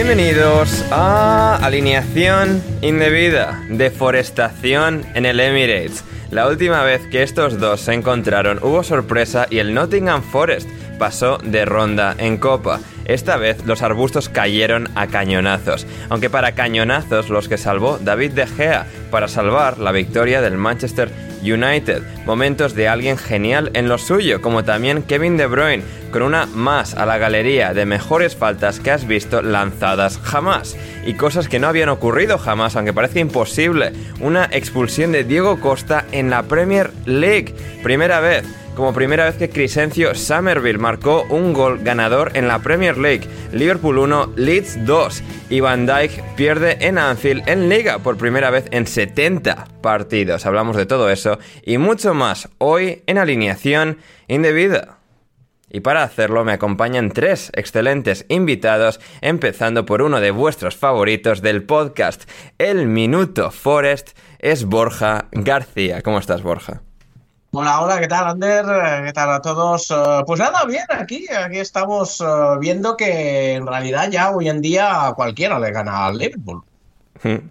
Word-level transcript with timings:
Bienvenidos 0.00 0.84
a 0.92 1.56
Alineación 1.56 2.62
Indebida, 2.82 3.60
Deforestación 3.68 5.04
en 5.16 5.26
el 5.26 5.40
Emirates. 5.40 6.04
La 6.30 6.46
última 6.46 6.84
vez 6.84 7.04
que 7.10 7.24
estos 7.24 7.58
dos 7.58 7.80
se 7.80 7.94
encontraron 7.94 8.60
hubo 8.62 8.84
sorpresa 8.84 9.48
y 9.50 9.58
el 9.58 9.74
Nottingham 9.74 10.22
Forest 10.22 10.68
pasó 11.00 11.38
de 11.38 11.64
ronda 11.64 12.14
en 12.16 12.36
copa. 12.36 12.78
Esta 13.06 13.36
vez 13.38 13.66
los 13.66 13.82
arbustos 13.82 14.28
cayeron 14.28 14.88
a 14.94 15.08
cañonazos, 15.08 15.84
aunque 16.10 16.30
para 16.30 16.52
cañonazos 16.52 17.28
los 17.28 17.48
que 17.48 17.58
salvó 17.58 17.98
David 17.98 18.30
De 18.34 18.46
Gea 18.46 18.86
para 19.10 19.26
salvar 19.26 19.78
la 19.78 19.90
victoria 19.90 20.40
del 20.40 20.58
Manchester 20.58 21.10
United. 21.42 22.02
Momentos 22.24 22.74
de 22.74 22.88
alguien 22.88 23.16
genial 23.16 23.70
en 23.74 23.88
lo 23.88 23.98
suyo, 23.98 24.40
como 24.40 24.64
también 24.64 25.02
Kevin 25.02 25.36
De 25.36 25.46
Bruyne, 25.46 25.82
con 26.10 26.22
una 26.22 26.46
más 26.46 26.94
a 26.94 27.06
la 27.06 27.18
galería 27.18 27.74
de 27.74 27.86
mejores 27.86 28.36
faltas 28.36 28.80
que 28.80 28.90
has 28.90 29.06
visto 29.06 29.42
lanzadas 29.42 30.18
jamás. 30.18 30.76
Y 31.04 31.14
cosas 31.14 31.48
que 31.48 31.58
no 31.58 31.68
habían 31.68 31.88
ocurrido 31.88 32.38
jamás, 32.38 32.76
aunque 32.76 32.92
parezca 32.92 33.20
imposible. 33.20 33.92
Una 34.20 34.48
expulsión 34.50 35.12
de 35.12 35.24
Diego 35.24 35.60
Costa 35.60 36.04
en 36.12 36.30
la 36.30 36.42
Premier 36.42 36.90
League. 37.06 37.54
Primera 37.82 38.20
vez 38.20 38.44
como 38.78 38.94
primera 38.94 39.24
vez 39.24 39.34
que 39.36 39.50
Crescencio 39.50 40.14
Somerville 40.14 40.78
marcó 40.78 41.24
un 41.30 41.52
gol 41.52 41.80
ganador 41.82 42.30
en 42.34 42.46
la 42.46 42.60
Premier 42.60 42.96
League. 42.96 43.26
Liverpool 43.52 43.98
1, 43.98 44.34
Leeds 44.36 44.86
2. 44.86 45.22
Y 45.50 45.58
Van 45.58 45.84
Dijk 45.84 46.22
pierde 46.36 46.78
en 46.86 46.96
Anfield 46.96 47.42
en 47.48 47.68
Liga 47.68 47.98
por 47.98 48.16
primera 48.16 48.50
vez 48.50 48.66
en 48.70 48.86
70 48.86 49.66
partidos. 49.82 50.46
Hablamos 50.46 50.76
de 50.76 50.86
todo 50.86 51.10
eso 51.10 51.40
y 51.64 51.78
mucho 51.78 52.14
más 52.14 52.50
hoy 52.58 53.02
en 53.08 53.18
alineación 53.18 53.98
indebida. 54.28 54.98
Y 55.68 55.80
para 55.80 56.04
hacerlo 56.04 56.44
me 56.44 56.52
acompañan 56.52 57.10
tres 57.10 57.50
excelentes 57.54 58.26
invitados, 58.28 59.00
empezando 59.20 59.86
por 59.86 60.02
uno 60.02 60.20
de 60.20 60.30
vuestros 60.30 60.76
favoritos 60.76 61.42
del 61.42 61.64
podcast, 61.64 62.30
El 62.58 62.86
Minuto 62.86 63.50
Forest, 63.50 64.16
es 64.38 64.66
Borja 64.66 65.26
García. 65.32 66.00
¿Cómo 66.02 66.20
estás, 66.20 66.44
Borja? 66.44 66.82
Hola, 67.50 67.80
hola, 67.80 67.98
¿qué 67.98 68.06
tal, 68.08 68.28
Ander? 68.28 68.64
¿Qué 69.06 69.12
tal 69.12 69.30
a 69.30 69.40
todos? 69.40 69.90
Eh, 69.90 69.94
Pues 70.26 70.38
nada, 70.38 70.64
bien, 70.66 70.84
aquí, 70.90 71.26
aquí 71.32 71.58
estamos 71.58 72.20
eh, 72.20 72.24
viendo 72.60 72.94
que 72.96 73.54
en 73.54 73.66
realidad 73.66 74.10
ya 74.10 74.30
hoy 74.32 74.48
en 74.50 74.60
día 74.60 75.12
cualquiera 75.16 75.58
le 75.58 75.70
gana 75.72 76.06
al 76.06 76.18
Liverpool. 76.18 76.62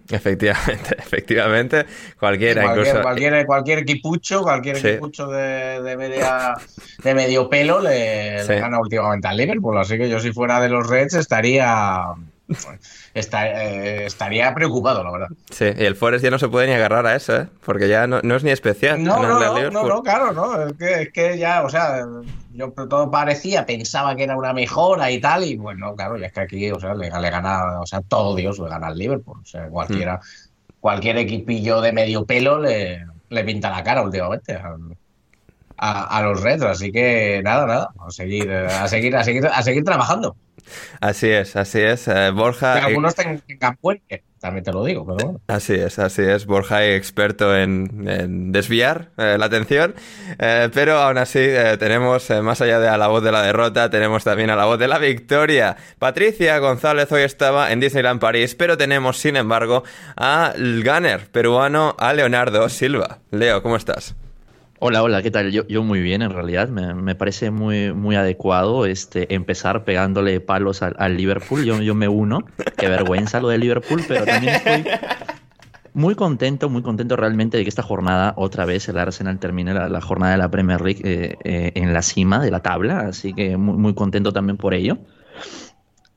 Efectivamente, 0.09 0.95
efectivamente, 0.99 1.85
cualquiera, 2.19 2.61
Cualquier, 2.61 2.85
incluso... 2.87 3.01
cualquier, 3.01 3.45
cualquier 3.47 3.79
equipucho, 3.79 4.41
cualquier 4.43 4.77
Sí. 4.77 4.87
equipucho 4.89 5.27
de, 5.27 5.81
de 5.81 5.97
media, 5.97 6.53
de 7.03 7.13
medio 7.15 7.49
pelo 7.49 7.81
le, 7.81 8.43
Sí. 8.43 8.49
le 8.49 8.59
gana 8.61 8.79
últimamente 8.79 9.27
al 9.27 9.35
Liverpool. 9.35 9.77
Así 9.79 9.97
que 9.97 10.07
yo 10.09 10.19
si 10.19 10.31
fuera 10.31 10.61
de 10.61 10.69
los 10.69 10.87
Reds 10.87 11.15
estaría, 11.15 12.03
eh, 12.49 14.03
estaría 14.05 14.53
preocupado, 14.53 15.03
la 15.03 15.11
verdad. 15.11 15.27
Sí, 15.51 15.65
y 15.77 15.83
el 15.83 15.95
Forest 15.95 16.23
ya 16.23 16.31
no 16.31 16.39
se 16.39 16.47
puede 16.47 16.67
ni 16.67 16.73
agarrar 16.73 17.05
a 17.05 17.15
eso, 17.15 17.35
¿eh? 17.35 17.47
Porque 17.65 17.87
ya 17.89 18.07
no, 18.07 18.21
no 18.23 18.35
es 18.35 18.43
ni 18.43 18.51
especial. 18.51 19.03
No, 19.03 19.21
no, 19.21 19.27
no, 19.27 19.39
no, 19.39 19.55
Liverpool. 19.55 19.89
no, 19.89 20.03
claro, 20.03 20.31
no. 20.31 20.67
Es 20.67 20.73
que, 20.73 21.01
es 21.01 21.11
que 21.11 21.37
ya, 21.37 21.63
o 21.63 21.69
sea, 21.69 22.05
yo 22.53 22.71
todo 22.71 23.11
parecía, 23.11 23.65
pensaba 23.65 24.15
que 24.15 24.23
era 24.23 24.37
una 24.37 24.53
mejora 24.53 25.11
y 25.11 25.19
tal, 25.19 25.43
y 25.43 25.57
bueno, 25.57 25.95
claro, 25.95 26.17
ya 26.17 26.27
es 26.27 26.33
que 26.33 26.39
aquí, 26.39 26.71
o 26.71 26.79
sea, 26.79 26.93
le, 26.93 27.09
le 27.09 27.29
gana, 27.29 27.81
o 27.81 27.85
sea, 27.85 28.01
todo 28.01 28.35
Dios 28.35 28.59
le 28.59 28.69
gana 28.69 28.87
al 28.87 28.97
Liverpool. 28.97 29.39
O 29.41 29.45
sea, 29.45 29.67
cualquiera, 29.67 30.19
cualquier 30.79 31.17
equipillo 31.17 31.81
de 31.81 31.91
medio 31.91 32.25
pelo 32.25 32.59
le, 32.61 33.05
le 33.29 33.43
pinta 33.43 33.69
la 33.69 33.83
cara 33.83 34.01
últimamente 34.01 34.59
a- 35.77 36.17
a 36.17 36.21
los 36.23 36.41
Reds. 36.41 36.63
Así 36.63 36.91
que 36.91 37.41
nada, 37.43 37.65
nada, 37.65 37.89
a 37.99 38.11
seguir, 38.11 38.51
a 38.51 38.87
seguir, 38.87 39.15
a 39.15 39.23
seguir, 39.23 39.45
a 39.47 39.61
seguir 39.63 39.83
trabajando. 39.83 40.35
Así 40.99 41.29
es, 41.29 41.55
así 41.55 41.79
es. 41.79 42.07
eh, 42.09 42.31
Borja. 42.31 42.79
Que 42.81 42.85
algunos 42.87 43.15
tengan 43.15 43.77
puente, 43.77 44.23
también 44.41 44.65
te 44.65 44.73
lo 44.73 44.83
digo, 44.83 45.05
pero 45.05 45.15
bueno. 45.25 45.41
Así 45.47 45.73
es, 45.75 45.97
así 45.97 46.23
es. 46.23 46.45
Borja 46.45 46.83
es 46.83 46.97
experto 46.97 47.55
en, 47.55 48.05
en 48.09 48.51
desviar 48.51 49.11
eh, 49.17 49.37
la 49.39 49.45
atención, 49.45 49.95
eh, 50.39 50.69
pero 50.73 50.97
aún 50.97 51.19
así 51.19 51.39
tenemos, 51.79 52.29
más 52.41 52.59
allá 52.59 52.81
de 52.81 52.89
a 52.89 52.97
la 52.97 53.07
voz 53.07 53.23
de 53.23 53.31
la 53.31 53.43
derrota, 53.43 53.89
tenemos 53.89 54.25
también 54.25 54.49
a 54.49 54.57
la 54.57 54.65
voz 54.65 54.77
de 54.77 54.89
la 54.89 54.97
victoria. 54.97 55.77
Patricia 55.99 56.57
González 56.59 57.09
hoy 57.13 57.21
estaba 57.21 57.71
en 57.71 57.79
Disneyland 57.79 58.19
París, 58.19 58.53
pero 58.53 58.77
tenemos, 58.77 59.17
sin 59.19 59.37
embargo, 59.37 59.83
al 60.17 60.83
gunner 60.83 61.31
peruano, 61.31 61.95
a 61.97 62.11
Leonardo 62.11 62.67
Silva. 62.67 63.19
Leo, 63.31 63.63
¿cómo 63.63 63.77
estás? 63.77 64.15
Hola, 64.79 65.01
hola, 65.01 65.23
¿qué 65.23 65.31
tal? 65.31 65.51
Yo, 65.51 65.65
yo 65.67 65.81
muy 65.81 66.01
bien, 66.01 66.21
en 66.21 66.29
realidad. 66.29 66.69
Me, 66.69 66.93
me 66.93 67.15
parece 67.15 67.49
muy, 67.49 67.93
muy 67.93 68.15
adecuado 68.15 68.85
este, 68.85 69.33
empezar 69.33 69.83
pegándole 69.83 70.39
palos 70.39 70.83
al, 70.83 71.17
Liverpool. 71.17 71.65
Yo, 71.65 71.81
yo 71.81 71.95
me 71.95 72.07
uno. 72.07 72.45
Qué 72.77 72.87
vergüenza 72.87 73.39
lo 73.39 73.47
del 73.47 73.61
Liverpool, 73.61 74.03
pero 74.07 74.25
también 74.25 74.53
estoy 74.53 74.85
muy 75.95 76.13
contento, 76.13 76.69
muy 76.69 76.83
contento 76.83 77.15
realmente 77.15 77.57
de 77.57 77.63
que 77.63 77.69
esta 77.69 77.81
jornada, 77.81 78.35
otra 78.37 78.65
vez, 78.65 78.87
el 78.87 78.99
Arsenal 78.99 79.39
termine 79.39 79.73
la, 79.73 79.89
la 79.89 79.99
jornada 79.99 80.33
de 80.33 80.37
la 80.37 80.51
Premier 80.51 80.79
League 80.79 81.01
eh, 81.03 81.37
eh, 81.43 81.71
en 81.73 81.91
la 81.91 82.03
cima 82.03 82.39
de 82.39 82.51
la 82.51 82.59
tabla. 82.59 82.99
Así 82.99 83.33
que 83.33 83.57
muy, 83.57 83.77
muy 83.77 83.95
contento 83.95 84.31
también 84.31 84.57
por 84.57 84.75
ello. 84.75 84.99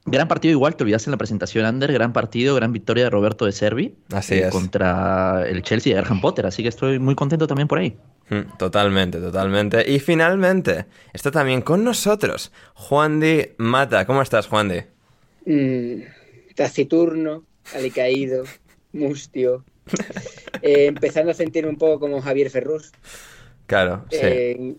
Gran 0.06 0.28
partido 0.28 0.52
igual, 0.52 0.76
te 0.76 0.82
olvidaste 0.82 1.10
en 1.10 1.12
la 1.12 1.18
presentación, 1.18 1.64
Ander. 1.66 1.92
Gran 1.92 2.12
partido, 2.12 2.54
gran 2.54 2.72
victoria 2.72 3.04
de 3.04 3.10
Roberto 3.10 3.44
de 3.44 3.52
Servi. 3.52 3.94
Así 4.12 4.34
eh, 4.34 4.46
es. 4.46 4.50
Contra 4.50 5.46
el 5.46 5.62
Chelsea 5.62 5.94
de 5.94 6.00
Graham 6.00 6.20
Potter. 6.20 6.46
Así 6.46 6.62
que 6.62 6.68
estoy 6.70 6.98
muy 6.98 7.14
contento 7.14 7.46
también 7.46 7.68
por 7.68 7.78
ahí. 7.78 7.96
Mm, 8.30 8.56
Totalmente, 8.58 9.18
totalmente. 9.18 9.90
Y 9.90 9.98
finalmente, 9.98 10.86
está 11.12 11.30
también 11.30 11.62
con 11.62 11.84
nosotros 11.84 12.50
Juan 12.74 13.20
Di 13.20 13.50
Mata. 13.58 14.06
¿Cómo 14.06 14.22
estás, 14.22 14.46
Juan 14.46 14.68
Di? 14.68 14.80
mm, 15.46 16.02
taciturno, 16.54 17.44
alicaído, 17.74 18.44
mustio, 18.92 19.64
eh, 20.62 20.86
empezando 20.86 21.30
a 21.30 21.34
sentir 21.34 21.66
un 21.66 21.76
poco 21.76 22.00
como 22.00 22.22
Javier 22.22 22.50
Ferrus. 22.50 22.92
Claro, 23.66 24.04
sí. 24.10 24.18
Eh, 24.22 24.74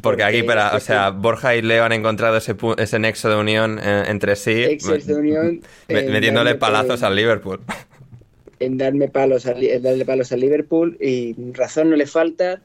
Porque 0.00 0.22
aquí, 0.24 0.42
para, 0.42 0.74
o 0.74 0.80
sea, 0.80 1.10
Borja 1.10 1.54
y 1.54 1.62
Leo 1.62 1.84
han 1.84 1.92
encontrado 1.92 2.36
ese, 2.38 2.56
pu- 2.56 2.78
ese 2.80 2.98
nexo 2.98 3.28
de 3.28 3.36
unión 3.36 3.78
eh, 3.82 4.04
entre 4.08 4.36
sí, 4.36 4.52
de 4.54 5.14
unión, 5.14 5.60
metiéndole 5.88 6.54
palazos 6.54 7.02
al 7.02 7.14
Liverpool. 7.14 7.60
en 8.58 8.78
darme 8.78 9.08
palos 9.08 9.44
al, 9.46 9.62
en 9.62 9.82
darle 9.82 10.04
palos 10.06 10.32
al 10.32 10.40
Liverpool 10.40 10.96
y 11.00 11.34
razón 11.52 11.90
no 11.90 11.96
le 11.96 12.06
falta. 12.06 12.62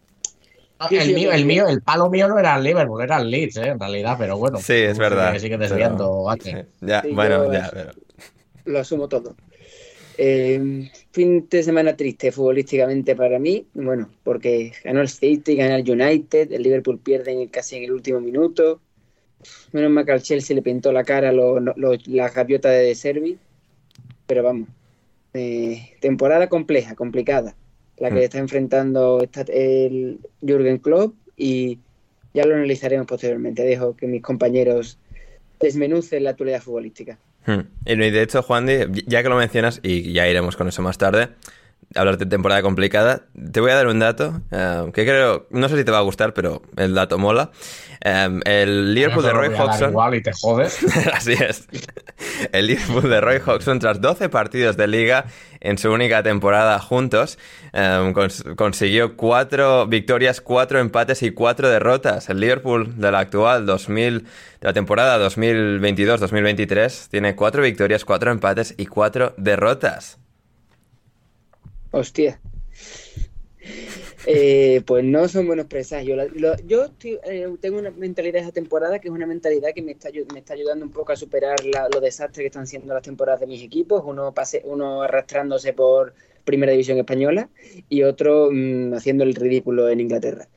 El 0.91 1.15
mío, 1.15 1.31
el 1.31 1.45
mío, 1.45 1.67
el 1.67 1.81
palo 1.81 2.07
mío 2.09 2.27
no 2.27 2.37
era 2.37 2.55
el 2.55 2.63
Liverpool, 2.63 3.01
era 3.01 3.17
el 3.17 3.29
Leeds, 3.31 3.57
¿eh? 3.57 3.67
en 3.69 3.79
realidad, 3.79 4.15
pero 4.19 4.37
bueno. 4.37 4.59
Sí, 4.59 4.73
es 4.75 4.97
verdad. 4.97 5.29
sigue- 5.31 5.39
Sigue 5.39 5.57
desviando, 5.57 6.27
Pero- 6.43 6.57
sí, 6.59 6.67
Ya, 6.81 7.01
Sí, 7.01 7.09
bueno, 7.13 7.51
ya, 7.51 7.69
pero... 7.73 7.91
Lo 8.65 8.79
asumo 8.79 9.07
todo. 9.09 9.35
Eh, 10.19 10.89
fin 11.17 11.47
de 11.49 11.63
semana 11.63 11.97
triste 11.97 12.31
futbolísticamente 12.31 13.15
para 13.15 13.39
mí, 13.39 13.65
bueno, 13.73 14.07
porque 14.23 14.71
ganó 14.83 15.01
el 15.01 15.09
City, 15.09 15.55
gana 15.55 15.77
el 15.77 15.89
United, 15.89 16.51
el 16.51 16.61
Liverpool 16.61 16.99
pierde 16.99 17.31
en 17.31 17.39
el- 17.39 17.49
casi 17.49 17.75
en 17.77 17.85
el 17.85 17.91
último 17.91 18.19
minuto. 18.19 18.79
Menos 19.71 19.89
mal 19.89 20.05
que 20.05 20.11
al 20.11 20.21
Chelsea 20.21 20.55
le 20.55 20.61
pintó 20.61 20.91
la 20.91 21.03
cara 21.03 21.31
lo- 21.31 21.59
lo- 21.59 21.97
la 22.05 22.29
gaviota 22.29 22.69
de 22.69 22.83
De 22.83 22.93
Servi, 22.93 23.39
pero 24.27 24.43
vamos, 24.43 24.69
eh, 25.33 25.89
temporada 26.01 26.49
compleja, 26.49 26.93
complicada, 26.93 27.55
la 27.97 28.09
que 28.09 28.19
Mm. 28.19 28.27
está 28.27 28.37
enfrentando 28.37 29.19
esta- 29.23 29.51
el 29.51 30.19
Jürgen 30.41 30.77
Klopp 30.77 31.15
y 31.35 31.79
ya 32.35 32.45
lo 32.45 32.53
analizaremos 32.53 33.07
posteriormente. 33.07 33.63
Dejo 33.63 33.95
que 33.95 34.05
mis 34.05 34.21
compañeros 34.21 34.99
desmenucen 35.59 36.23
la 36.25 36.29
actualidad 36.31 36.61
futbolística. 36.61 37.17
Hmm. 37.47 37.61
Y 37.85 37.95
de 37.95 38.21
hecho, 38.21 38.43
Juan, 38.43 38.67
ya 38.67 39.23
que 39.23 39.29
lo 39.29 39.37
mencionas, 39.37 39.79
y 39.81 40.11
ya 40.11 40.27
iremos 40.27 40.55
con 40.55 40.67
eso 40.67 40.81
más 40.81 40.97
tarde, 40.97 41.29
hablar 41.95 42.17
de 42.17 42.25
temporada 42.25 42.61
complicada, 42.61 43.23
te 43.51 43.61
voy 43.61 43.71
a 43.71 43.75
dar 43.75 43.87
un 43.87 43.99
dato 43.99 44.41
eh, 44.51 44.91
que 44.93 45.05
creo, 45.05 45.47
no 45.49 45.69
sé 45.69 45.77
si 45.77 45.83
te 45.83 45.91
va 45.91 45.99
a 45.99 46.01
gustar, 46.01 46.33
pero 46.33 46.61
el 46.75 46.93
dato 46.93 47.17
mola. 47.17 47.51
Eh, 48.03 48.39
el 48.45 48.93
Liverpool 48.93 49.23
de 49.23 49.31
Roy 49.31 49.47
Hodgson... 49.47 49.91
Igual 49.91 50.15
y 50.15 50.21
te 50.21 50.33
jodes. 50.33 50.77
Así 51.13 51.33
es. 51.33 51.67
El 52.51 52.67
Liverpool 52.67 53.09
de 53.09 53.21
Roy 53.21 53.39
Hodgson, 53.43 53.79
tras 53.79 54.01
12 54.01 54.29
partidos 54.29 54.75
de 54.75 54.87
liga 54.87 55.25
en 55.67 55.77
su 55.77 55.91
única 55.91 56.23
temporada 56.23 56.79
juntos, 56.79 57.37
cons- 57.73 58.55
consiguió 58.55 59.15
4 59.17 59.87
victorias, 59.87 60.39
4 60.41 60.79
empates 60.79 61.23
y 61.23 61.31
4 61.31 61.69
derrotas. 61.69 62.29
El 62.29 62.39
Liverpool 62.39 62.99
de 62.99 63.11
la 63.11 63.19
actual 63.19 63.65
2000, 63.65 64.19
de 64.23 64.27
la 64.61 64.73
temporada 64.73 65.17
2022-2023 65.29 67.09
tiene 67.09 67.35
4 67.35 67.61
victorias, 67.61 68.05
4 68.05 68.31
empates 68.31 68.75
y 68.77 68.85
4 68.85 69.33
derrotas. 69.37 70.17
Hostia. 71.91 72.39
Eh, 74.29 74.81
pues 74.85 75.05
no 75.05 75.27
son 75.29 75.47
buenos 75.47 75.67
presagios. 75.67 76.27
Yo 76.65 76.83
estoy- 76.83 77.17
eh, 77.23 77.47
tengo 77.61 77.79
una 77.79 77.91
mentalidad 77.91 78.41
esa 78.41 78.51
temporada 78.51 78.99
que 78.99 79.07
es 79.07 79.13
una 79.13 79.25
mentalidad 79.25 79.69
que 79.73 79.81
me 79.81 79.93
está, 79.93 80.09
ayudando 80.53 80.85
un 80.85 80.91
poco 80.91 81.13
a 81.13 81.15
superar 81.15 81.55
los 81.63 82.01
desastres 82.01 82.43
que 82.43 82.47
están 82.47 82.67
siendo 82.67 82.93
las 82.93 83.03
temporadas 83.03 83.39
de 83.39 83.47
mis 83.47 83.63
equipos. 83.63 84.03
Uno, 84.05 84.33
pase, 84.33 84.61
uno 84.65 85.01
arrastrándose 85.01 85.71
por 85.71 86.13
Primera 86.43 86.73
División 86.73 86.97
Española 86.97 87.49
y 87.87 88.03
otro 88.03 88.49
mm, 88.51 88.93
haciendo 88.95 89.23
el 89.23 89.33
ridículo 89.33 89.87
en 89.89 90.01
Inglaterra. 90.01 90.49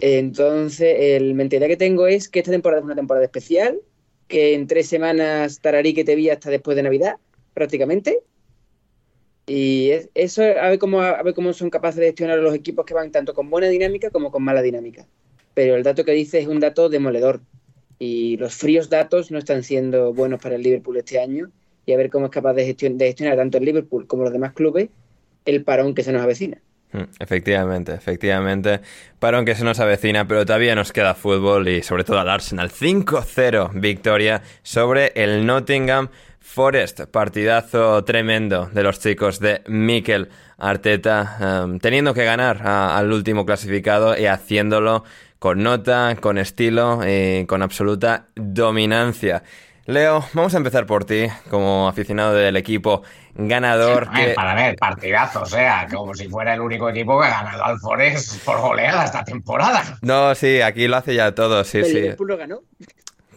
Entonces, 0.00 0.96
el 0.98 1.34
mentalidad 1.34 1.68
que 1.68 1.76
tengo 1.76 2.06
es 2.06 2.28
que 2.28 2.40
esta 2.40 2.50
temporada 2.50 2.80
es 2.80 2.84
una 2.86 2.96
temporada 2.96 3.24
especial, 3.24 3.80
que 4.28 4.54
en 4.54 4.66
tres 4.66 4.88
semanas 4.88 5.60
Tararí 5.60 5.92
que 5.94 6.04
te 6.04 6.14
vi 6.16 6.30
hasta 6.30 6.50
después 6.50 6.74
de 6.74 6.82
Navidad, 6.82 7.16
prácticamente. 7.52 8.22
Y 9.46 9.90
es- 9.90 10.08
eso, 10.14 10.42
a 10.42 10.70
ver, 10.70 10.78
cómo, 10.78 11.00
a 11.02 11.22
ver 11.22 11.34
cómo 11.34 11.52
son 11.52 11.70
capaces 11.70 12.00
de 12.00 12.06
gestionar 12.06 12.38
los 12.38 12.54
equipos 12.54 12.84
que 12.86 12.94
van 12.94 13.10
tanto 13.10 13.34
con 13.34 13.50
buena 13.50 13.68
dinámica 13.68 14.10
como 14.10 14.30
con 14.30 14.42
mala 14.42 14.62
dinámica. 14.62 15.06
Pero 15.54 15.76
el 15.76 15.82
dato 15.82 16.04
que 16.04 16.12
dice 16.12 16.38
es 16.40 16.46
un 16.48 16.60
dato 16.60 16.88
demoledor. 16.88 17.40
Y 17.98 18.36
los 18.38 18.54
fríos 18.54 18.90
datos 18.90 19.30
no 19.30 19.38
están 19.38 19.62
siendo 19.62 20.12
buenos 20.12 20.40
para 20.42 20.56
el 20.56 20.62
Liverpool 20.62 20.96
este 20.96 21.20
año. 21.20 21.50
Y 21.86 21.92
a 21.92 21.96
ver 21.96 22.10
cómo 22.10 22.26
es 22.26 22.32
capaz 22.32 22.54
de, 22.54 22.64
de 22.74 23.06
gestionar 23.06 23.36
tanto 23.36 23.58
el 23.58 23.64
Liverpool 23.64 24.06
como 24.06 24.24
los 24.24 24.32
demás 24.32 24.52
clubes 24.52 24.88
el 25.44 25.62
parón 25.62 25.94
que 25.94 26.02
se 26.02 26.10
nos 26.12 26.22
avecina. 26.22 26.58
Hmm, 26.92 27.02
Efectivamente, 27.18 27.92
efectivamente. 27.92 28.80
Parón 29.18 29.44
que 29.44 29.54
se 29.54 29.64
nos 29.64 29.78
avecina, 29.80 30.26
pero 30.26 30.46
todavía 30.46 30.74
nos 30.74 30.92
queda 30.92 31.14
fútbol 31.14 31.68
y 31.68 31.82
sobre 31.82 32.04
todo 32.04 32.18
al 32.18 32.30
Arsenal. 32.30 32.70
5-0 32.70 33.70
victoria 33.74 34.42
sobre 34.62 35.12
el 35.14 35.44
Nottingham 35.44 36.08
Forest. 36.46 37.00
Partidazo 37.10 38.04
tremendo 38.04 38.66
de 38.66 38.82
los 38.82 39.00
chicos 39.00 39.40
de 39.40 39.62
Mikel 39.66 40.28
Arteta, 40.58 41.64
em, 41.64 41.78
teniendo 41.80 42.12
que 42.14 42.24
ganar 42.24 42.60
a- 42.66 42.96
al 42.98 43.10
último 43.12 43.46
clasificado 43.46 44.16
y 44.16 44.26
haciéndolo 44.26 45.04
con 45.38 45.62
nota, 45.62 46.14
con 46.20 46.36
estilo 46.38 47.00
y 47.06 47.46
con 47.46 47.62
absoluta 47.62 48.26
dominancia. 48.36 49.42
Leo, 49.86 50.24
vamos 50.32 50.54
a 50.54 50.58
empezar 50.58 50.86
por 50.86 51.04
ti, 51.04 51.26
como 51.50 51.88
aficionado 51.88 52.34
del 52.34 52.56
equipo 52.56 53.02
ganador. 53.34 54.06
A 54.10 54.16
ver, 54.18 54.28
que- 54.28 54.34
Para 54.34 54.54
ver, 54.54 54.76
partidazo, 54.76 55.42
o 55.42 55.46
sea, 55.46 55.86
como 55.92 56.14
si 56.14 56.28
fuera 56.28 56.54
el 56.54 56.60
único 56.60 56.88
equipo 56.88 57.20
que 57.20 57.26
ha 57.26 57.42
ganado 57.42 57.64
al 57.64 57.78
Forest 57.78 58.44
por 58.44 58.60
goleada 58.60 59.04
esta 59.04 59.24
temporada. 59.24 59.82
No, 60.02 60.34
sí, 60.34 60.60
aquí 60.60 60.88
lo 60.88 60.96
hace 60.96 61.14
ya 61.14 61.34
todo, 61.34 61.64
sí, 61.64 61.78
el 61.78 61.84
sí. 61.86 61.94
Liverpool 61.94 62.28
lo 62.28 62.36
ganó. 62.38 62.60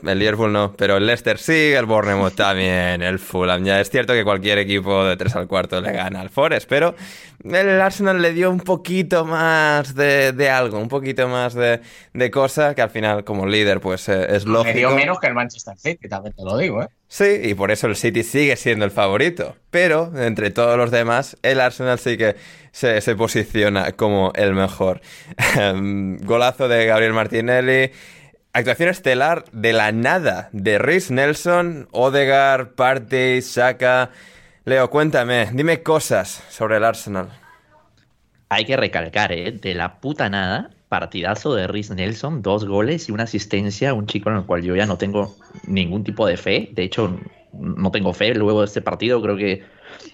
El 0.05 0.19
Liverpool 0.19 0.51
no, 0.51 0.73
pero 0.77 0.97
el 0.97 1.05
Leicester 1.05 1.37
sí, 1.37 1.71
el 1.73 1.85
Bournemouth 1.85 2.35
también, 2.35 3.01
el 3.01 3.19
Fulham. 3.19 3.63
Ya 3.63 3.79
es 3.79 3.89
cierto 3.89 4.13
que 4.13 4.23
cualquier 4.23 4.57
equipo 4.57 5.03
de 5.05 5.17
3 5.17 5.35
al 5.35 5.47
cuarto 5.47 5.81
le 5.81 5.91
gana 5.91 6.21
al 6.21 6.29
Forest, 6.29 6.67
pero 6.69 6.95
el 7.43 7.81
Arsenal 7.81 8.21
le 8.21 8.33
dio 8.33 8.49
un 8.49 8.59
poquito 8.59 9.25
más 9.25 9.95
de, 9.95 10.31
de 10.33 10.49
algo, 10.49 10.79
un 10.79 10.89
poquito 10.89 11.27
más 11.27 11.53
de, 11.53 11.81
de 12.13 12.31
cosa 12.31 12.75
que 12.75 12.81
al 12.81 12.89
final, 12.89 13.23
como 13.23 13.45
líder, 13.45 13.79
pues 13.79 14.09
eh, 14.09 14.27
es 14.29 14.45
lógico. 14.45 14.73
Me 14.73 14.79
dio 14.79 14.91
menos 14.91 15.19
que 15.19 15.27
el 15.27 15.33
Manchester 15.33 15.77
City, 15.77 16.09
también 16.09 16.33
te 16.33 16.43
lo 16.43 16.57
digo, 16.57 16.83
¿eh? 16.83 16.87
Sí, 17.09 17.39
y 17.41 17.53
por 17.53 17.71
eso 17.71 17.87
el 17.87 17.95
City 17.95 18.23
sigue 18.23 18.57
siendo 18.57 18.83
el 18.83 18.91
favorito. 18.91 19.55
Pero 19.69 20.11
entre 20.17 20.51
todos 20.51 20.77
los 20.77 20.91
demás, 20.91 21.37
el 21.41 21.61
Arsenal 21.61 21.99
sí 21.99 22.17
que 22.17 22.35
se, 22.71 22.99
se 22.99 23.15
posiciona 23.15 23.93
como 23.93 24.33
el 24.35 24.53
mejor. 24.53 25.01
Golazo 26.23 26.67
de 26.67 26.85
Gabriel 26.85 27.13
Martinelli. 27.13 27.91
Actuación 28.57 28.89
estelar 28.89 29.45
de 29.51 29.71
la 29.71 29.91
nada 29.91 30.49
de 30.51 30.79
Rhys 30.79 31.11
Nelson, 31.11 31.87
Odegaard, 31.91 32.73
Partey, 32.73 33.39
Saka. 33.43 34.09
Leo, 34.65 34.89
cuéntame, 34.89 35.47
dime 35.53 35.83
cosas 35.83 36.43
sobre 36.49 36.77
el 36.77 36.83
Arsenal. 36.83 37.29
Hay 38.49 38.65
que 38.65 38.75
recalcar, 38.75 39.31
¿eh? 39.31 39.51
De 39.51 39.75
la 39.75 39.99
puta 39.99 40.27
nada, 40.31 40.71
partidazo 40.89 41.53
de 41.53 41.67
Rhys 41.67 41.91
Nelson, 41.91 42.41
dos 42.41 42.65
goles 42.65 43.07
y 43.09 43.11
una 43.11 43.25
asistencia, 43.25 43.93
un 43.93 44.07
chico 44.07 44.31
en 44.31 44.37
el 44.37 44.45
cual 44.45 44.63
yo 44.63 44.75
ya 44.75 44.87
no 44.87 44.97
tengo 44.97 45.37
ningún 45.67 46.03
tipo 46.03 46.25
de 46.25 46.37
fe. 46.37 46.69
De 46.71 46.81
hecho, 46.81 47.15
no 47.53 47.91
tengo 47.91 48.11
fe 48.11 48.33
luego 48.33 48.61
de 48.61 48.65
este 48.65 48.81
partido. 48.81 49.21
Creo 49.21 49.37
que 49.37 49.65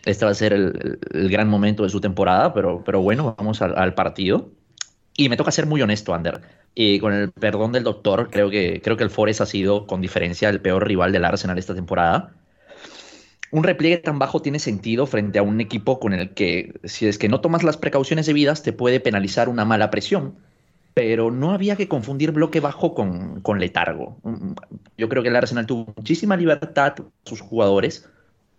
este 0.04 0.26
va 0.26 0.32
a 0.32 0.36
ser 0.36 0.52
el, 0.52 1.00
gran 1.30 1.48
momento 1.48 1.84
de 1.84 1.90
su 1.90 2.02
temporada, 2.02 2.54
pero, 2.54 2.84
pero 2.84 3.02
bueno, 3.02 3.36
vamos 3.38 3.62
al 3.62 3.94
partido. 3.94 4.52
Y 5.16 5.30
me 5.30 5.38
toca 5.38 5.52
ser 5.52 5.68
muy 5.68 5.82
honesto, 5.82 6.14
Ander. 6.14 6.42
Y 6.74 7.00
con 7.00 7.14
el 7.14 7.32
perdón 7.32 7.72
del 7.72 7.84
doctor, 7.84 8.30
creo 8.32 8.50
que, 8.50 8.82
creo 8.84 8.98
que 8.98 9.04
el 9.04 9.10
Forest 9.10 9.42
ha 9.42 9.46
sido, 9.46 9.86
con 9.86 10.02
diferencia, 10.02 10.50
el 10.50 10.62
peor 10.62 10.88
rival 10.88 11.12
del 11.12 11.26
Arsenal 11.26 11.58
esta 11.58 11.76
temporada 11.76 12.34
un 13.54 13.64
repliegue 13.64 13.98
tan 13.98 14.18
bajo 14.18 14.42
tiene 14.42 14.58
sentido 14.58 15.06
frente 15.06 15.38
a 15.38 15.44
un 15.44 15.62
equipo 15.62 16.00
con 16.00 16.12
el 16.12 16.34
que, 16.34 16.74
si 16.86 17.06
es 17.06 17.20
que 17.20 17.30
no 17.30 17.40
tomas 17.40 17.62
las 17.62 17.78
precauciones 17.78 18.26
debidas, 18.26 18.64
te 18.64 18.74
puede 18.74 19.00
penalizar 19.00 19.48
una 19.48 19.64
mala 19.64 19.92
presión. 19.92 20.34
Pero 20.96 21.30
no 21.30 21.52
había 21.52 21.76
que 21.76 21.88
confundir 21.88 22.32
bloque 22.32 22.60
bajo 22.60 22.96
con, 22.96 23.42
con 23.42 23.60
letargo. 23.60 24.18
Mm, 24.24 24.54
Yo 24.98 25.08
creo 25.08 25.22
que 25.22 25.30
el 25.30 25.36
Arsenal 25.36 25.68
tuvo 25.68 25.94
muchísima 25.96 26.36
libertad, 26.36 26.96
sus 27.26 27.42
jugadores. 27.42 28.10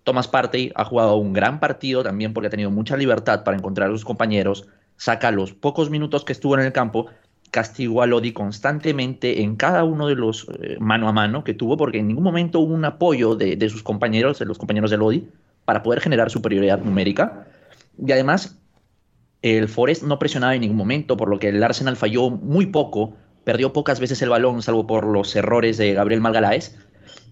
Thomas 0.05 0.29
Partey 0.29 0.71
ha 0.77 0.85
jugado 0.85 1.17
un 1.17 1.33
gran 1.33 1.59
partido 1.59 2.05
también 2.05 2.33
porque 2.33 2.47
ha 2.47 2.51
tenido 2.51 2.71
mucha 2.71 2.97
libertad 2.97 3.43
para 3.43 3.57
encontrar 3.57 3.91
a 3.91 3.93
sus 3.93 4.05
compañeros. 4.05 4.69
Saca 4.97 5.31
los 5.31 5.53
pocos 5.53 5.91
minutos 5.91 6.25
que 6.25 6.33
estuvo 6.33 6.55
en 6.57 6.65
el 6.65 6.73
campo, 6.73 7.07
castigó 7.51 8.03
a 8.03 8.07
Lodi 8.07 8.33
constantemente 8.33 9.43
en 9.43 9.57
cada 9.57 9.85
uno 9.85 10.09
de 10.09 10.17
los 10.17 10.47
eh, 10.61 10.77
mano 10.81 11.09
a 11.09 11.13
mano 11.13 11.45
que 11.45 11.55
tuvo, 11.55 11.77
porque 11.77 11.99
en 11.99 12.09
ningún 12.09 12.25
momento 12.25 12.61
hubo 12.61 12.75
un 12.75 12.85
apoyo 12.85 13.37
de, 13.37 13.57
de 13.57 13.69
sus 13.69 13.83
compañeros, 13.83 14.39
de 14.39 14.47
los 14.47 14.59
compañeros 14.59 14.91
de 14.91 14.97
Lodi, 14.97 15.29
para 15.65 15.83
poder 15.83 16.01
generar 16.01 16.31
superioridad 16.31 16.81
numérica. 16.81 17.47
Y 18.05 18.11
además, 18.11 18.59
el 19.43 19.69
Forest 19.69 20.03
no 20.03 20.19
presionaba 20.19 20.55
en 20.55 20.63
ningún 20.63 20.77
momento, 20.77 21.17
por 21.17 21.29
lo 21.29 21.39
que 21.39 21.51
el 21.51 21.63
Arsenal 21.63 21.97
falló 21.97 22.31
muy 22.31 22.67
poco, 22.67 23.15
perdió 23.45 23.73
pocas 23.73 24.01
veces 24.01 24.21
el 24.23 24.31
balón, 24.31 24.63
salvo 24.63 24.87
por 24.87 25.07
los 25.07 25.37
errores 25.37 25.77
de 25.77 25.93
Gabriel 25.93 26.21
Malgaláes. 26.21 26.77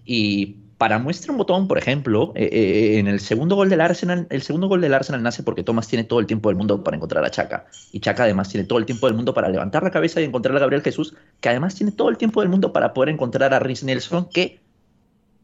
Y 0.05 0.62
para 0.83 0.99
muestra 0.99 1.31
un 1.31 1.39
botón, 1.39 1.69
por 1.69 1.79
ejemplo, 1.79 2.33
eh, 2.35 2.49
eh, 2.51 2.99
en 2.99 3.07
el 3.07 3.21
segundo 3.21 3.55
gol 3.55 3.69
del 3.69 3.81
Arsenal, 3.81 4.27
el 4.31 4.43
segundo 4.43 4.67
gol 4.67 4.81
del 4.81 4.93
Arsenal 4.93 5.23
nace 5.23 5.45
porque 5.45 5.63
Thomas 5.63 5.87
tiene 5.87 6.03
todo 6.03 6.19
el 6.19 6.27
tiempo 6.27 6.49
del 6.49 6.57
mundo 6.57 6.83
para 6.83 6.97
encontrar 6.97 7.25
a 7.25 7.31
Chaka. 7.31 7.67
Y 7.93 8.01
Chaka 8.01 8.25
además 8.25 8.49
tiene 8.49 8.67
todo 8.67 8.81
el 8.81 8.85
tiempo 8.85 9.07
del 9.07 9.15
mundo 9.15 9.33
para 9.33 9.49
levantar 9.49 9.85
la 9.85 9.93
cabeza 9.93 10.21
y 10.21 10.25
encontrar 10.25 10.57
a 10.57 10.59
Gabriel 10.59 10.83
Jesús, 10.83 11.15
que 11.41 11.49
además 11.49 11.77
tiene 11.77 11.93
todo 11.93 12.09
el 12.09 12.17
tiempo 12.17 12.41
del 12.41 12.49
mundo 12.49 12.73
para 12.73 12.95
poder 12.95 13.11
encontrar 13.11 13.55
a 13.55 13.61
Rhys 13.61 13.85
Nelson, 13.85 14.29
que 14.29 14.59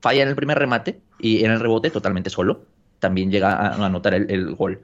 falla 0.01 0.25
en 0.25 0.29
el 0.29 0.35
primer 0.35 0.59
remate 0.59 0.99
y 1.21 1.45
en 1.45 1.53
el 1.53 1.61
rebote 1.61 1.91
totalmente 1.91 2.31
solo. 2.31 2.63
También 2.99 3.31
llega 3.31 3.53
a 3.53 3.87
anotar 3.87 4.15
el, 4.15 4.57
gol. 4.57 4.81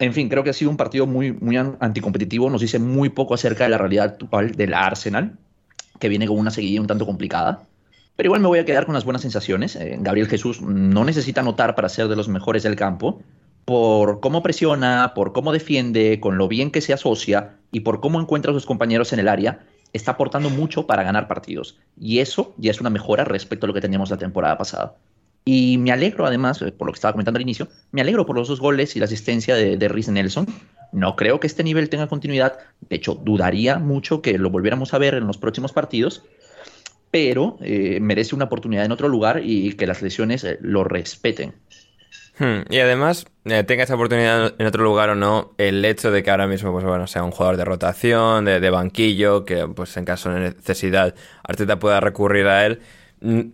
En 0.00 0.12
fin, 0.12 0.28
creo 0.28 0.42
que 0.42 0.50
ha 0.50 0.54
sido 0.54 0.72
un 0.72 0.76
partido 0.76 1.06
muy, 1.06 1.30
muy 1.30 1.56
anticompetitivo. 1.56 2.50
Nos 2.50 2.62
dice 2.62 2.80
muy 2.80 3.10
poco 3.10 3.34
acerca 3.34 3.62
de 3.62 3.70
la 3.70 3.78
realidad 3.78 4.06
actual 4.06 4.56
del 4.56 4.74
Arsenal, 4.74 5.38
que 6.00 6.08
viene 6.08 6.26
con 6.26 6.36
una 6.36 6.50
seguidilla 6.50 6.80
un 6.80 6.88
tanto 6.88 7.06
complicada. 7.06 7.62
Pero 8.16 8.28
igual 8.28 8.40
me 8.40 8.48
voy 8.48 8.60
a 8.60 8.64
quedar 8.64 8.86
con 8.86 8.94
las 8.94 9.04
buenas 9.04 9.22
sensaciones. 9.22 9.74
Eh, 9.76 9.96
Gabriel 10.00 10.28
Jesús 10.28 10.62
no 10.62 11.04
necesita 11.04 11.40
anotar 11.40 11.74
para 11.74 11.88
ser 11.88 12.08
de 12.08 12.16
los 12.16 12.28
mejores 12.28 12.62
del 12.62 12.76
campo. 12.76 13.20
Por 13.64 14.20
cómo 14.20 14.42
presiona, 14.42 15.12
por 15.14 15.32
cómo 15.32 15.52
defiende, 15.52 16.20
con 16.20 16.38
lo 16.38 16.48
bien 16.48 16.70
que 16.70 16.80
se 16.80 16.92
asocia 16.92 17.56
y 17.72 17.80
por 17.80 18.00
cómo 18.00 18.20
encuentra 18.20 18.52
a 18.52 18.54
sus 18.54 18.66
compañeros 18.66 19.12
en 19.12 19.18
el 19.18 19.28
área, 19.28 19.64
está 19.92 20.12
aportando 20.12 20.50
mucho 20.50 20.86
para 20.86 21.02
ganar 21.02 21.26
partidos. 21.26 21.78
Y 21.98 22.18
eso 22.18 22.54
ya 22.58 22.70
es 22.70 22.80
una 22.80 22.90
mejora 22.90 23.24
respecto 23.24 23.66
a 23.66 23.68
lo 23.68 23.74
que 23.74 23.80
teníamos 23.80 24.10
la 24.10 24.18
temporada 24.18 24.58
pasada. 24.58 24.94
Y 25.46 25.78
me 25.78 25.92
alegro, 25.92 26.26
además, 26.26 26.62
eh, 26.62 26.72
por 26.72 26.86
lo 26.86 26.92
que 26.92 26.98
estaba 26.98 27.12
comentando 27.12 27.38
al 27.38 27.42
inicio, 27.42 27.68
me 27.90 28.00
alegro 28.00 28.26
por 28.26 28.36
los 28.36 28.48
dos 28.48 28.60
goles 28.60 28.96
y 28.96 28.98
la 28.98 29.06
asistencia 29.06 29.56
de, 29.56 29.76
de 29.76 30.04
Nelson. 30.08 30.46
No 30.92 31.16
creo 31.16 31.40
que 31.40 31.46
este 31.46 31.64
nivel 31.64 31.88
tenga 31.88 32.06
continuidad. 32.06 32.58
De 32.88 32.96
hecho, 32.96 33.14
dudaría 33.14 33.78
mucho 33.78 34.22
que 34.22 34.38
lo 34.38 34.50
volviéramos 34.50 34.94
a 34.94 34.98
ver 34.98 35.14
en 35.14 35.26
los 35.26 35.38
próximos 35.38 35.72
partidos 35.72 36.22
pero 37.14 37.58
eh, 37.60 38.00
merece 38.00 38.34
una 38.34 38.46
oportunidad 38.46 38.84
en 38.84 38.90
otro 38.90 39.06
lugar 39.06 39.40
y 39.44 39.74
que 39.74 39.86
las 39.86 40.02
lesiones 40.02 40.42
eh, 40.42 40.58
lo 40.60 40.82
respeten. 40.82 41.54
Hmm, 42.40 42.62
y 42.68 42.80
además, 42.80 43.26
eh, 43.44 43.62
tenga 43.62 43.84
esa 43.84 43.94
oportunidad 43.94 44.52
en 44.58 44.66
otro 44.66 44.82
lugar 44.82 45.10
o 45.10 45.14
no, 45.14 45.54
el 45.56 45.84
hecho 45.84 46.10
de 46.10 46.24
que 46.24 46.32
ahora 46.32 46.48
mismo 46.48 46.72
pues, 46.72 46.84
bueno, 46.84 47.06
sea 47.06 47.22
un 47.22 47.30
jugador 47.30 47.56
de 47.56 47.64
rotación, 47.64 48.44
de, 48.44 48.58
de 48.58 48.68
banquillo, 48.68 49.44
que 49.44 49.68
pues 49.68 49.96
en 49.96 50.04
caso 50.04 50.28
de 50.30 50.40
necesidad 50.40 51.14
Arteta 51.44 51.78
pueda 51.78 52.00
recurrir 52.00 52.48
a 52.48 52.66
él, 52.66 52.80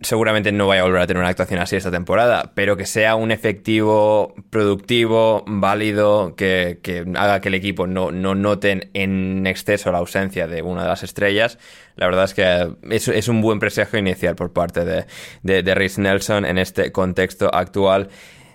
seguramente 0.01 0.51
no 0.51 0.67
vaya 0.67 0.81
a 0.81 0.83
volver 0.85 1.01
a 1.01 1.07
tener 1.07 1.21
una 1.21 1.29
actuación 1.29 1.59
así 1.59 1.75
esta 1.75 1.91
temporada, 1.91 2.51
pero 2.55 2.75
que 2.75 2.85
sea 2.85 3.15
un 3.15 3.31
efectivo 3.31 4.33
productivo, 4.49 5.43
válido, 5.47 6.35
que, 6.35 6.79
haga 7.15 7.39
que 7.39 7.49
el 7.49 7.55
equipo 7.55 7.87
no, 7.87 8.11
no, 8.11 8.35
noten 8.35 8.89
en 8.93 9.47
exceso 9.47 9.91
la 9.91 9.99
ausencia 9.99 10.47
de 10.47 10.61
una 10.61 10.83
de 10.83 10.89
las 10.89 11.03
estrellas, 11.03 11.57
la 11.95 12.07
verdad 12.07 12.25
es 12.25 12.33
que 12.33 12.75
es, 12.89 13.27
un 13.27 13.41
buen 13.41 13.59
presagio 13.59 13.99
inicial 13.99 14.35
por 14.35 14.51
parte 14.51 14.83
de, 14.83 15.05
de, 15.43 15.75
Rhys 15.75 15.97
Nelson 15.97 16.45
en 16.45 16.57
este 16.57 16.91
contexto 16.91 17.53
actual 17.53 18.09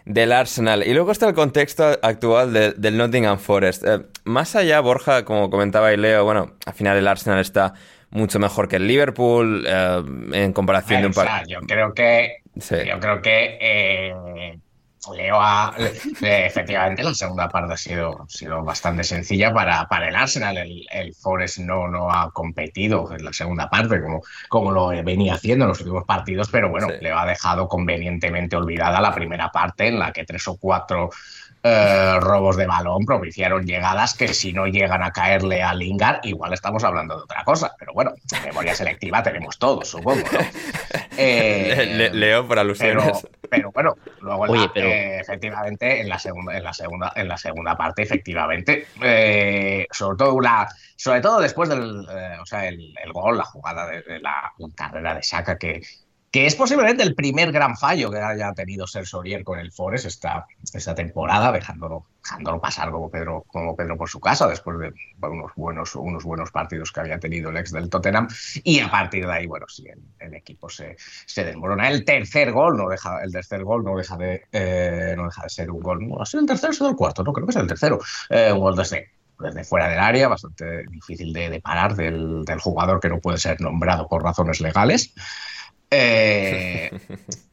del 0.05 0.33
Arsenal. 0.33 0.87
Y 0.87 0.95
luego 0.95 1.13
está 1.13 1.29
el 1.29 1.35
contexto 1.35 1.99
actual 2.03 2.53
del 2.53 2.97
Nottingham 2.97 3.39
Forest. 3.39 3.85
Eh, 3.87 4.07
más 4.25 4.57
allá, 4.57 4.81
Borja, 4.81 5.25
como 5.25 5.51
comentaba 5.51 5.93
y 5.93 5.97
Leo, 5.97 6.25
bueno, 6.25 6.55
al 6.65 6.75
final 6.75 6.97
el 6.97 7.07
Arsenal 7.09 7.41
está 7.41 7.75
mucho 8.11 8.39
mejor 8.39 8.69
que 8.69 8.77
el 8.77 8.87
Liverpool 8.87 9.65
eh, 9.67 10.03
en 10.33 10.53
comparación 10.53 11.03
de 11.03 11.07
un 11.09 11.13
par. 11.13 11.47
Yo 11.47 11.61
creo 11.61 11.93
que, 11.93 12.39
yo 12.55 13.01
creo 13.01 13.21
que 13.21 13.59
eh, 13.61 14.59
Leo 15.15 15.41
ha, 15.41 15.75
efectivamente 16.23 17.03
la 17.03 17.15
segunda 17.15 17.49
parte 17.49 17.75
ha 17.75 17.77
sido, 17.77 18.27
sido 18.29 18.65
bastante 18.65 19.05
sencilla 19.05 19.53
para, 19.53 19.87
para 19.87 20.09
el 20.09 20.17
Arsenal. 20.17 20.57
El, 20.57 20.87
el, 20.91 21.15
Forest 21.15 21.59
no, 21.59 21.89
no 21.89 22.11
ha 22.11 22.31
competido 22.33 23.13
en 23.13 23.25
la 23.25 23.33
segunda 23.33 23.69
parte 23.69 24.01
como, 24.01 24.23
como 24.49 24.73
lo 24.73 24.89
venía 24.89 25.35
haciendo 25.35 25.65
en 25.65 25.71
los 25.71 25.81
últimos 25.81 26.05
partidos, 26.05 26.49
pero 26.51 26.71
bueno, 26.71 26.89
le 27.01 27.13
ha 27.13 27.25
dejado 27.27 27.69
convenientemente 27.69 28.57
olvidada 28.57 29.01
la 29.01 29.15
primera 29.15 29.51
parte 29.51 29.89
en 29.89 29.99
la 29.99 30.13
que 30.13 30.25
tres 30.25 30.47
o 30.49 30.57
cuatro 30.57 31.11
eh, 31.67 32.21
robos 32.21 32.57
de 32.57 32.67
balón 32.67 33.05
propiciaron 33.05 33.67
llegadas 33.67 34.15
que 34.15 34.29
si 34.29 34.53
no 34.53 34.67
llegan 34.67 35.03
a 35.03 35.13
caerle 35.13 35.63
a 35.63 35.75
Lingard, 35.75 36.21
igual 36.23 36.53
estamos 36.53 36.85
hablando 36.85 37.17
de 37.17 37.23
otra 37.25 37.43
cosa. 37.45 37.75
Pero 37.79 37.93
bueno, 37.93 38.13
memoria 38.45 38.75
selectiva 38.75 39.23
tenemos 39.23 39.59
todos, 39.59 39.89
supongo, 39.89 40.23
¿no? 40.33 40.39
Eh, 41.19 42.11
leo 42.13 42.47
por 42.47 42.59
alusiones. 42.59 43.27
Pero, 43.49 43.73
bueno, 43.73 43.97
luego 44.21 44.55
eh, 44.75 45.19
efectivamente 45.19 46.03
en 46.03 46.11
la 46.11 46.19
segunda, 46.19 46.55
en 46.55 46.63
la 46.63 46.75
segunda, 46.75 47.11
en 47.17 47.27
la 47.27 47.39
segunda 47.39 47.75
parte, 47.75 48.03
efectivamente, 48.03 48.87
sobre 49.91 50.19
todo 50.19 50.35
una, 50.35 50.69
sobre 50.97 51.23
todo 51.23 51.41
después 51.41 51.71
del, 51.71 52.07
o 52.39 52.45
sea, 52.45 52.69
el, 52.69 52.93
gol, 53.15 53.39
la 53.39 53.45
jugada 53.45 53.87
de, 53.87 54.21
la, 54.21 54.53
carrera 54.75 55.15
de 55.15 55.23
Saka 55.23 55.57
que 55.57 55.81
que 56.37 56.45
es 56.45 56.55
posiblemente 56.55 57.03
el 57.03 57.15
primer 57.15 57.51
gran 57.51 57.79
fallo 57.79 58.11
que 58.11 58.19
haya 58.19 58.53
tenido 58.53 58.87
Ser 58.87 59.07
Sorier 59.07 59.43
con 59.43 59.59
el 59.59 59.73
Forest 59.73 60.05
esta, 60.05 60.45
esta 60.75 60.95
temporada, 60.95 61.51
dejándolo, 61.51 62.09
dejándolo 62.23 62.61
pasar 62.61 62.91
como 62.91 63.11
Pedro, 63.11 63.43
como 63.47 63.75
Pedro 63.75 63.97
por 63.97 64.11
su 64.11 64.21
casa, 64.21 64.47
después 64.47 64.79
de 64.79 64.93
unos, 65.27 65.53
buenos, 65.57 65.97
unos 65.97 66.25
buenos 66.25 66.51
partidos 66.51 66.93
que 66.93 67.01
había 67.01 67.19
tenido 67.19 67.49
el 67.49 67.57
ex 67.57 67.73
del 67.73 67.89
Tottenham. 67.89 68.29
Y 68.65 68.81
a 68.81 68.91
partir 68.91 69.25
de 69.25 69.33
ahí, 69.33 69.47
bueno, 69.47 69.65
sí, 69.67 69.87
el, 70.19 70.35
equipo 70.35 70.69
se, 70.69 70.99
se 71.25 71.43
desmorona. 71.43 71.89
El 71.89 72.05
tercer 72.05 72.53
gol 72.53 72.77
no 72.77 72.91
deja, 72.91 73.23
el 73.23 73.33
tercer 73.33 73.65
gol 73.65 73.83
no 73.83 73.97
deja 73.97 74.19
de, 74.19 74.45
eh, 74.53 75.15
no 75.17 75.25
deja 75.25 75.43
de 75.45 75.49
ser 75.49 75.71
un 75.71 75.81
gol. 75.81 76.07
¿Ha 76.21 76.27
sido 76.27 76.43
el 76.43 76.47
tercero 76.47 76.75
o 76.83 76.91
el 76.91 76.97
cuarto? 76.97 77.25
No, 77.25 77.33
creo 77.33 77.47
que 77.47 77.53
es 77.53 77.57
el 77.57 77.67
tercero. 77.67 77.99
Eh, 78.29 78.53
un 78.53 78.61
gol 78.61 78.77
desde, 78.77 79.09
desde 79.39 79.65
fuera 79.65 79.89
del 79.89 80.01
área, 80.01 80.29
bastante 80.29 80.85
difícil 80.91 81.33
de, 81.33 81.49
de 81.49 81.61
parar 81.63 81.97
del, 81.97 82.45
del 82.45 82.61
jugador 82.61 83.01
que 83.01 83.09
no 83.09 83.21
puede 83.21 83.39
ser 83.39 83.59
nombrado 83.59 84.07
por 84.07 84.23
razones 84.23 84.61
legales. 84.61 85.15
Eh, 85.91 86.91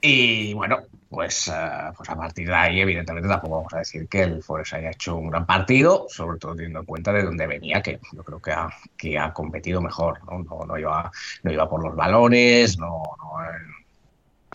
y 0.01 0.53
bueno, 0.53 0.79
pues, 1.09 1.47
eh, 1.47 1.91
pues 1.95 2.09
a 2.09 2.15
partir 2.15 2.47
de 2.47 2.55
ahí, 2.55 2.81
evidentemente, 2.81 3.29
tampoco 3.29 3.57
vamos 3.57 3.73
a 3.73 3.79
decir 3.79 4.07
que 4.07 4.23
el 4.23 4.41
Forest 4.41 4.73
haya 4.73 4.89
hecho 4.89 5.15
un 5.15 5.29
gran 5.29 5.45
partido, 5.45 6.07
sobre 6.09 6.39
todo 6.39 6.55
teniendo 6.55 6.79
en 6.79 6.85
cuenta 6.85 7.13
de 7.13 7.23
dónde 7.23 7.45
venía, 7.45 7.81
que 7.81 7.99
yo 8.11 8.23
creo 8.23 8.41
que 8.41 8.51
ha, 8.51 8.69
que 8.97 9.19
ha 9.19 9.31
competido 9.31 9.81
mejor. 9.81 10.19
¿no? 10.25 10.65
No, 10.65 10.77
iba, 10.77 11.11
no 11.43 11.51
iba 11.51 11.69
por 11.69 11.83
los 11.83 11.95
balones, 11.95 12.79
no, 12.79 13.03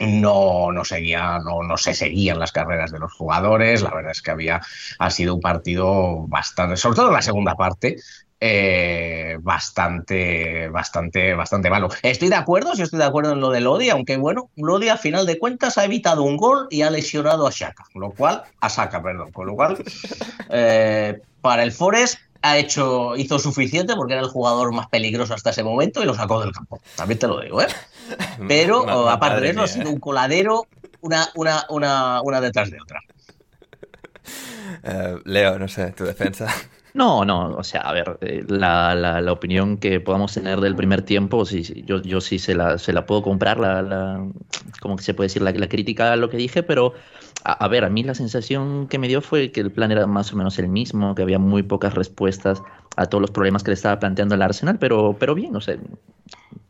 no, 0.00 0.72
no, 0.72 0.84
seguía, 0.84 1.38
no, 1.38 1.62
no 1.62 1.76
se 1.76 1.94
seguían 1.94 2.40
las 2.40 2.50
carreras 2.50 2.90
de 2.90 2.98
los 2.98 3.12
jugadores. 3.12 3.82
La 3.82 3.90
verdad 3.90 4.10
es 4.10 4.22
que 4.22 4.32
había 4.32 4.60
ha 4.98 5.10
sido 5.10 5.34
un 5.36 5.40
partido 5.40 6.26
bastante, 6.26 6.76
sobre 6.76 6.96
todo 6.96 7.08
en 7.08 7.14
la 7.14 7.22
segunda 7.22 7.54
parte, 7.54 7.96
eh, 8.40 9.36
bastante, 9.40 10.68
bastante, 10.68 11.34
bastante 11.34 11.70
malo. 11.70 11.88
Estoy 12.02 12.28
de 12.28 12.36
acuerdo, 12.36 12.74
si 12.74 12.82
estoy 12.82 13.00
de 13.00 13.04
acuerdo 13.04 13.32
en 13.32 13.40
lo 13.40 13.50
de 13.50 13.60
Lodi, 13.60 13.90
aunque 13.90 14.16
bueno, 14.16 14.50
Lodi 14.56 14.88
a 14.88 14.96
final 14.96 15.26
de 15.26 15.38
cuentas 15.38 15.76
ha 15.76 15.84
evitado 15.84 16.22
un 16.22 16.36
gol 16.36 16.68
y 16.70 16.82
ha 16.82 16.90
lesionado 16.90 17.46
a 17.46 17.50
Shaka, 17.50 17.84
lo 17.94 18.10
cual, 18.10 18.42
a 18.60 18.68
Saka, 18.68 19.02
perdón, 19.02 19.32
con 19.32 19.46
lo 19.46 19.54
cual, 19.54 19.82
eh, 20.50 21.20
para 21.40 21.64
el 21.64 21.72
Forest 21.72 22.20
ha 22.42 22.56
hecho, 22.58 23.16
hizo 23.16 23.40
suficiente 23.40 23.96
porque 23.96 24.12
era 24.12 24.22
el 24.22 24.28
jugador 24.28 24.72
más 24.72 24.86
peligroso 24.86 25.34
hasta 25.34 25.50
ese 25.50 25.64
momento 25.64 26.00
y 26.00 26.06
lo 26.06 26.14
sacó 26.14 26.40
del 26.40 26.52
campo. 26.52 26.80
También 26.94 27.18
te 27.18 27.26
lo 27.26 27.40
digo, 27.40 27.60
¿eh? 27.60 27.66
Pero 28.48 29.08
aparte 29.08 29.40
de 29.40 29.50
eso, 29.50 29.62
ha 29.62 29.66
sido 29.66 29.90
un 29.90 29.98
coladero 29.98 30.66
una, 31.00 31.28
una, 31.34 31.64
una, 31.68 32.22
una 32.22 32.40
detrás 32.40 32.70
de 32.70 32.78
otra. 32.80 33.00
Leo, 35.24 35.58
no 35.58 35.66
sé, 35.66 35.90
tu 35.90 36.04
defensa. 36.04 36.46
No, 36.94 37.24
no, 37.24 37.50
o 37.50 37.64
sea, 37.64 37.82
a 37.82 37.92
ver, 37.92 38.18
eh, 38.20 38.44
la, 38.48 38.94
la, 38.94 39.32
opinión 39.32 39.76
que 39.76 40.00
podamos 40.00 40.34
tener 40.34 40.60
del 40.60 40.74
primer 40.74 41.02
tiempo, 41.02 41.44
sí, 41.44 41.64
sí 41.64 41.84
yo, 41.86 42.02
yo 42.02 42.20
sí 42.20 42.38
se 42.38 42.54
la, 42.54 42.78
se 42.78 42.92
la 42.92 43.06
puedo 43.06 43.22
comprar, 43.22 43.58
la, 43.60 43.82
la, 43.82 44.26
como 44.80 44.96
que 44.96 45.02
se 45.02 45.14
puede 45.14 45.26
decir, 45.26 45.42
la, 45.42 45.52
la 45.52 45.68
crítica 45.68 46.12
a 46.12 46.16
lo 46.16 46.30
que 46.30 46.36
dije, 46.36 46.62
pero 46.62 46.94
a, 47.44 47.68
ver, 47.68 47.84
a 47.84 47.90
mí 47.90 48.02
la 48.02 48.14
sensación 48.14 48.88
que 48.88 48.98
me 48.98 49.08
dio 49.08 49.20
fue 49.20 49.52
que 49.52 49.60
el 49.60 49.70
plan 49.70 49.92
era 49.92 50.06
más 50.06 50.32
o 50.32 50.36
menos 50.36 50.58
el 50.58 50.68
mismo, 50.68 51.14
que 51.14 51.22
había 51.22 51.38
muy 51.38 51.62
pocas 51.62 51.94
respuestas 51.94 52.62
a 52.96 53.06
todos 53.06 53.22
los 53.22 53.30
problemas 53.30 53.62
que 53.62 53.70
le 53.70 53.74
estaba 53.74 53.98
planteando 54.00 54.34
el 54.34 54.42
Arsenal, 54.42 54.78
pero, 54.78 55.16
pero 55.18 55.34
bien, 55.34 55.54
o 55.54 55.60
sea, 55.60 55.76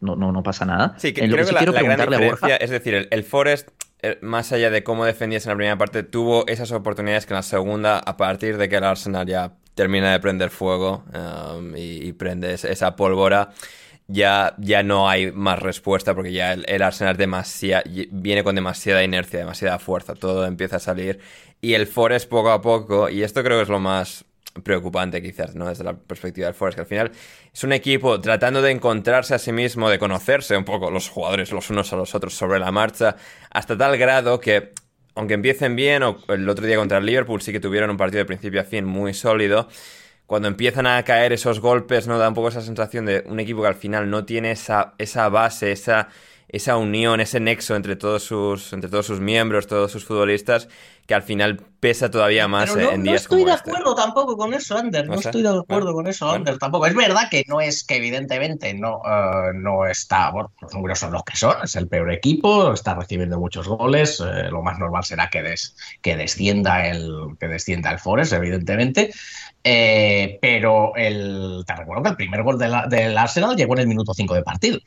no, 0.01 0.15
no, 0.15 0.31
no 0.31 0.43
pasa 0.43 0.65
nada. 0.65 0.95
Sí, 0.99 1.13
que, 1.13 1.29
creo 1.29 1.47
que, 1.47 1.53
la, 1.53 1.63
gran 1.63 2.11
diferencia, 2.11 2.57
es 2.57 2.71
decir, 2.71 2.95
el, 2.95 3.09
el 3.11 3.25
Forest 3.25 3.71
eh, 4.01 4.19
más 4.23 4.53
allá 4.53 4.71
de 4.71 4.85
cómo 4.85 5.05
defendiese 5.05 5.49
en 5.49 5.55
la 5.55 5.57
primera 5.57 5.79
parte, 5.79 6.05
tuvo 6.05 6.47
esas 6.47 6.71
oportunidades 6.71 7.27
que 7.27 7.33
en 7.33 7.37
la 7.37 7.43
segunda, 7.43 7.99
a 7.99 8.17
partir 8.17 8.57
de 8.57 8.69
que 8.69 8.77
el 8.77 8.85
Arsenal 8.85 9.27
ya 9.27 9.55
termina 9.79 10.11
de 10.11 10.19
prender 10.19 10.51
fuego 10.51 11.05
um, 11.15 11.73
y, 11.77 12.13
prende 12.15 12.53
esa 12.53 12.97
pólvora, 12.97 13.51
ya, 14.09 14.57
ya 14.59 14.83
no 14.83 15.09
hay 15.09 15.31
más 15.31 15.61
respuesta 15.61 16.17
porque 16.17 16.33
ya 16.33 16.53
el, 16.53 16.83
Arsenal 16.83 17.17
viene 18.11 18.43
con 18.43 18.57
demasiada 18.57 19.05
inercia, 19.05 19.39
demasiada 19.39 19.79
fuerza, 19.79 20.15
todo 20.17 20.47
empieza 20.47 20.77
a 20.77 20.81
salir 20.81 21.21
y 21.61 21.75
el 21.75 21.87
Forest 21.87 22.29
poco 22.29 22.51
a 22.51 22.61
poco, 22.61 23.09
y 23.09 23.23
esto 23.23 23.45
creo 23.45 23.59
que 23.59 23.63
es 23.63 23.69
lo 23.69 23.79
más 23.79 24.25
preocupante 24.65 25.23
quizás, 25.23 25.55
¿no? 25.55 25.69
Desde 25.69 25.85
la 25.85 25.97
perspectiva 25.97 26.47
del 26.47 26.55
Forest, 26.55 26.75
que 26.75 26.81
al 26.81 26.89
final 26.89 27.13
es 27.55 27.63
un 27.63 27.73
equipo 27.73 28.21
tratando 28.21 28.61
de 28.61 28.73
encontrarse 28.73 29.37
a 29.37 29.39
sí 29.39 29.53
mismo, 29.53 29.89
de 29.89 30.01
conocerse 30.01 30.57
un 30.57 30.65
poco 30.65 30.91
los 30.91 31.09
jugadores 31.09 31.53
los 31.53 31.71
unos 31.71 31.93
a 31.93 31.97
los 31.97 32.17
otros 32.17 32.35
sobre 32.35 32.59
la 32.59 32.73
marcha, 32.73 33.15
hasta 33.49 33.79
tal 33.79 33.97
grado 33.97 34.41
que 34.41 34.73
aunque 35.19 35.35
empiecen 35.35 35.75
bien, 35.75 36.05
o 36.05 36.17
el 36.29 36.49
otro 36.49 36.65
día 36.65 36.77
contra 36.77 36.99
el 36.99 37.07
Liverpool 37.07 37.43
sí 37.43 37.51
que 37.51 37.59
tuvieron 37.59 37.91
un 37.91 37.97
partido 37.97 38.21
de 38.21 38.25
principio 38.25 38.61
a 38.61 38.65
fin 38.65 38.85
muy 38.85 39.15
sólido, 39.15 39.67
cuando 40.27 40.47
empiezan 40.47 40.87
a 40.87 41.03
caer 41.03 41.33
esos 41.33 41.59
golpes, 41.59 42.07
¿no? 42.07 42.19
Da 42.19 42.29
un 42.29 42.35
poco 42.35 42.51
esa 42.51 42.61
sensación 42.61 43.05
de 43.05 43.25
un 43.27 43.41
equipo 43.41 43.63
que 43.63 43.67
al 43.67 43.75
final 43.75 44.11
no 44.11 44.25
tiene 44.25 44.53
esa, 44.53 44.95
esa 44.97 45.29
base, 45.29 45.73
esa, 45.73 46.09
esa 46.49 46.77
unión, 46.77 47.21
ese 47.21 47.41
nexo 47.41 47.77
entre 47.77 47.95
todos 47.97 48.23
sus, 48.23 48.73
entre 48.73 48.89
todos 48.89 49.07
sus 49.07 49.21
miembros, 49.21 49.67
todos 49.67 49.93
sus 49.93 50.05
futbolistas, 50.05 50.69
que 51.07 51.15
al 51.15 51.23
final 51.23 51.61
pesa 51.81 52.11
todavía 52.11 52.49
más 52.49 52.71
Pero 52.73 52.87
no, 52.87 52.93
en 52.93 52.99
no 53.05 53.11
días 53.11 53.23
estoy 53.23 53.39
como 53.41 53.51
de 53.51 53.57
este. 53.57 53.71
acuerdo 53.71 53.95
tampoco 53.95 54.37
con 54.37 54.53
eso, 54.55 54.77
Ander. 54.77 55.07
No 55.07 55.15
¿No 55.15 55.21
estoy 55.21 55.43
de 55.43 55.49
acuerdo 55.49 55.65
Bueno, 55.69 55.93
con 55.93 56.07
eso, 56.07 56.27
bueno. 56.27 56.39
Ander. 56.39 56.59
Tampoco. 56.59 56.87
Es 56.87 56.95
verdad 56.95 57.29
que 57.31 57.45
no 57.49 57.61
es 57.61 57.85
que 57.85 57.97
evidentemente 57.97 58.73
no, 58.75 59.01
eh, 59.07 59.53
no 59.55 59.87
está. 59.87 60.31
Bueno, 60.31 60.53
los 60.61 60.73
números 60.75 60.99
son 60.99 61.13
los 61.13 61.23
que 61.25 61.37
son. 61.37 61.55
Es 61.65 61.77
el 61.77 61.89
peor 61.89 62.13
equipo, 62.13 62.73
está 62.73 62.95
recibiendo 62.95 63.39
muchos 63.39 63.67
goles. 63.69 64.21
eh, 64.21 64.49
lo 64.51 64.63
más 64.63 64.79
normal 64.79 65.05
será 65.05 65.29
que, 65.31 65.43
des- 65.43 65.77
que 66.03 66.17
descienda 66.17 66.87
el 66.87 67.11
que 67.41 67.49
descienda 67.49 67.91
el 67.91 67.99
Forest, 67.99 68.33
evidentemente. 68.35 69.11
Eh, 69.65 70.39
pero 70.41 70.93
el, 70.97 71.63
te 71.67 71.75
recuerdo 71.75 72.03
que 72.05 72.09
el 72.11 72.17
primer 72.17 72.43
gol 72.43 72.59
de 72.59 72.69
la- 72.69 72.87
del 72.87 73.17
Arsenal 73.19 73.57
llegó 73.57 73.75
en 73.75 73.81
el 73.81 73.87
minuto 73.89 74.15
5 74.15 74.35
de 74.35 74.43
partido. 74.43 74.79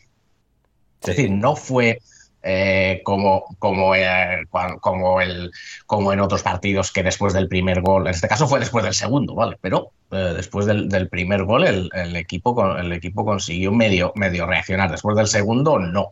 Es 1.01 1.07
decir, 1.07 1.31
no 1.31 1.55
fue 1.55 1.99
eh, 2.43 3.01
como, 3.03 3.45
como, 3.59 3.93
eh, 3.95 4.43
como, 4.79 5.21
el, 5.21 5.51
como 5.85 6.11
en 6.13 6.19
otros 6.19 6.41
partidos 6.43 6.91
que 6.91 7.03
después 7.03 7.33
del 7.33 7.47
primer 7.47 7.81
gol, 7.81 8.07
en 8.07 8.13
este 8.13 8.27
caso 8.27 8.47
fue 8.47 8.59
después 8.59 8.83
del 8.83 8.93
segundo, 8.95 9.35
¿vale? 9.35 9.57
Pero 9.61 9.91
eh, 10.11 10.33
después 10.35 10.65
del, 10.65 10.89
del 10.89 11.07
primer 11.09 11.43
gol 11.43 11.65
el, 11.65 11.89
el 11.93 12.15
equipo, 12.15 12.75
el 12.77 12.91
equipo 12.93 13.25
consiguió 13.25 13.71
medio, 13.71 14.11
medio 14.15 14.45
reaccionar. 14.47 14.89
Después 14.89 15.15
del 15.17 15.27
segundo, 15.27 15.77
no. 15.79 16.11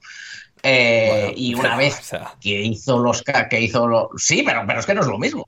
Bueno, 0.62 1.34
y 1.36 1.54
una 1.56 1.78
vez 1.78 2.00
o 2.00 2.04
sea, 2.04 2.34
que 2.42 2.62
hizo 2.62 3.00
los 3.00 3.24
que 3.24 3.62
hizo 3.62 3.88
lo- 3.88 4.10
sí, 4.18 4.44
pero, 4.46 4.64
pero 4.68 4.80
es 4.82 4.86
que 4.86 4.94
no 4.94 5.02
es 5.02 5.08
lo 5.08 5.18
mismo. 5.18 5.48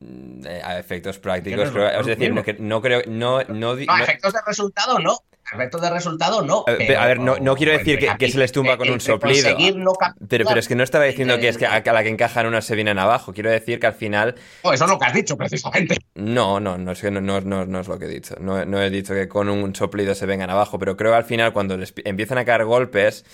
eh, 0.00 0.60
a 0.62 0.78
efectos 0.78 1.18
prácticos, 1.18 1.70
creo- 1.70 2.00
es 2.00 2.06
decir, 2.06 2.32
no, 2.32 2.42
que- 2.42 2.56
no 2.58 2.80
creo, 2.82 3.02
no, 3.08 3.42
no, 3.44 3.74
No, 3.74 3.92
a 3.92 3.98
no- 3.98 4.04
efectos 4.04 4.32
de 4.32 4.38
resultado 4.46 4.98
no. 4.98 5.18
Efectos 5.52 5.80
de 5.82 5.90
resultado 5.90 6.42
no. 6.42 6.64
Eh, 6.66 6.74
pero- 6.88 7.00
a 7.00 7.06
ver, 7.06 7.18
no- 7.20 7.36
no 7.38 7.54
quiero 7.56 7.72
decir 7.72 7.98
que- 7.98 8.10
que 8.18 8.30
se 8.30 8.38
les 8.38 8.50
tumba 8.52 8.76
con 8.78 8.90
un 8.90 9.00
soplido. 9.00 9.50
no 9.76 9.92
pero, 10.28 10.44
pero 10.46 10.58
es 10.60 10.68
que 10.68 10.74
no 10.74 10.82
estaba 10.82 11.04
diciendo 11.04 11.38
que 11.38 11.48
es 11.48 11.58
que 11.58 11.66
a, 11.66 11.80
la 11.84 12.02
que 12.02 12.08
encajan 12.08 12.46
unas 12.46 12.64
se 12.64 12.74
vienen 12.74 12.98
abajo. 12.98 13.32
Quiero 13.32 13.50
decir 13.50 13.78
que 13.80 13.86
al 13.86 13.94
final 13.94 14.34
Oh, 14.62 14.72
eso 14.72 14.84
es 14.84 14.90
lo 14.90 14.98
que 14.98 15.04
has 15.06 15.14
dicho, 15.14 15.36
precisamente. 15.36 15.96
No, 16.14 16.60
no, 16.60 16.78
no 16.78 16.92
es, 16.92 17.00
que 17.00 17.10
no, 17.10 17.20
no, 17.20 17.40
no- 17.40 17.66
no 17.66 17.80
es 17.80 17.88
lo 17.88 17.98
que 17.98 18.06
he 18.06 18.08
dicho. 18.08 18.36
No, 18.40 18.64
no 18.64 18.80
he 18.82 18.90
dicho 18.90 19.12
que 19.14 19.28
con 19.28 19.48
un 19.48 19.74
soplido 19.74 20.14
se 20.14 20.26
vengan 20.26 20.50
abajo, 20.50 20.78
pero 20.78 20.96
creo 20.96 21.10
que 21.12 21.16
al 21.16 21.24
final 21.24 21.52
cuando 21.52 21.76
les 21.76 21.92
pi- 21.92 22.02
empiezan 22.04 22.38
a 22.38 22.44
caer 22.44 22.64
golpes, 22.64 23.24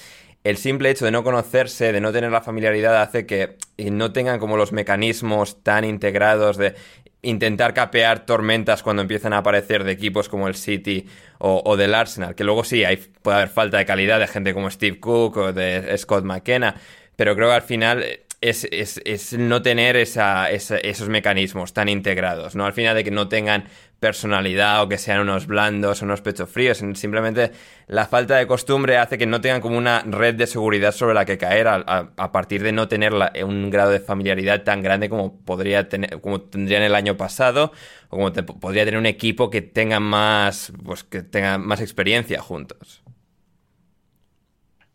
el 0.44 0.56
simple 0.56 0.90
hecho 0.90 1.04
de 1.04 1.10
no 1.10 1.22
conocerse, 1.22 1.92
de 1.92 2.00
no 2.00 2.12
tener 2.12 2.30
la 2.30 2.40
familiaridad, 2.40 3.00
hace 3.02 3.26
que 3.26 3.56
no 3.78 4.12
tengan 4.12 4.38
como 4.38 4.56
los 4.56 4.72
mecanismos 4.72 5.62
tan 5.62 5.84
integrados 5.84 6.56
de 6.56 6.74
intentar 7.22 7.74
capear 7.74 8.24
tormentas 8.24 8.82
cuando 8.82 9.02
empiezan 9.02 9.34
a 9.34 9.38
aparecer 9.38 9.84
de 9.84 9.92
equipos 9.92 10.28
como 10.30 10.48
el 10.48 10.54
City 10.54 11.06
o, 11.38 11.76
del 11.76 11.94
Arsenal, 11.94 12.34
que 12.34 12.44
luego 12.44 12.64
sí, 12.64 12.82
puede 13.22 13.36
haber 13.36 13.48
falta 13.50 13.76
de 13.78 13.84
calidad 13.86 14.18
de 14.18 14.26
gente 14.26 14.54
como 14.54 14.70
Steve 14.70 14.98
Cook 15.00 15.36
o 15.36 15.52
de 15.52 15.96
Scott 15.98 16.24
McKenna, 16.24 16.74
pero 17.16 17.34
creo 17.36 17.48
que 17.48 17.54
al 17.54 17.62
final 17.62 18.04
es, 18.40 18.66
es- 18.70 19.32
no 19.34 19.60
tener 19.60 19.96
esos 19.96 21.08
mecanismos 21.10 21.74
tan 21.74 21.88
integrados, 21.90 22.54
¿no? 22.54 22.64
Al 22.64 22.72
final 22.72 22.94
de 22.96 23.04
que 23.04 23.10
no 23.10 23.28
tengan 23.28 23.64
personalidad 24.00 24.82
o 24.82 24.88
que 24.88 24.98
sean 24.98 25.20
unos 25.20 25.46
blandos 25.46 26.00
o 26.00 26.04
unos 26.04 26.22
pechos 26.22 26.48
fríos, 26.48 26.78
simplemente 26.78 27.52
la 27.86 28.06
falta 28.06 28.36
de 28.36 28.46
costumbre 28.46 28.96
hace 28.96 29.18
que 29.18 29.26
no 29.26 29.40
tengan 29.40 29.60
como 29.60 29.76
una 29.76 30.02
red 30.02 30.34
de 30.34 30.46
seguridad 30.46 30.92
sobre 30.92 31.14
la 31.14 31.24
que 31.26 31.38
caer 31.38 31.68
a, 31.68 32.32
partir 32.32 32.62
de 32.62 32.72
no 32.72 32.88
tener 32.88 33.12
un 33.44 33.70
grado 33.70 33.90
de 33.90 34.00
familiaridad 34.00 34.62
tan 34.64 34.82
grande 34.82 35.08
como 35.10 35.38
podría 35.40 35.88
tener, 35.88 36.20
como 36.20 36.40
tendrían 36.40 36.82
el 36.82 36.94
año 36.94 37.16
pasado 37.16 37.72
o 38.08 38.16
como 38.16 38.32
te- 38.32 38.42
podría 38.42 38.84
tener 38.84 38.98
un 38.98 39.06
equipo 39.06 39.50
que 39.50 39.60
tenga 39.62 40.00
más, 40.00 40.72
pues 40.84 41.04
que 41.04 41.22
tenga 41.22 41.58
más 41.58 41.80
experiencia 41.80 42.40
juntos. 42.40 43.02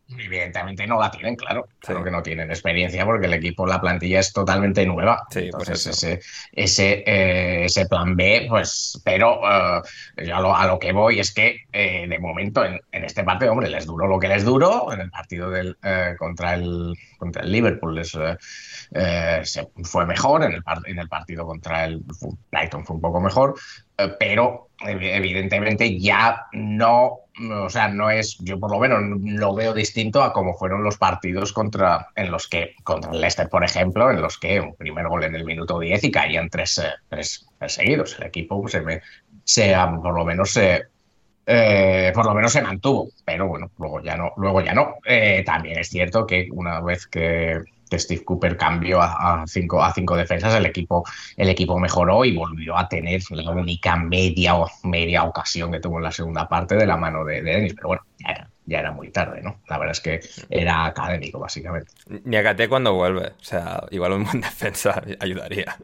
Evidentemente 0.08 0.86
no 0.86 1.00
la 1.00 1.10
tienen, 1.10 1.34
claro. 1.34 1.66
Claro 1.80 2.00
Sí. 2.00 2.04
que 2.04 2.10
no 2.12 2.22
tienen 2.22 2.50
experiencia 2.50 3.04
porque 3.04 3.26
el 3.26 3.34
equipo, 3.34 3.66
la 3.66 3.80
plantilla 3.80 4.20
es 4.20 4.32
totalmente 4.32 4.86
nueva. 4.86 5.24
Sí, 5.30 5.40
Entonces, 5.46 5.84
ese, 5.86 6.20
ese, 6.52 7.02
eh, 7.06 7.64
ese 7.64 7.86
plan 7.86 8.14
B, 8.14 8.46
pues, 8.48 9.00
pero 9.04 9.40
eh, 9.42 9.82
yo 10.24 10.36
a 10.36 10.40
lo, 10.40 10.54
a 10.56 10.66
lo 10.68 10.78
que 10.78 10.92
voy 10.92 11.18
es 11.18 11.34
que 11.34 11.56
eh, 11.72 12.06
de 12.08 12.18
momento 12.20 12.64
en, 12.64 12.80
en 12.92 13.04
este 13.04 13.24
partido, 13.24 13.50
hombre, 13.50 13.68
les 13.68 13.84
duró 13.84 14.06
lo 14.06 14.18
que 14.20 14.28
les 14.28 14.44
duró. 14.44 14.92
En 14.92 15.00
el 15.00 15.10
partido 15.10 15.50
del, 15.50 15.76
eh, 15.82 16.14
contra, 16.16 16.54
el, 16.54 16.94
contra 17.18 17.42
el 17.42 17.50
Liverpool 17.50 17.96
les, 17.96 18.16
eh, 18.92 19.40
se- 19.44 19.68
fue 19.84 20.06
mejor, 20.06 20.44
en 20.44 20.52
el, 20.52 21.08
partido 21.08 21.46
contra 21.46 21.84
el 21.84 22.02
Brighton 22.50 22.84
fue 22.84 22.96
un 22.96 23.02
poco 23.02 23.20
mejor, 23.20 23.54
eh, 23.98 24.12
pero 24.18 24.68
ev- 24.80 25.14
evidentemente 25.16 25.98
ya 25.98 26.46
no, 26.52 27.20
o 27.64 27.68
sea, 27.70 27.88
no 27.88 28.10
es, 28.10 28.36
yo 28.40 28.58
por 28.58 28.70
lo 28.70 28.78
menos 28.78 29.00
lo 29.22 29.54
veo 29.54 29.72
distinto 29.74 30.22
a 30.22 30.32
cómo 30.32 30.54
fueron 30.54 30.82
los 30.82 30.96
partidos 30.98 31.52
contra, 31.52 32.08
en 32.16 32.30
los 32.30 32.48
que, 32.48 32.74
contra 32.84 33.10
el 33.12 33.20
Leicester, 33.20 33.48
por 33.48 33.64
ejemplo, 33.64 34.10
en 34.10 34.20
los 34.22 34.38
que 34.38 34.60
un 34.60 34.74
primer 34.76 35.08
gol 35.08 35.24
en 35.24 35.34
el 35.34 35.44
minuto 35.44 35.78
10 35.78 36.02
y 36.04 36.10
caían 36.10 36.48
tres, 36.48 36.78
eh, 36.78 36.90
tres 37.08 37.46
perseguidos. 37.58 38.18
El 38.18 38.26
equipo 38.26 38.66
se, 38.68 38.80
me, 38.82 39.00
se 39.44 39.74
ah, 39.74 39.92
por 40.02 40.14
lo 40.14 40.24
menos 40.24 40.50
se, 40.52 40.82
por 42.14 42.26
lo 42.26 42.34
menos 42.34 42.52
se 42.52 42.62
mantuvo, 42.62 43.08
pero 43.24 43.46
bueno, 43.48 43.70
luego 43.78 44.00
ya 44.02 44.16
no, 44.16 44.32
luego 44.36 44.60
ya 44.60 44.74
no. 44.74 44.96
También 45.44 45.78
es 45.78 45.88
cierto 45.88 46.26
que 46.26 46.48
una 46.52 46.80
vez 46.80 47.06
que 47.06 47.60
Steve 47.92 48.24
Cooper 48.24 48.56
cambió 48.56 49.00
a, 49.00 49.44
cinco, 49.46 49.82
a 49.82 49.92
cinco 49.92 50.16
defensas, 50.16 50.54
el 50.54 50.66
equipo, 50.66 51.04
el 51.36 51.48
equipo 51.48 51.78
mejoró 51.78 52.24
y 52.24 52.34
volvió 52.36 52.76
a 52.76 52.88
tener 52.88 53.20
la 53.30 53.50
única 53.50 53.96
media, 53.96 54.56
o- 54.56 54.70
media 54.84 55.24
ocasión 55.24 55.70
que 55.72 55.80
tuvo 55.80 55.98
en 55.98 56.04
la 56.04 56.12
segunda 56.12 56.48
parte 56.48 56.76
de 56.76 56.86
la 56.86 56.96
mano 56.96 57.24
de, 57.24 57.42
de 57.42 57.52
Dennis, 57.52 57.74
pero 57.74 57.88
bueno, 57.88 58.02
ya 58.64 58.80
era, 58.80 58.92
muy 58.92 59.10
tarde, 59.10 59.42
¿no? 59.42 59.60
La 59.68 59.78
verdad 59.78 59.92
es 59.92 60.00
que 60.00 60.20
era 60.50 60.86
académico, 60.86 61.38
básicamente. 61.38 61.92
Ni 62.24 62.36
Akate 62.36 62.68
cuando 62.68 62.94
vuelve, 62.94 63.28
o 63.28 63.44
sea, 63.44 63.84
igual 63.90 64.12
un 64.12 64.24
buen 64.24 64.40
defensa 64.40 65.02
ayudaría. 65.20 65.76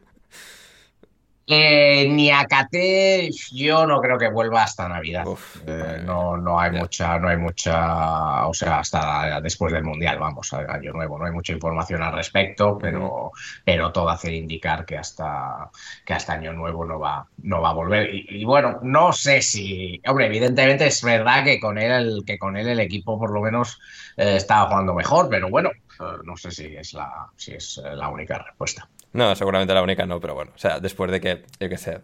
Eh, 1.45 2.07
ni 2.09 2.31
Acate, 2.31 3.29
yo 3.51 3.85
no 3.85 3.99
creo 3.99 4.17
que 4.17 4.29
vuelva 4.29 4.63
hasta 4.63 4.87
Navidad. 4.87 5.27
Uf, 5.27 5.57
Eh, 5.67 6.01
no, 6.05 6.37
no 6.37 6.57
hay 6.59 6.71
Ya. 6.71 6.79
mucha, 6.79 7.19
no 7.19 7.27
hay 7.27 7.37
mucha, 7.37 8.47
o 8.47 8.53
sea, 8.53 8.79
hasta 8.79 9.41
después 9.41 9.73
del 9.73 9.83
Mundial, 9.83 10.19
vamos, 10.19 10.53
a 10.53 10.59
año 10.59 10.93
nuevo. 10.93 11.17
No 11.19 11.25
hay 11.25 11.31
mucha 11.33 11.51
información 11.51 12.01
al 12.01 12.13
respecto, 12.13 12.77
pero, 12.77 13.31
pero 13.65 13.91
todo 13.91 14.09
hace 14.09 14.33
indicar 14.33 14.85
que 14.85 14.97
hasta, 14.97 15.69
que 16.05 16.13
hasta 16.13 16.33
año 16.33 16.53
nuevo 16.53 16.85
no 16.85 16.97
va, 16.99 17.27
no 17.37 17.61
va 17.61 17.71
a 17.71 17.73
volver. 17.73 18.13
Y, 18.15 18.25
y 18.29 18.45
bueno, 18.45 18.79
no 18.81 19.11
sé 19.11 19.41
si, 19.41 20.01
hombre, 20.07 20.27
evidentemente 20.27 20.87
es 20.87 21.03
verdad 21.03 21.43
que 21.43 21.59
con 21.59 21.77
él, 21.77 21.91
el, 21.91 22.23
que 22.25 22.37
con 22.39 22.55
él 22.55 22.69
el 22.69 22.79
equipo 22.79 23.19
por 23.19 23.31
lo 23.31 23.41
menos 23.41 23.79
eh, 24.15 24.37
estaba 24.37 24.67
jugando 24.69 24.93
mejor, 24.93 25.27
pero 25.29 25.49
bueno, 25.49 25.71
eh, 25.71 26.03
no 26.23 26.37
sé 26.37 26.51
si 26.51 26.75
es 26.75 26.93
la, 26.93 27.27
si 27.35 27.53
es 27.53 27.81
la 27.83 28.07
única 28.09 28.37
respuesta. 28.37 28.87
No, 29.13 29.35
seguramente 29.35 29.73
la 29.75 29.83
única 29.83 30.07
no, 30.07 30.19
pero 30.19 30.33
bueno, 30.33 30.51
o 30.55 30.57
sea, 30.57 30.79
después 30.79 31.11
de 31.11 31.21
que, 31.21 31.43
yo 31.59 31.69
qué 31.69 31.77
sé, 31.77 31.99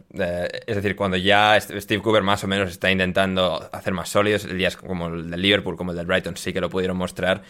es 0.68 0.76
decir, 0.76 0.96
cuando 0.96 1.18
ya 1.18 1.60
Steve 1.60 2.04
Cooper 2.04 2.22
más 2.22 2.44
o 2.44 2.48
menos 2.48 2.70
está 2.70 2.92
intentando 2.92 3.68
hacer 3.72 3.94
más 3.94 4.10
sólidos, 4.10 4.48
días 4.48 4.78
como 4.78 5.08
el 5.08 5.32
del 5.32 5.42
Liverpool, 5.42 5.76
como 5.76 5.92
el 5.92 5.98
del 5.98 6.06
Brighton, 6.06 6.38
sí 6.38 6.54
que 6.54 6.62
lo 6.62 6.70
pudieron 6.70 6.98
mostrar, 6.98 7.42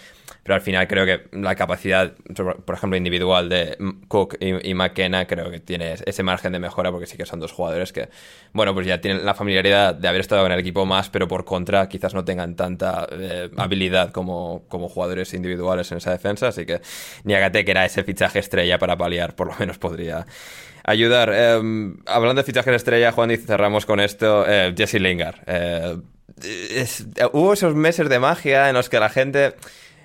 pero 0.44 0.56
al 0.56 0.62
final 0.62 0.88
creo 0.88 1.06
que 1.06 1.28
la 1.38 1.56
capacidad, 1.56 2.14
por 2.66 2.76
ejemplo, 2.76 2.98
individual 2.98 3.50
de 3.50 3.78
Cook 4.08 4.38
y, 4.40 4.70
y 4.70 4.74
McKenna, 4.74 5.26
creo 5.26 5.52
que 5.52 5.60
tiene 5.60 5.96
ese 6.06 6.24
margen 6.24 6.52
de 6.52 6.60
mejora, 6.60 6.92
porque 6.92 7.06
sí 7.06 7.18
que 7.18 7.26
son 7.26 7.40
dos 7.40 7.52
jugadores 7.52 7.94
que, 7.94 8.10
bueno, 8.54 8.74
pues 8.74 8.88
ya 8.88 9.02
tienen 9.02 9.26
la 9.26 9.34
familiaridad 9.34 9.94
de 9.96 10.08
haber 10.08 10.22
estado 10.22 10.46
en 10.46 10.52
el 10.52 10.60
equipo 10.60 10.86
más, 10.86 11.10
pero 11.10 11.28
por 11.28 11.46
contra 11.46 11.88
quizás 11.90 12.14
no 12.14 12.26
tengan 12.26 12.56
tanta 12.56 13.08
eh, 13.12 13.50
habilidad 13.58 14.12
como, 14.12 14.64
como 14.68 14.90
jugadores 14.90 15.34
individuales 15.34 15.92
en 15.92 15.98
esa 16.00 16.12
defensa, 16.12 16.48
así 16.48 16.66
que 16.66 16.82
Niagate, 17.24 17.66
que 17.66 17.72
era 17.72 17.86
ese 17.86 18.04
fichaje 18.04 18.40
estrella 18.40 18.78
para 18.80 18.98
paliar, 18.98 19.36
por 19.36 19.48
lo 19.48 19.56
menos 19.60 19.78
podría 19.78 20.26
ayudar. 20.84 21.32
Eh, 21.34 21.94
hablando 22.06 22.42
de 22.42 22.46
fichajes 22.46 22.76
estrella, 22.76 23.12
Juan, 23.12 23.32
y 23.32 23.38
cerramos 23.38 23.86
con 23.86 24.00
esto, 24.00 24.46
eh, 24.48 24.74
Jesse 24.76 24.96
Lingard. 24.96 25.38
Eh, 25.46 25.98
hubo 27.34 27.54
esos 27.54 27.76
meses 27.76 28.10
de 28.10 28.20
magia 28.20 28.70
en 28.70 28.76
los 28.76 28.90
que 28.90 29.00
la 29.00 29.10
gente 29.10 29.56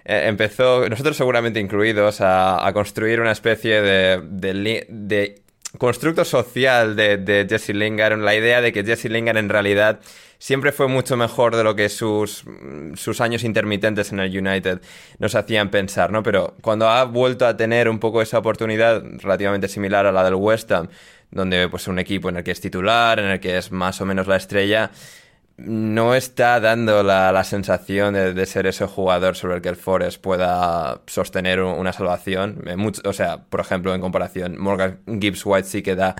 eh, 0.04 0.24
empezó, 0.26 0.88
nosotros 0.88 1.16
seguramente 1.16 1.60
incluidos, 1.60 2.20
a, 2.20 2.66
a 2.66 2.72
construir 2.72 3.20
una 3.20 3.32
especie 3.32 3.80
de, 3.80 4.20
de, 4.22 5.42
constructo 5.78 6.24
social 6.24 6.94
de, 6.94 7.46
Jesse 7.48 7.70
Lingard, 7.70 8.18
la 8.18 8.34
idea 8.34 8.60
de 8.60 8.72
que 8.72 8.84
Jesse 8.84 9.06
Lingard 9.06 9.38
en 9.38 9.48
realidad 9.48 10.00
siempre 10.38 10.72
fue 10.72 10.88
mucho 10.88 11.16
mejor 11.16 11.56
de 11.56 11.64
lo 11.64 11.74
que 11.74 11.88
sus, 11.88 12.44
sus 12.94 13.20
años 13.22 13.44
intermitentes 13.44 14.12
en 14.12 14.20
el 14.20 14.36
United 14.36 14.82
nos 15.18 15.34
hacían 15.34 15.70
pensar, 15.70 16.12
¿no? 16.12 16.22
Pero 16.22 16.54
cuando 16.60 16.88
ha 16.90 17.04
vuelto 17.04 17.46
a 17.46 17.56
tener 17.56 17.88
un 17.88 17.98
poco 17.98 18.20
esa 18.20 18.38
oportunidad 18.38 19.02
relativamente 19.20 19.68
similar 19.68 20.04
a 20.04 20.12
la 20.12 20.22
del 20.22 20.34
West 20.34 20.70
Ham, 20.70 20.88
donde 21.30 21.68
pues 21.68 21.88
un 21.88 21.98
equipo 21.98 22.28
en 22.28 22.36
el 22.36 22.44
que 22.44 22.50
es 22.50 22.60
titular, 22.60 23.18
en 23.18 23.26
el 23.26 23.40
que 23.40 23.56
es 23.56 23.72
más 23.72 24.00
o 24.02 24.06
menos 24.06 24.26
la 24.26 24.36
estrella, 24.36 24.90
no 25.56 26.14
está 26.14 26.60
dando 26.60 27.02
la, 27.02 27.30
la 27.32 27.44
sensación 27.44 28.14
de, 28.14 28.46
ser 28.46 28.66
ese 28.66 28.86
jugador 28.86 29.36
sobre 29.36 29.56
el 29.56 29.62
que 29.62 29.68
el 29.68 29.76
Forest 29.76 30.20
pueda 30.20 31.02
sostener 31.06 31.60
un- 31.62 31.78
una 31.78 31.92
salvación. 31.92 32.62
Eh, 32.66 32.76
mucho- 32.76 33.02
o 33.04 33.12
sea, 33.12 33.44
por 33.44 33.60
ejemplo, 33.60 33.94
en 33.94 34.00
comparación, 34.00 34.56
Morgan 34.58 35.00
Gibbs 35.20 35.44
White 35.46 35.68
sí 35.68 35.82
que 35.82 35.94
da 35.96 36.16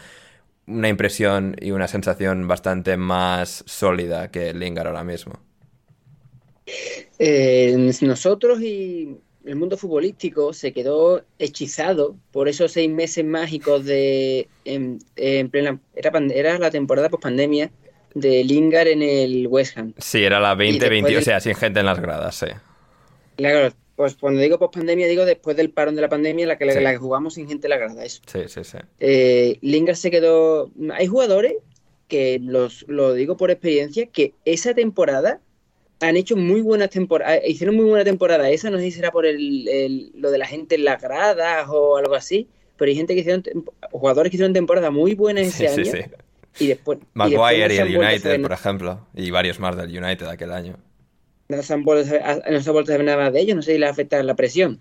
una 0.66 0.88
impresión 0.88 1.56
y 1.60 1.72
una 1.72 1.88
sensación 1.88 2.48
bastante 2.48 2.96
más 2.96 3.64
sólida 3.66 4.30
que 4.30 4.54
Lingard 4.54 4.88
ahora 4.88 5.04
mismo. 5.04 5.34
Eh, 7.18 7.76
nosotros 8.02 8.60
y, 8.60 9.16
el 9.44 9.56
mundo 9.56 9.76
futbolístico 9.76 10.52
se 10.54 10.72
quedó 10.72 11.22
hechizado 11.38 12.16
por 12.32 12.48
esos 12.48 12.72
seis 12.72 12.90
meses 12.90 13.24
mágicos 13.26 13.84
de 13.84 14.48
en, 14.64 14.98
en 15.16 15.50
plena 15.50 15.80
era, 15.94 16.10
era 16.34 16.58
la 16.58 16.70
temporada 16.70 17.10
post 17.10 17.22
pandemia 17.24 17.70
de 18.14 18.44
Lingard 18.44 18.88
en 18.88 19.02
el 19.02 19.46
West 19.48 19.76
Ham. 19.76 19.92
Sí, 19.98 20.22
era 20.24 20.40
la 20.40 20.52
Y 20.54 20.78
2020, 20.78 20.94
después 21.10 21.18
o 21.18 21.24
sea, 21.24 21.40
sin 21.40 21.54
gente 21.54 21.80
en 21.80 21.86
las 21.86 22.00
gradas, 22.00 22.36
sí. 22.36 22.46
Claro, 23.36 23.74
pues 23.96 24.14
cuando 24.16 24.40
digo 24.40 24.58
post 24.58 24.74
pandemia 24.74 25.06
digo 25.08 25.24
después 25.24 25.56
del 25.56 25.70
parón 25.70 25.96
de 25.96 26.02
la 26.02 26.08
pandemia 26.08 26.46
la 26.46 26.56
que, 26.58 26.70
Sí. 26.72 26.80
la 26.80 26.92
que 26.92 26.98
jugamos 26.98 27.34
sin 27.34 27.48
gente 27.48 27.66
en 27.66 27.70
la 27.70 27.78
grada, 27.78 28.04
eso. 28.04 28.22
Sí, 28.26 28.40
sí, 28.46 28.64
sí. 28.64 28.78
Eh, 29.00 29.58
Lingard 29.60 29.96
se 29.96 30.10
quedó. 30.10 30.70
Hay 30.92 31.06
jugadores 31.06 31.54
que 32.08 32.38
los, 32.42 32.84
lo 32.88 33.12
digo 33.14 33.36
por 33.36 33.50
experiencia, 33.50 34.06
que 34.06 34.34
esa 34.44 34.74
temporada 34.74 35.40
han 36.00 36.16
hecho 36.16 36.36
muy 36.36 36.60
buenas 36.60 36.90
temporadas, 36.90 37.40
hicieron 37.46 37.76
muy 37.76 37.86
buena 37.86 38.04
temporada. 38.04 38.50
Esa 38.50 38.68
no 38.70 38.78
sé 38.78 38.84
si 38.84 38.90
será 38.92 39.10
por 39.10 39.26
el, 39.26 39.66
el- 39.68 40.12
lo 40.14 40.30
de 40.30 40.38
la 40.38 40.46
gente 40.46 40.74
en 40.74 40.84
las 40.84 41.00
gradas 41.00 41.66
o 41.70 41.96
algo 41.96 42.14
así, 42.14 42.48
pero 42.76 42.90
hay 42.90 42.96
gente 42.96 43.14
que 43.14 43.20
hicieron 43.20 43.42
jugadores 43.92 44.30
que 44.30 44.36
hicieron 44.36 44.52
temporada 44.52 44.90
muy 44.90 45.14
buenas 45.14 45.52
Sí, 45.52 45.64
ese 45.64 45.74
sí, 45.74 45.80
año 45.80 45.90
sí. 45.90 45.98
después 45.98 46.23
y 46.58 46.66
después 46.68 46.98
Maguire 47.14 47.74
y 47.74 47.78
el 47.78 47.96
United, 47.98 48.42
por 48.42 48.52
ejemplo. 48.52 49.06
Y 49.14 49.30
varios 49.30 49.58
más 49.60 49.76
del 49.76 49.88
United 49.96 50.26
aquel 50.26 50.52
año. 50.52 50.76
no 51.48 51.62
se 51.62 51.72
han 51.74 51.84
vuelto 51.84 52.10
no 52.50 52.60
se 52.60 52.68
ha 52.68 52.72
vuelto 52.72 52.92
a 52.92 52.94
saber 52.94 53.06
nada 53.06 53.30
de 53.30 53.40
ellos, 53.40 53.56
no 53.56 53.62
sé 53.62 53.72
si 53.72 53.78
les 53.78 53.90
afecta 53.90 54.22
la 54.22 54.34
presión. 54.34 54.80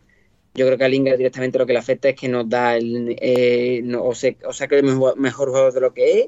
Yo 0.56 0.66
creo 0.68 0.78
que 0.78 0.84
a 0.84 0.88
Lingard 0.88 1.18
directamente 1.18 1.58
lo 1.58 1.66
que 1.66 1.74
le 1.74 1.80
afecta 1.80 2.10
es 2.10 2.16
que 2.16 2.28
nos 2.30 2.48
da 2.48 2.78
el, 2.78 3.16
eh, 3.20 3.82
no- 3.84 4.04
o, 4.04 4.14
se, 4.14 4.38
o 4.46 4.54
sea 4.54 4.68
que 4.68 4.78
es 4.78 4.84
mejor, 4.84 5.18
mejor 5.18 5.50
jugador 5.50 5.74
de 5.74 5.82
lo 5.82 5.94
que 5.96 6.20
es, 6.20 6.28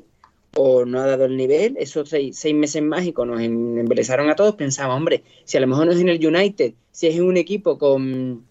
o 0.57 0.83
no 0.85 0.99
ha 1.01 1.05
dado 1.05 1.25
el 1.25 1.37
nivel. 1.37 1.75
Esos 1.77 2.09
seis, 2.09 2.35
seis 2.37 2.55
meses 2.55 2.81
mágicos 2.81 3.27
nos 3.27 3.39
em- 3.41 3.77
embelesaron 3.77 4.29
a 4.29 4.35
todos. 4.35 4.55
Pensamos, 4.55 4.95
hombre, 4.97 5.23
si 5.43 5.57
a 5.57 5.59
lo 5.61 5.67
mejor 5.67 5.85
no 5.85 5.91
es 5.91 5.99
en 5.99 6.09
el 6.09 6.25
United, 6.25 6.73
si 6.91 7.07
es 7.07 7.15
en 7.15 7.23
un 7.23 7.37
equipo 7.37 7.77
con 7.77 8.43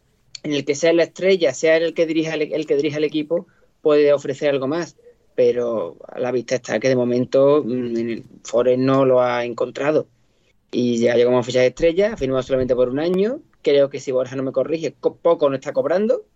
en 0.45 0.53
el 0.53 0.65
que 0.65 0.75
sea 0.75 0.93
la 0.93 1.05
estrella, 1.05 1.53
sea 1.55 1.79
el 1.79 1.93
que 1.95 2.07
dirija 2.07 2.35
el, 2.35 2.53
el 2.53 2.67
que 2.67 2.77
dirija 2.77 2.99
el 2.99 3.05
equipo, 3.05 3.47
puede 3.83 4.13
ofrecer 4.13 4.51
algo 4.51 4.69
más. 4.69 4.97
Pero 5.35 5.99
a 6.09 6.19
la 6.21 6.31
vista 6.33 6.57
está 6.57 6.79
que 6.81 6.89
de 6.89 6.97
momento 6.97 7.63
mm, 7.65 7.97
en 7.97 8.41
Forest 8.45 8.79
no 8.81 9.05
lo 9.05 9.21
ha 9.23 9.45
encontrado. 9.45 10.09
Y 10.71 10.99
ya 11.01 11.17
llegamos 11.17 11.41
a 11.41 11.45
fichas 11.45 11.65
estrella, 11.65 12.15
ha 12.15 12.17
firmado 12.17 12.43
solamente 12.43 12.75
por 12.77 12.89
un 12.91 13.01
año. 13.01 13.43
Creo 13.63 13.91
que 13.91 14.01
si 14.01 14.13
Borja 14.13 14.37
no 14.37 14.43
me 14.45 14.53
corrige, 14.53 14.95
co- 15.01 15.17
poco 15.19 15.49
no 15.51 15.57
está 15.57 15.73
cobrando. 15.73 16.27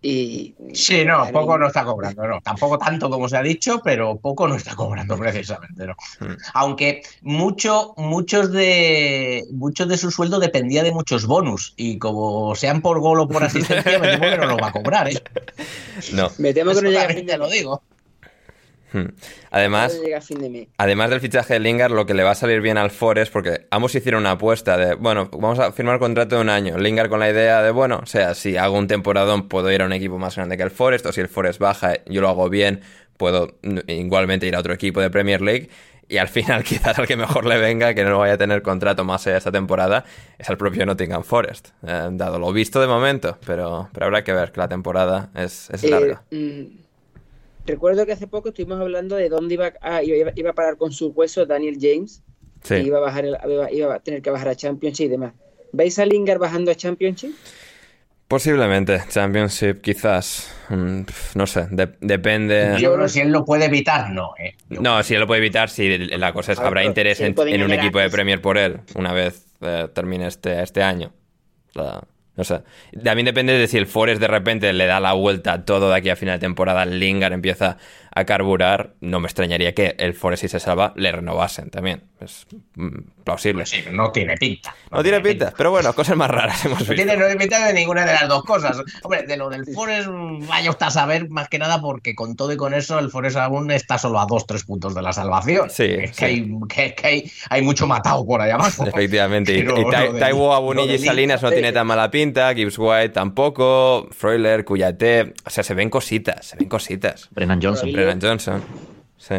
Y 0.00 0.54
Sí, 0.74 1.04
no, 1.04 1.26
poco 1.32 1.58
no 1.58 1.66
está 1.66 1.84
cobrando, 1.84 2.26
no. 2.26 2.40
Tampoco 2.40 2.78
tanto 2.78 3.10
como 3.10 3.28
se 3.28 3.36
ha 3.36 3.42
dicho, 3.42 3.80
pero 3.82 4.16
poco 4.16 4.46
no 4.46 4.54
está 4.54 4.76
cobrando 4.76 5.16
precisamente, 5.18 5.86
¿no? 5.86 5.94
Hmm. 6.20 6.36
Aunque 6.54 7.02
mucho, 7.22 7.94
muchos 7.96 8.52
de 8.52 9.44
muchos 9.50 9.88
de 9.88 9.96
su 9.96 10.10
sueldo 10.10 10.38
dependía 10.38 10.84
de 10.84 10.92
muchos 10.92 11.26
bonus. 11.26 11.74
Y 11.76 11.98
como 11.98 12.54
sean 12.54 12.80
por 12.80 13.00
gol 13.00 13.20
o 13.20 13.28
por 13.28 13.42
asistencia, 13.42 13.98
me 13.98 14.08
temo 14.08 14.30
que 14.30 14.36
no 14.36 14.46
lo 14.46 14.56
va 14.56 14.68
a 14.68 14.72
cobrar, 14.72 15.08
¿eh? 15.08 15.20
No. 16.12 16.30
me 16.38 16.54
temo 16.54 16.70
que 16.70 16.76
Eso 16.76 16.82
no 16.82 16.90
llega 16.90 17.04
a 17.04 17.08
fin 17.08 17.26
de 17.26 17.38
lo 17.38 17.48
digo. 17.48 17.82
Hmm. 18.92 19.06
Además. 19.50 19.98
Además 20.78 21.10
del 21.10 21.20
fichaje 21.20 21.54
de 21.54 21.60
Lingard, 21.60 21.92
lo 21.92 22.06
que 22.06 22.14
le 22.14 22.22
va 22.22 22.30
a 22.30 22.34
salir 22.34 22.60
bien 22.60 22.78
al 22.78 22.90
Forest, 22.90 23.32
porque 23.32 23.66
ambos 23.70 23.94
hicieron 23.94 24.20
una 24.22 24.32
apuesta 24.32 24.76
de, 24.76 24.94
bueno, 24.94 25.28
vamos 25.32 25.58
a 25.58 25.72
firmar 25.72 25.98
contrato 25.98 26.36
de 26.36 26.42
un 26.42 26.48
año. 26.48 26.78
Lingard 26.78 27.08
con 27.08 27.20
la 27.20 27.30
idea 27.30 27.62
de, 27.62 27.70
bueno, 27.70 28.00
o 28.02 28.06
sea, 28.06 28.34
si 28.34 28.56
hago 28.56 28.76
un 28.78 28.86
temporadón 28.86 29.48
puedo 29.48 29.70
ir 29.70 29.82
a 29.82 29.86
un 29.86 29.92
equipo 29.92 30.18
más 30.18 30.36
grande 30.36 30.56
que 30.56 30.62
el 30.62 30.70
Forest, 30.70 31.06
o 31.06 31.12
si 31.12 31.20
el 31.20 31.28
Forest 31.28 31.58
baja, 31.60 31.94
yo 32.06 32.20
lo 32.20 32.28
hago 32.28 32.48
bien, 32.48 32.80
puedo 33.16 33.56
igualmente 33.86 34.46
ir 34.46 34.56
a 34.56 34.60
otro 34.60 34.72
equipo 34.72 35.00
de 35.00 35.10
Premier 35.10 35.40
League. 35.40 35.68
Y 36.10 36.16
al 36.16 36.28
final, 36.28 36.64
quizás 36.64 36.98
al 36.98 37.06
que 37.06 37.16
mejor 37.16 37.44
le 37.44 37.58
venga, 37.58 37.92
que 37.92 38.02
no 38.04 38.18
vaya 38.18 38.34
a 38.34 38.38
tener 38.38 38.62
contrato 38.62 39.04
más 39.04 39.26
allá 39.26 39.34
de 39.34 39.38
esta 39.38 39.52
temporada, 39.52 40.04
es 40.38 40.48
al 40.48 40.56
propio 40.56 40.86
Nottingham 40.86 41.22
Forest. 41.22 41.68
Eh, 41.86 42.08
dado 42.12 42.38
lo 42.38 42.50
visto 42.52 42.80
de 42.80 42.86
momento, 42.86 43.36
pero, 43.44 43.90
pero 43.92 44.06
habrá 44.06 44.24
que 44.24 44.32
ver 44.32 44.50
que 44.52 44.60
la 44.60 44.68
temporada 44.68 45.28
es, 45.34 45.68
es 45.70 45.84
Eh, 45.84 45.90
larga. 45.90 46.22
mm, 46.30 46.62
recuerdo 47.68 48.04
que 48.06 48.12
hace 48.12 48.26
poco 48.26 48.48
estuvimos 48.48 48.80
hablando 48.80 49.14
de 49.16 49.28
dónde 49.28 49.54
iba 49.54 49.72
a, 49.80 50.02
iba, 50.02 50.32
iba 50.34 50.50
a 50.50 50.54
parar 50.54 50.76
con 50.76 50.90
sus 50.92 51.12
huesos 51.14 51.46
Daniel 51.46 51.76
James. 51.80 52.22
Sí. 52.64 52.74
que 52.74 52.80
iba 52.82 52.98
a, 52.98 53.00
bajar 53.00 53.24
el- 53.24 53.36
iba, 53.48 53.70
iba 53.70 53.94
a 53.94 54.00
tener 54.00 54.20
que 54.20 54.30
bajar 54.30 54.48
a 54.48 54.56
Championship 54.56 55.04
y 55.04 55.08
demás. 55.08 55.32
¿Veis 55.72 55.96
a 56.00 56.04
Lingard 56.04 56.40
bajando 56.40 56.72
a 56.72 56.74
Championship? 56.74 57.30
Posiblemente, 58.26 59.00
Championship, 59.08 59.80
quizás. 59.80 60.52
Mm, 60.68 61.02
no 61.34 61.46
sé, 61.46 61.66
de- 61.70 61.94
depende. 62.00 62.76
Yo 62.78 62.92
creo 62.92 63.04
que 63.06 63.08
si 63.10 63.20
él 63.20 63.30
lo 63.30 63.44
puede 63.44 63.64
evitar, 63.66 64.10
no, 64.10 64.32
¿eh? 64.38 64.54
No, 64.68 65.02
si 65.02 65.14
él 65.14 65.20
lo 65.20 65.26
puede 65.26 65.38
evitar, 65.38 65.70
si 65.70 65.96
la 65.96 66.32
cosa 66.34 66.52
es 66.52 66.58
ver, 66.58 66.66
habrá 66.66 66.80
pero 66.80 66.88
interés 66.90 67.18
si 67.18 67.24
en, 67.24 67.62
un 67.62 67.72
equipo 67.72 67.98
de. 68.00 68.10
Premier 68.10 68.42
por 68.42 68.58
él 68.58 68.80
una 68.96 69.12
vez 69.14 69.46
eh, 69.62 69.88
termine 69.94 70.26
este, 70.26 70.60
este 70.62 70.82
año. 70.82 71.12
La- 71.72 72.02
no 72.38 72.44
sé. 72.44 72.62
También 73.02 73.26
depende 73.26 73.52
de 73.58 73.66
si 73.66 73.76
el 73.78 73.86
Forest 73.86 74.20
de 74.20 74.28
repente 74.28 74.72
le 74.72 74.86
da 74.86 75.00
la 75.00 75.12
vuelta 75.12 75.54
a 75.54 75.64
todo 75.64 75.90
de 75.90 75.96
aquí 75.96 76.08
a 76.08 76.14
final 76.14 76.36
de 76.36 76.46
temporada, 76.46 76.86
Lingard 76.86 77.32
empieza 77.32 77.78
a 78.18 78.24
carburar. 78.24 78.94
No 79.00 79.20
me 79.20 79.26
extrañaría 79.26 79.74
que 79.74 79.94
el 79.98 80.14
Forest, 80.14 80.42
si 80.42 80.48
se 80.48 80.60
salva, 80.60 80.92
le 80.96 81.12
renovasen 81.12 81.70
también. 81.70 82.04
Es 82.20 82.46
mm, 82.74 83.22
plausible. 83.24 83.60
Pues 83.62 83.70
sí, 83.70 83.82
no 83.92 84.10
tiene 84.10 84.36
pinta. 84.36 84.74
No 84.90 85.02
tiene 85.02 85.20
pinta, 85.20 85.52
pero 85.56 85.70
bueno, 85.70 85.92
cosas 85.92 86.16
más 86.16 86.28
raras 86.30 86.64
hemos 86.64 86.80
No 86.80 86.86
visto. 86.86 86.94
tiene, 86.96 87.16
no 87.16 87.24
tiene 87.26 87.36
pinta 87.40 87.66
de 87.66 87.72
ninguna 87.74 88.04
de 88.04 88.12
las 88.14 88.28
dos 88.28 88.42
cosas. 88.44 88.82
Hombre, 89.02 89.22
de 89.22 89.36
lo 89.36 89.48
del 89.48 89.64
Forest, 89.66 90.08
mm, 90.08 90.48
vaya 90.48 90.70
usted 90.70 90.86
a 90.86 90.90
saber, 90.90 91.28
más 91.30 91.48
que 91.48 91.58
nada 91.58 91.80
porque 91.80 92.14
con 92.16 92.34
todo 92.36 92.52
y 92.52 92.56
con 92.56 92.74
eso, 92.74 92.98
el 92.98 93.10
Forest 93.10 93.36
aún 93.36 93.70
está 93.70 93.98
solo 93.98 94.18
a 94.20 94.26
dos, 94.26 94.46
tres 94.46 94.64
puntos 94.64 94.94
de 94.94 95.02
la 95.02 95.12
salvación. 95.12 95.70
Sí, 95.70 95.84
es 95.84 96.10
sí. 96.10 96.16
que, 96.16 96.24
hay, 96.24 96.50
que, 96.68 96.94
que 96.94 97.06
hay, 97.06 97.32
hay 97.50 97.62
mucho 97.62 97.86
matado 97.86 98.26
por 98.26 98.40
allá 98.40 98.54
abajo. 98.56 98.84
Efectivamente, 98.86 99.54
y, 99.54 99.60
y 99.60 99.64
Tai- 99.64 100.18
Taiwo 100.18 100.52
Abunigi 100.54 100.88
del 100.92 101.04
Salinas 101.04 101.42
no 101.42 101.50
tiene 101.52 101.72
tan 101.72 101.86
mala 101.86 102.10
pinta, 102.10 102.52
Gibbs 102.54 102.78
White 102.78 103.10
tampoco, 103.10 104.08
Freuler, 104.10 104.64
Cuyate, 104.64 105.34
o 105.44 105.50
sea, 105.50 105.62
se 105.62 105.74
ven 105.74 105.88
cositas, 105.90 106.46
se 106.46 106.56
ven 106.56 106.68
cositas. 106.68 107.28
Brennan 107.30 107.60
Johnson. 107.62 107.90
Pero- 107.94 108.07
Johnson, 108.20 108.62
sí. 109.16 109.34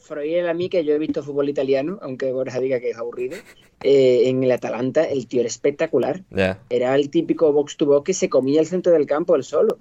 Freud 0.00 0.46
a 0.46 0.54
mí, 0.54 0.68
que 0.68 0.84
yo 0.84 0.94
he 0.94 0.98
visto 0.98 1.22
fútbol 1.22 1.48
italiano, 1.48 1.98
aunque 2.02 2.30
Borja 2.30 2.60
diga 2.60 2.78
que 2.78 2.90
es 2.90 2.98
aburrido, 2.98 3.38
eh, 3.82 4.28
en 4.28 4.42
el 4.44 4.52
Atalanta 4.52 5.04
el 5.04 5.26
tío 5.26 5.40
era 5.40 5.48
espectacular. 5.48 6.22
Era 6.68 6.94
el 6.94 7.10
típico 7.10 7.52
box 7.52 7.76
to 7.76 7.86
box 7.86 8.04
que 8.04 8.14
se 8.14 8.28
comía 8.28 8.60
el 8.60 8.66
centro 8.66 8.92
del 8.92 9.06
campo 9.06 9.34
él 9.34 9.44
solo. 9.44 9.78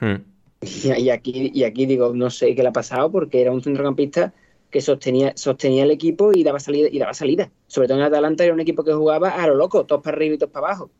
Hmm. 0.00 0.16
Y, 0.60 0.92
y 0.92 1.10
aquí, 1.10 1.50
y 1.54 1.64
aquí 1.64 1.86
digo, 1.86 2.12
no 2.14 2.30
sé 2.30 2.54
qué 2.54 2.62
le 2.62 2.68
ha 2.68 2.72
pasado 2.72 3.10
porque 3.10 3.40
era 3.40 3.50
un 3.50 3.62
centrocampista 3.62 4.32
que 4.70 4.80
sostenía, 4.80 5.32
sostenía 5.36 5.84
el 5.84 5.90
equipo 5.90 6.32
y 6.32 6.44
daba 6.44 6.58
salida, 6.58 6.88
y 6.90 6.98
daba 6.98 7.14
salida. 7.14 7.50
Sobre 7.66 7.88
todo 7.88 7.98
en 7.98 8.04
Atalanta 8.04 8.44
era 8.44 8.54
un 8.54 8.60
equipo 8.60 8.84
que 8.84 8.92
jugaba 8.92 9.30
a 9.30 9.46
lo 9.46 9.54
loco, 9.54 9.84
todos 9.84 10.02
para 10.02 10.16
arriba 10.16 10.34
y 10.34 10.38
todos 10.38 10.52
para 10.52 10.68
abajo. 10.68 10.90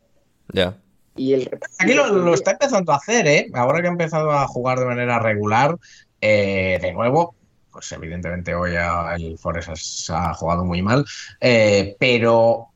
Ya. 0.53 0.77
Y 1.15 1.33
el 1.33 1.49
Aquí 1.79 1.93
lo, 1.93 2.07
lo 2.07 2.33
está 2.33 2.51
empezando 2.51 2.91
a 2.91 2.97
hacer, 2.97 3.27
¿eh? 3.27 3.49
Ahora 3.53 3.81
que 3.81 3.87
ha 3.87 3.91
empezado 3.91 4.31
a 4.31 4.47
jugar 4.47 4.79
de 4.79 4.85
manera 4.85 5.19
regular, 5.19 5.77
eh, 6.25 6.79
de 6.81 6.93
nuevo, 6.93 7.35
pues 7.69 7.91
evidentemente 7.91 8.55
hoy 8.55 8.75
el 9.17 9.37
Forest 9.37 10.09
ha 10.09 10.33
jugado 10.33 10.63
muy 10.63 10.81
mal, 10.81 11.03
eh, 11.41 11.97
pero 11.99 12.69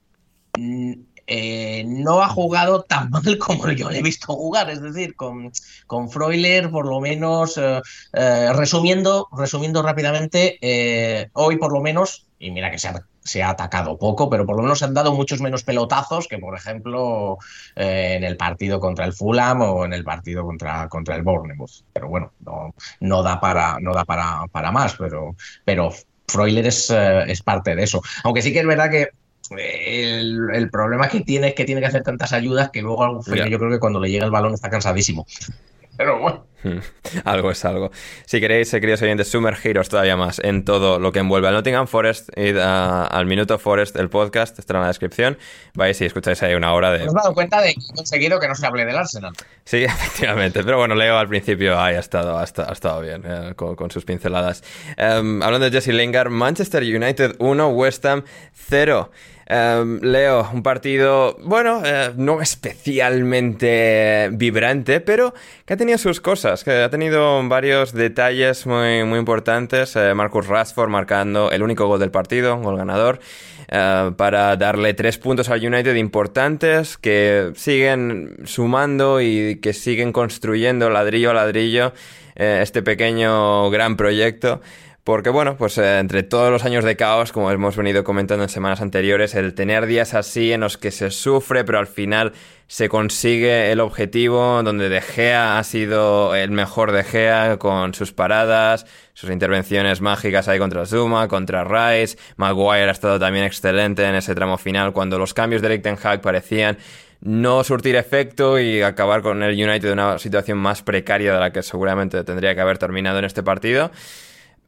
mm, 0.57 0.91
eh, 1.27 1.85
no 1.87 2.21
ha 2.21 2.27
jugado 2.27 2.83
tan 2.83 3.09
mal 3.11 3.37
como 3.37 3.71
yo 3.71 3.89
le 3.89 3.99
he 3.99 4.01
visto 4.01 4.33
jugar, 4.33 4.69
es 4.69 4.81
decir, 4.81 5.15
con, 5.15 5.53
con 5.85 6.09
Freuler, 6.09 6.69
por 6.69 6.87
lo 6.87 6.99
menos, 6.99 7.57
resumiendo, 8.11 9.29
resumiendo 9.31 9.81
rápidamente, 9.81 11.29
hoy 11.31 11.55
por 11.55 11.71
lo 11.71 11.79
menos, 11.79 12.27
y 12.37 12.51
mira 12.51 12.69
que 12.69 12.79
se 12.79 12.89
ha, 12.89 13.07
se 13.27 13.43
ha 13.43 13.49
atacado 13.49 13.97
poco, 13.97 14.29
pero 14.29 14.45
por 14.45 14.55
lo 14.55 14.63
menos 14.63 14.79
se 14.79 14.85
han 14.85 14.93
dado 14.93 15.13
muchos 15.13 15.41
menos 15.41 15.63
pelotazos 15.63 16.27
que, 16.27 16.37
por 16.37 16.55
ejemplo, 16.55 17.37
eh, 17.75 18.15
en 18.17 18.23
el 18.23 18.37
partido 18.37 18.79
contra 18.79 19.05
el 19.05 19.13
Fulham 19.13 19.61
o 19.61 19.85
en 19.85 19.93
el 19.93 20.03
partido 20.03 20.45
contra, 20.45 20.87
contra 20.87 21.15
el 21.15 21.23
Bournemouth. 21.23 21.83
Pero 21.91 22.07
bueno, 22.07 22.31
no, 22.39 22.73
no 23.01 23.23
da 23.23 23.39
para, 23.39 23.79
no 23.81 23.93
da 23.93 24.05
para, 24.05 24.45
para 24.51 24.71
más, 24.71 24.95
pero, 24.95 25.35
pero 25.65 25.91
Freuler 26.27 26.67
es, 26.67 26.89
eh, 26.89 27.25
es 27.27 27.41
parte 27.41 27.75
de 27.75 27.83
eso. 27.83 28.01
Aunque 28.23 28.41
sí 28.41 28.53
que 28.53 28.59
es 28.59 28.67
verdad 28.67 28.89
que 28.89 29.09
el, 29.51 30.49
el 30.53 30.69
problema 30.69 31.07
que 31.09 31.21
tiene 31.21 31.49
es 31.49 31.53
que 31.53 31.65
tiene 31.65 31.81
que 31.81 31.87
hacer 31.87 32.03
tantas 32.03 32.33
ayudas 32.33 32.69
que 32.69 32.81
luego 32.81 33.21
yo 33.25 33.59
creo 33.59 33.71
que 33.71 33.79
cuando 33.79 33.99
le 33.99 34.09
llega 34.09 34.25
el 34.25 34.31
balón 34.31 34.53
está 34.53 34.69
cansadísimo. 34.69 35.25
Pero 35.97 36.19
bueno. 36.19 36.45
Algo 37.23 37.51
es 37.51 37.63
algo. 37.65 37.91
Si 38.25 38.39
queréis, 38.41 38.73
eh, 38.73 38.79
queridos 38.81 39.01
oyentes, 39.03 39.29
sumergiros 39.29 39.89
todavía 39.89 40.17
más 40.17 40.39
en 40.43 40.65
todo 40.65 40.99
lo 40.99 41.11
que 41.11 41.19
envuelve 41.19 41.47
al 41.47 41.53
Nottingham 41.53 41.87
Forest, 41.87 42.29
id 42.35 42.57
a- 42.57 43.05
al 43.05 43.25
Minuto 43.25 43.57
Forest, 43.59 43.95
el 43.95 44.09
podcast, 44.09 44.57
estará 44.59 44.79
en 44.79 44.81
la 44.81 44.87
descripción. 44.87 45.37
Vais 45.75 45.99
y 46.01 46.05
escucháis 46.05 46.41
ahí 46.43 46.55
una 46.55 46.73
hora 46.73 46.91
de... 46.91 46.99
Nos 46.99 47.09
hemos 47.13 47.23
dado 47.23 47.33
cuenta 47.35 47.61
de 47.61 47.73
que 47.75 47.79
he 47.91 47.95
conseguido 47.95 48.39
que 48.39 48.47
no 48.47 48.55
se 48.55 48.65
hable 48.65 48.85
del 48.85 48.97
Arsenal. 48.97 49.33
Sí, 49.65 49.83
efectivamente. 49.83 50.63
Pero 50.63 50.77
bueno, 50.77 50.95
Leo 50.95 51.17
al 51.17 51.27
principio 51.29 51.79
ahí 51.79 51.95
ha 51.95 51.99
estado, 51.99 52.37
ha 52.37 52.43
estado, 52.43 52.69
ha 52.69 52.73
estado 52.73 53.01
bien 53.01 53.23
eh, 53.25 53.53
con, 53.55 53.75
con 53.75 53.91
sus 53.91 54.03
pinceladas. 54.03 54.63
Em, 54.97 55.41
hablando 55.43 55.69
de 55.69 55.71
Jesse 55.71 55.93
Lingard, 55.93 56.29
Manchester 56.31 56.81
United 56.83 57.35
1, 57.39 57.67
West 57.69 58.03
Ham 58.05 58.23
0. 58.53 59.11
Em, 59.49 60.01
Leo, 60.01 60.49
un 60.53 60.61
partido, 60.61 61.37
bueno, 61.41 61.81
eh, 61.85 62.11
no 62.17 62.41
especialmente 62.41 64.27
vibrante, 64.33 64.99
pero 64.99 65.33
que 65.65 65.73
ha 65.73 65.77
tenido 65.77 65.97
sus 65.97 66.19
cosas. 66.19 66.65
que 66.65 66.71
ha 66.71 66.89
tenido 66.89 67.41
varios 67.47 67.93
detalles 67.93 68.65
muy, 68.67 69.05
muy 69.05 69.19
importantes. 69.19 69.95
Eh, 69.95 70.13
Marcus 70.13 70.47
Rashford 70.47 70.89
marcando 70.89 71.49
el 71.49 71.63
único 71.63 71.87
gol 71.87 72.01
del 72.01 72.11
partido, 72.11 72.57
gol 72.57 72.75
ganador, 72.75 73.21
eh, 73.69 74.11
para 74.17 74.57
darle 74.57 74.93
tres 74.93 75.17
puntos 75.17 75.47
al 75.49 75.65
United 75.65 75.95
importantes 75.95 76.97
que 76.97 77.53
siguen 77.55 78.39
sumando 78.43 79.21
y 79.21 79.61
que 79.61 79.71
siguen 79.71 80.11
construyendo 80.11 80.89
ladrillo 80.89 81.31
a 81.31 81.33
ladrillo 81.33 81.93
este 82.35 82.83
pequeño 82.83 83.71
gran 83.71 83.97
proyecto. 83.97 84.61
Porque 85.07 85.29
bueno, 85.29 85.55
pues 85.55 85.77
eh, 85.77 85.99
entre 85.99 86.21
todos 86.23 86.51
los 86.51 86.65
años 86.65 86.83
de 86.83 86.97
caos, 86.97 87.31
como 87.31 87.49
hemos 87.49 87.77
venido 87.77 88.03
comentando 88.03 88.43
en 88.43 88.49
semanas 88.49 88.81
anteriores, 88.81 89.35
el 89.35 89.53
tener 89.53 89.85
días 89.85 90.13
así 90.13 90.51
en 90.51 90.59
los 90.59 90.77
que 90.77 90.91
se 90.91 91.11
sufre, 91.11 91.63
pero 91.63 91.79
al 91.79 91.87
final 91.87 92.33
se 92.67 92.89
consigue 92.89 93.71
el 93.71 93.79
objetivo, 93.79 94.61
donde 94.63 94.89
De 94.89 94.99
Gea 94.99 95.59
ha 95.59 95.63
sido 95.63 96.35
el 96.35 96.51
mejor 96.51 96.91
De 96.91 97.05
Gea 97.05 97.55
con 97.57 97.93
sus 97.93 98.11
paradas, 98.11 98.85
sus 99.13 99.29
intervenciones 99.29 100.01
mágicas 100.01 100.49
ahí 100.49 100.59
contra 100.59 100.85
Zuma, 100.85 101.29
contra 101.29 101.63
Rice, 101.63 102.17
Maguire 102.35 102.89
ha 102.89 102.91
estado 102.91 103.17
también 103.17 103.45
excelente 103.45 104.03
en 104.03 104.15
ese 104.15 104.35
tramo 104.35 104.57
final 104.57 104.91
cuando 104.91 105.17
los 105.17 105.33
cambios 105.33 105.61
de 105.61 105.69
Eric 105.69 105.83
Ten 105.83 105.97
Hag 106.03 106.19
parecían 106.19 106.79
no 107.21 107.63
surtir 107.63 107.95
efecto 107.95 108.59
y 108.59 108.81
acabar 108.81 109.21
con 109.21 109.41
el 109.41 109.53
United 109.53 109.87
en 109.87 109.99
una 109.99 110.19
situación 110.19 110.57
más 110.57 110.81
precaria 110.81 111.33
de 111.33 111.39
la 111.39 111.53
que 111.53 111.63
seguramente 111.63 112.25
tendría 112.25 112.53
que 112.55 112.59
haber 112.59 112.77
terminado 112.77 113.19
en 113.19 113.23
este 113.25 113.41
partido 113.41 113.89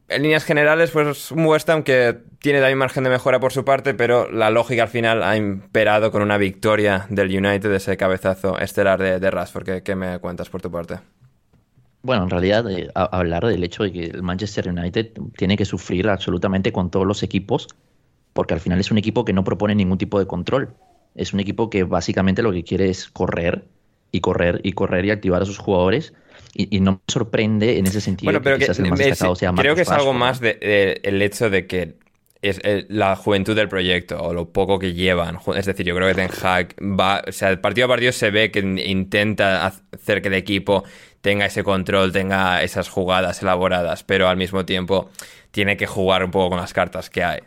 en 0.09 0.23
líneas 0.23 0.43
generales, 0.43 0.91
pues 0.91 1.31
un 1.31 1.45
West 1.45 1.69
Ham 1.69 1.83
que 1.83 2.17
tiene 2.39 2.59
también 2.59 2.77
margen 2.77 3.03
de 3.03 3.09
mejora 3.09 3.39
por 3.39 3.53
su 3.53 3.63
parte, 3.63 3.93
pero 3.93 4.29
la 4.31 4.49
lógica 4.49 4.83
al 4.83 4.89
final 4.89 5.23
ha 5.23 5.37
imperado 5.37 6.11
con 6.11 6.21
una 6.21 6.37
victoria 6.37 7.05
del 7.09 7.27
United, 7.27 7.71
ese 7.71 7.95
cabezazo 7.97 8.57
estelar 8.59 8.99
de, 8.99 9.19
de. 9.19 9.81
¿Qué, 9.83 9.95
me 9.95 10.19
cuentas 10.19 10.49
por 10.49 10.61
tu 10.61 10.71
parte? 10.71 10.99
Bueno, 12.01 12.23
en 12.23 12.29
realidad, 12.29 12.69
eh, 12.71 12.89
hablar 12.95 13.45
del 13.45 13.63
hecho 13.63 13.83
de 13.83 13.91
que 13.91 14.03
el 14.05 14.23
Manchester 14.23 14.69
United 14.69 15.11
tiene 15.37 15.57
que 15.57 15.65
sufrir 15.65 16.07
absolutamente 16.09 16.71
con 16.71 16.89
todos 16.89 17.05
los 17.05 17.23
equipos, 17.23 17.67
porque 18.33 18.53
al 18.53 18.59
final 18.59 18.79
es 18.79 18.89
un 18.91 18.97
equipo 18.97 19.25
que 19.25 19.33
no 19.33 19.43
propone 19.43 19.75
ningún 19.75 19.97
tipo 19.97 20.19
de 20.19 20.25
control. 20.25 20.73
Es 21.15 21.33
un 21.33 21.39
equipo 21.39 21.69
que 21.69 21.83
básicamente 21.83 22.41
lo 22.41 22.51
que 22.51 22.63
quiere 22.63 22.89
es 22.89 23.09
correr 23.09 23.65
y 24.11 24.21
correr 24.21 24.61
y 24.63 24.71
correr 24.71 25.05
y 25.05 25.11
activar 25.11 25.41
a 25.41 25.45
sus 25.45 25.57
jugadores 25.57 26.13
y, 26.53 26.79
no 26.79 26.93
me 26.93 26.99
sorprende 27.07 27.77
en 27.77 27.87
ese 27.87 28.01
sentido 28.01 28.27
bueno, 28.27 28.41
pero 28.41 28.57
que, 28.57 28.65
quizás 28.65 28.79
el 28.79 28.89
más 28.89 28.99
destacado 28.99 29.35
sea 29.35 29.53
Creo 29.53 29.75
que 29.75 29.81
es 29.81 29.89
algo 29.89 30.13
más 30.13 30.39
del 30.39 30.59
de, 30.59 30.99
el 31.03 31.21
hecho 31.21 31.49
de 31.49 31.67
que 31.67 31.95
es 32.41 32.61
la 32.87 33.15
juventud 33.15 33.55
del 33.55 33.67
proyecto 33.67 34.17
o 34.21 34.33
lo 34.33 34.49
poco 34.49 34.79
que 34.79 34.93
llevan. 34.93 35.39
Es 35.55 35.65
decir, 35.65 35.85
yo 35.85 35.95
creo 35.95 36.07
que 36.07 36.15
Ten 36.15 36.29
Hag 36.41 36.75
va, 36.81 37.21
o 37.27 37.31
sea, 37.31 37.59
partido 37.61 37.85
a 37.85 37.89
partido 37.89 38.11
se 38.13 38.31
ve 38.31 38.49
que 38.49 38.59
intenta 38.59 39.65
hacer 39.65 40.21
que 40.21 40.29
el 40.29 40.35
equipo 40.35 40.85
tenga 41.21 41.45
ese 41.45 41.63
control, 41.63 42.13
tenga 42.13 42.63
esas 42.63 42.87
jugadas 42.87 43.41
elaboradas, 43.41 44.03
pero 44.03 44.29
al 44.29 44.37
mismo 44.37 44.65
tiempo 44.65 45.09
tiene 45.51 45.75
que 45.75 45.85
jugar 45.85 46.23
un 46.23 46.31
poco 46.31 46.51
con 46.51 46.59
las 46.59 46.73
cartas 46.73 47.09
que 47.09 47.23
hay. 47.23 47.39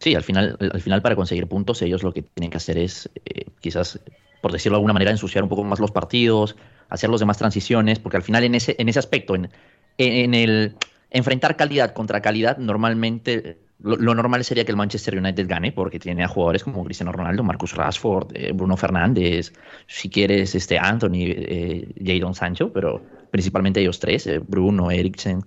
Sí, 0.00 0.14
al 0.14 0.24
final, 0.24 0.56
al 0.60 0.80
final 0.80 1.00
para 1.00 1.16
conseguir 1.16 1.46
puntos 1.46 1.80
ellos 1.80 2.02
lo 2.02 2.12
que 2.12 2.22
tienen 2.22 2.50
que 2.50 2.56
hacer 2.56 2.76
es 2.76 3.08
eh, 3.24 3.46
quizás, 3.60 4.00
por 4.42 4.52
decirlo 4.52 4.76
de 4.76 4.80
alguna 4.80 4.92
manera, 4.92 5.10
ensuciar 5.10 5.42
un 5.42 5.48
poco 5.48 5.64
más 5.64 5.80
los 5.80 5.90
partidos, 5.90 6.56
hacer 6.90 7.08
los 7.08 7.20
demás 7.20 7.38
transiciones, 7.38 7.98
porque 7.98 8.18
al 8.18 8.22
final 8.22 8.44
en 8.44 8.54
ese, 8.54 8.76
en 8.78 8.90
ese 8.90 8.98
aspecto, 8.98 9.34
en, 9.34 9.48
en 9.96 10.34
el 10.34 10.76
enfrentar 11.10 11.56
calidad 11.56 11.94
contra 11.94 12.20
calidad, 12.20 12.58
normalmente 12.58 13.58
lo, 13.82 14.14
normal 14.14 14.44
sería 14.44 14.64
que 14.64 14.70
el 14.70 14.76
Manchester 14.76 15.18
United 15.18 15.46
gane, 15.48 15.72
porque 15.72 15.98
tiene 15.98 16.22
a 16.22 16.28
jugadores 16.28 16.62
como 16.62 16.84
Cristiano 16.84 17.12
Ronaldo, 17.12 17.42
Marcus 17.42 17.74
Rashford, 17.74 18.28
eh, 18.34 18.52
Bruno 18.52 18.76
Fernández, 18.76 19.52
si 19.86 20.08
quieres, 20.08 20.54
este 20.54 20.78
Anthony, 20.78 21.26
eh, 21.26 21.88
Jadon 22.04 22.34
Sancho, 22.34 22.72
pero 22.72 23.02
principalmente 23.30 23.80
ellos 23.80 23.98
tres, 23.98 24.26
eh, 24.26 24.38
Bruno, 24.38 24.90
Eriksen, 24.90 25.44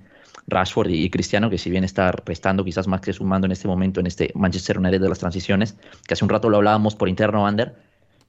Rashford 0.47 0.89
y, 0.89 1.09
Cristiano, 1.09 1.49
que 1.49 1.57
si 1.57 1.69
bien 1.69 1.83
está 1.83 2.11
restando 2.11 2.63
quizás 2.63 2.87
más 2.87 3.01
que 3.01 3.13
sumando 3.13 3.45
en 3.45 3.51
este 3.51 3.67
momento 3.67 3.99
en 3.99 4.07
este 4.07 4.31
Manchester 4.35 4.77
United 4.77 5.01
de 5.01 5.09
las 5.09 5.19
transiciones, 5.19 5.75
que 6.05 6.13
hace 6.13 6.23
un 6.23 6.29
rato 6.29 6.49
lo 6.49 6.57
hablábamos 6.57 6.95
por 6.95 7.09
interno, 7.09 7.47
Ander, 7.47 7.73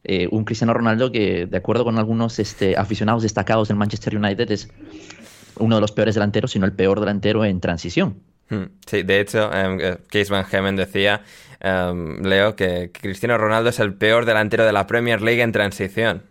eh, 0.09 0.29
un 0.31 0.45
Cristiano 0.45 0.73
Ronaldo 0.73 1.11
que, 1.11 1.47
de 1.47 1.57
acuerdo 1.57 1.83
con 1.83 1.99
algunos 1.99 2.39
este, 2.39 2.77
aficionados 2.77 3.25
destacados 3.25 3.67
del 3.67 3.77
Manchester 3.77 4.17
United, 4.17 4.49
es 4.53 4.69
uno 5.59 5.75
de 5.75 5.81
los 5.81 5.91
peores 5.91 6.15
delanteros, 6.15 6.53
sino 6.53 6.65
el 6.65 6.73
peor 6.73 7.01
delantero 7.01 7.45
en 7.45 7.61
transición. 7.61 8.21
Hmm. 8.49 8.67
Sí, 8.87 9.03
de 9.03 9.21
hecho, 9.21 9.51
um, 9.51 9.79
Case 10.09 10.31
Van 10.31 10.47
Hemen 10.51 10.77
decía, 10.77 11.23
em, 11.59 12.23
Leo, 12.23 12.55
que 12.55 12.93
Cristiano 12.93 13.37
Ronaldo 13.37 13.71
es 13.71 13.81
el 13.81 13.95
peor 13.95 14.27
delantero 14.27 14.65
de 14.65 14.73
la 14.73 14.87
Premier 14.87 15.21
League 15.23 15.43
en 15.43 15.51
transición. 15.51 16.23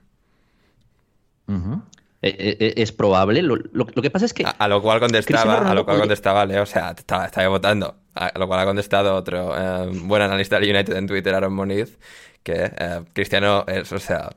Eh, 2.22 2.74
es 2.78 2.92
probable. 2.94 3.42
Lo, 3.42 3.58
que 3.86 4.10
pasa 4.10 4.26
es 4.26 4.34
que. 4.34 4.46
A, 4.46 4.68
lo 4.70 4.82
cual 4.82 5.02
contestaba, 5.02 5.70
a 5.70 5.74
lo 5.76 5.86
cual 5.86 6.00
contestaba 6.00 6.46
Leo, 6.46 6.64
o 6.64 6.66
sea, 6.66 6.96
estaba, 6.98 7.26
estaba 7.26 7.50
votando. 7.50 7.98
A 8.16 8.40
lo 8.40 8.48
cual 8.48 8.62
ha 8.62 8.66
contestado 8.66 9.14
otro 9.14 9.54
em, 9.56 10.08
buen 10.08 10.22
analista 10.22 10.58
del 10.58 10.74
United 10.74 10.96
en 10.96 11.06
Twitter, 11.06 11.36
Aaron 11.36 11.54
Moniz, 11.54 12.00
que 12.46 12.72
eh, 12.78 13.02
Cristiano 13.12 13.66
es, 13.68 13.92
o 13.92 14.00
sea, 14.00 14.30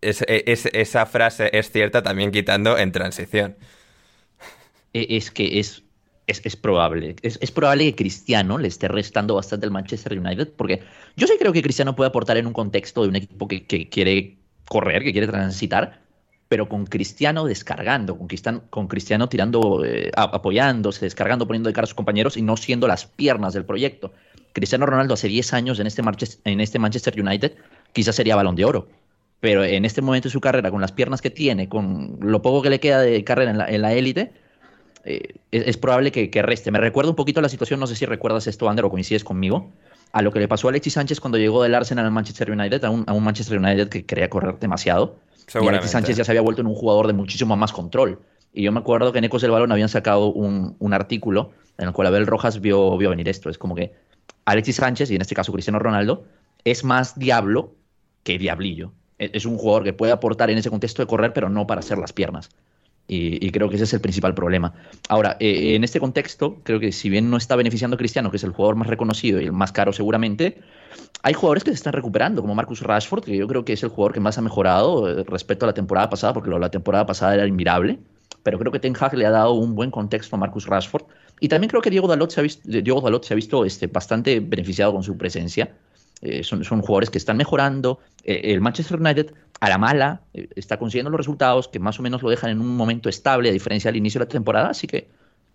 es, 0.00 0.22
esa 0.22 1.06
frase 1.06 1.50
es 1.52 1.72
cierta 1.72 2.02
también 2.02 2.30
quitando 2.30 2.78
en 2.78 2.92
transición. 2.92 3.56
E, 4.94 5.16
es 5.16 5.32
que 5.32 5.58
es, 5.58 5.82
es, 6.28 6.56
probable. 6.56 7.16
Es, 7.22 7.50
probable 7.50 7.86
que 7.86 7.96
Cristiano 7.96 8.58
le 8.58 8.68
esté 8.68 8.86
restando 8.86 9.34
bastante 9.34 9.66
al 9.66 9.72
Manchester 9.72 10.16
United, 10.16 10.52
porque 10.56 10.82
yo 11.16 11.26
sí 11.26 11.34
creo 11.36 11.52
que 11.52 11.60
Cristiano 11.60 11.96
puede 11.96 12.08
aportar 12.08 12.36
en 12.36 12.46
un 12.46 12.52
contexto 12.52 13.02
de 13.02 13.08
un 13.08 13.16
equipo 13.16 13.48
que, 13.48 13.66
quiere 13.66 14.38
correr, 14.68 15.02
que 15.02 15.10
quiere 15.10 15.26
transitar, 15.26 16.00
pero 16.48 16.68
con 16.68 16.86
Cristiano 16.86 17.44
descargando, 17.44 18.16
con 18.16 18.28
Cristiano, 18.28 18.62
con 18.70 18.86
Cristiano 18.86 19.28
tirando, 19.28 19.84
eh, 19.84 20.12
apoyándose, 20.14 21.06
descargando, 21.06 21.48
poniendo 21.48 21.68
de 21.68 21.74
cara 21.74 21.84
a 21.84 21.88
sus 21.88 21.96
compañeros 21.96 22.36
y 22.36 22.42
no 22.42 22.56
siendo 22.56 22.86
las 22.86 23.04
piernas 23.04 23.52
del 23.52 23.64
proyecto. 23.64 24.12
Cristiano 24.52 24.86
Ronaldo 24.86 25.14
hace 25.14 25.28
10 25.28 25.52
años 25.52 25.80
en 25.80 25.86
este, 25.86 26.02
en 26.44 26.60
este 26.60 26.78
Manchester 26.78 27.20
United 27.20 27.52
quizás 27.92 28.16
sería 28.16 28.36
balón 28.36 28.56
de 28.56 28.64
oro. 28.64 28.88
Pero 29.40 29.64
en 29.64 29.84
este 29.84 30.02
momento 30.02 30.28
de 30.28 30.32
su 30.32 30.40
carrera, 30.40 30.70
con 30.70 30.80
las 30.80 30.90
piernas 30.90 31.22
que 31.22 31.30
tiene, 31.30 31.68
con 31.68 32.18
lo 32.20 32.42
poco 32.42 32.62
que 32.62 32.70
le 32.70 32.80
queda 32.80 33.00
de 33.00 33.22
carrera 33.22 33.68
en 33.68 33.82
la 33.82 33.92
élite, 33.92 34.32
eh, 35.04 35.36
es, 35.52 35.76
probable 35.78 36.12
que, 36.12 36.42
reste. 36.42 36.70
Me 36.70 36.78
recuerda 36.78 37.08
un 37.08 37.16
poquito 37.16 37.40
la 37.40 37.48
situación, 37.48 37.80
no 37.80 37.86
sé 37.86 37.94
si 37.94 38.04
recuerdas 38.04 38.46
esto, 38.46 38.68
Ander, 38.68 38.84
o 38.84 38.90
coincides 38.90 39.24
conmigo, 39.24 39.70
a 40.12 40.20
lo 40.20 40.32
que 40.32 40.38
le 40.38 40.48
pasó 40.48 40.68
a 40.68 40.70
Alexis 40.70 40.92
Sánchez 40.92 41.18
cuando 41.18 41.38
llegó 41.38 41.62
del 41.62 41.74
Arsenal 41.74 42.04
al 42.04 42.10
Manchester 42.10 42.50
United, 42.50 42.84
a 42.84 42.90
un, 42.90 43.24
Manchester 43.24 43.58
United 43.58 43.88
que 43.88 44.04
quería 44.04 44.28
correr 44.28 44.58
demasiado. 44.58 45.16
Y 45.54 45.66
Alexis 45.66 45.92
Sánchez 45.92 46.16
ya 46.18 46.24
se 46.24 46.30
había 46.30 46.42
vuelto 46.42 46.60
en 46.60 46.66
un 46.66 46.74
jugador 46.74 47.06
de 47.06 47.14
muchísimo 47.14 47.56
más 47.56 47.72
control. 47.72 48.20
Y 48.52 48.64
yo 48.64 48.72
me 48.72 48.80
acuerdo 48.80 49.12
que 49.12 49.18
en 49.18 49.24
Ecos 49.24 49.40
del 49.40 49.50
Balón 49.50 49.72
habían 49.72 49.88
sacado 49.88 50.26
un, 50.30 50.92
artículo 50.92 51.52
en 51.78 51.86
el 51.86 51.94
cual 51.94 52.08
Abel 52.08 52.26
Rojas 52.26 52.60
vio, 52.60 52.98
vio 52.98 53.08
venir 53.08 53.28
esto. 53.30 53.48
Es 53.48 53.56
como 53.56 53.74
que 53.74 53.94
Alexis 54.48 54.76
Sánchez, 54.76 55.10
y 55.10 55.14
en 55.14 55.20
este 55.20 55.34
caso 55.34 55.52
Cristiano 55.52 55.78
Ronaldo, 55.78 56.24
es 56.64 56.82
más 56.82 57.18
diablo 57.18 57.74
que 58.22 58.38
diablillo. 58.38 58.92
E, 59.18 59.30
es 59.34 59.44
un 59.44 59.58
jugador 59.58 59.84
que 59.84 59.92
puede 59.92 60.12
aportar 60.12 60.50
en 60.50 60.58
ese 60.58 60.70
contexto 60.70 61.02
de 61.02 61.06
correr, 61.06 61.32
pero 61.32 61.48
no 61.50 61.66
para 61.66 61.80
hacer 61.80 61.98
las 61.98 62.12
piernas. 62.12 62.50
Y, 63.10 63.50
creo 63.52 63.70
que 63.70 63.76
ese 63.76 63.84
es 63.84 63.94
el 63.94 64.02
principal 64.02 64.34
problema. 64.34 64.74
Ahora, 65.08 65.38
eh, 65.40 65.74
en 65.74 65.82
este 65.82 65.98
contexto, 65.98 66.58
creo 66.62 66.78
que 66.78 66.92
si 66.92 67.08
bien 67.08 67.30
no 67.30 67.38
está 67.38 67.56
beneficiando 67.56 67.94
a 67.94 67.98
Cristiano, 67.98 68.30
que 68.30 68.36
es 68.36 68.44
el 68.44 68.50
jugador 68.50 68.76
más 68.76 68.86
reconocido 68.86 69.40
y 69.40 69.46
el 69.46 69.52
más 69.52 69.72
caro 69.72 69.94
seguramente, 69.94 70.60
hay 71.22 71.32
jugadores 71.32 71.64
que 71.64 71.70
se 71.70 71.76
están 71.76 71.94
recuperando, 71.94 72.42
como 72.42 72.54
Marcus 72.54 72.82
Rashford, 72.82 73.24
que 73.24 73.34
yo 73.34 73.48
creo 73.48 73.64
que 73.64 73.72
es 73.72 73.82
el 73.82 73.88
jugador 73.88 74.12
que 74.12 74.20
más 74.20 74.36
ha 74.36 74.42
mejorado 74.42 75.08
eh, 75.08 75.24
respecto 75.26 75.64
a 75.64 75.68
la 75.68 75.72
temporada 75.72 76.10
pasada, 76.10 76.34
porque 76.34 76.50
la 76.50 76.70
temporada 76.70 77.06
pasada 77.06 77.34
era 77.34 77.46
inmirable. 77.46 77.98
Pero 78.42 78.58
creo 78.58 78.72
que 78.72 78.78
Ten 78.78 78.94
Hag 78.98 79.14
le 79.14 79.24
ha 79.24 79.30
dado 79.30 79.54
un 79.54 79.74
buen 79.74 79.90
contexto 79.90 80.36
a 80.36 80.38
Marcus 80.38 80.66
Rashford 80.66 81.04
y 81.40 81.48
también 81.48 81.68
creo 81.68 81.82
que 81.82 81.90
Diego 81.90 82.08
Dalot 82.08 82.30
se 82.30 82.40
ha 82.40 82.42
visto, 82.42 82.62
Diego 82.68 83.00
Dalot 83.00 83.24
se 83.24 83.34
ha 83.34 83.36
visto 83.36 83.64
este, 83.64 83.86
bastante 83.86 84.40
beneficiado 84.40 84.92
con 84.92 85.02
su 85.02 85.16
presencia. 85.16 85.70
Eh, 86.20 86.42
son, 86.42 86.64
son, 86.64 86.80
jugadores 86.80 87.10
que 87.10 87.18
están 87.18 87.36
mejorando. 87.36 88.00
Eh, 88.24 88.52
el 88.52 88.60
Manchester 88.60 89.00
United, 89.00 89.32
a 89.60 89.68
la 89.68 89.78
mala, 89.78 90.22
eh, 90.34 90.48
está 90.56 90.76
consiguiendo 90.76 91.10
los 91.10 91.18
resultados 91.18 91.68
que 91.68 91.78
más 91.78 91.98
o 92.00 92.02
menos 92.02 92.22
lo 92.22 92.30
dejan 92.30 92.50
en 92.50 92.60
un 92.60 92.76
momento 92.76 93.08
estable, 93.08 93.48
a 93.48 93.52
diferencia 93.52 93.88
del 93.88 93.98
inicio 93.98 94.18
de 94.18 94.24
la 94.24 94.28
temporada. 94.28 94.70
Así 94.70 94.88
que 94.88 95.06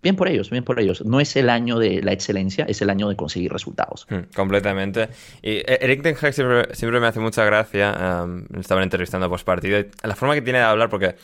bien 0.02 0.16
por 0.16 0.30
ellos, 0.30 0.50
bien 0.50 0.64
por 0.64 0.80
ellos. 0.80 1.04
No 1.06 1.20
es 1.20 1.36
el 1.36 1.50
año 1.50 1.80
de 1.80 2.02
la 2.02 2.14
excelencia, 2.14 2.66
es 2.68 2.82
el 2.82 2.90
año 2.90 3.10
de 3.10 3.18
conseguir 3.18 3.52
resultados. 3.52 4.08
Hmm, 4.10 4.34
completamente. 4.34 5.10
Y 5.42 5.64
Eric 5.66 6.02
Ten 6.02 6.16
Hag 6.22 6.34
siempre, 6.34 7.00
me 7.00 7.08
hace 7.08 7.20
mucha 7.20 7.44
gracia. 7.44 8.26
estaban 8.58 8.84
entrevistando 8.84 9.30
post 9.30 9.46
partido. 9.46 9.84
La 10.02 10.16
forma 10.16 10.34
que 10.34 10.42
tiene 10.42 10.60
de 10.60 10.66
hablar, 10.66 10.90
porque 10.90 11.16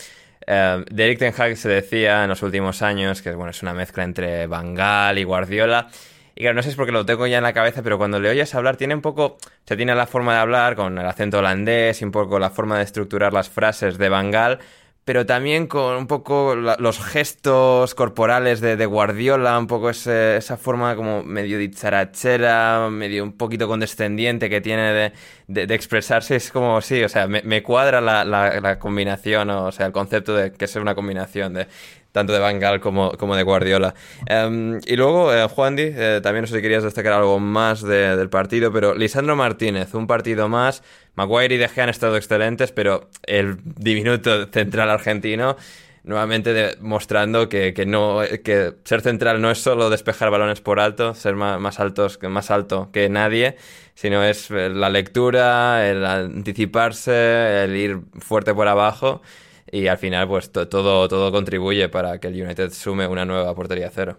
Uh, 0.50 0.84
de 0.90 1.06
Eric 1.06 1.20
Ten 1.20 1.34
Hag 1.38 1.56
se 1.58 1.70
decía 1.70 2.24
en 2.24 2.30
los 2.30 2.42
últimos 2.42 2.82
años 2.82 3.22
que 3.22 3.36
bueno, 3.36 3.52
es 3.52 3.62
una 3.62 3.76
mezcla 3.76 4.04
entre 4.04 4.48
Bangal 4.48 5.20
y 5.20 5.24
Guardiola. 5.24 5.90
Y 6.34 6.42
claro, 6.42 6.56
no 6.56 6.64
sé 6.64 6.70
si 6.70 6.72
es 6.72 6.76
porque 6.76 6.92
lo 6.92 7.06
tengo 7.06 7.28
ya 7.28 7.38
en 7.38 7.44
la 7.44 7.54
cabeza, 7.54 7.84
pero 7.84 8.00
cuando 8.00 8.20
le 8.20 8.30
oyes 8.30 8.56
hablar, 8.56 8.76
tiene 8.76 8.96
un 8.96 9.02
poco. 9.02 9.38
O 9.70 9.76
tiene 9.76 9.94
la 9.94 10.08
forma 10.08 10.34
de 10.34 10.40
hablar 10.40 10.76
con 10.76 10.98
el 10.98 11.06
acento 11.06 11.38
holandés 11.38 12.02
y 12.02 12.06
un 12.06 12.12
poco 12.12 12.40
la 12.40 12.50
forma 12.50 12.78
de 12.80 12.84
estructurar 12.84 13.32
las 13.32 13.48
frases 13.50 14.00
de 14.00 14.10
Bangal, 14.10 14.58
pero 15.06 15.26
también 15.26 15.66
con 15.66 15.96
un 15.96 16.08
poco 16.08 16.56
los 16.56 17.00
gestos 17.00 17.96
corporales 17.96 18.62
de, 18.62 18.86
Guardiola, 18.86 19.58
un 19.58 19.66
poco 19.66 19.90
esa 19.90 20.58
forma 20.58 20.96
como 20.96 21.24
medio 21.24 21.58
dicharachera, 21.58 22.90
medio 22.92 23.24
un 23.24 23.34
poquito 23.34 23.68
condescendiente 23.68 24.50
que 24.50 24.62
tiene 24.62 25.12
de, 25.48 25.74
expresarse, 25.74 26.36
es 26.36 26.52
como, 26.52 26.80
sí, 26.82 27.04
o 27.04 27.10
sea, 27.10 27.28
me, 27.28 27.64
cuadra 27.64 28.02
la, 28.02 28.78
combinación, 28.80 29.50
o 29.50 29.72
sea, 29.72 29.88
el 29.88 29.92
concepto 29.92 30.36
de 30.36 30.52
que 30.52 30.66
es 30.66 30.76
una 30.76 30.94
combinación 30.94 31.54
de 31.54 31.68
tanto 32.12 32.34
de 32.34 32.40
Van 32.40 32.60
como, 32.80 33.12
como 33.12 33.36
de 33.36 33.44
Guardiola. 33.44 33.94
Em, 34.26 34.80
y 34.86 34.96
luego, 34.96 35.34
eh, 35.34 35.48
Juan 35.48 35.76
Di, 35.76 35.84
eh, 35.86 36.20
también 36.24 36.44
no 36.44 36.48
sé 36.48 36.56
si 36.56 36.62
querías 36.62 36.84
destacar 36.84 37.14
algo 37.14 37.40
más 37.40 37.82
del 37.82 38.30
partido, 38.30 38.72
pero 38.72 38.96
Lisandro 38.96 39.36
Martínez, 39.36 39.94
un 39.94 40.08
partido 40.08 40.50
más. 40.50 40.84
Maguire 41.16 41.56
y 41.56 41.58
De 41.58 41.68
Gea 41.68 41.84
han 41.84 41.90
estado 41.90 42.16
excelentes, 42.16 42.72
pero 42.72 43.10
el 43.24 43.58
diminuto 43.64 44.48
central 44.48 44.90
argentino 44.90 45.58
nuevamente 46.04 46.54
demostrando 46.54 47.50
que, 47.50 47.74
que, 47.74 47.86
no, 47.86 48.22
que 48.44 48.74
ser 48.84 49.02
central 49.02 49.42
no 49.42 49.52
es 49.52 49.60
solo 49.60 49.90
despejar 49.90 50.32
balones 50.32 50.62
por 50.62 50.80
alto, 50.80 51.14
ser 51.14 51.36
más, 51.36 51.60
más, 51.60 51.80
altos, 51.80 52.18
más 52.24 52.50
alto 52.50 52.90
que 52.92 53.10
nadie, 53.10 53.58
sino 53.96 54.24
es 54.24 54.50
la 54.50 54.90
lectura, 54.90 55.88
el 55.88 56.06
anticiparse, 56.06 57.64
el 57.64 57.76
ir 57.76 58.00
fuerte 58.20 58.56
por 58.56 58.68
abajo 58.68 59.22
y 59.72 59.88
al 59.88 59.98
final 59.98 60.28
pues 60.28 60.52
todo, 60.52 61.08
todo 61.08 61.32
contribuye 61.32 61.90
para 61.90 62.20
que 62.20 62.28
el 62.28 62.42
United 62.42 62.72
sume 62.72 63.08
una 63.08 63.26
nueva 63.26 63.54
portería 63.56 63.92
cero. 63.94 64.18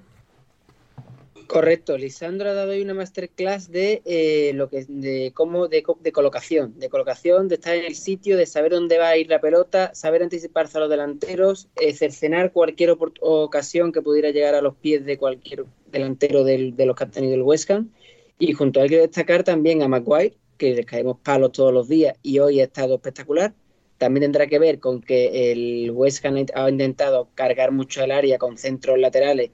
Correcto, 1.50 1.98
Lisandro 1.98 2.48
ha 2.48 2.54
dado 2.54 2.70
hoy 2.70 2.80
una 2.80 2.94
masterclass 2.94 3.72
de 3.72 4.02
eh, 4.04 4.52
lo 4.54 4.68
que 4.68 4.84
de 4.86 5.32
cómo 5.34 5.66
de, 5.66 5.82
de, 5.98 6.12
colocación, 6.12 6.78
de 6.78 6.88
colocación, 6.88 7.48
de 7.48 7.56
estar 7.56 7.74
en 7.74 7.86
el 7.86 7.96
sitio, 7.96 8.36
de 8.36 8.46
saber 8.46 8.70
dónde 8.70 8.98
va 8.98 9.08
a 9.08 9.16
ir 9.16 9.28
la 9.28 9.40
pelota, 9.40 9.92
saber 9.92 10.22
anticiparse 10.22 10.78
a 10.78 10.82
los 10.82 10.88
delanteros, 10.88 11.66
eh, 11.80 11.92
cercenar 11.92 12.52
cualquier 12.52 12.96
ocasión 13.20 13.90
que 13.90 14.00
pudiera 14.00 14.30
llegar 14.30 14.54
a 14.54 14.62
los 14.62 14.76
pies 14.76 15.04
de 15.04 15.18
cualquier 15.18 15.64
delantero 15.90 16.44
del, 16.44 16.76
de 16.76 16.86
los 16.86 16.94
que 16.94 17.02
ha 17.02 17.10
tenido 17.10 17.34
el 17.34 17.42
West. 17.42 17.68
Y 18.38 18.52
junto 18.52 18.78
a 18.78 18.84
él 18.84 18.88
quiero 18.88 19.02
destacar 19.02 19.42
también 19.42 19.82
a 19.82 19.88
Maguire, 19.88 20.36
que 20.56 20.72
le 20.72 20.84
caemos 20.84 21.18
palos 21.18 21.50
todos 21.50 21.72
los 21.74 21.88
días 21.88 22.16
y 22.22 22.38
hoy 22.38 22.60
ha 22.60 22.64
estado 22.64 22.94
espectacular. 22.94 23.54
También 24.00 24.22
tendrá 24.22 24.46
que 24.46 24.58
ver 24.58 24.80
con 24.80 25.02
que 25.02 25.52
el 25.52 25.90
West 25.90 26.24
Ham 26.24 26.46
ha 26.54 26.70
intentado 26.70 27.28
cargar 27.34 27.70
mucho 27.70 28.02
el 28.02 28.12
área 28.12 28.38
con 28.38 28.56
centros 28.56 28.98
laterales 28.98 29.50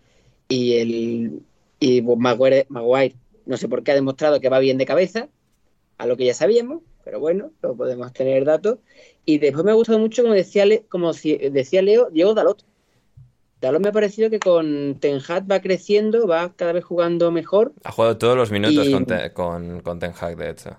y 0.49 0.75
el 0.75 1.43
y 1.81 2.01
Maguire, 2.01 2.65
Maguire, 2.69 3.17
no 3.45 3.57
sé 3.57 3.67
por 3.67 3.83
qué 3.83 3.91
ha 3.91 3.97
demostrado 3.97 4.41
que 4.41 4.49
va 4.49 4.61
bien 4.61 4.79
de 4.79 4.87
cabeza, 4.87 5.29
a 5.99 6.07
lo 6.07 6.17
que 6.17 6.27
ya 6.27 6.33
sabíamos, 6.33 6.83
pero 7.03 7.19
bueno, 7.19 7.51
lo 7.61 7.75
podemos 7.75 8.13
tener 8.13 8.45
datos. 8.45 8.79
Y 9.25 9.39
después 9.39 9.65
me 9.65 9.73
ha 9.73 9.75
gustado 9.75 9.99
mucho, 9.99 10.23
como 10.23 10.35
decía, 10.35 10.65
como 10.89 11.13
decía 11.13 11.83
Leo, 11.83 12.09
Diego 12.11 12.33
Dalot. 12.33 12.65
Dalot 13.61 13.83
me 13.83 13.89
ha 13.89 13.93
parecido 13.93 14.31
que 14.31 14.39
con 14.39 14.95
Ten 15.01 15.19
Hag 15.27 15.51
va 15.51 15.61
creciendo, 15.61 16.29
va 16.29 16.53
cada 16.55 16.73
vez 16.73 16.85
jugando 16.85 17.33
mejor. 17.33 17.73
Ha 17.83 17.91
jugado 17.91 18.17
todos 18.17 18.37
los 18.37 18.53
minutos 18.53 18.89
con, 19.33 19.81
con, 19.81 19.99
Ten 19.99 20.13
Hag, 20.21 20.37
de 20.37 20.51
hecho. 20.51 20.77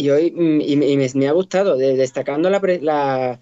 Y 0.00 0.08
hoy 0.08 0.32
y, 0.34 0.76
me, 0.76 1.28
ha 1.28 1.32
gustado, 1.32 1.76
destacando 1.76 2.48
la, 2.48 2.58
la 2.80 3.38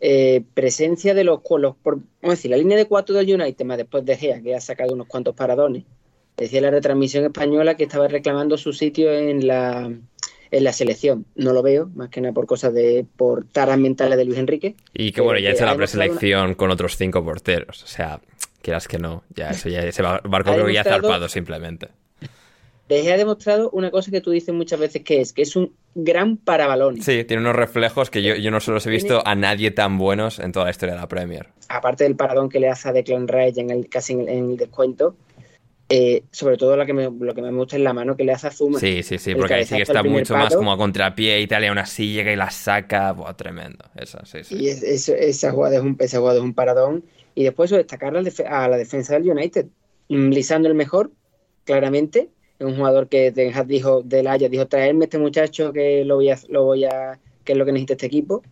eh, 0.00 0.42
presencia 0.52 1.14
de 1.14 1.22
los, 1.22 1.40
los 1.58 1.76
por, 1.76 1.98
vamos 1.98 2.08
a 2.24 2.30
decir, 2.30 2.50
la 2.50 2.56
línea 2.56 2.76
de 2.76 2.86
cuatro 2.86 3.14
del 3.14 3.32
United, 3.32 3.64
más 3.64 3.78
después 3.78 4.04
de 4.04 4.16
Gea, 4.16 4.42
que 4.42 4.56
ha 4.56 4.60
sacado 4.60 4.94
unos 4.94 5.06
cuantos 5.06 5.36
paradones. 5.36 5.84
Decía 6.36 6.60
la 6.60 6.72
retransmisión 6.72 7.24
española 7.24 7.76
que 7.76 7.84
estaba 7.84 8.08
reclamando 8.08 8.58
su 8.58 8.72
sitio 8.72 9.12
en 9.12 9.46
la, 9.46 9.92
en 10.50 10.64
la 10.64 10.72
selección. 10.72 11.24
No 11.36 11.52
lo 11.52 11.62
veo, 11.62 11.88
más 11.94 12.08
que 12.08 12.20
nada 12.20 12.34
por 12.34 12.46
cosas 12.46 12.74
de 12.74 13.06
por 13.16 13.44
taras 13.44 13.78
mentales 13.78 14.18
de 14.18 14.24
Luis 14.24 14.38
Enrique. 14.38 14.74
Y 14.92 15.12
que 15.12 15.20
bueno, 15.20 15.38
ya 15.38 15.50
ha 15.50 15.52
hecho 15.52 15.66
la 15.66 15.76
preselección 15.76 16.54
con 16.54 16.72
otros 16.72 16.96
cinco 16.96 17.24
porteros. 17.24 17.84
O 17.84 17.86
sea, 17.86 18.20
quieras 18.60 18.88
que 18.88 18.98
no, 18.98 19.22
ya 19.36 19.50
eso 19.50 19.68
ya 19.68 19.82
ese 19.82 20.02
barco 20.02 20.52
creo 20.52 20.66
que 20.66 20.74
ya 20.74 20.82
zarpado 20.82 21.28
simplemente. 21.28 21.90
Deje 22.88 23.12
ha 23.12 23.16
demostrado 23.16 23.70
una 23.70 23.90
cosa 23.90 24.10
que 24.10 24.20
tú 24.20 24.30
dices 24.30 24.54
muchas 24.54 24.78
veces 24.78 25.02
que 25.02 25.20
es, 25.20 25.32
que 25.32 25.42
es 25.42 25.56
un 25.56 25.72
gran 25.94 26.36
parabalón. 26.36 27.00
Sí, 27.00 27.24
tiene 27.24 27.42
unos 27.42 27.56
reflejos 27.56 28.10
que 28.10 28.22
yo, 28.22 28.34
yo 28.34 28.50
no 28.50 28.60
solo 28.60 28.76
los 28.76 28.86
he 28.86 28.90
visto 28.90 29.26
a 29.26 29.34
nadie 29.34 29.70
tan 29.70 29.98
buenos 29.98 30.38
en 30.38 30.52
toda 30.52 30.66
la 30.66 30.72
historia 30.72 30.94
de 30.94 31.00
la 31.00 31.08
Premier. 31.08 31.48
Aparte 31.68 32.04
del 32.04 32.16
paradón 32.16 32.48
que 32.48 32.60
le 32.60 32.68
hace 32.68 32.88
a 32.88 32.92
Declan 32.92 33.28
Rice 33.28 33.60
en 33.60 33.70
el, 33.70 33.88
casi 33.88 34.14
en 34.14 34.28
el, 34.28 34.56
descuento, 34.56 35.16
eh, 35.88 36.24
sobre 36.32 36.56
todo 36.56 36.76
lo 36.76 36.84
que, 36.84 36.92
me, 36.92 37.04
lo 37.04 37.34
que 37.34 37.42
me 37.42 37.50
gusta 37.52 37.76
es 37.76 37.82
la 37.82 37.92
mano 37.92 38.16
que 38.16 38.24
le 38.24 38.32
hace 38.32 38.48
a 38.48 38.50
Zuma. 38.50 38.80
Sí, 38.80 39.02
sí, 39.02 39.18
sí, 39.18 39.34
porque 39.34 39.54
ahí 39.54 39.64
sí 39.64 39.76
que 39.76 39.82
está 39.82 40.02
mucho 40.02 40.34
más 40.36 40.54
como 40.54 40.72
a 40.72 40.76
contrapié 40.76 41.40
y 41.40 41.46
tal, 41.46 41.64
y 41.64 41.68
aún 41.68 41.78
así 41.78 42.12
llega 42.12 42.32
y 42.32 42.36
la 42.36 42.50
saca, 42.50 43.12
Buah, 43.12 43.34
tremendo. 43.34 43.84
Esa, 43.94 44.24
sí, 44.26 44.42
sí. 44.42 44.56
Y 44.56 44.68
esa, 44.68 45.52
jugada 45.52 45.76
es 45.76 45.82
un, 45.82 45.96
esa 46.00 46.18
jugada 46.18 46.38
es 46.38 46.44
un 46.44 46.54
paradón. 46.54 47.04
Y 47.34 47.44
después 47.44 47.70
destacar 47.70 48.14
a 48.14 48.68
la 48.68 48.76
defensa 48.76 49.14
del 49.14 49.30
United, 49.30 49.66
mm, 50.08 50.28
Lisando 50.28 50.68
el 50.68 50.74
mejor, 50.74 51.10
claramente, 51.64 52.28
un 52.66 52.76
jugador 52.76 53.08
que 53.08 53.32
Ten 53.32 53.54
Hag 53.54 53.66
dijo 53.66 54.02
del 54.02 54.26
Haya, 54.26 54.48
dijo 54.48 54.66
traerme 54.66 55.04
este 55.04 55.18
muchacho 55.18 55.72
que 55.72 56.04
lo 56.04 56.16
voy 56.16 56.30
a, 56.30 56.38
lo 56.48 56.64
voy 56.64 56.84
a, 56.84 57.18
que 57.44 57.52
es 57.52 57.58
lo 57.58 57.64
que 57.64 57.72
necesita 57.72 57.94
este 57.94 58.06
equipo. 58.06 58.42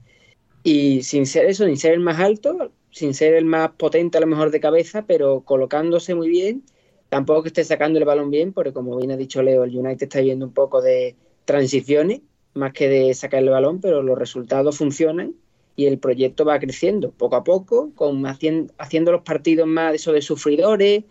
Y 0.63 1.03
sin 1.03 1.27
ser 1.27 1.47
eso, 1.47 1.65
sin 1.65 1.77
ser 1.77 1.93
el 1.93 2.01
más 2.01 2.19
alto, 2.19 2.71
sin 2.91 3.15
ser 3.15 3.35
el 3.35 3.45
más 3.45 3.71
potente 3.73 4.19
a 4.19 4.21
lo 4.21 4.27
mejor 4.27 4.51
de 4.51 4.61
cabeza, 4.61 5.07
pero 5.07 5.43
colocándose 5.43 6.15
muy 6.15 6.29
bien, 6.29 6.63
tampoco 7.09 7.43
que 7.43 7.49
esté 7.49 7.65
sacando 7.65 7.99
el 7.99 8.05
balón 8.05 8.31
bien, 8.31 8.53
porque 8.53 8.73
como 8.73 8.97
bien 8.97 9.11
ha 9.11 9.17
dicho 9.17 9.43
Leo, 9.43 9.65
el 9.65 9.77
United 9.77 10.05
está 10.05 10.21
viendo 10.21 10.47
un 10.47 10.53
poco 10.53 10.83
de 10.83 11.17
transiciones, 11.45 12.21
más 12.55 12.73
que 12.73 12.89
de 12.89 13.15
sacar 13.15 13.43
el 13.43 13.51
balón, 13.51 13.81
pero 13.81 14.03
los 14.03 14.19
resultados 14.19 14.77
funcionan 14.77 15.35
y 15.77 15.87
el 15.87 15.99
proyecto 15.99 16.45
va 16.45 16.59
creciendo 16.59 17.11
poco 17.11 17.37
a 17.37 17.45
poco, 17.45 17.91
con 17.95 18.25
haciendo, 18.27 19.13
los 19.13 19.23
partidos 19.23 19.67
más 19.67 20.05
de 20.05 20.13
de 20.13 20.23
sufridores, 20.23 21.05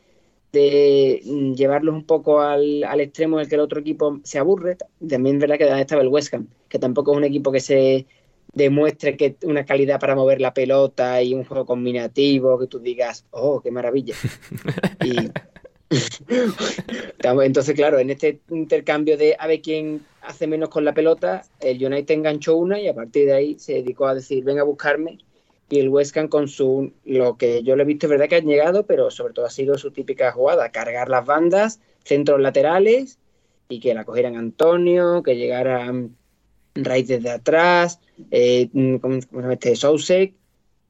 de 0.52 1.22
mm, 1.26 1.54
llevarlos 1.54 1.96
un 1.96 2.06
poco 2.06 2.42
al, 2.42 2.84
al 2.84 3.02
extremo 3.02 3.38
en 3.38 3.44
el 3.44 3.50
que 3.50 3.56
el 3.56 3.62
otro 3.62 3.80
equipo 3.80 4.20
se 4.24 4.40
aburre. 4.40 4.78
También 5.08 5.36
es 5.36 5.42
verdad 5.42 5.58
que 5.58 5.82
estaba 5.82 6.02
el 6.02 6.08
West 6.08 6.34
Ham, 6.34 6.48
que 6.68 6.80
tampoco 6.80 7.12
es 7.12 7.18
un 7.18 7.24
equipo 7.24 7.52
que 7.52 7.60
se 7.60 8.06
demuestre 8.54 9.16
que 9.16 9.36
una 9.44 9.66
calidad 9.66 10.00
para 10.00 10.16
mover 10.16 10.42
la 10.42 10.54
pelota 10.54 11.22
y 11.22 11.34
un 11.34 11.46
juego 11.46 11.66
combinativo, 11.66 12.58
que 12.60 12.68
tú 12.68 12.80
digas, 12.80 13.26
oh, 13.32 13.62
qué 13.62 13.72
maravilla. 13.72 14.16
y 15.06 15.32
entonces, 17.44 17.76
claro, 17.76 18.00
en 18.00 18.10
este 18.10 18.42
intercambio 18.50 19.18
de 19.18 19.36
a 19.38 19.48
ver 19.48 19.62
quién 19.62 20.06
hace 20.22 20.48
menos 20.48 20.70
con 20.70 20.86
la 20.86 20.94
pelota, 20.94 21.44
el 21.60 21.84
United 21.84 22.14
enganchó 22.14 22.58
una 22.58 22.80
y 22.80 22.88
a 22.88 22.94
partir 22.94 23.26
de 23.26 23.34
ahí 23.34 23.60
se 23.60 23.74
dedicó 23.74 24.08
a 24.08 24.16
decir, 24.16 24.44
venga 24.44 24.62
a 24.62 24.66
buscarme 24.66 25.20
y 25.70 25.80
el 25.80 25.90
West 25.90 26.18
con 26.30 26.48
su 26.48 26.94
lo 27.06 27.38
que 27.38 27.64
yo 27.64 27.76
le 27.76 27.84
he 27.84 27.86
visto 27.86 28.08
es 28.08 28.12
verdad 28.12 28.28
que 28.28 28.38
han 28.38 28.46
llegado, 28.46 28.86
pero 28.86 29.12
sobre 29.12 29.34
todo 29.34 29.46
ha 29.46 29.50
sido 29.50 29.78
su 29.78 29.92
típica 29.92 30.32
jugada, 30.32 30.70
cargar 30.70 31.10
las 31.10 31.26
bandas, 31.26 31.80
centros 32.04 32.40
laterales 32.40 33.20
y 33.70 33.80
que 33.80 33.94
la 33.94 34.04
cogieran 34.04 34.36
Antonio, 34.36 35.22
que 35.22 35.38
llegara 35.38 35.94
Raíz 36.76 37.08
desde 37.08 37.30
atrás, 37.30 38.00
eh, 38.32 38.70
como 39.02 39.22
se 39.22 39.28
llama 39.32 39.54
este 39.54 39.76
Sousek, 39.76 40.34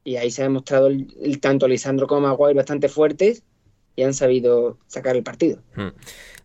y 0.04 0.15
ahí 0.15 0.32
se 0.32 0.42
ha 0.42 0.46
demostrado 0.46 0.88
el, 0.88 1.39
tanto 1.42 1.68
Lisandro 1.68 2.08
como 2.08 2.22
Maguire 2.22 2.56
bastante 2.56 2.89
fuertes 2.89 3.44
y 3.96 4.04
han 4.04 4.13
sabido 4.13 4.78
sacar 4.88 5.15
el 5.15 5.24
partido. 5.24 5.62
Hmm. 5.76 5.89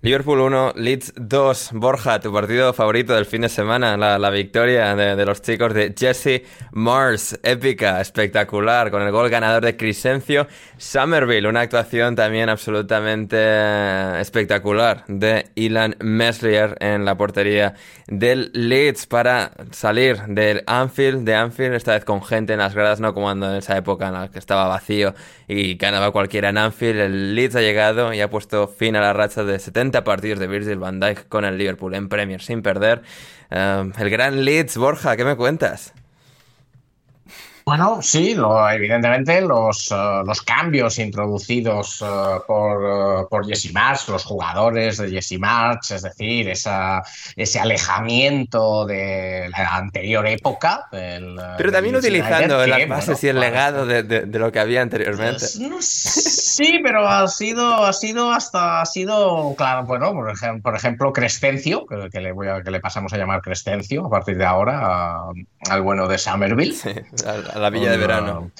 Liverpool 0.05 0.38
1, 0.38 0.75
Leeds 0.77 1.14
2. 1.17 1.71
Borja, 1.73 2.21
tu 2.21 2.31
partido 2.31 2.75
favorito 2.75 3.14
del 3.14 3.25
fin 3.25 3.40
de 3.40 3.49
semana, 3.49 3.97
la, 3.97 4.29
victoria 4.29 4.95
de, 4.95 5.25
los 5.25 5.40
chicos 5.40 5.73
de 5.73 5.95
Jesse 5.99 6.43
Mars, 6.73 7.40
épica, 7.43 8.03
espectacular, 8.03 8.90
con 8.90 9.01
el 9.01 9.11
gol 9.11 9.31
ganador 9.31 9.64
de 9.64 9.79
Crescencio 9.79 10.47
Somerville, 10.77 11.49
una 11.49 11.62
actuación 11.62 12.17
también 12.17 12.51
absolutamente 12.51 14.21
espectacular 14.21 15.05
de 15.09 15.47
Ilan 15.55 15.97
Meslier 16.01 16.77
en 16.81 17.07
la 17.07 17.17
portería 17.17 17.73
del 18.07 18.51
Leeds 18.53 19.07
para 19.07 19.53
salir 19.71 20.21
del 20.27 20.64
Anfield, 20.67 21.25
de 21.25 21.35
Anfield, 21.35 21.77
esta 21.77 21.93
vez 21.93 22.05
con 22.05 22.23
gente 22.23 22.53
en 22.53 22.59
las 22.59 22.75
gradas, 22.75 23.01
no 23.01 23.14
como 23.14 23.33
en 23.33 23.43
esa 23.43 23.79
época 23.79 24.09
en 24.09 24.12
la 24.12 24.31
que 24.31 24.38
estaba 24.38 24.69
vacío 24.69 25.14
y 25.49 25.77
ganaba 25.77 26.11
cualquiera 26.11 26.51
en 26.51 26.59
Anfield. 26.59 27.01
El 27.01 27.35
Leeds 27.35 27.57
ha 27.57 27.62
llegado 27.62 28.12
y 28.12 28.21
ha 28.21 28.29
puesto 28.29 28.69
fin 28.69 28.97
a 28.97 29.01
la 29.01 29.14
racha 29.14 29.45
de 29.45 29.59
70 29.59 29.93
partidos 30.02 30.38
de 30.38 30.46
Virgil 30.46 30.78
van 30.78 30.98
Dijk 30.98 31.28
con 31.28 31.44
el 31.44 31.57
Liverpool 31.57 31.94
en 31.94 32.09
Premier 32.09 32.40
sin 32.40 32.62
perder. 32.62 33.02
Eh, 33.50 33.92
el 33.96 34.11
gran 34.11 34.44
Leeds, 34.44 34.76
Borja, 34.76 35.16
¿qué 35.16 35.24
me 35.24 35.37
cuentas? 35.37 35.94
Bueno, 37.66 38.03
sí, 38.03 38.35
lo, 38.35 38.68
evidentemente 38.68 39.40
los, 39.40 39.90
eh, 39.90 40.22
los, 40.27 40.42
cambios 40.42 40.98
introducidos 40.98 42.03
uh, 42.03 42.44
por, 42.46 42.85
uh, 42.85 43.29
por 43.29 43.46
Jesse 43.46 43.72
March, 43.72 44.07
los 44.09 44.22
jugadores 44.22 44.98
de 44.98 45.09
Jesse 45.09 45.38
March, 45.38 45.92
es 45.92 46.03
decir, 46.03 46.50
esa, 46.50 47.03
ese 47.37 47.61
alejamiento 47.61 48.85
de 48.85 49.48
la 49.50 49.77
anterior 49.77 50.27
época. 50.27 50.88
Del, 50.92 51.40
Pero 51.57 51.72
también 51.72 51.96
utilizando 51.96 52.66
las 52.66 52.87
bases 52.87 53.24
y 53.24 53.29
el 53.29 53.40
legado 53.40 53.87
de, 53.87 54.03
de, 54.03 54.38
lo 54.38 54.53
que 54.53 54.61
había 54.61 54.83
anteriormente. 54.83 55.46
Pues, 55.70 55.87
sí, 55.87 56.81
pero 56.83 57.09
ha 57.09 57.27
sido, 57.29 57.87
ha 57.87 57.94
sido 57.94 58.31
hasta, 58.31 58.83
ha 58.83 58.87
sido, 58.87 59.55
claro, 59.57 59.85
bueno, 59.85 60.12
por 60.12 60.31
ejemplo, 60.31 60.62
por 60.62 60.77
ejemplo 60.77 61.12
Crescencio, 61.14 61.87
que, 61.87 62.11
que, 62.11 62.20
le 62.20 62.33
voy 62.33 62.48
a, 62.48 62.62
que 62.62 62.70
le 62.70 62.81
pasamos 62.81 63.14
a 63.14 63.16
llamar 63.16 63.41
Crescencio 63.41 64.05
a 64.05 64.11
partir 64.11 64.36
de 64.36 64.45
ahora, 64.45 65.22
al 65.70 65.80
bueno 65.80 66.07
de 66.09 66.18
Somerville. 66.18 66.74
Sí, 66.74 66.91
la 67.59 67.70
villa 67.70 67.90
de 67.90 67.96
verano. 67.96 68.50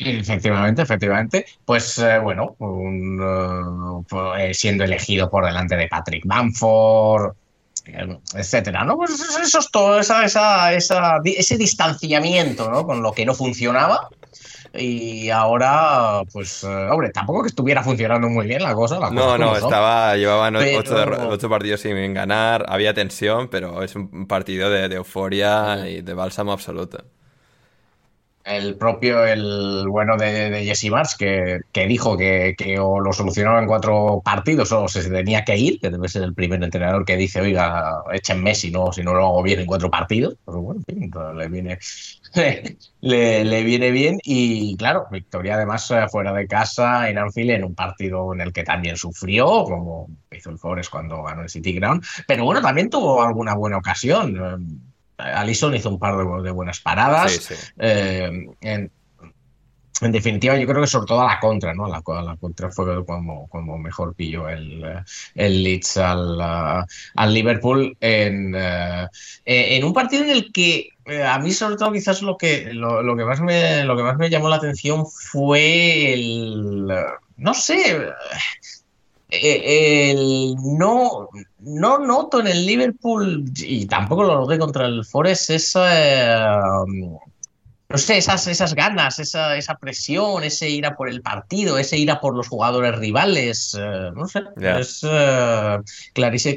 Efectivamente, 0.00 0.82
efectivamente. 0.82 1.46
Pues 1.64 1.98
eh, 1.98 2.18
bueno, 2.18 2.56
un, 2.58 3.20
uh, 3.20 4.04
siendo 4.52 4.84
elegido 4.84 5.30
por 5.30 5.44
delante 5.44 5.76
de 5.76 5.88
Patrick 5.88 6.24
Bamford, 6.24 7.34
etcétera, 8.34 8.84
¿no? 8.84 8.96
Pues 8.96 9.10
eso 9.42 9.58
es 9.58 9.70
todo, 9.70 10.00
esa, 10.00 10.24
esa, 10.24 10.72
esa, 10.72 11.20
ese 11.24 11.58
distanciamiento, 11.58 12.70
¿no? 12.70 12.86
Con 12.86 13.02
lo 13.02 13.12
que 13.12 13.26
no 13.26 13.34
funcionaba. 13.34 14.08
Y 14.72 15.30
ahora, 15.30 16.22
pues, 16.32 16.62
hombre, 16.62 17.10
tampoco 17.10 17.42
que 17.42 17.48
estuviera 17.48 17.82
funcionando 17.82 18.28
muy 18.28 18.46
bien 18.46 18.62
la 18.62 18.72
cosa. 18.72 19.00
La 19.00 19.10
no, 19.10 19.36
no, 19.36 19.56
estaba, 19.56 20.16
llevaban 20.16 20.56
ocho, 20.56 21.48
partidos 21.50 21.80
sin 21.80 22.14
ganar, 22.14 22.64
había 22.68 22.94
tensión, 22.94 23.48
pero 23.48 23.82
es 23.82 23.96
un 23.96 24.26
partido 24.28 24.70
de, 24.70 24.88
de 24.88 24.96
euforia 24.96 25.88
y 25.88 26.02
de 26.02 26.14
bálsamo 26.14 26.52
absoluto 26.52 27.04
el 28.44 28.76
propio, 28.76 29.24
el 29.26 29.86
bueno 29.88 30.16
de, 30.16 30.64
Jesse 30.64 30.90
Mars, 30.90 31.16
que, 31.16 31.60
dijo 31.86 32.16
que, 32.16 32.54
o 32.80 33.00
lo 33.00 33.12
solucionaba 33.12 33.60
en 33.60 33.66
cuatro 33.66 34.22
partidos 34.24 34.72
o 34.72 34.88
se 34.88 35.08
tenía 35.10 35.44
que 35.44 35.56
ir, 35.56 35.80
que 35.80 35.90
debe 35.90 36.08
ser 36.08 36.22
el 36.22 36.34
primer 36.34 36.62
entrenador 36.62 37.04
que 37.04 37.16
dice, 37.16 37.40
oiga, 37.40 38.02
échenme 38.12 38.54
si 38.54 38.70
no, 38.70 38.92
si 38.92 39.02
no 39.02 39.14
lo 39.14 39.26
hago 39.26 39.42
bien 39.42 39.60
en 39.60 39.66
cuatro 39.66 39.90
partidos. 39.90 40.36
Pues 40.44 40.56
bueno, 40.56 40.82
le 41.34 41.48
viene, 41.48 41.78
le, 43.00 43.64
viene 43.64 43.90
bien. 43.90 44.18
Y 44.24 44.76
claro, 44.76 45.06
victoria 45.10 45.54
además 45.54 45.90
eh, 45.90 46.06
fuera 46.10 46.32
de 46.32 46.46
casa 46.46 47.10
en 47.10 47.18
Anfield 47.18 47.50
en 47.50 47.64
un 47.64 47.74
partido 47.74 48.32
en 48.32 48.40
el 48.40 48.52
que 48.52 48.64
también 48.64 48.96
sufrió, 48.96 49.64
como 49.64 50.08
hizo 50.30 50.50
el 50.50 50.58
Forest 50.58 50.90
cuando 50.90 51.22
ganó 51.22 51.42
el 51.42 51.50
City 51.50 51.72
Ground. 51.72 52.02
Pero 52.26 52.44
bueno, 52.44 52.62
también 52.62 52.88
tuvo 52.88 53.22
alguna 53.22 53.54
buena 53.54 53.76
ocasión 53.76 54.89
Alison 55.20 55.74
hizo 55.74 55.90
un 55.90 55.98
par 55.98 56.16
de, 56.16 56.50
buenas 56.50 56.80
paradas. 56.80 57.72
Eh, 57.78 58.48
en, 58.60 58.90
definitiva, 60.12 60.56
yo 60.56 60.66
creo 60.66 60.80
que 60.80 60.86
sobre 60.86 61.06
todo 61.06 61.20
a 61.20 61.26
la 61.26 61.40
contra, 61.40 61.74
¿no? 61.74 61.86
La, 61.86 62.02
la 62.22 62.36
contra 62.36 62.70
fue 62.70 63.04
como, 63.04 63.48
como 63.48 63.78
mejor 63.78 64.14
pilló 64.14 64.48
el, 64.48 64.82
el 65.34 65.62
Leeds 65.62 65.98
al, 65.98 66.40
al 66.40 67.34
Liverpool 67.34 67.96
en, 68.00 68.54
eh, 68.56 69.08
en 69.44 69.84
un 69.84 69.92
partido 69.92 70.24
en 70.24 70.30
el 70.30 70.52
que 70.52 70.88
eh, 71.10 71.24
a 71.24 71.38
mí 71.40 71.50
sobre 71.50 71.76
todo 71.76 71.92
quizás 71.92 72.22
lo 72.22 72.36
que, 72.36 72.72
lo, 72.72 73.16
que 73.16 73.24
más 73.24 73.40
me, 73.40 73.84
lo 73.84 73.96
que 73.96 74.02
más 74.04 74.16
me 74.16 74.30
llamó 74.30 74.48
la 74.48 74.56
atención 74.56 75.04
fue 75.06 76.12
el... 76.12 76.86
No 77.36 77.54
sé, 77.54 78.06
eh, 79.30 80.10
el, 80.10 80.56
no, 80.56 81.28
no 81.60 81.98
noto 81.98 82.40
en 82.40 82.48
el 82.48 82.66
Liverpool 82.66 83.44
y 83.56 83.86
tampoco 83.86 84.24
lo 84.24 84.40
noté 84.40 84.58
contra 84.58 84.86
el 84.86 85.04
Forest 85.04 85.50
esa, 85.50 86.84
no 86.86 87.98
sé, 87.98 88.18
esas, 88.18 88.46
esas 88.48 88.74
ganas, 88.74 89.20
esa, 89.20 89.56
esa 89.56 89.76
presión, 89.76 90.42
ese 90.42 90.68
ir 90.68 90.84
a 90.84 90.96
por 90.96 91.08
el 91.08 91.22
partido, 91.22 91.78
ese 91.78 91.96
ir 91.96 92.10
a 92.10 92.20
por 92.20 92.34
los 92.34 92.48
jugadores 92.48 92.98
rivales, 92.98 93.76
eh, 93.78 94.10
no 94.14 94.26
sé, 94.26 94.42
es 94.60 95.04
uh, 95.04 95.82
clarísimo, 96.12 96.56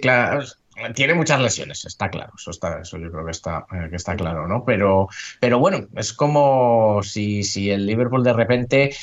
tiene 0.96 1.14
muchas 1.14 1.40
lesiones, 1.40 1.86
está 1.86 2.10
claro, 2.10 2.34
eso 2.36 2.50
está, 2.50 2.82
eso 2.82 2.98
yo 2.98 3.12
creo 3.12 3.26
que 3.26 3.32
está, 3.32 3.68
que 3.90 3.96
está 3.96 4.16
claro, 4.16 4.48
¿no? 4.48 4.66
Pero, 4.66 5.08
pero 5.40 5.60
bueno, 5.60 5.88
es 5.96 6.12
como 6.14 7.02
si, 7.04 7.44
si 7.44 7.70
el 7.70 7.86
Liverpool 7.86 8.24
de 8.24 8.34
repente 8.34 8.96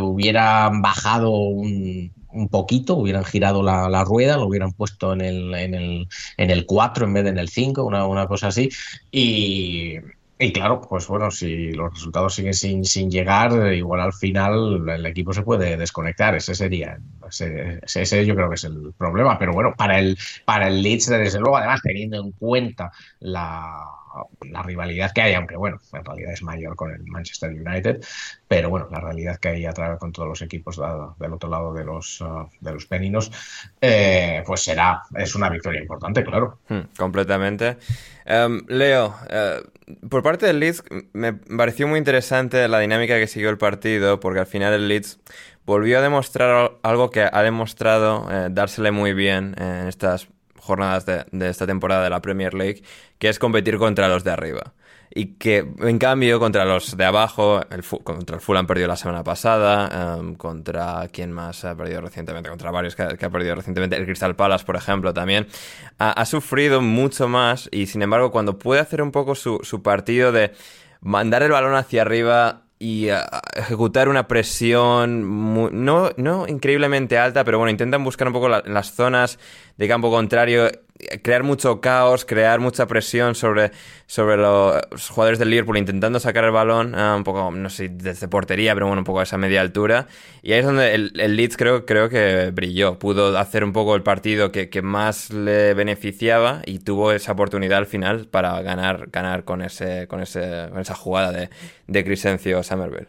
hubiera 0.00 0.68
bajado 0.72 1.30
un, 1.30 2.12
un 2.32 2.48
poquito, 2.48 2.96
hubieran 2.96 3.24
girado 3.24 3.62
la, 3.62 4.04
rueda, 4.04 4.36
lo 4.36 4.46
hubieran 4.46 4.72
puesto 4.72 5.12
en 5.12 5.20
el, 5.20 5.54
en 5.54 5.74
el, 5.74 6.08
en 6.36 6.50
el 6.50 6.66
4 6.66 7.06
en 7.06 7.14
vez 7.14 7.24
de 7.24 7.30
en 7.30 7.38
el 7.38 7.48
5, 7.48 7.84
una, 7.84 8.06
una 8.06 8.26
cosa 8.26 8.48
así. 8.48 8.68
Y, 9.10 9.96
y 10.40 10.52
claro, 10.52 10.80
pues 10.80 11.06
bueno, 11.08 11.30
si 11.30 11.72
los 11.72 11.92
resultados 11.94 12.34
siguen 12.34 12.54
sin, 12.54 12.84
sin 12.84 13.10
llegar, 13.10 13.72
igual 13.72 14.00
al 14.00 14.12
final 14.12 14.88
el 14.88 15.06
equipo 15.06 15.32
se 15.32 15.42
puede 15.42 15.76
desconectar. 15.76 16.36
Ese 16.36 16.54
sería, 16.54 16.98
ese, 17.28 17.80
ese, 17.82 18.24
yo 18.24 18.36
creo 18.36 18.48
que 18.48 18.54
es 18.54 18.64
el 18.64 18.92
problema. 18.96 19.38
Pero 19.38 19.52
bueno, 19.52 19.74
para 19.76 19.98
el, 19.98 20.16
para 20.44 20.68
el 20.68 20.80
Leeds, 20.80 21.08
desde 21.08 21.40
luego, 21.40 21.56
además 21.56 21.80
teniendo 21.82 22.20
en 22.20 22.30
cuenta 22.32 22.92
la, 23.18 23.84
la 24.40 24.62
rivalidad 24.62 25.12
que 25.12 25.22
hay, 25.22 25.34
aunque 25.34 25.56
bueno, 25.56 25.80
en 25.92 26.04
realidad 26.04 26.32
es 26.32 26.42
mayor 26.42 26.76
con 26.76 26.90
el 26.90 27.02
Manchester 27.04 27.50
United, 27.50 28.04
pero 28.46 28.70
bueno, 28.70 28.88
la 28.90 29.00
realidad 29.00 29.38
que 29.38 29.48
hay 29.48 29.66
a 29.66 29.72
través 29.72 29.98
con 29.98 30.12
todos 30.12 30.28
los 30.28 30.42
equipos 30.42 30.80
del 31.18 31.32
otro 31.32 31.50
lado 31.50 31.72
de 31.72 31.84
los, 31.84 32.20
uh, 32.20 32.48
de 32.60 32.72
los 32.72 32.86
peninos, 32.86 33.30
eh, 33.80 34.42
pues 34.46 34.62
será, 34.62 35.02
es 35.16 35.34
una 35.34 35.48
victoria 35.48 35.80
importante, 35.80 36.24
claro. 36.24 36.58
Hmm, 36.68 36.80
completamente. 36.96 37.76
Em, 38.24 38.62
Leo, 38.68 39.14
eh, 39.30 39.62
por 40.08 40.22
parte 40.22 40.46
del 40.46 40.60
Leeds 40.60 40.82
me 41.12 41.32
pareció 41.32 41.88
muy 41.88 41.98
interesante 41.98 42.68
la 42.68 42.78
dinámica 42.78 43.18
que 43.18 43.26
siguió 43.26 43.50
el 43.50 43.58
partido, 43.58 44.20
porque 44.20 44.40
al 44.40 44.46
final 44.46 44.74
el 44.74 44.88
Leeds 44.88 45.18
volvió 45.64 45.98
a 45.98 46.02
demostrar 46.02 46.72
algo 46.82 47.10
que 47.10 47.28
ha 47.30 47.42
demostrado 47.42 48.26
eh, 48.30 48.48
dársele 48.50 48.90
muy 48.90 49.12
bien 49.12 49.54
en 49.58 49.86
estas 49.86 50.28
jornadas 50.68 51.06
de, 51.06 51.48
esta 51.48 51.66
temporada 51.66 52.04
de 52.04 52.10
la 52.10 52.20
Premier 52.20 52.52
League, 52.52 52.82
que 53.18 53.28
es 53.28 53.38
competir 53.38 53.78
contra 53.78 54.06
los 54.08 54.22
de 54.22 54.30
arriba. 54.30 54.74
Y 55.10 55.36
que, 55.36 55.66
en 55.80 55.98
cambio, 55.98 56.38
contra 56.38 56.66
los 56.66 56.94
de 56.94 57.04
abajo, 57.06 57.62
el, 57.70 57.82
contra 58.04 58.36
el 58.36 58.42
Fulham 58.42 58.66
perdió 58.66 58.86
la 58.86 58.96
semana 58.96 59.24
pasada, 59.24 60.18
em, 60.18 60.34
contra 60.34 61.08
quién 61.10 61.32
más 61.32 61.64
ha 61.64 61.74
perdido 61.74 62.02
recientemente, 62.02 62.50
contra 62.50 62.70
varios 62.70 62.94
que, 62.94 63.02
ha 63.02 63.30
perdido 63.30 63.54
recientemente, 63.54 63.96
el 63.96 64.04
Crystal 64.04 64.36
Palace, 64.36 64.66
por 64.66 64.76
ejemplo, 64.76 65.14
también, 65.14 65.46
ha, 65.98 66.24
sufrido 66.26 66.82
mucho 66.82 67.26
más 67.26 67.70
y, 67.72 67.86
sin 67.86 68.02
embargo, 68.02 68.30
cuando 68.30 68.58
puede 68.58 68.82
hacer 68.82 69.00
un 69.00 69.10
poco 69.10 69.34
su, 69.34 69.60
su 69.62 69.82
partido 69.82 70.30
de 70.30 70.52
mandar 71.00 71.42
el 71.42 71.52
balón 71.52 71.74
hacia 71.74 72.02
arriba 72.02 72.67
y 72.78 73.08
ejecutar 73.54 74.08
una 74.08 74.28
presión 74.28 75.84
no, 75.84 76.10
no 76.16 76.46
increíblemente 76.46 77.18
alta, 77.18 77.44
pero 77.44 77.58
bueno, 77.58 77.70
intentan 77.70 78.04
buscar 78.04 78.28
un 78.28 78.34
poco 78.34 78.48
las 78.48 78.92
zonas 78.92 79.38
de 79.76 79.88
campo 79.88 80.10
contrario 80.10 80.70
crear 81.22 81.42
mucho 81.42 81.80
caos, 81.80 82.24
crear 82.24 82.60
mucha 82.60 82.86
presión 82.86 83.34
sobre, 83.34 83.70
sobre 84.06 84.36
los 84.36 85.08
jugadores 85.10 85.38
del 85.38 85.50
Liverpool 85.50 85.78
intentando 85.78 86.18
sacar 86.18 86.44
el 86.44 86.50
balón, 86.50 86.94
ah, 86.94 87.14
un 87.16 87.24
poco, 87.24 87.50
no 87.50 87.70
sé, 87.70 87.88
desde 87.88 88.28
portería, 88.28 88.74
pero 88.74 88.86
bueno, 88.86 89.00
un 89.00 89.04
poco 89.04 89.20
a 89.20 89.22
esa 89.22 89.38
media 89.38 89.60
altura. 89.60 90.08
Y 90.42 90.52
ahí 90.52 90.60
es 90.60 90.66
donde 90.66 90.94
el, 90.94 91.36
Leeds 91.36 91.56
creo, 91.56 91.86
creo 91.86 92.08
que 92.08 92.50
brilló, 92.52 92.98
pudo 92.98 93.36
hacer 93.38 93.64
un 93.64 93.72
poco 93.72 93.94
el 93.94 94.02
partido 94.02 94.50
que, 94.52 94.68
más 94.82 95.30
le 95.30 95.74
beneficiaba 95.74 96.62
y 96.64 96.78
tuvo 96.78 97.12
esa 97.12 97.32
oportunidad 97.32 97.78
al 97.78 97.86
final 97.86 98.26
para 98.26 98.60
ganar, 98.62 99.08
ganar 99.10 99.44
con, 99.44 99.60
ese, 99.60 100.06
con, 100.06 100.20
ese, 100.20 100.68
con 100.70 100.80
esa 100.80 100.94
jugada 100.94 101.32
de, 101.32 101.50
de 101.88 102.04
Crescencio 102.04 102.62
Somerville. 102.62 103.08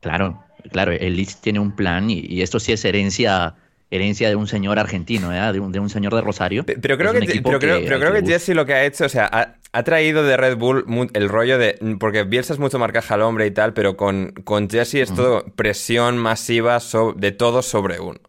Claro, 0.00 0.42
claro, 0.72 0.92
el 0.92 1.16
Leeds 1.16 1.40
tiene 1.40 1.60
un 1.60 1.76
plan 1.76 2.10
y 2.10 2.42
esto 2.42 2.58
sí 2.58 2.72
es 2.72 2.84
herencia 2.84 3.54
herencia 3.90 4.28
de 4.28 4.36
un 4.36 4.46
señor 4.46 4.78
argentino, 4.78 5.32
¿eh? 5.32 5.52
de, 5.52 5.60
un, 5.60 5.72
de, 5.72 5.78
un, 5.78 5.90
señor 5.90 6.14
de 6.14 6.20
Rosario. 6.20 6.64
Pero 6.64 6.98
creo 6.98 7.12
que, 7.12 7.40
pero 7.42 7.58
creo, 7.58 8.12
que, 8.12 8.22
Jesse 8.26 8.50
lo 8.50 8.66
que 8.66 8.74
ha 8.74 8.84
hecho, 8.84 9.04
o 9.04 9.08
sea, 9.08 9.56
ha, 9.72 9.82
traído 9.82 10.24
de 10.24 10.36
Red 10.36 10.56
Bull 10.56 10.84
el 11.12 11.28
rollo 11.28 11.58
de. 11.58 11.78
Porque 12.00 12.24
Bielsa 12.24 12.52
es 12.52 12.58
mucho 12.58 12.78
marcaje 12.78 13.14
al 13.14 13.22
hombre 13.22 13.46
y 13.46 13.50
tal, 13.50 13.72
pero 13.72 13.96
con, 13.96 14.32
con 14.44 14.68
Jesse 14.68 14.96
es 14.96 15.14
todo 15.14 15.44
presión 15.54 16.18
masiva 16.18 16.78
de 17.16 17.32
todo 17.32 17.62
sobre 17.62 18.00
uno. 18.00 18.20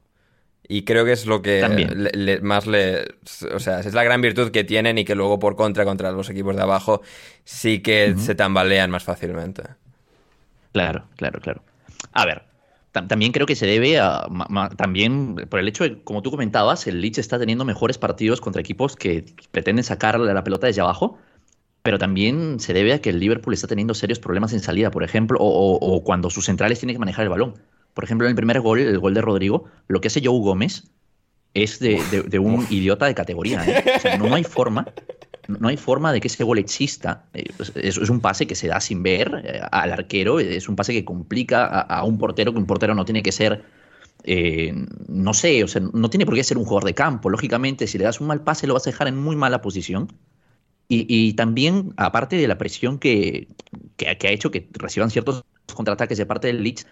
Y 0.68 0.84
creo 0.84 1.06
que 1.06 1.12
es 1.12 1.26
lo 1.28 1.42
que 1.42 2.40
más 2.42 2.66
le. 2.66 3.06
O 3.54 3.60
sea, 3.60 3.80
es 3.80 3.94
la 3.94 4.04
gran 4.04 4.22
virtud 4.22 4.52
que 4.52 4.64
tienen 4.64 4.98
y 4.98 5.06
que 5.06 5.16
luego 5.16 5.40
por 5.40 5.56
contra, 5.56 5.86
contra 5.86 6.12
los 6.12 6.30
equipos 6.30 6.56
de 6.56 6.64
abajo, 6.64 7.02
sí 7.44 7.80
que 7.80 8.16
se 8.18 8.36
tambalean 8.36 8.90
más 8.90 9.04
fácilmente. 9.04 9.64
Claro, 10.74 11.06
claro, 11.16 11.40
claro. 11.40 11.62
A 12.12 12.26
ver, 12.26 12.44
también 13.08 13.32
creo 13.32 13.46
que 13.46 13.56
se 13.56 13.66
debe 13.66 14.00
a, 14.00 14.28
también 14.78 15.36
por 15.50 15.60
el 15.60 15.68
hecho 15.68 15.84
de, 15.84 16.02
como 16.04 16.22
tú 16.22 16.32
comentabas, 16.32 16.88
el 16.88 17.02
Leeds 17.02 17.18
está 17.18 17.38
teniendo 17.38 17.66
mejores 17.66 17.98
partidos 17.98 18.40
contra 18.40 18.62
equipos 18.62 18.96
que 18.96 19.26
pretenden 19.52 19.84
sacar 19.84 20.20
la 20.20 20.44
pelota 20.44 20.68
desde 20.68 20.82
abajo, 20.82 21.18
pero 21.84 22.00
también 22.00 22.60
se 22.60 22.74
debe 22.74 22.94
a 22.94 23.02
que 23.02 23.10
el 23.10 23.20
Liverpool 23.20 23.54
está 23.54 23.68
teniendo 23.68 23.94
serios 23.94 24.20
problemas 24.20 24.54
en 24.54 24.60
salida, 24.60 24.92
por 24.92 25.04
ejemplo, 25.04 25.38
o, 25.42 26.04
cuando 26.04 26.30
sus 26.30 26.46
centrales 26.46 26.80
tienen 26.80 26.96
que 26.96 27.00
manejar 27.00 27.24
el 27.24 27.30
balón. 27.30 27.56
Por 27.94 28.04
ejemplo, 28.04 28.28
en 28.28 28.32
el 28.32 28.36
primer 28.36 28.62
gol, 28.62 28.80
el 28.80 29.00
gol 29.00 29.14
de 29.14 29.22
Rodrigo, 29.22 29.66
lo 29.88 30.02
que 30.02 30.08
hace 30.08 30.22
Joe 30.24 30.40
Gómez 30.40 30.86
es 31.54 31.80
de, 31.80 32.40
un 32.40 32.66
idiota 32.70 33.06
de 33.06 33.16
categoría. 33.16 33.64
¿eh? 33.66 34.18
no 34.18 34.34
hay 34.34 34.44
forma 34.44 34.88
no 35.48 35.68
hay 35.68 35.78
forma 35.78 36.12
de 36.12 36.22
que 36.22 36.28
ese 36.28 36.44
gol 36.44 36.60
exista. 36.60 37.26
Eh, 37.34 37.46
pues, 37.56 37.72
es, 37.76 37.98
un 37.98 38.20
pase 38.20 38.48
que 38.48 38.56
se 38.56 38.68
da 38.68 38.80
sin 38.80 39.04
ver 39.04 39.44
eh, 39.44 39.62
al 39.72 39.92
arquero, 39.92 40.40
es 40.40 40.68
un 40.70 40.76
pase 40.76 40.94
que 40.94 41.06
complica 41.06 41.66
a, 41.66 42.04
un 42.04 42.18
portero, 42.18 42.52
que 42.54 42.60
un 42.60 42.66
portero 42.66 42.96
no 42.96 43.06
tiene 43.06 43.24
que 43.24 43.32
ser, 43.32 43.64
eh, 44.24 44.74
no 45.08 45.34
sé, 45.34 45.64
o 45.64 45.68
sea, 45.68 45.82
no 45.94 46.10
tiene 46.10 46.26
por 46.26 46.36
qué 46.36 46.44
ser 46.44 46.58
un 46.58 46.66
jugador 46.66 46.86
de 46.86 46.94
campo. 46.94 47.30
Lógicamente, 47.30 47.88
si 47.88 47.98
le 47.98 48.06
das 48.06 48.22
un 48.22 48.28
mal 48.28 48.42
pase, 48.42 48.68
lo 48.68 48.74
vas 48.74 48.88
a 48.88 48.92
dejar 48.92 49.08
en 49.08 49.18
muy 49.18 49.36
mala 49.36 49.62
posición. 49.62 50.12
Y, 50.88 51.34
también, 51.34 51.94
aparte 51.98 52.36
de 52.36 52.48
la 52.48 52.60
presión 52.60 53.00
que, 53.00 53.48
que, 53.98 54.08
ha 54.08 54.32
hecho 54.32 54.52
que 54.52 54.70
reciban 54.74 55.10
ciertos 55.10 55.44
contraataques 55.74 56.16
de 56.20 56.28
parte 56.28 56.46
del 56.46 56.62
Leeds, 56.62 56.86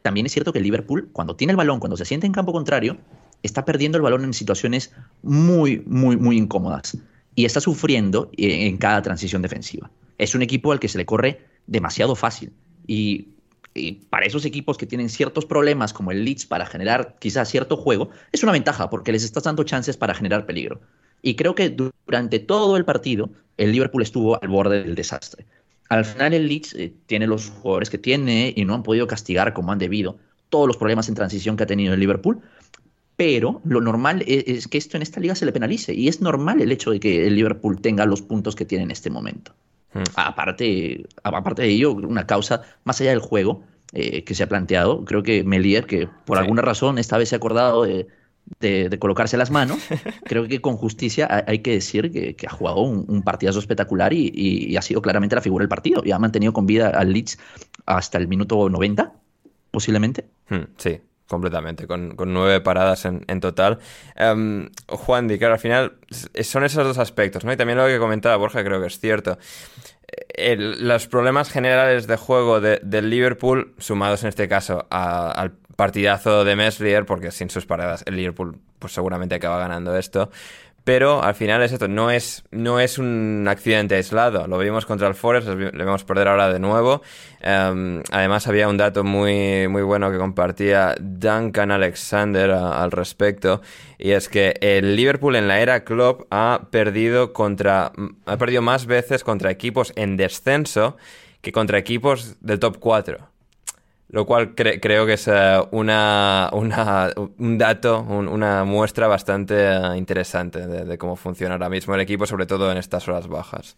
también 0.00 0.24
es 0.24 0.32
cierto 0.32 0.50
que 0.50 0.60
el 0.60 0.64
Liverpool, 0.64 1.10
cuando 1.12 1.36
tiene 1.36 1.50
el 1.50 1.58
balón, 1.58 1.78
cuando 1.78 1.98
se 1.98 2.06
siente 2.06 2.26
en 2.26 2.32
campo 2.32 2.52
contrario, 2.52 2.96
está 3.42 3.66
perdiendo 3.66 3.98
el 3.98 4.02
balón 4.02 4.24
en 4.24 4.32
situaciones 4.32 4.94
muy, 5.22 5.82
muy, 5.84 6.16
muy 6.16 6.38
incómodas 6.38 6.96
y 7.34 7.44
está 7.44 7.60
sufriendo 7.60 8.30
eh, 8.36 8.66
en 8.66 8.76
cada 8.76 9.02
transición 9.02 9.42
defensiva. 9.42 9.90
Es 10.18 10.34
un 10.34 10.42
equipo 10.42 10.72
al 10.72 10.80
que 10.80 10.88
se 10.88 10.98
le 10.98 11.06
corre 11.06 11.40
demasiado 11.66 12.14
fácil. 12.14 12.52
Y, 12.86 13.28
para 14.08 14.24
esos 14.24 14.44
equipos 14.44 14.78
que 14.78 14.86
tienen 14.86 15.08
ciertos 15.08 15.46
problemas 15.46 15.92
como 15.92 16.12
el 16.12 16.24
Leeds 16.24 16.46
para 16.46 16.64
generar 16.64 17.16
quizás 17.18 17.48
cierto 17.48 17.76
juego, 17.76 18.10
es 18.30 18.44
una 18.44 18.52
ventaja 18.52 18.88
porque 18.88 19.10
les 19.10 19.24
estás 19.24 19.42
dando 19.42 19.64
chances 19.64 19.96
para 19.96 20.14
generar 20.14 20.46
peligro. 20.46 20.80
Y 21.22 21.34
creo 21.34 21.56
que 21.56 21.70
durante 21.70 22.38
todo 22.38 22.76
el 22.76 22.84
partido 22.84 23.30
el 23.56 23.72
Liverpool 23.72 24.02
estuvo 24.02 24.40
al 24.40 24.48
borde 24.48 24.84
del 24.84 24.94
desastre. 24.94 25.44
Al 25.88 26.04
final 26.04 26.34
el 26.34 26.46
Leeds 26.46 26.74
eh, 26.74 26.92
tiene 27.06 27.26
los 27.26 27.50
jugadores 27.50 27.90
que 27.90 27.98
tiene 27.98 28.52
y 28.54 28.64
no 28.64 28.74
han 28.74 28.84
podido 28.84 29.08
castigar 29.08 29.52
como 29.54 29.72
han 29.72 29.78
debido 29.78 30.18
todos 30.50 30.68
los 30.68 30.76
problemas 30.76 31.08
en 31.08 31.16
transición 31.16 31.56
que 31.56 31.64
ha 31.64 31.66
tenido 31.66 31.94
el 31.94 32.00
Liverpool, 32.00 32.40
pero 33.16 33.60
lo 33.64 33.80
normal 33.80 34.22
es, 34.26 34.44
es, 34.46 34.68
que 34.68 34.78
esto 34.78 34.96
en 34.96 35.02
esta 35.02 35.20
liga 35.20 35.34
se 35.34 35.44
le 35.46 35.52
penalice 35.52 35.94
y 35.94 36.08
es 36.08 36.20
normal 36.20 36.60
el 36.60 36.72
hecho 36.72 36.90
de 36.90 37.00
que 37.00 37.26
el 37.26 37.36
Liverpool 37.36 37.80
tenga 37.80 38.06
los 38.06 38.22
puntos 38.22 38.56
que 38.56 38.64
tiene 38.64 38.84
en 38.84 38.90
este 38.90 39.10
momento. 39.10 39.52
Hmm. 39.92 40.02
Aparte, 40.16 41.04
aparte 41.22 41.62
de 41.62 41.68
ello, 41.68 41.92
una 41.92 42.26
causa 42.26 42.62
más 42.84 43.00
allá 43.00 43.10
del 43.10 43.20
juego 43.20 43.62
eh, 43.92 44.24
que 44.24 44.34
se 44.34 44.42
ha 44.42 44.48
planteado, 44.48 45.04
creo 45.04 45.22
que 45.22 45.44
Melier, 45.44 45.86
que 45.86 46.08
por 46.26 46.36
Sí. 46.38 46.42
alguna 46.42 46.62
razón 46.62 46.98
esta 46.98 47.16
vez 47.16 47.28
se 47.28 47.36
ha 47.36 47.38
acordado 47.38 47.84
de, 47.84 48.08
de- 48.58 48.88
de 48.88 48.98
colocarse 48.98 49.36
las 49.36 49.52
manos, 49.52 49.78
creo 50.24 50.48
que 50.48 50.60
con 50.60 50.76
justicia 50.76 51.28
hay, 51.30 51.42
hay 51.46 51.58
que 51.60 51.70
decir 51.72 52.10
que, 52.10 52.34
que 52.34 52.46
ha 52.48 52.50
jugado 52.50 52.80
un, 52.82 53.04
un 53.08 53.22
partidazo 53.22 53.60
espectacular 53.60 54.12
y, 54.12 54.32
y- 54.34 54.72
y 54.72 54.76
ha 54.76 54.82
sido 54.82 55.00
claramente 55.00 55.36
la 55.36 55.42
figura 55.42 55.62
del 55.62 55.68
partido 55.68 56.02
y 56.04 56.10
ha 56.10 56.18
mantenido 56.18 56.52
con 56.52 56.66
vida 56.66 56.88
al 56.88 57.12
Leeds 57.12 57.38
hasta 57.86 58.18
el 58.18 58.26
minuto 58.26 58.68
90, 58.68 59.12
posiblemente. 59.70 60.24
Hmm, 60.48 60.64
Sí, 60.76 60.98
completamente, 61.28 61.86
con, 61.86 62.14
con 62.16 62.32
nueve 62.34 62.60
paradas 62.60 63.04
en, 63.04 63.24
en 63.28 63.40
total. 63.40 63.78
Em, 64.16 64.68
Juan 64.88 65.26
Di, 65.28 65.38
claro, 65.38 65.54
al 65.54 65.60
final 65.60 65.94
son 66.42 66.64
esos 66.64 66.84
dos 66.84 66.98
aspectos, 66.98 67.44
¿no? 67.44 67.52
Y 67.52 67.56
también 67.56 67.78
lo 67.78 67.86
que 67.86 67.98
comentaba 67.98 68.36
Borja, 68.36 68.62
creo 68.64 68.80
que 68.80 68.86
es 68.88 68.98
cierto. 69.00 69.38
El- 70.28 70.86
los 70.86 71.06
problemas 71.08 71.50
generales 71.50 72.06
de 72.06 72.16
juego 72.16 72.60
de- 72.60 72.80
del 72.82 73.10
Liverpool, 73.10 73.74
sumados 73.78 74.22
en 74.22 74.28
este 74.28 74.48
caso 74.48 74.86
al 74.90 75.52
partidazo 75.76 76.44
de 76.44 76.54
Meslier, 76.56 77.04
porque 77.04 77.30
sin 77.32 77.50
sus 77.50 77.66
paradas 77.66 78.04
el 78.06 78.16
Liverpool 78.16 78.58
pues 78.78 78.92
seguramente 78.92 79.34
acaba 79.34 79.58
ganando 79.58 79.96
esto. 79.96 80.30
Pero 80.84 81.22
al 81.22 81.34
final 81.34 81.62
es 81.62 81.72
esto, 81.72 81.88
no 81.88 82.10
es, 82.10 82.44
no 82.50 82.78
es 82.78 82.98
un 82.98 83.46
accidente 83.48 83.94
aislado. 83.94 84.46
Lo 84.46 84.58
vimos 84.58 84.84
contra 84.84 85.08
el 85.08 85.14
Forest, 85.14 85.48
lo 85.48 85.84
vamos 85.84 86.02
a 86.02 86.06
perder 86.06 86.28
ahora 86.28 86.52
de 86.52 86.58
nuevo. 86.58 87.00
Em, 87.40 88.02
además 88.12 88.46
había 88.46 88.68
un 88.68 88.76
dato 88.76 89.02
muy, 89.02 89.66
muy 89.66 89.80
bueno 89.80 90.10
que 90.10 90.18
compartía 90.18 90.94
Duncan 91.00 91.70
Alexander 91.70 92.50
al 92.50 92.90
respecto. 92.90 93.62
Y 93.98 94.10
es 94.10 94.28
que 94.28 94.56
el 94.60 94.94
Liverpool 94.94 95.36
en 95.36 95.48
la 95.48 95.60
era 95.60 95.84
Klopp 95.84 96.26
ha 96.30 96.68
perdido 96.70 97.32
contra. 97.32 97.90
ha 98.26 98.36
perdido 98.36 98.60
más 98.60 98.84
veces 98.84 99.24
contra 99.24 99.50
equipos 99.50 99.90
en 99.96 100.18
descenso 100.18 100.98
que 101.40 101.52
contra 101.52 101.78
equipos 101.78 102.36
del 102.40 102.58
top 102.58 102.78
4. 102.78 103.33
Lo 104.08 104.26
cual 104.26 104.54
cre- 104.54 104.78
creo 104.80 105.06
que 105.06 105.14
es 105.14 105.26
eh, 105.28 105.58
una, 105.72 106.50
una- 106.52 107.12
un 107.38 107.58
dato, 107.58 108.00
un- 108.02 108.28
una 108.28 108.64
muestra 108.64 109.08
bastante 109.08 109.54
eh, 109.58 109.96
interesante 109.96 110.66
de, 110.66 110.84
de 110.84 110.98
cómo 110.98 111.16
funciona 111.16 111.54
ahora 111.54 111.68
mismo 111.68 111.94
el 111.94 112.00
equipo, 112.00 112.26
sobre 112.26 112.46
todo 112.46 112.70
en 112.70 112.78
estas 112.78 113.08
horas 113.08 113.26
bajas. 113.28 113.76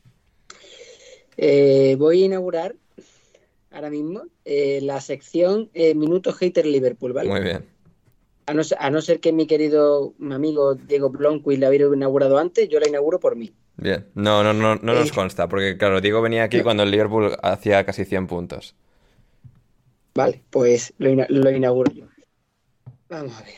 Eh, 1.36 1.96
voy 1.98 2.22
a 2.22 2.26
inaugurar 2.26 2.74
ahora 3.70 3.90
mismo 3.90 4.22
eh, 4.44 4.80
la 4.82 5.00
sección 5.00 5.70
eh, 5.74 5.94
Minuto 5.94 6.32
Hater 6.32 6.66
Liverpool, 6.66 7.12
¿vale? 7.12 7.28
Muy 7.28 7.40
bien. 7.40 7.64
A 8.46 8.54
no, 8.54 8.62
ser- 8.64 8.78
a 8.80 8.90
no 8.90 9.00
ser 9.02 9.20
que 9.20 9.32
mi 9.32 9.46
querido 9.46 10.14
amigo 10.30 10.74
Diego 10.74 11.10
Blomqvist 11.10 11.60
la 11.60 11.68
hubiera 11.68 11.86
inaugurado 11.86 12.38
antes, 12.38 12.68
yo 12.68 12.78
la 12.80 12.88
inauguro 12.88 13.18
por 13.20 13.36
mí. 13.36 13.52
Bien. 13.76 14.06
No, 14.14 14.42
no, 14.42 14.52
no, 14.54 14.76
no 14.76 14.94
nos 14.94 15.12
consta, 15.12 15.48
porque 15.48 15.76
claro, 15.76 16.00
Diego 16.00 16.22
venía 16.22 16.44
aquí 16.44 16.62
cuando 16.62 16.82
el 16.84 16.90
Liverpool 16.90 17.36
hacía 17.42 17.84
casi 17.84 18.04
100 18.04 18.26
puntos. 18.26 18.74
Vale, 20.16 20.42
pues 20.50 20.94
lo, 20.98 21.10
ina- 21.10 21.26
lo 21.28 21.50
inauguro 21.50 21.92
yo. 21.92 22.06
Vamos 23.08 23.36
a 23.36 23.42
ver. 23.42 23.54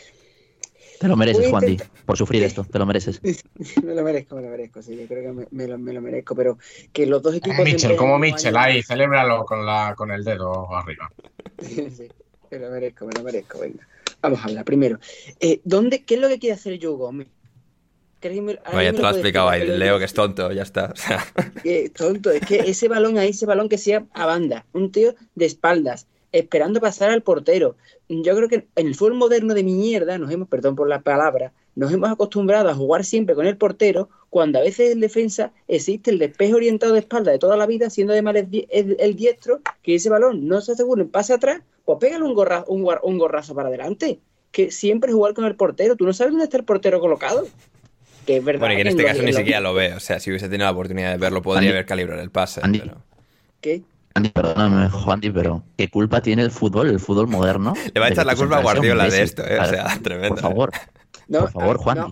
Te 0.98 1.06
lo 1.06 1.16
mereces, 1.16 1.48
Juan 1.48 1.64
Di, 1.64 1.78
por 2.04 2.18
sufrir 2.18 2.42
esto, 2.42 2.64
te 2.64 2.78
lo 2.80 2.84
mereces. 2.84 3.20
Me 3.84 3.94
lo 3.94 4.02
merezco, 4.02 4.34
me 4.34 4.42
lo 4.42 4.48
merezco, 4.48 4.82
sí, 4.82 4.96
yo 4.96 5.06
creo 5.06 5.22
que 5.22 5.32
me, 5.32 5.46
me 5.52 5.68
lo, 5.68 5.78
me 5.78 5.92
lo 5.92 6.00
merezco, 6.02 6.34
pero 6.34 6.58
que 6.92 7.06
los 7.06 7.22
dos 7.22 7.36
equipos... 7.36 7.60
Eh, 7.60 7.70
entre 7.70 7.94
como 7.94 8.18
Mitchell, 8.18 8.56
ahí, 8.56 8.82
celébralo 8.82 9.44
con, 9.44 9.64
la, 9.64 9.94
con 9.96 10.10
el 10.10 10.24
dedo 10.24 10.74
arriba. 10.74 11.10
Sí, 11.60 12.08
me 12.50 12.58
lo 12.58 12.70
merezco, 12.70 13.06
me 13.06 13.12
lo 13.12 13.22
merezco, 13.22 13.58
venga. 13.60 13.86
Vamos 14.20 14.40
a 14.40 14.44
hablar 14.44 14.64
primero. 14.64 14.98
Eh, 15.38 15.60
¿dónde, 15.64 16.02
¿Qué 16.04 16.14
es 16.14 16.20
lo 16.20 16.28
que 16.28 16.38
quiere 16.38 16.54
hacer 16.54 16.78
Joe 16.82 16.96
Gómez? 16.96 17.28
Me 18.20 18.30
te 18.30 18.34
lo 18.34 19.06
ha 19.06 19.10
puede 19.10 19.20
explicado 19.20 19.48
ahí, 19.48 19.64
Leo, 19.66 19.98
que 19.98 20.04
es 20.06 20.12
tonto, 20.14 20.50
ya 20.50 20.62
está. 20.62 20.86
O 20.92 20.96
sea, 20.96 21.24
tonto, 21.96 22.30
es 22.30 22.44
que 22.44 22.58
ese 22.60 22.88
balón 22.88 23.16
ahí, 23.16 23.30
ese 23.30 23.46
balón 23.46 23.68
que 23.68 23.78
sea 23.78 24.06
a 24.12 24.26
banda, 24.26 24.66
un 24.72 24.90
tío 24.90 25.14
de 25.36 25.46
espaldas, 25.46 26.08
esperando 26.32 26.80
pasar 26.80 27.10
al 27.10 27.22
portero. 27.22 27.76
Yo 28.08 28.36
creo 28.36 28.48
que 28.48 28.66
en 28.76 28.86
el 28.86 28.94
fútbol 28.94 29.14
moderno 29.14 29.54
de 29.54 29.64
mierda, 29.64 30.18
nos 30.18 30.30
hemos, 30.30 30.48
perdón 30.48 30.76
por 30.76 30.88
la 30.88 31.00
palabra, 31.00 31.52
nos 31.74 31.92
hemos 31.92 32.10
acostumbrado 32.10 32.68
a 32.68 32.74
jugar 32.74 33.04
siempre 33.04 33.34
con 33.34 33.46
el 33.46 33.56
portero, 33.56 34.08
cuando 34.30 34.58
a 34.58 34.62
veces 34.62 34.90
en 34.92 35.00
defensa 35.00 35.52
existe 35.68 36.10
el 36.10 36.18
despeje 36.18 36.54
orientado 36.54 36.92
de 36.92 36.98
espalda 37.00 37.30
de 37.32 37.38
toda 37.38 37.56
la 37.56 37.66
vida, 37.66 37.88
siendo 37.90 38.12
además 38.12 38.36
el, 38.36 38.50
di- 38.50 38.66
el- 38.70 38.96
el 38.98 39.14
diestro, 39.16 39.60
que 39.82 39.94
ese 39.94 40.10
balón 40.10 40.46
no 40.48 40.60
se 40.60 40.72
asegura 40.72 41.02
en 41.02 41.08
pase 41.08 41.32
atrás, 41.32 41.62
pues 41.84 41.98
pégale 41.98 42.24
un, 42.24 42.34
gorra, 42.34 42.64
un, 42.68 42.82
guar- 42.82 43.00
un 43.02 43.16
gorrazo 43.18 43.54
para 43.54 43.68
adelante. 43.68 44.18
Que 44.50 44.70
siempre 44.70 45.12
jugar 45.12 45.34
con 45.34 45.44
el 45.44 45.56
portero, 45.56 45.94
tú 45.96 46.04
no 46.04 46.12
sabes 46.12 46.32
dónde 46.32 46.44
está 46.44 46.56
el 46.56 46.64
portero 46.64 47.00
colocado. 47.00 47.46
Que 48.26 48.38
es 48.38 48.44
verdad. 48.44 48.60
bueno, 48.60 48.74
y 48.74 48.76
que 48.76 48.80
en 48.82 48.88
este 48.88 49.04
caso 49.04 49.22
ni 49.22 49.32
lo- 49.32 49.38
siquiera 49.38 49.60
lo 49.60 49.72
ve. 49.74 49.94
O 49.94 50.00
sea, 50.00 50.18
si 50.20 50.30
hubiese 50.30 50.48
tenido 50.48 50.64
la 50.66 50.72
oportunidad 50.72 51.12
de 51.12 51.18
verlo, 51.18 51.40
podría 51.42 51.60
Andy. 51.60 51.70
haber 51.70 51.86
calibrado 51.86 52.20
el 52.22 52.30
pase. 52.30 52.60
Andy. 52.62 52.80
pero- 52.80 53.02
¿Qué? 53.60 53.82
Andy, 54.18 54.30
perdóname, 54.30 54.90
Juan 54.90 55.20
Di, 55.20 55.30
pero 55.30 55.62
¿qué 55.76 55.88
culpa 55.88 56.20
tiene 56.20 56.42
el 56.42 56.50
fútbol, 56.50 56.88
el 56.88 56.98
fútbol 56.98 57.28
moderno? 57.28 57.72
Le 57.94 58.00
va 58.00 58.06
a 58.06 58.08
echar 58.08 58.26
la 58.26 58.34
culpa 58.34 58.58
a 58.58 58.62
Guardiola 58.62 59.08
de 59.08 59.22
esto, 59.22 59.46
¿eh? 59.46 59.60
O 59.60 59.64
sea, 59.64 59.86
tremendo. 60.02 60.34
Por 60.34 60.40
favor. 60.40 60.72
No, 61.28 61.40
Por 61.40 61.52
favor, 61.52 61.76
Juan. 61.76 61.98
No, 61.98 62.10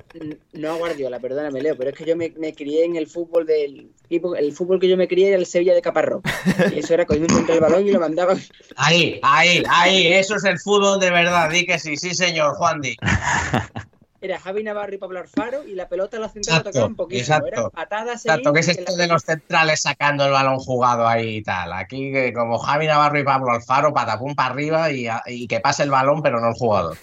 no 0.53 0.73
a 0.73 0.77
Guardiola, 0.77 1.19
perdóname, 1.19 1.63
Leo, 1.63 1.77
pero 1.77 1.91
es 1.91 1.97
que 1.97 2.05
yo 2.05 2.17
me, 2.17 2.33
me 2.39 2.53
crié 2.55 2.85
en 2.85 2.95
el 2.95 3.09
fútbol 3.09 3.45
del 3.45 3.91
equipo, 4.05 4.37
el 4.37 4.53
fútbol 4.53 4.79
que 4.79 4.89
yo 4.89 4.97
me 4.97 5.09
crié 5.09 5.29
era 5.29 5.39
el 5.39 5.47
Sevilla 5.47 5.75
de 5.75 5.83
Caparrós. 5.83 6.23
Y 6.73 6.79
eso 6.79 6.95
era 6.95 7.07
cogiendo 7.07 7.35
contra 7.35 7.57
el 7.57 7.61
balón 7.61 7.89
y 7.89 7.91
lo 7.91 7.99
mandaban. 7.99 8.39
Ahí, 8.77 9.19
ahí, 9.25 9.65
ahí, 9.69 10.13
eso 10.13 10.37
es 10.37 10.45
el 10.45 10.61
fútbol 10.61 11.01
de 11.01 11.11
verdad, 11.11 11.51
di 11.51 11.67
que 11.67 11.79
sí, 11.81 11.97
sí 11.97 12.15
señor, 12.15 12.55
Juan 12.55 12.81
Di. 12.81 12.95
Era 14.27 14.39
Javi 14.41 14.63
Navarro 14.65 14.95
y 14.95 14.99
Pablo 14.99 15.21
Alfaro 15.21 15.65
y 15.67 15.75
la 15.75 15.89
pelota 15.89 16.19
la 16.19 16.29
central 16.29 16.59
Exacto, 16.59 16.71
tocaban 16.73 16.95
poquísimo. 16.97 17.37
Era 17.39 17.47
exacto. 17.49 17.71
patadas 17.71 18.27
Exacto, 18.27 18.53
que 18.53 18.61
es 18.61 18.69
esto 18.69 18.93
la- 18.97 19.03
de 19.05 19.07
los 19.09 19.23
centrales 19.23 19.81
sacando 19.81 20.25
el 20.27 20.33
balón 20.33 20.59
jugado 20.59 21.07
ahí 21.07 21.37
y 21.37 21.43
tal. 21.43 21.73
Aquí 21.73 22.13
que 22.13 22.33
como 22.33 22.59
Javi 22.59 22.87
Navarro 22.87 23.19
y 23.19 23.25
Pablo 23.25 23.53
Alfaro, 23.53 23.95
patapum 23.95 24.35
para 24.35 24.53
arriba 24.53 24.91
y, 24.93 25.07
a- 25.07 25.23
y 25.27 25.47
que 25.47 25.61
pase 25.61 25.83
el 25.85 25.91
balón, 25.91 26.23
pero 26.23 26.41
no 26.41 26.49
el 26.49 26.55
jugador. 26.55 26.97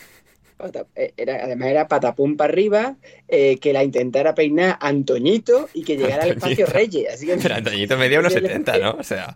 eh, 0.96 1.14
era- 1.18 1.44
además 1.44 1.68
era 1.70 1.88
patapum 1.88 2.38
para 2.38 2.52
arriba, 2.54 2.96
eh, 3.28 3.58
que 3.60 3.74
la 3.74 3.84
intentara 3.84 4.34
peinar 4.36 4.78
Antoñito 4.80 5.70
y 5.74 5.84
que 5.84 5.98
llegara 5.98 6.24
al 6.24 6.30
espacio 6.32 6.66
Antoñito. 6.68 6.74
Reyes. 6.74 7.14
Así 7.14 7.26
que 7.26 7.38
Pero 7.38 7.56
Antoñito 7.56 7.98
medía 7.98 8.20
unos 8.20 8.34
Sí, 8.34 8.40
le- 8.40 8.48
70, 8.50 8.78
¿no? 8.80 8.92
O 8.92 9.04
sea, 9.04 9.34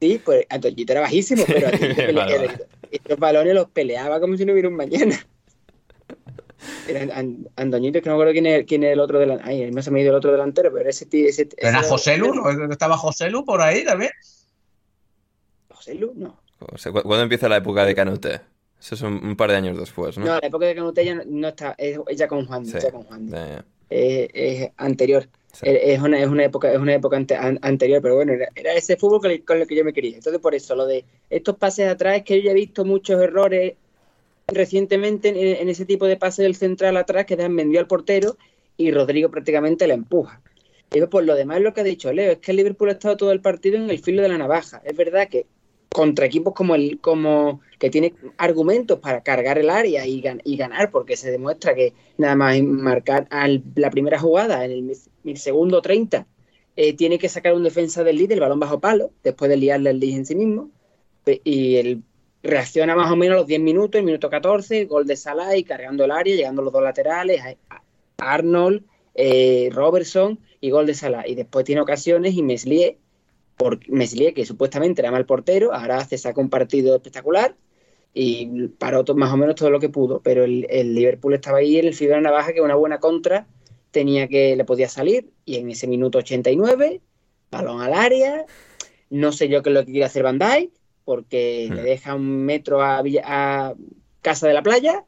Sí, 0.00 0.20
pues 0.22 0.44
Antoñito 0.50 0.92
era 0.92 1.00
bajísimo, 1.02 1.44
pero 1.46 1.68
Antoñito 1.72 2.12
vale. 2.14 2.50
estos 2.90 3.18
balones 3.18 3.54
los 3.54 3.68
peleaba 3.70 4.20
como 4.20 4.36
si 4.36 4.44
no 4.44 4.52
hubiera 4.52 4.68
un 4.68 4.76
mañana. 4.76 5.18
Era 6.88 7.16
An- 7.16 7.48
Antoñito, 7.56 8.00
que 8.00 8.08
no 8.08 8.16
me 8.16 8.22
acuerdo 8.22 8.32
quién 8.32 8.46
es, 8.46 8.64
quién 8.66 8.82
es 8.84 8.92
el 8.92 9.00
otro 9.00 9.18
delantero. 9.18 9.48
Ay, 9.48 9.70
no 9.70 9.82
se 9.82 9.90
me 9.90 9.98
ha 9.98 10.02
ido 10.02 10.10
el 10.12 10.16
otro 10.16 10.32
delantero, 10.32 10.70
pero 10.70 10.80
era 10.82 10.90
ese 10.90 11.06
tío. 11.06 11.28
Ese, 11.28 11.46
¿Pero 11.46 11.68
¿Era 11.68 11.82
José 11.82 12.16
Lu? 12.16 12.34
¿No 12.34 12.70
estaba 12.72 12.96
José 12.96 13.28
Lu 13.30 13.44
por 13.44 13.60
ahí 13.60 13.84
también? 13.84 14.10
José 15.70 15.94
Lu, 15.94 16.12
no. 16.14 16.40
o 16.60 16.78
sea, 16.78 16.92
¿cu- 16.92 17.02
¿cuándo 17.02 17.22
empieza 17.22 17.48
la 17.48 17.56
época 17.58 17.84
de 17.84 17.94
Canute? 17.94 18.40
Eso 18.80 18.94
es 18.94 19.02
un, 19.02 19.14
un 19.24 19.36
par 19.36 19.50
de 19.50 19.56
años 19.56 19.78
después, 19.78 20.16
¿no? 20.18 20.26
No, 20.26 20.38
la 20.40 20.46
época 20.46 20.66
de 20.66 20.74
Canute 20.74 21.04
ya 21.04 21.14
no, 21.14 21.22
no 21.26 21.48
está, 21.48 21.74
es, 21.78 21.98
es 22.08 22.16
ya 22.18 22.28
con 22.28 22.46
Juan, 22.46 22.64
Sí. 22.66 22.78
ya 22.80 22.90
con 22.90 23.02
Juan. 23.04 23.28
Ya, 23.28 23.46
ya. 23.48 23.64
Eh, 23.90 24.28
es 24.32 24.70
anterior. 24.76 25.28
Sí. 25.52 25.64
Es 25.66 26.00
una, 26.02 26.20
es 26.20 26.28
una 26.28 26.44
época, 26.44 26.70
es 26.70 26.78
una 26.78 26.94
época 26.94 27.16
ante- 27.16 27.36
an- 27.36 27.58
anterior, 27.62 28.02
pero 28.02 28.16
bueno, 28.16 28.32
era, 28.34 28.48
era 28.54 28.74
ese 28.74 28.96
fútbol 28.96 29.20
con 29.20 29.30
el, 29.30 29.42
con 29.44 29.58
el 29.58 29.66
que 29.66 29.74
yo 29.74 29.84
me 29.84 29.92
quería. 29.94 30.16
Entonces, 30.16 30.40
por 30.40 30.54
eso, 30.54 30.74
lo 30.74 30.84
de 30.86 31.04
estos 31.30 31.56
pases 31.56 31.88
atrás, 31.88 32.18
es 32.18 32.24
que 32.24 32.36
yo 32.36 32.44
ya 32.46 32.50
he 32.50 32.54
visto 32.54 32.84
muchos 32.84 33.20
errores 33.22 33.74
recientemente 34.48 35.60
en, 35.60 35.68
ese 35.68 35.86
tipo 35.86 36.06
de 36.06 36.16
pases 36.16 36.44
del 36.44 36.54
central 36.54 36.96
atrás 36.96 37.26
que 37.26 37.36
dan 37.36 37.54
vendió 37.56 37.80
al 37.80 37.86
portero 37.86 38.36
y 38.76 38.90
Rodrigo 38.90 39.30
prácticamente 39.30 39.86
la 39.86 39.94
empuja. 39.94 40.40
Y 40.92 41.00
por 41.06 41.24
lo 41.24 41.34
demás, 41.34 41.60
lo 41.60 41.74
que 41.74 41.80
ha 41.80 41.84
dicho 41.84 42.12
Leo, 42.12 42.32
es 42.32 42.38
que 42.38 42.52
el 42.52 42.58
Liverpool 42.58 42.88
ha 42.90 42.92
estado 42.92 43.16
todo 43.16 43.32
el 43.32 43.40
partido 43.40 43.76
en 43.76 43.90
el 43.90 43.98
filo 43.98 44.22
de 44.22 44.28
la 44.28 44.38
navaja. 44.38 44.80
Es 44.84 44.96
verdad 44.96 45.28
que 45.28 45.46
contra 45.88 46.26
equipos 46.26 46.54
como 46.54 46.74
el 46.74 47.00
como 47.00 47.60
que 47.78 47.90
tiene 47.90 48.14
argumentos 48.36 48.98
para 49.00 49.22
cargar 49.22 49.58
el 49.58 49.70
área 49.70 50.06
y, 50.06 50.22
gan- 50.22 50.40
y 50.44 50.56
ganar, 50.56 50.90
porque 50.90 51.16
se 51.16 51.30
demuestra 51.30 51.74
que 51.74 51.94
nada 52.18 52.36
más 52.36 52.60
marcar 52.62 53.26
al- 53.30 53.62
la 53.74 53.90
primera 53.90 54.18
jugada 54.18 54.64
en 54.64 54.70
el, 54.72 54.92
mi 55.24 55.36
segundo 55.36 55.82
30 55.82 56.26
eh, 56.76 56.92
tiene 56.94 57.18
que 57.18 57.28
sacar 57.28 57.54
un 57.54 57.64
defensa 57.64 58.04
del 58.04 58.16
líder, 58.18 58.34
el 58.34 58.40
balón 58.40 58.60
bajo 58.60 58.78
palo, 58.80 59.10
después 59.24 59.48
de 59.48 59.56
liarle 59.56 59.90
el 59.90 59.98
Leeds 60.00 60.16
en 60.18 60.26
sí 60.26 60.34
mismo, 60.36 60.70
y 61.44 61.76
él 61.76 62.02
reacciona 62.46 62.94
más 62.96 63.10
o 63.10 63.16
menos 63.16 63.34
a 63.34 63.38
los 63.38 63.46
10 63.46 63.60
minutos, 63.60 63.98
el 63.98 64.04
minuto 64.04 64.30
14, 64.30 64.84
gol 64.86 65.06
de 65.06 65.16
Salah 65.16 65.56
y 65.56 65.64
cargando 65.64 66.04
el 66.04 66.10
área, 66.10 66.34
llegando 66.34 66.62
los 66.62 66.72
dos 66.72 66.82
laterales, 66.82 67.42
Arnold, 68.18 68.82
eh, 69.14 69.70
Robertson 69.72 70.38
y 70.60 70.70
gol 70.70 70.86
de 70.86 70.94
Salah. 70.94 71.26
Y 71.26 71.34
después 71.34 71.64
tiene 71.64 71.80
ocasiones 71.80 72.34
y 72.34 72.42
Meslier 72.42 72.96
por 73.56 73.88
Meslier, 73.88 74.34
que 74.34 74.44
supuestamente 74.44 75.00
era 75.00 75.10
mal 75.10 75.26
portero, 75.26 75.72
ahora 75.72 75.98
hace 75.98 76.18
saca 76.18 76.40
un 76.40 76.50
partido 76.50 76.94
espectacular 76.94 77.56
y 78.12 78.68
paró 78.68 79.04
más 79.14 79.32
o 79.32 79.36
menos 79.36 79.56
todo 79.56 79.70
lo 79.70 79.80
que 79.80 79.88
pudo, 79.88 80.20
pero 80.22 80.44
el, 80.44 80.66
Liverpool 80.94 81.34
estaba 81.34 81.58
ahí 81.58 81.78
en 81.78 81.86
el 81.86 81.94
fibra 81.94 82.20
navaja 82.20 82.52
que 82.52 82.60
una 82.60 82.74
buena 82.74 82.98
contra 82.98 83.46
tenía 83.90 84.28
que 84.28 84.56
le 84.56 84.64
podía 84.64 84.88
salir 84.88 85.30
y 85.44 85.56
en 85.56 85.70
ese 85.70 85.86
minuto 85.86 86.18
89 86.18 87.00
balón 87.50 87.80
al 87.80 87.92
área, 87.92 88.44
no 89.10 89.32
sé 89.32 89.48
yo 89.48 89.62
qué 89.62 89.70
es 89.70 89.74
lo 89.74 89.84
que 89.84 89.92
quiere 89.92 90.06
hacer 90.06 90.22
Van 90.22 90.38
Dijk 90.38 90.70
porque 91.06 91.70
le 91.72 91.82
deja 91.82 92.16
un 92.16 92.44
metro 92.44 92.82
a, 92.82 93.00
a 93.24 93.74
Casa 94.22 94.48
de 94.48 94.54
la 94.54 94.62
Playa 94.62 95.04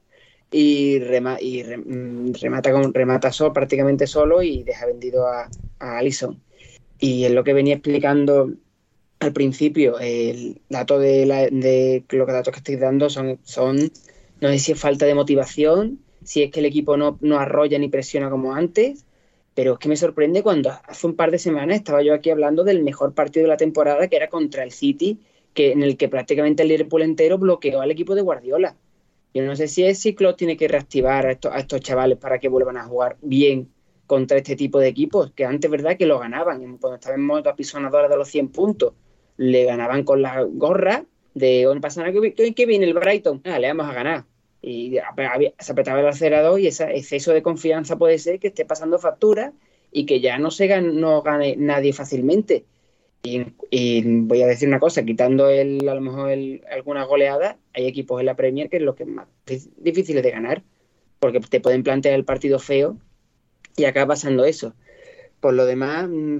y, 0.51 0.96
y 1.40 1.64
mm, 1.64 2.34
remata, 2.40 2.72
con, 2.72 2.94
remata 2.94 3.32
solo, 3.32 3.53
prácticamente 3.53 4.07
solo 4.07 4.40
y 4.40 4.62
deja 4.62 4.86
vendido 4.86 5.26
a, 5.26 5.51
a 5.80 5.99
Allison. 5.99 6.40
Y 7.01 7.24
es 7.24 7.32
lo 7.32 7.42
que 7.42 7.53
venía 7.53 7.74
explicando 7.74 8.53
al 9.18 9.32
principio, 9.32 9.99
el 9.99 10.61
dato 10.68 11.01
de, 11.01 11.26
la, 11.26 11.49
de 11.49 12.05
los 12.11 12.26
datos 12.28 12.53
que 12.53 12.59
estoy 12.59 12.76
dando 12.76 13.11
son, 13.11 13.40
son, 13.42 13.90
no 14.40 14.49
sé 14.51 14.59
si 14.61 14.72
es 14.72 14.80
falta 14.80 15.05
de 15.05 15.16
motivación, 15.16 15.99
si 16.22 16.44
es 16.44 16.53
que 16.53 16.61
el 16.61 16.66
equipo 16.66 16.96
no, 16.96 17.18
no 17.20 17.40
arrolla 17.40 17.76
ni 17.80 17.88
presiona 17.88 18.30
como 18.30 18.55
antes, 18.55 19.05
pero 19.55 19.72
es 19.72 19.78
que 19.80 19.88
me 19.88 19.96
sorprende 19.96 20.44
cuando 20.44 20.70
hace 20.70 21.07
un 21.09 21.16
par 21.16 21.32
de 21.32 21.40
semanas 21.40 21.78
estaba 21.78 22.01
yo 22.03 22.14
aquí 22.14 22.30
hablando 22.30 22.62
del 22.62 22.84
mejor 22.84 23.12
partido 23.14 23.42
de 23.42 23.49
la 23.49 23.57
temporada 23.57 24.07
que 24.07 24.14
era 24.14 24.28
contra 24.28 24.62
el 24.62 24.70
City, 24.70 25.18
que, 25.59 25.73
en 25.73 25.83
el 25.83 25.97
que 25.97 26.09
prácticamente 26.09 26.63
el 26.63 26.69
Liverpool 26.69 27.03
entero 27.03 27.37
bloqueó 27.37 27.81
al 27.81 27.91
equipo 27.91 28.15
de 28.15 28.23
Guardiola. 28.23 28.77
Yo 29.35 29.43
no 29.43 29.57
sé 29.57 29.67
si 29.67 29.83
es 29.83 29.99
si 29.99 30.15
tiene 30.37 30.57
que 30.57 30.69
reactivar 30.69 31.27
a 31.27 31.33
estos, 31.33 31.53
a 31.53 31.59
estos 31.59 31.81
chavales 31.81 32.17
para 32.17 32.39
que 32.39 32.49
vuelvan 32.49 32.77
a 32.77 32.85
jugar 32.85 33.17
bien 33.23 33.69
contra 34.07 34.37
este 34.37 34.55
tipo 34.55 34.79
de 34.79 34.87
equipos, 34.87 35.33
que 35.33 35.45
antes, 35.45 35.69
¿verdad?, 35.69 35.97
que 35.97 36.07
lo 36.07 36.21
ganaban. 36.21 36.61
Cuando 36.79 36.95
estaban 36.95 37.19
en 37.19 37.27
modo 37.27 37.51
apisonadora 37.51 38.07
de 38.07 38.17
los 38.17 38.29
100 38.29 38.51
puntos, 38.51 38.95
le 39.37 39.65
ganaban 39.65 40.05
con 40.05 40.23
la 40.23 40.45
gorra 40.45 41.05
de, 41.35 41.65
¿dónde 41.65 41.81
pasa 41.81 42.05
nada? 42.05 42.13
¿Qué 42.55 42.67
viene 42.67 42.87
el 42.87 42.95
Brighton? 42.95 43.43
Ah, 43.45 43.59
le 43.59 43.67
vamos 43.67 43.89
a 43.89 43.95
ganar. 43.95 44.27
Y 44.63 44.99
se 45.59 45.73
apretaba 45.73 45.99
el 45.99 46.07
acelerador 46.07 46.61
y 46.61 46.69
ese 46.69 46.85
exceso 46.97 47.33
de 47.33 47.43
confianza 47.43 47.99
puede 47.99 48.19
ser 48.21 48.39
que 48.39 48.47
esté 48.47 48.65
pasando 48.65 49.01
factura 49.01 49.53
y 49.91 50.07
que 50.07 50.21
ya 50.21 50.39
no 50.39 50.53
se 50.53 50.69
gane, 50.69 50.93
no 50.93 51.21
gane 51.23 51.57
nadie 51.57 51.93
fácilmente. 51.93 52.65
Y, 53.23 54.03
voy 54.03 54.43
a 54.43 54.47
decir 54.47 54.69
una 54.69 54.79
cosa, 54.79 55.05
quitando 55.05 55.49
el, 55.49 55.87
a 55.89 55.95
lo 55.95 56.01
mejor 56.01 56.31
el, 56.31 56.62
alguna 56.71 57.05
goleada, 57.05 57.59
hay 57.75 57.87
equipos 57.87 58.21
en 58.21 58.27
la 58.27 58.37
Premier 58.37 58.71
que 58.71 58.77
es 58.77 58.83
lo 58.83 58.95
que 58.95 59.03
es 59.03 59.09
más 59.09 59.27
difíciles 59.77 60.23
de 60.23 60.31
ganar, 60.31 60.62
porque 61.19 61.41
te 61.41 61.61
pueden 61.61 61.83
plantear 61.83 62.14
el 62.14 62.25
partido 62.25 62.59
feo 62.59 62.97
y 63.77 63.85
acaba 63.85 64.14
pasando 64.14 64.45
eso. 64.45 64.75
Por 65.41 65.55
lo 65.55 65.66
demás, 65.66 66.09
mm, 66.09 66.39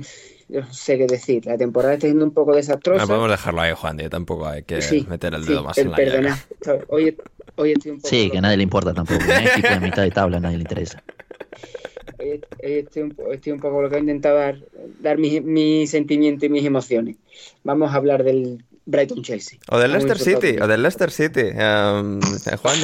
no 0.49 0.73
sé 0.73 0.99
qué 0.99 1.07
decir. 1.07 1.47
La 1.47 1.57
temporada 1.57 1.95
está 1.95 2.07
siendo 2.07 2.25
un 2.25 2.33
poco 2.33 2.55
desastrosa. 2.55 3.03
No 3.03 3.09
podemos 3.09 3.31
dejarlo 3.31 3.61
ahí, 3.61 3.73
Juan, 3.75 4.01
y 4.01 4.09
tampoco 4.09 4.47
hay 4.47 4.63
que 4.63 4.81
meter 5.09 5.35
el 5.35 5.45
dedo 5.45 5.63
más 5.63 5.79
en 5.79 5.91
la 5.91 5.97
perdona. 5.97 6.39
Hoy, 6.89 7.17
hoy, 7.57 7.73
estoy 7.73 7.93
un 7.93 7.99
poco 7.99 8.09
Sí, 8.09 8.31
que 8.31 8.39
a 8.39 8.41
nadie 8.41 8.57
le 8.57 8.63
importa 8.63 8.95
tampoco. 8.95 9.23
Un 9.25 9.47
equipo 9.47 9.69
de 9.69 9.81
mitad 9.81 10.03
de 10.03 10.11
tabla 10.11 10.39
a 10.39 10.41
nadie 10.41 10.57
le 10.57 10.63
interesa. 10.63 11.03
Hoy, 12.19 12.41
estoy, 12.59 13.03
un, 13.03 13.17
estoy, 13.33 13.53
un, 13.53 13.61
poco 13.61 13.83
lo 13.83 13.89
que 13.89 13.97
he 13.97 14.01
intentado 14.01 14.39
dar, 14.39 14.59
dar 15.01 15.19
mis 15.19 15.43
mi 15.43 15.87
sentimientos 15.87 16.45
y 16.45 16.49
mis 16.49 16.65
emociones. 16.65 17.17
Vamos 17.65 17.93
a 17.93 17.97
hablar 17.97 18.25
del 18.25 18.65
Brighton 18.87 19.23
Chelsea. 19.23 19.59
O 19.71 19.79
del 19.79 19.93
Leicester 19.93 20.19
City, 20.19 20.59
o 20.61 20.67
del 20.67 20.83
Leicester 20.83 21.11
City. 21.11 21.43
Um, 21.43 22.21
Juan. 22.63 22.79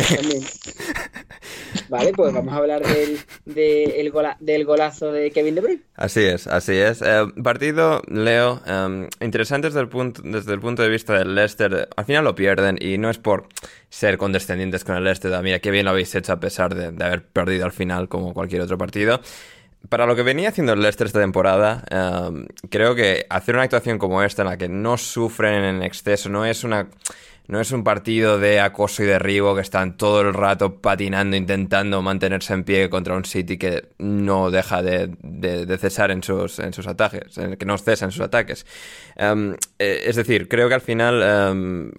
Vale, 1.88 2.12
pues 2.12 2.32
vamos 2.32 2.52
a 2.52 2.56
hablar 2.58 2.82
del, 2.82 3.18
del, 3.44 4.64
golazo 4.64 5.12
de 5.12 5.30
Kevin 5.30 5.54
De 5.54 5.60
Bruyne. 5.60 5.82
Así 5.94 6.20
es, 6.20 6.46
así 6.46 6.74
es. 6.74 7.02
Eh, 7.02 7.26
partido, 7.42 8.02
Leo, 8.08 8.60
um, 8.66 9.06
interesante 9.20 9.68
desde 9.68 9.80
el, 9.80 9.88
punto, 9.88 10.22
desde 10.24 10.52
el 10.52 10.60
punto 10.60 10.82
de 10.82 10.88
vista 10.88 11.18
del 11.18 11.34
Leicester. 11.34 11.88
Al 11.96 12.04
final 12.04 12.24
lo 12.24 12.34
pierden 12.34 12.78
y 12.80 12.98
no 12.98 13.10
es 13.10 13.18
por 13.18 13.48
ser 13.88 14.18
condescendientes 14.18 14.84
con 14.84 14.96
el 14.96 15.04
Leicester. 15.04 15.32
Mira, 15.42 15.58
qué 15.60 15.70
bien 15.70 15.84
lo 15.84 15.90
habéis 15.90 16.14
hecho 16.14 16.32
a 16.32 16.40
pesar 16.40 16.74
de, 16.74 16.92
de 16.92 17.04
haber 17.04 17.24
perdido 17.24 17.64
al 17.64 17.72
final 17.72 18.08
como 18.08 18.34
cualquier 18.34 18.62
otro 18.62 18.78
partido 18.78 19.20
para 19.88 20.06
lo 20.06 20.16
que 20.16 20.22
venía 20.22 20.48
haciendo 20.48 20.72
el 20.72 20.80
Leicester 20.80 21.06
esta 21.06 21.20
temporada, 21.20 21.84
em, 21.90 22.46
creo 22.70 22.94
que 22.94 23.26
hacer 23.28 23.54
una 23.54 23.64
actuación 23.64 23.98
como 23.98 24.22
esta, 24.22 24.42
en 24.42 24.48
la 24.48 24.56
que 24.56 24.68
no 24.68 24.96
sufren 24.96 25.64
en 25.64 25.82
exceso, 25.82 26.28
no 26.28 26.44
es 26.44 26.64
una. 26.64 26.88
No 27.46 27.60
es 27.60 27.72
un 27.72 27.84
partido 27.84 28.38
de 28.38 28.58
acoso 28.58 29.02
y 29.02 29.06
derribo 29.06 29.54
que 29.54 29.60
están 29.60 29.98
todo 29.98 30.22
el 30.22 30.32
rato 30.32 30.80
patinando, 30.80 31.36
intentando 31.36 32.00
mantenerse 32.00 32.54
en 32.54 32.64
pie 32.64 32.88
contra 32.88 33.14
un 33.14 33.26
City 33.26 33.58
que 33.58 33.88
no 33.98 34.50
deja 34.50 34.82
de, 34.82 35.10
cesar 35.78 36.10
en 36.10 36.22
sus, 36.22 36.58
en 36.58 36.72
sus 36.72 36.86
ataques, 36.86 37.38
que 37.58 37.66
no 37.66 37.76
cesa 37.76 38.06
en 38.06 38.12
sus 38.12 38.22
ataques. 38.22 38.64
Em, 39.16 39.56
eh, 39.78 40.04
es 40.06 40.16
decir, 40.16 40.48
creo 40.48 40.68
que 40.68 40.74
al 40.74 40.80
final 40.80 41.22
em, 41.22 41.92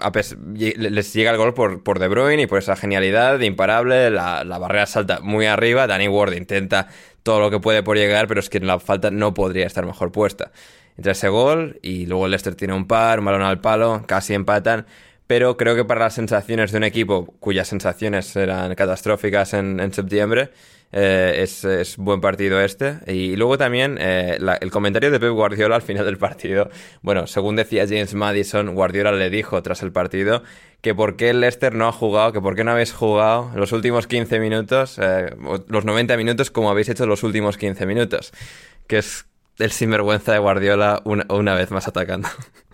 les 0.78 1.14
llega 1.14 1.30
el 1.30 1.38
gol 1.38 1.54
por, 1.54 1.84
por 1.84 2.00
De 2.00 2.08
Bruyne 2.08 2.42
y 2.42 2.48
por 2.48 2.58
esa 2.58 2.76
genialidad 2.76 3.40
imparable, 3.42 4.10
la, 4.10 4.44
la 4.44 4.58
barrera 4.58 4.88
salta 4.88 5.20
muy 5.20 5.46
arriba, 5.46 5.86
Danny 5.86 6.08
Ward 6.08 6.34
intenta 6.34 6.88
todo 7.22 7.40
lo 7.40 7.52
que 7.52 7.60
puede 7.60 7.84
por 7.84 7.98
llegar, 7.98 8.28
pero 8.28 8.40
es 8.40 8.50
que 8.50 8.60
la 8.60 8.80
falta 8.80 9.12
no 9.12 9.36
podría 9.36 9.68
estar 9.68 9.86
mejor 9.86 10.12
puesta. 10.12 10.52
Entra 10.98 11.12
ese 11.12 11.30
gol 11.30 11.80
y 11.82 12.08
luego 12.08 12.26
el 12.26 12.32
Leicester 12.32 12.56
tiene 12.56 12.74
un 12.74 12.88
par, 12.88 13.20
un 13.20 13.26
balón 13.26 13.42
al 13.44 13.60
palo, 13.60 14.04
casi 14.08 14.34
empatan. 14.34 14.86
Pero 15.28 15.58
creo 15.58 15.76
que 15.76 15.86
para 15.86 16.02
las 16.02 16.14
sensaciones 16.14 16.72
de 16.72 16.78
un 16.78 16.84
equipo 16.84 17.26
cuyas 17.40 17.68
sensaciones 17.68 18.36
eran 18.36 18.76
catastróficas 18.76 19.54
en, 19.54 19.92
septiembre, 19.92 20.52
eh, 20.92 21.40
es, 21.42 21.98
buen 21.98 22.22
partido 22.22 22.62
este. 22.62 23.00
Y 23.08 23.36
luego 23.36 23.58
también 23.58 23.98
eh, 24.00 24.38
el 24.62 24.72
comentario 24.72 25.10
de 25.10 25.20
Pep 25.20 25.32
Guardiola 25.32 25.78
al 25.78 25.82
final 25.82 26.06
del 26.06 26.18
partido. 26.18 26.70
Bueno, 27.02 27.26
según 27.26 27.56
decía 27.56 27.86
James 27.88 28.14
Madison, 28.14 28.76
Guardiola 28.76 29.12
le 29.14 29.32
dijo 29.32 29.62
tras 29.64 29.82
el 29.82 29.92
partido 29.92 30.44
que 30.86 30.94
por 30.94 31.16
qué 31.16 31.32
el 31.32 31.42
Leicester 31.42 31.74
no 31.74 31.88
ha 31.88 31.92
jugado, 31.92 32.32
que 32.32 32.40
por 32.42 32.56
qué 32.56 32.64
no 32.64 32.70
habéis 32.70 32.94
jugado 32.94 33.50
los 33.56 33.72
últimos 33.72 34.06
15 34.06 34.40
minutos, 34.40 35.00
eh, 35.02 35.34
los 35.68 35.84
90 35.84 36.16
minutos 36.16 36.52
como 36.52 36.70
habéis 36.70 36.90
hecho 36.90 37.08
los 37.08 37.24
últimos 37.24 37.58
15 37.58 37.88
minutos. 37.88 38.32
Que 38.86 39.00
es 39.00 39.26
el 39.58 39.72
sinvergüenza 39.72 40.34
de 40.34 40.38
Guardiola 40.38 41.02
una, 41.04 41.56
vez 41.56 41.72
más 41.72 41.88
atacando. 41.88 42.30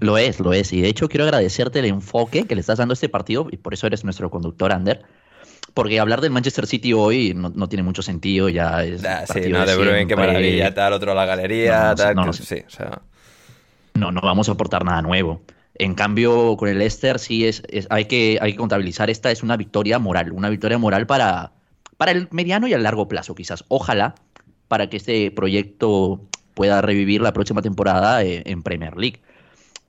Lo 0.00 0.18
es, 0.18 0.40
lo 0.40 0.52
es. 0.52 0.72
Y 0.72 0.80
de 0.80 0.88
hecho 0.88 1.08
quiero 1.08 1.24
agradecerte 1.24 1.78
el 1.78 1.86
enfoque 1.86 2.44
que 2.44 2.54
le 2.54 2.60
estás 2.60 2.78
dando 2.78 2.92
a 2.92 2.94
este 2.94 3.08
partido 3.08 3.46
y 3.50 3.56
por 3.56 3.74
eso 3.74 3.86
eres 3.86 4.04
nuestro 4.04 4.30
conductor, 4.30 4.72
Ander. 4.72 5.02
Porque 5.74 6.00
hablar 6.00 6.20
del 6.20 6.30
Manchester 6.30 6.66
City 6.66 6.92
hoy 6.92 7.34
no, 7.34 7.68
tiene 7.68 7.82
mucho 7.82 8.02
sentido, 8.02 8.48
ya 8.48 8.84
es... 8.84 9.00
sí, 9.00 9.48
no, 9.48 9.64
de 9.64 9.76
Bruyne, 9.76 10.06
qué 10.06 10.16
maravilla, 10.16 10.74
tal, 10.74 10.92
otro 10.92 11.12
a 11.12 11.14
la 11.14 11.24
galería, 11.24 11.94
tal, 11.94 12.14
no, 12.14 12.32
sí, 12.32 12.62
o 12.66 12.70
sea... 12.70 13.00
No, 13.94 14.10
no 14.10 14.20
vamos 14.20 14.48
a 14.48 14.52
aportar 14.52 14.84
nada 14.84 15.02
nuevo. 15.02 15.42
En 15.74 15.94
cambio, 15.94 16.56
con 16.56 16.68
el 16.68 16.78
Leicester 16.78 17.18
sí 17.18 17.46
es, 17.46 17.62
hay, 17.88 18.04
que, 18.06 18.38
hay 18.40 18.52
que 18.52 18.58
contabilizar 18.58 19.08
esta 19.10 19.30
es 19.30 19.42
una 19.42 19.56
victoria 19.56 19.98
moral, 19.98 20.32
una 20.32 20.50
victoria 20.50 20.78
moral 20.78 21.06
para, 21.06 21.52
para 21.96 22.12
el 22.12 22.28
mediano 22.30 22.66
y 22.66 22.72
el 22.72 22.82
largo 22.82 23.08
plazo, 23.08 23.34
quizás. 23.34 23.64
Ojalá 23.68 24.14
para 24.68 24.88
que 24.88 24.96
este 24.96 25.30
proyecto 25.30 26.20
pueda 26.54 26.80
revivir 26.80 27.20
la 27.20 27.32
próxima 27.32 27.62
temporada 27.62 28.22
eh, 28.22 28.42
en 28.46 28.62
Premier 28.62 28.96
League. 28.96 29.20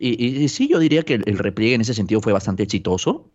Y, 0.05 0.49
sí, 0.49 0.67
yo 0.67 0.79
diría 0.79 1.03
que 1.03 1.13
el, 1.13 1.37
repliegue 1.37 1.75
en 1.75 1.81
ese 1.81 1.93
sentido 1.93 2.19
fue 2.19 2.33
bastante 2.33 2.63
exitoso. 2.63 3.31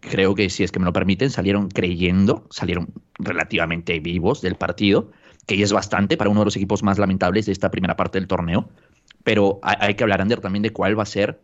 Creo 0.00 0.34
que, 0.34 0.50
si 0.50 0.64
es 0.64 0.72
que 0.72 0.80
me 0.80 0.84
lo 0.84 0.92
permiten, 0.92 1.30
salieron 1.30 1.68
creyendo, 1.68 2.44
salieron 2.50 2.88
relativamente 3.20 4.00
vivos 4.00 4.40
del 4.40 4.56
partido, 4.56 5.12
que 5.46 5.62
es 5.62 5.72
bastante 5.72 6.16
para 6.16 6.28
uno 6.28 6.40
de 6.40 6.46
los 6.46 6.56
equipos 6.56 6.82
más 6.82 6.98
lamentables 6.98 7.46
de 7.46 7.52
esta 7.52 7.70
primera 7.70 7.94
parte 7.94 8.18
del 8.18 8.26
torneo. 8.26 8.68
Pero 9.22 9.60
hay, 9.62 9.76
hay 9.78 9.94
que 9.94 10.02
hablar, 10.02 10.20
Ander, 10.20 10.40
también 10.40 10.64
de 10.64 10.70
cuál 10.70 10.98
va 10.98 11.04
a 11.04 11.06
ser 11.06 11.40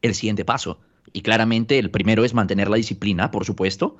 el 0.00 0.14
siguiente 0.14 0.46
paso. 0.46 0.80
Y 1.12 1.20
claramente 1.20 1.78
el 1.78 1.90
primero 1.90 2.24
es 2.24 2.32
mantener 2.32 2.70
la 2.70 2.76
disciplina, 2.76 3.30
por 3.30 3.44
supuesto, 3.44 3.98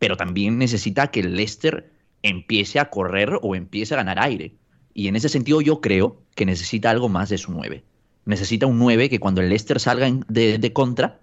pero 0.00 0.16
también 0.16 0.58
necesita 0.58 1.12
que 1.12 1.20
el 1.20 1.36
Leicester 1.36 1.92
empiece 2.22 2.80
a 2.80 2.90
correr 2.90 3.38
o 3.40 3.54
empiece 3.54 3.94
a 3.94 3.98
ganar 3.98 4.18
aire. 4.18 4.56
Y 4.94 5.06
en 5.06 5.14
ese 5.14 5.28
sentido 5.28 5.60
yo 5.60 5.80
creo 5.80 6.22
que 6.34 6.44
necesita 6.44 6.90
algo 6.90 7.08
más 7.08 7.28
de 7.28 7.38
su 7.38 7.52
9. 7.52 7.84
Necesita 8.26 8.66
un 8.66 8.78
9 8.78 9.10
que 9.10 9.20
cuando 9.20 9.40
el 9.40 9.48
Leicester 9.48 9.78
salga 9.80 10.08
de, 10.28 10.58
de 10.58 10.72
contra 10.72 11.18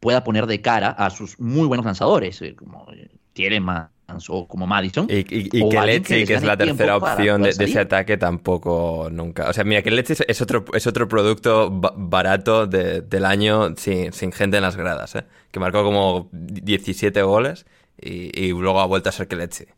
pueda 0.00 0.22
poner 0.22 0.46
de 0.46 0.60
cara 0.60 0.90
a 0.90 1.08
sus 1.10 1.40
muy 1.40 1.66
buenos 1.66 1.86
lanzadores, 1.86 2.40
eh, 2.42 2.54
como 2.54 2.86
más 3.60 3.88
o 4.28 4.46
como 4.46 4.66
Madison. 4.66 5.06
Y, 5.08 5.24
que 5.24 5.80
Leche, 5.80 6.26
que, 6.26 6.34
es 6.34 6.42
la 6.42 6.56
tercera 6.56 6.96
opción 6.96 7.42
de, 7.42 7.50
ese 7.50 7.80
ataque, 7.80 8.16
tampoco 8.16 9.08
nunca. 9.10 9.48
O 9.48 9.52
sea, 9.52 9.64
mira, 9.64 9.82
que 9.82 9.90
Leche 9.90 10.14
es 10.28 10.42
otro, 10.42 10.64
es 10.74 10.86
otro 10.86 11.08
producto 11.08 11.70
barato 11.70 12.66
del 12.66 13.24
año 13.24 13.74
sin, 13.76 14.12
gente 14.12 14.58
en 14.58 14.62
las 14.62 14.76
gradas, 14.76 15.14
¿eh? 15.14 15.24
que 15.50 15.58
marcó 15.58 15.82
como 15.82 16.28
17 16.32 17.22
goles 17.22 17.64
y, 17.98 18.50
luego 18.50 18.80
ha 18.80 18.86
vuelto 18.86 19.08
a 19.08 19.12
ser 19.12 19.26
que 19.26 19.36
Leche. 19.36 19.68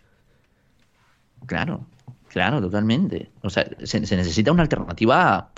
Claro, 1.47 1.87
claro, 2.29 2.61
totalmente. 2.61 3.31
O 3.43 3.51
sea, 3.51 3.65
se, 3.85 4.05
se, 4.05 4.17
necesita 4.17 4.51
una 4.51 4.63
alternativa, 4.63 5.51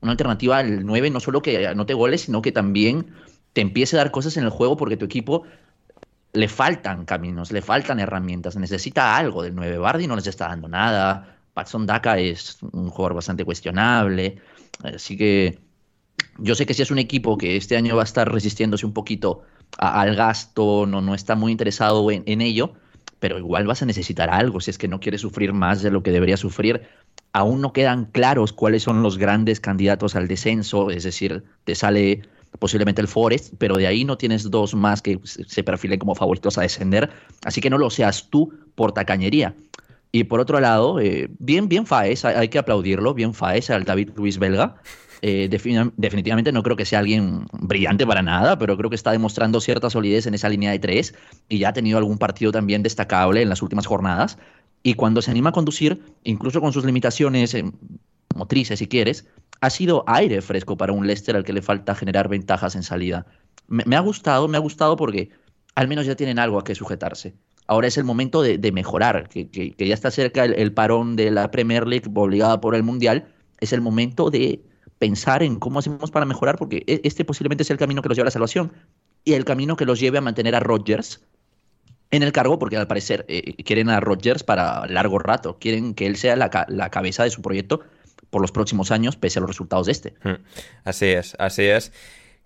una 0.00 0.12
alternativa 0.12 0.58
al 0.58 0.84
9, 0.84 1.10
no 1.10 1.20
solo 1.20 1.42
que 1.42 1.66
anote 1.66 1.94
goles, 1.94 2.22
sino 2.22 2.42
que 2.42 2.52
también 2.52 3.06
te 3.52 3.60
empiece 3.60 3.96
a 3.96 3.98
dar 3.98 4.10
cosas 4.10 4.36
en 4.36 4.44
el 4.44 4.50
juego 4.50 4.76
porque 4.76 4.96
tu 4.96 5.04
equipo 5.04 5.44
le 6.32 6.48
faltan 6.48 7.04
caminos, 7.04 7.50
le 7.50 7.62
faltan 7.62 7.98
herramientas, 7.98 8.56
necesita 8.56 9.16
algo 9.16 9.42
del 9.42 9.54
9. 9.54 9.78
Bardi 9.78 10.06
no 10.06 10.16
les 10.16 10.26
está 10.26 10.48
dando 10.48 10.68
nada, 10.68 11.38
Patson 11.54 11.86
Daka 11.86 12.18
es 12.18 12.58
un 12.60 12.90
jugador 12.90 13.14
bastante 13.14 13.44
cuestionable. 13.44 14.38
Así 14.82 15.16
que 15.16 15.58
yo 16.38 16.54
sé 16.54 16.66
que 16.66 16.74
si 16.74 16.82
es 16.82 16.90
un 16.90 16.98
equipo 16.98 17.38
que 17.38 17.56
este 17.56 17.76
año 17.76 17.96
va 17.96 18.02
a 18.02 18.04
estar 18.04 18.30
resistiéndose 18.30 18.84
un 18.84 18.92
poquito 18.92 19.42
al 19.78 20.14
gasto, 20.14 20.84
no, 20.86 21.00
no 21.00 21.14
está 21.14 21.34
muy 21.34 21.52
interesado 21.52 22.10
en, 22.10 22.22
en, 22.26 22.42
ello, 22.42 22.74
pero 23.18 23.38
igual 23.38 23.66
vas 23.66 23.82
a 23.82 23.86
necesitar 23.86 24.28
algo 24.28 24.60
si 24.60 24.70
es 24.70 24.78
que 24.78 24.88
no 24.88 25.00
quieres 25.00 25.22
sufrir 25.22 25.54
más 25.54 25.80
de 25.82 25.90
lo 25.90 26.02
que 26.02 26.12
debería 26.12 26.36
sufrir. 26.36 26.86
Aún 27.32 27.60
no 27.60 27.72
quedan 27.72 28.06
claros 28.06 28.52
cuáles 28.52 28.82
son 28.82 29.02
los 29.02 29.18
grandes 29.18 29.60
candidatos 29.60 30.16
al 30.16 30.26
descenso, 30.26 30.90
es 30.90 31.04
decir, 31.04 31.44
te 31.64 31.74
sale 31.74 32.22
posiblemente 32.58 33.02
el 33.02 33.08
Forest, 33.08 33.54
pero 33.58 33.76
de 33.76 33.86
ahí 33.86 34.04
no 34.04 34.16
tienes 34.16 34.50
dos 34.50 34.74
más 34.74 35.02
que 35.02 35.20
se 35.22 35.62
perfilen 35.62 35.98
como 35.98 36.14
favoritos 36.14 36.56
a 36.56 36.62
descender, 36.62 37.10
así 37.44 37.60
que 37.60 37.68
no 37.68 37.76
lo 37.76 37.90
seas 37.90 38.30
tú 38.30 38.52
por 38.74 38.92
tacañería. 38.92 39.54
Y 40.12 40.24
por 40.24 40.40
otro 40.40 40.60
lado, 40.60 40.98
eh, 41.00 41.28
bien, 41.38 41.68
bien 41.68 41.84
Faes, 41.84 42.24
hay 42.24 42.48
que 42.48 42.58
aplaudirlo, 42.58 43.12
bien 43.12 43.34
Faes 43.34 43.68
al 43.68 43.84
David 43.84 44.10
Luis 44.16 44.38
Belga. 44.38 44.76
Eh, 45.22 45.48
definitivamente 45.50 46.52
no 46.52 46.62
creo 46.62 46.76
que 46.76 46.84
sea 46.84 46.98
alguien 47.00 47.46
brillante 47.52 48.06
para 48.06 48.22
nada, 48.22 48.58
pero 48.58 48.76
creo 48.76 48.90
que 48.90 48.96
está 48.96 49.12
demostrando 49.12 49.60
cierta 49.60 49.90
solidez 49.90 50.26
en 50.26 50.34
esa 50.34 50.48
línea 50.48 50.70
de 50.70 50.78
tres 50.78 51.14
y 51.48 51.58
ya 51.58 51.70
ha 51.70 51.72
tenido 51.72 51.98
algún 51.98 52.18
partido 52.18 52.52
también 52.52 52.82
destacable 52.82 53.42
en 53.42 53.48
las 53.48 53.62
últimas 53.62 53.86
jornadas. 53.86 54.38
Y 54.86 54.94
cuando 54.94 55.20
se 55.20 55.32
anima 55.32 55.48
a 55.48 55.52
conducir, 55.52 56.00
incluso 56.22 56.60
con 56.60 56.72
sus 56.72 56.84
limitaciones 56.84 57.54
eh, 57.54 57.64
motrices, 58.36 58.78
si 58.78 58.86
quieres, 58.86 59.26
ha 59.60 59.68
sido 59.68 60.04
aire 60.06 60.40
fresco 60.42 60.76
para 60.76 60.92
un 60.92 61.08
Leicester 61.08 61.34
al 61.34 61.42
que 61.42 61.52
le 61.52 61.60
falta 61.60 61.96
generar 61.96 62.28
ventajas 62.28 62.76
en 62.76 62.84
salida. 62.84 63.26
Me, 63.66 63.96
ha 63.96 63.98
gustado, 63.98 64.46
me 64.46 64.56
ha 64.56 64.60
gustado 64.60 64.94
porque 64.94 65.30
al 65.74 65.88
menos 65.88 66.06
ya 66.06 66.14
tienen 66.14 66.38
algo 66.38 66.60
a 66.60 66.62
que 66.62 66.76
sujetarse. 66.76 67.34
Ahora 67.66 67.88
es 67.88 67.98
el 67.98 68.04
momento 68.04 68.42
de, 68.42 68.70
mejorar, 68.70 69.28
que, 69.28 69.74
ya 69.76 69.92
está 69.92 70.12
cerca 70.12 70.44
el, 70.44 70.72
parón 70.72 71.16
de 71.16 71.32
la 71.32 71.50
Premier 71.50 71.84
League 71.84 72.08
obligada 72.14 72.60
por 72.60 72.76
el 72.76 72.84
Mundial. 72.84 73.26
Es 73.58 73.72
el 73.72 73.80
momento 73.80 74.30
de 74.30 74.62
pensar 75.00 75.42
en 75.42 75.58
cómo 75.58 75.80
hacemos 75.80 76.12
para 76.12 76.26
mejorar, 76.26 76.58
porque 76.58 76.84
e, 76.86 77.00
este 77.02 77.24
posiblemente 77.24 77.64
es 77.64 77.70
el 77.70 77.76
camino 77.76 78.02
que 78.02 78.08
los 78.08 78.16
lleva 78.16 78.26
a 78.26 78.30
la 78.30 78.30
salvación 78.30 78.72
y 79.24 79.32
el 79.32 79.44
camino 79.44 79.74
que 79.74 79.84
los 79.84 79.98
lleve 79.98 80.18
a 80.18 80.20
mantener 80.20 80.54
a 80.54 80.60
Rodgers 80.60 81.26
en 82.10 82.22
el 82.22 82.32
cargo, 82.32 82.58
porque 82.58 82.76
al 82.76 82.86
parecer 82.86 83.24
eh, 83.28 83.54
quieren 83.64 83.90
a 83.90 84.00
Rodgers 84.00 84.44
para 84.44 84.86
largo 84.86 85.18
rato, 85.18 85.58
quieren 85.58 85.94
que 85.94 86.06
él 86.06 86.16
sea 86.16 86.36
la, 86.36 86.66
la 86.68 86.90
cabeza 86.90 87.24
de 87.24 87.30
su 87.30 87.42
proyecto 87.42 87.82
por 88.30 88.40
los 88.40 88.52
próximos 88.52 88.90
años, 88.90 89.16
pese 89.16 89.38
a 89.38 89.40
los 89.40 89.50
resultados 89.50 89.86
de 89.86 89.92
este. 89.92 90.14
Hmm. 90.22 90.36
Así 90.84 91.06
es, 91.06 91.36
así 91.38 91.64
es. 91.64 91.92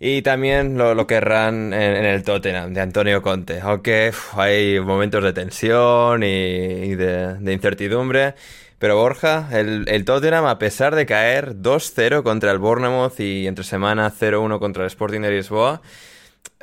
Y 0.02 0.22
también 0.22 0.78
lo, 0.78 1.06
querrán 1.06 1.74
en, 1.74 2.04
el 2.06 2.22
Tottenham 2.22 2.72
de 2.72 2.80
Antonio 2.80 3.20
Conte, 3.20 3.60
aunque 3.60 4.12
hay 4.32 4.80
momentos 4.80 5.22
de 5.22 5.34
tensión 5.34 6.22
y, 6.22 6.94
de, 6.94 7.36
incertidumbre. 7.52 8.34
Pero 8.78 8.96
Borja, 8.96 9.50
el, 9.52 10.04
Tottenham, 10.06 10.46
a 10.46 10.58
pesar 10.58 10.94
de 10.94 11.04
caer 11.04 11.56
2-0 11.56 12.22
contra 12.22 12.50
el 12.50 12.56
Bournemouth 12.56 13.20
y 13.20 13.46
entre 13.46 13.62
semana 13.62 14.10
0-1 14.10 14.58
contra 14.58 14.84
el 14.84 14.86
Sporting 14.86 15.20
de 15.20 15.32
Lisboa, 15.32 15.82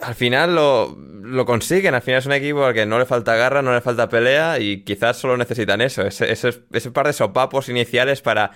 al 0.01 0.15
final 0.15 0.55
lo, 0.55 0.95
lo, 0.95 1.45
consiguen. 1.45 1.95
Al 1.95 2.01
final 2.01 2.19
es 2.19 2.25
un 2.25 2.33
equipo 2.33 2.65
al 2.65 2.73
que 2.73 2.85
no 2.85 2.99
le 2.99 3.05
falta 3.05 3.35
garra, 3.35 3.61
no 3.61 3.73
le 3.73 3.81
falta 3.81 4.09
pelea 4.09 4.59
y 4.59 4.83
quizás 4.83 5.17
solo 5.17 5.37
necesitan 5.37 5.81
eso, 5.81 6.03
ese, 6.03 6.31
ese, 6.31 6.63
ese 6.71 6.91
par 6.91 7.07
de 7.07 7.13
sopapos 7.13 7.69
iniciales 7.69 8.21
para 8.21 8.51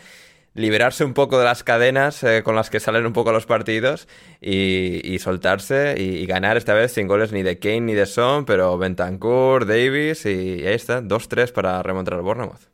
liberarse 0.54 1.06
un 1.06 1.14
poco 1.14 1.40
de 1.40 1.46
las 1.46 1.64
cadenas 1.64 2.24
eh, 2.24 2.44
con 2.44 2.56
las 2.56 2.70
que 2.70 2.80
salen 2.80 3.06
un 3.06 3.14
poco 3.14 3.32
los 3.32 3.46
partidos 3.46 4.08
y, 4.42 5.18
soltarse 5.20 5.96
y, 5.98 6.26
ganar 6.26 6.58
esta 6.58 6.74
vez 6.74 6.92
sin 6.92 7.08
goles 7.08 7.32
ni 7.32 7.44
de 7.44 7.60
Kane 7.60 7.82
ni 7.82 7.94
de 7.94 8.06
Son, 8.06 8.46
pero 8.46 8.78
Bentancur, 8.78 9.66
Davis 9.66 10.26
y, 10.26 10.66
ahí 10.66 10.74
está, 10.74 11.02
2-3 11.02 11.52
para 11.54 11.82
remontar 11.84 12.16
al 12.16 12.22
Bournemouth. 12.22 12.71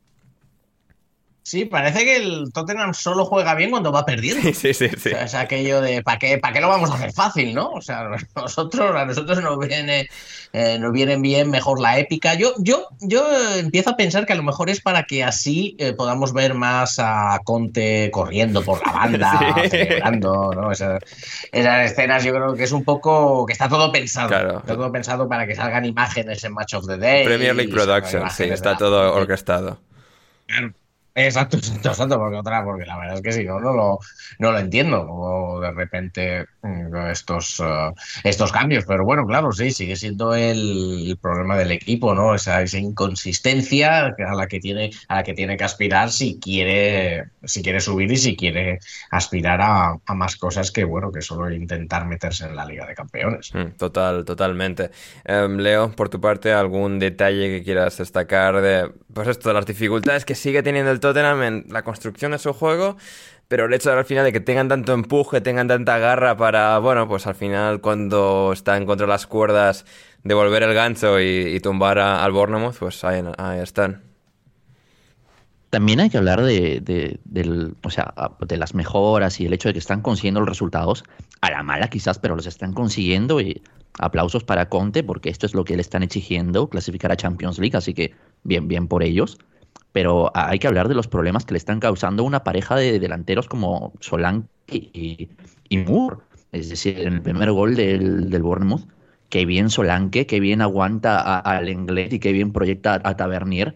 Sí, 1.47 1.63
parece 1.63 2.03
que 2.03 2.17
el 2.17 2.51
Tottenham 2.51 2.93
solo 2.93 3.23
juega 3.23 3.55
bien 3.55 3.69
cuando 3.69 3.89
va 3.93 4.05
perdiendo. 4.05 4.41
Sí, 4.53 4.73
sí, 4.73 4.89
sí. 4.97 5.11
es 5.17 5.33
aquello 5.33 5.79
de 5.79 6.03
¿para 6.03 6.19
qué, 6.19 6.37
¿para 6.39 6.53
qué 6.53 6.59
lo 6.59 6.67
vamos 6.67 6.91
a 6.91 6.95
hacer 6.95 7.13
fácil, 7.13 7.55
no? 7.55 7.69
O 7.69 7.79
sea, 7.79 8.09
nosotros, 8.35 8.93
a 8.93 9.05
nosotros 9.05 9.41
nos 9.41 9.57
viene, 9.57 10.09
eh, 10.51 10.77
nos 10.77 10.91
vienen 10.91 11.21
bien 11.21 11.49
mejor 11.49 11.79
la 11.79 11.99
épica. 11.99 12.33
Yo, 12.33 12.51
yo, 12.57 12.89
yo 12.99 13.25
empiezo 13.55 13.91
a 13.91 13.95
pensar 13.95 14.25
que 14.25 14.33
a 14.33 14.35
lo 14.35 14.43
mejor 14.43 14.69
es 14.69 14.81
para 14.81 15.03
que 15.03 15.23
así 15.23 15.77
eh, 15.79 15.93
podamos 15.93 16.33
ver 16.33 16.53
más 16.53 16.99
a 16.99 17.39
Conte 17.45 18.09
corriendo 18.11 18.61
por 18.61 18.85
la 18.85 18.91
banda, 18.91 19.55
celebrando, 19.69 20.51
¿no? 20.53 20.73
Esas, 20.73 21.01
escenas 21.53 22.25
yo 22.25 22.33
creo 22.33 22.55
que 22.55 22.65
es 22.65 22.73
un 22.73 22.83
poco 22.83 23.45
que 23.45 23.53
está 23.53 23.69
todo 23.69 23.89
pensado. 23.89 24.27
Claro. 24.27 24.59
Está 24.59 24.75
todo 24.75 24.91
pensado 24.91 25.29
para 25.29 25.47
que 25.47 25.55
salgan 25.55 25.85
imágenes 25.85 26.43
en 26.43 26.51
Match 26.51 26.73
of 26.73 26.85
the 26.87 26.97
Day. 26.97 27.23
Premier 27.23 27.55
League 27.55 27.71
Production, 27.71 28.29
sí, 28.31 28.43
está 28.43 28.75
todo 28.75 29.13
orquestado. 29.15 29.79
Claro. 30.45 30.73
Exacto, 31.17 31.57
exacto, 31.57 31.89
exacto, 31.89 32.19
porque 32.19 32.37
otra, 32.37 32.63
porque 32.63 32.85
la 32.85 32.97
verdad 32.97 33.15
es 33.15 33.21
que 33.21 33.31
si 33.31 33.43
no, 33.43 33.59
no 33.59 33.73
lo, 33.73 33.99
no 34.37 34.51
lo 34.51 34.59
entiendo, 34.59 35.59
de 35.59 35.71
repente 35.71 36.45
mm, 36.61 36.95
estos, 37.11 37.59
uh, 37.59 37.91
estos 38.23 38.51
cambios, 38.51 38.85
pero 38.85 39.03
bueno, 39.03 39.25
claro, 39.25 39.51
sí, 39.51 39.71
sigue 39.71 39.95
siendo 39.95 40.35
el, 40.35 41.17
problema 41.19 41.57
del 41.57 41.71
equipo, 41.71 42.13
¿no? 42.13 42.35
Esa, 42.35 42.61
esa, 42.61 42.77
inconsistencia 42.77 44.15
a 44.15 44.35
la 44.35 44.47
que 44.47 44.59
tiene, 44.59 44.91
a 45.07 45.15
la 45.15 45.23
que 45.23 45.33
tiene 45.33 45.57
que 45.57 45.63
aspirar 45.63 46.11
si 46.11 46.39
quiere, 46.39 47.31
si 47.43 47.63
quiere 47.63 47.79
subir 47.79 48.11
y 48.11 48.17
si 48.17 48.37
quiere 48.37 48.79
aspirar 49.09 49.59
a, 49.59 49.97
a 50.05 50.13
más 50.13 50.35
cosas 50.35 50.71
que, 50.71 50.83
bueno, 50.83 51.11
que 51.11 51.21
solo 51.21 51.51
intentar 51.51 52.05
meterse 52.05 52.45
en 52.45 52.55
la 52.55 52.65
Liga 52.65 52.85
de 52.85 52.93
Campeones. 52.93 53.51
Mm, 53.55 53.77
total, 53.77 54.23
totalmente. 54.23 54.91
Um, 55.27 55.57
Leo, 55.57 55.91
por 55.91 56.09
tu 56.09 56.21
parte, 56.21 56.53
¿algún 56.53 56.99
detalle 56.99 57.47
que 57.47 57.63
quieras 57.63 57.97
destacar 57.97 58.61
de, 58.61 58.91
pues 59.13 59.27
esto, 59.27 59.51
las 59.51 59.65
dificultades 59.65 60.23
que 60.23 60.35
sigue 60.35 60.61
teniendo 60.61 60.91
el 60.91 60.99
Tottenham 61.07 61.43
en 61.43 61.65
la 61.69 61.83
construcción 61.83 62.31
de 62.31 62.39
su 62.39 62.53
juego, 62.53 62.97
pero 63.47 63.65
el 63.65 63.73
hecho 63.73 63.89
de 63.89 63.97
al 63.97 64.05
final 64.05 64.25
de 64.25 64.33
que 64.33 64.39
tengan 64.39 64.67
tanto 64.67 64.93
empuje, 64.93 65.41
tengan 65.41 65.67
tanta 65.67 65.97
garra 65.97 66.35
para, 66.35 66.79
bueno, 66.79 67.07
pues 67.07 67.27
al 67.27 67.35
final 67.35 67.81
cuando 67.81 68.51
están 68.53 68.85
contra 68.85 69.07
las 69.07 69.25
cuerdas 69.25 69.85
devolver 70.23 70.63
el 70.63 70.73
gancho 70.73 71.19
y, 71.19 71.59
tumbar 71.61 71.99
al 71.99 72.31
Bournemouth, 72.31 72.75
pues 72.77 73.03
ahí, 73.03 73.23
están. 73.61 74.03
También 75.69 75.99
hay 75.99 76.09
que 76.09 76.17
hablar 76.17 76.41
de, 76.41 77.19
o 77.83 77.89
sea, 77.89 78.13
de 78.39 78.57
las 78.57 78.73
mejoras 78.73 79.39
y 79.39 79.45
el 79.45 79.53
hecho 79.53 79.69
de 79.69 79.73
que 79.73 79.79
están 79.79 80.01
consiguiendo 80.01 80.39
los 80.41 80.49
resultados, 80.49 81.03
a 81.41 81.51
la 81.51 81.63
mala 81.63 81.89
quizás, 81.89 82.19
pero 82.19 82.35
los 82.35 82.47
están 82.47 82.73
consiguiendo 82.73 83.39
y 83.39 83.61
aplausos 83.99 84.43
para 84.43 84.69
Conte 84.69 85.03
porque 85.03 85.29
esto 85.29 85.45
es 85.45 85.53
lo 85.53 85.63
que 85.63 85.75
le 85.75 85.81
están 85.81 86.03
exigiendo, 86.03 86.67
clasificar 86.67 87.11
a 87.11 87.17
Champions 87.17 87.59
League, 87.59 87.77
así 87.77 87.93
que 87.93 88.13
bien, 88.43 88.67
bien 88.67 88.87
por 88.87 89.03
ellos 89.03 89.37
pero 89.91 90.31
hay 90.35 90.59
que 90.59 90.67
hablar 90.67 90.87
de 90.87 90.95
los 90.95 91.07
problemas 91.07 91.45
que 91.45 91.53
le 91.53 91.57
están 91.57 91.79
causando 91.79 92.23
una 92.23 92.43
pareja 92.43 92.75
de 92.75 92.99
delanteros 92.99 93.47
como 93.47 93.93
Solanke 93.99 94.47
y, 94.69 95.29
Moore. 95.87 96.17
Es 96.51 96.69
decir, 96.69 96.99
en 96.99 97.13
el 97.13 97.21
primer 97.21 97.51
gol 97.51 97.75
del, 97.75 98.29
del 98.29 98.43
Bournemouth, 98.43 98.87
qué 99.29 99.45
bien 99.45 99.69
Solanke, 99.69 100.25
qué 100.25 100.39
bien 100.39 100.61
aguanta 100.61 101.39
al 101.39 101.67
Englet 101.67 102.13
y 102.13 102.19
qué 102.19 102.31
bien 102.31 102.53
proyecta 102.53 103.01
a 103.03 103.17
Tavernier, 103.17 103.75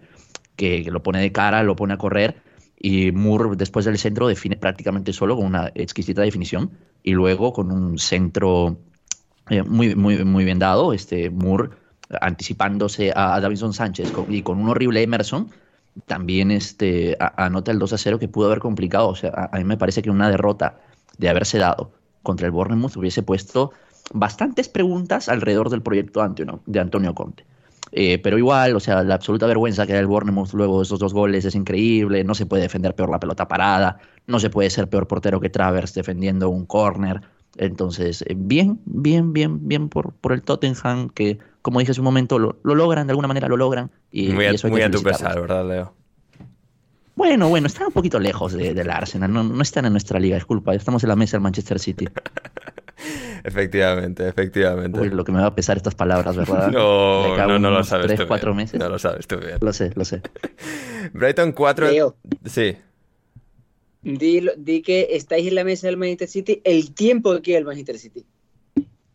que, 0.56 0.90
lo 0.92 1.04
pone 1.04 1.22
de 1.22 1.32
cara, 1.32 1.64
lo 1.64 1.76
pone 1.76 1.94
a 1.94 1.98
correr. 1.98 2.42
Y 2.80 3.12
Moore, 3.12 3.56
después 3.58 3.86
del 3.86 3.98
centro, 3.98 4.28
define 4.28 4.58
prácticamente 4.58 5.14
solo 5.14 5.36
con 5.36 5.46
una 5.46 5.72
exquisita 5.76 6.22
definición. 6.22 6.72
Y 7.04 7.12
luego 7.12 7.54
con 7.54 7.72
un 7.72 7.98
centro 8.00 8.78
eh, 9.50 9.64
muy, 9.64 9.96
muy, 9.96 10.24
muy 10.24 10.46
bien 10.46 10.60
dado, 10.60 10.94
este 10.94 11.30
Moore 11.30 11.70
anticipándose 12.20 13.12
a, 13.16 13.36
a 13.36 13.42
Davinson 13.42 13.74
Sánchez 13.74 14.12
y 14.30 14.42
con 14.42 14.60
un 14.60 14.70
horrible 14.70 15.02
Emerson 15.02 15.50
también 16.06 16.52
este, 16.52 17.18
anota 17.20 17.72
el 17.72 17.80
2 17.80 17.94
a 17.94 17.98
0 17.98 18.20
que 18.20 18.28
pudo 18.28 18.48
haber 18.48 18.60
complicado. 18.60 19.10
O 19.10 19.16
sea, 19.16 19.50
a, 19.52 19.58
mí 19.58 19.64
me 19.64 19.78
parece 19.78 20.02
que 20.02 20.10
una 20.10 20.30
derrota 20.30 20.80
de 21.18 21.30
haberse 21.30 21.58
dado 21.58 21.92
contra 22.24 22.46
el 22.46 22.52
Bournemouth 22.52 22.96
hubiese 22.98 23.24
puesto 23.24 23.72
bastantes 24.14 24.70
preguntas 24.70 25.30
alrededor 25.30 25.70
del 25.70 25.82
proyecto 25.82 26.22
de 26.66 26.80
Antonio, 26.80 27.16
Conte. 27.16 27.46
Eh, 27.94 28.20
pero 28.20 28.38
igual, 28.38 28.76
o 28.76 28.80
sea, 28.80 29.04
la 29.04 29.16
absoluta 29.16 29.46
vergüenza 29.48 29.86
que 29.86 29.94
da 29.94 30.00
el 30.00 30.08
Bournemouth 30.08 30.54
luego 30.54 30.78
de 30.78 30.84
esos 30.84 31.00
dos 31.00 31.14
goles 31.14 31.44
es 31.44 31.56
increíble. 31.56 32.24
No 32.24 32.36
se 32.36 32.46
puede 32.46 32.64
defender 32.64 32.96
peor 32.96 33.10
la 33.10 33.20
pelota 33.20 33.48
parada. 33.48 34.00
No 34.28 34.40
se 34.40 34.50
puede 34.50 34.70
ser 34.70 34.90
peor 34.90 35.08
portero 35.08 35.42
que 35.42 35.50
Travers 35.50 35.94
defendiendo 35.94 36.50
un 36.50 36.66
corner. 36.66 37.22
Entonces, 37.58 38.24
eh, 38.28 38.36
bien, 38.38 38.80
bien, 38.86 39.34
bien, 39.34 39.68
bien 39.68 39.90
por, 39.90 40.14
por 40.14 40.32
el 40.32 40.42
Tottenham 40.42 41.10
que 41.10 41.40
como 41.62 41.80
dije 41.80 41.92
hace 41.92 42.02
un 42.02 42.06
momento, 42.06 42.40
lo, 42.40 42.58
logran, 42.64 43.08
de 43.08 43.12
alguna 43.12 43.28
manera 43.28 43.48
lo 43.48 43.58
logran. 43.58 43.92
Y, 44.12 44.30
muy 44.30 44.46
a, 44.46 44.54
muy 44.68 44.82
a 44.82 44.92
tu 44.92 45.02
pesar, 45.02 45.40
¿verdad, 45.40 45.68
Leo? 45.68 45.94
Bueno, 47.16 47.50
bueno, 47.50 47.68
están 47.68 47.88
un 47.88 47.94
poquito 47.94 48.20
lejos 48.20 48.54
de, 48.54 48.74
del 48.74 48.90
Arsenal, 48.90 49.32
no, 49.32 49.44
no, 49.44 49.62
están 49.62 49.86
en 49.86 49.92
nuestra 49.92 50.20
liga, 50.20 50.36
disculpa, 50.36 50.74
estamos 50.74 51.04
en 51.04 51.10
la 51.10 51.16
mesa 51.16 51.38
del 51.38 51.42
Manchester 51.42 51.78
City. 51.78 52.08
efectivamente, 53.44 54.28
efectivamente. 54.28 55.00
Uy, 55.00 55.10
lo 55.10 55.24
que 55.24 55.32
me 55.32 55.40
va 55.40 55.48
a 55.48 55.56
pesar 55.56 55.78
estas 55.78 55.94
palabras, 55.94 56.36
¿verdad? 56.36 56.72
No, 56.72 57.38
no, 57.38 57.60
no 57.60 57.70
lo 57.70 57.84
sabes 57.84 58.08
tres, 58.08 58.26
cuatro 58.26 58.56
meses. 58.56 58.80
No 58.80 58.90
lo 58.90 58.98
sabes 58.98 59.28
tú 59.28 59.38
bien. 59.38 59.58
Lo 59.62 59.74
sé, 59.74 59.92
lo 59.96 60.06
sé. 60.06 60.22
Brighton 61.14 61.52
4... 61.52 62.16
Sí. 62.46 62.76
Di, 64.04 64.48
di 64.58 64.82
que 64.82 65.10
estáis 65.12 65.48
en 65.48 65.54
la 65.54 65.64
mesa 65.64 65.86
del 65.86 65.98
Manchester 65.98 66.28
City 66.28 66.62
el 66.64 66.94
tiempo 66.96 67.36
que 67.36 67.42
quiere 67.42 67.60
el 67.60 67.66
Manchester 67.66 68.00
City. 68.00 68.26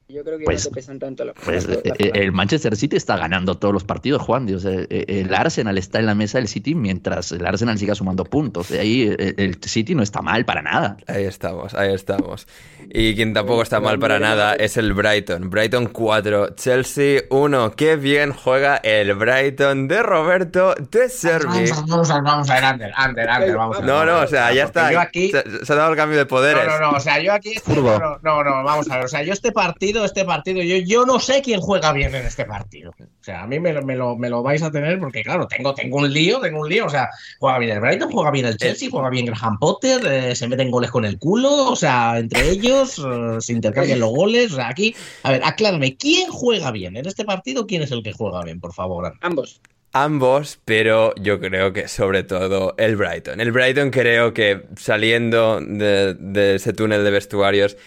Yo 0.08 0.22
creo 0.22 0.38
que 0.38 0.44
Pues- 0.44 0.64
no 0.64 0.70
te 0.70 0.74
pesan 0.76 0.98
tanto 1.00 1.24
los 1.24 1.34
Pues 1.44 1.64
eh, 1.68 1.80
eh, 1.84 2.10
el 2.14 2.30
Manchester 2.30 2.76
City 2.76 2.94
está 2.96 3.16
ganando 3.16 3.56
todos 3.56 3.74
los 3.74 3.82
partidos, 3.82 4.22
Juan. 4.22 4.52
O 4.54 4.58
sea, 4.60 4.70
eh, 4.72 5.04
el 5.08 5.34
Arsenal 5.34 5.76
está 5.78 5.98
en 5.98 6.06
la 6.06 6.14
mesa 6.14 6.38
del 6.38 6.46
City 6.46 6.76
mientras 6.76 7.32
el 7.32 7.44
Arsenal 7.44 7.76
siga 7.76 7.96
sumando 7.96 8.24
puntos. 8.24 8.70
Ahí 8.70 9.08
eh, 9.18 9.34
el 9.36 9.56
City 9.64 9.96
no 9.96 10.04
está 10.04 10.22
mal 10.22 10.44
para 10.44 10.62
nada. 10.62 10.96
Ahí 11.08 11.24
estamos, 11.24 11.74
ahí 11.74 11.92
estamos. 11.92 12.46
Y 12.88 13.16
quien 13.16 13.34
tampoco 13.34 13.62
está 13.62 13.80
mal 13.80 13.98
para 13.98 14.20
nada 14.20 14.54
es 14.54 14.76
el 14.76 14.92
Brighton. 14.92 15.50
Brighton 15.50 15.86
4, 15.86 16.54
Chelsea 16.54 17.22
1. 17.30 17.72
Qué 17.72 17.96
bien 17.96 18.32
juega 18.32 18.76
el 18.76 19.12
Brighton 19.14 19.88
de 19.88 20.04
Roberto 20.04 20.76
de 20.88 21.08
Servi. 21.08 21.68
Vamos 21.68 21.72
a, 21.72 21.80
vamos 21.88 22.10
a, 22.10 22.20
vamos 22.20 22.50
a 22.50 22.54
ver, 22.54 22.64
Ander, 22.64 22.92
Ander, 22.94 23.28
Ander, 23.28 23.56
vamos 23.56 23.76
a 23.78 23.80
ver. 23.80 23.88
No, 23.88 24.04
no, 24.04 24.20
o 24.20 24.26
sea, 24.28 24.52
ya 24.54 24.64
está. 24.66 24.92
Yo 24.92 25.00
aquí, 25.00 25.32
Se, 25.32 25.66
se 25.66 25.72
ha 25.72 25.76
dado 25.76 25.90
el 25.90 25.96
cambio 25.96 26.16
de 26.16 26.26
poderes. 26.26 26.64
No, 26.64 26.78
no, 26.78 26.92
no, 26.92 26.96
o 26.96 27.00
sea, 27.00 27.20
yo 27.20 27.32
aquí. 27.32 27.54
no, 27.66 28.44
no, 28.44 28.62
vamos 28.62 28.88
a 28.88 28.98
ver. 28.98 29.04
O 29.06 29.08
sea, 29.08 29.24
yo 29.24 29.32
este 29.32 29.50
partido, 29.50 29.95
este 30.04 30.24
partido, 30.24 30.62
yo, 30.62 30.76
yo 30.76 31.04
no 31.06 31.18
sé 31.18 31.40
quién 31.42 31.60
juega 31.60 31.92
bien 31.92 32.14
en 32.14 32.26
este 32.26 32.44
partido. 32.44 32.90
O 33.00 33.24
sea, 33.24 33.42
a 33.42 33.46
mí 33.46 33.58
me, 33.58 33.72
lo- 33.72 33.82
me, 33.82 33.96
lo, 33.96 34.16
me 34.16 34.28
lo 34.28 34.42
vais 34.42 34.62
a 34.62 34.70
tener 34.70 34.98
porque, 34.98 35.22
claro, 35.22 35.46
tengo, 35.48 35.74
tengo 35.74 35.96
un 35.98 36.12
lío, 36.12 36.40
tengo 36.40 36.60
un 36.60 36.68
lío. 36.68 36.86
O 36.86 36.90
sea, 36.90 37.08
juega 37.38 37.58
bien 37.58 37.72
el 37.72 37.80
Brighton, 37.80 38.10
juega 38.10 38.30
bien 38.30 38.46
el 38.46 38.56
Chelsea, 38.56 38.88
juega 38.90 39.10
bien 39.10 39.26
Graham 39.26 39.58
Potter, 39.58 40.00
eh, 40.06 40.34
se 40.36 40.46
meten 40.48 40.70
goles 40.70 40.90
con 40.90 41.04
el 41.04 41.18
culo. 41.18 41.70
O 41.70 41.76
sea, 41.76 42.18
entre 42.18 42.48
ellos 42.48 42.98
eh, 43.04 43.36
se 43.40 43.52
intercambian 43.52 44.00
los 44.00 44.10
goles. 44.10 44.52
O 44.52 44.56
sea, 44.56 44.68
aquí, 44.68 44.94
a 45.22 45.32
ver, 45.32 45.42
aclárame, 45.44 45.96
¿quién 45.96 46.30
juega 46.30 46.70
bien 46.70 46.96
en 46.96 47.06
este 47.06 47.24
partido? 47.24 47.66
¿Quién 47.66 47.82
es 47.82 47.90
el 47.90 48.02
que 48.02 48.12
juega 48.12 48.42
bien, 48.42 48.60
por 48.60 48.72
favor? 48.74 49.12
Ambos. 49.20 49.60
Ambos, 49.92 50.58
pero 50.66 51.14
yo 51.14 51.40
creo 51.40 51.72
que 51.72 51.88
sobre 51.88 52.22
todo 52.22 52.74
el 52.76 52.96
Brighton. 52.96 53.40
El 53.40 53.50
Brighton 53.50 53.90
creo 53.90 54.34
que 54.34 54.66
saliendo 54.76 55.58
de, 55.60 56.12
de 56.12 56.56
ese 56.56 56.74
túnel 56.74 57.02
de 57.02 57.10
vestuarios, 57.10 57.78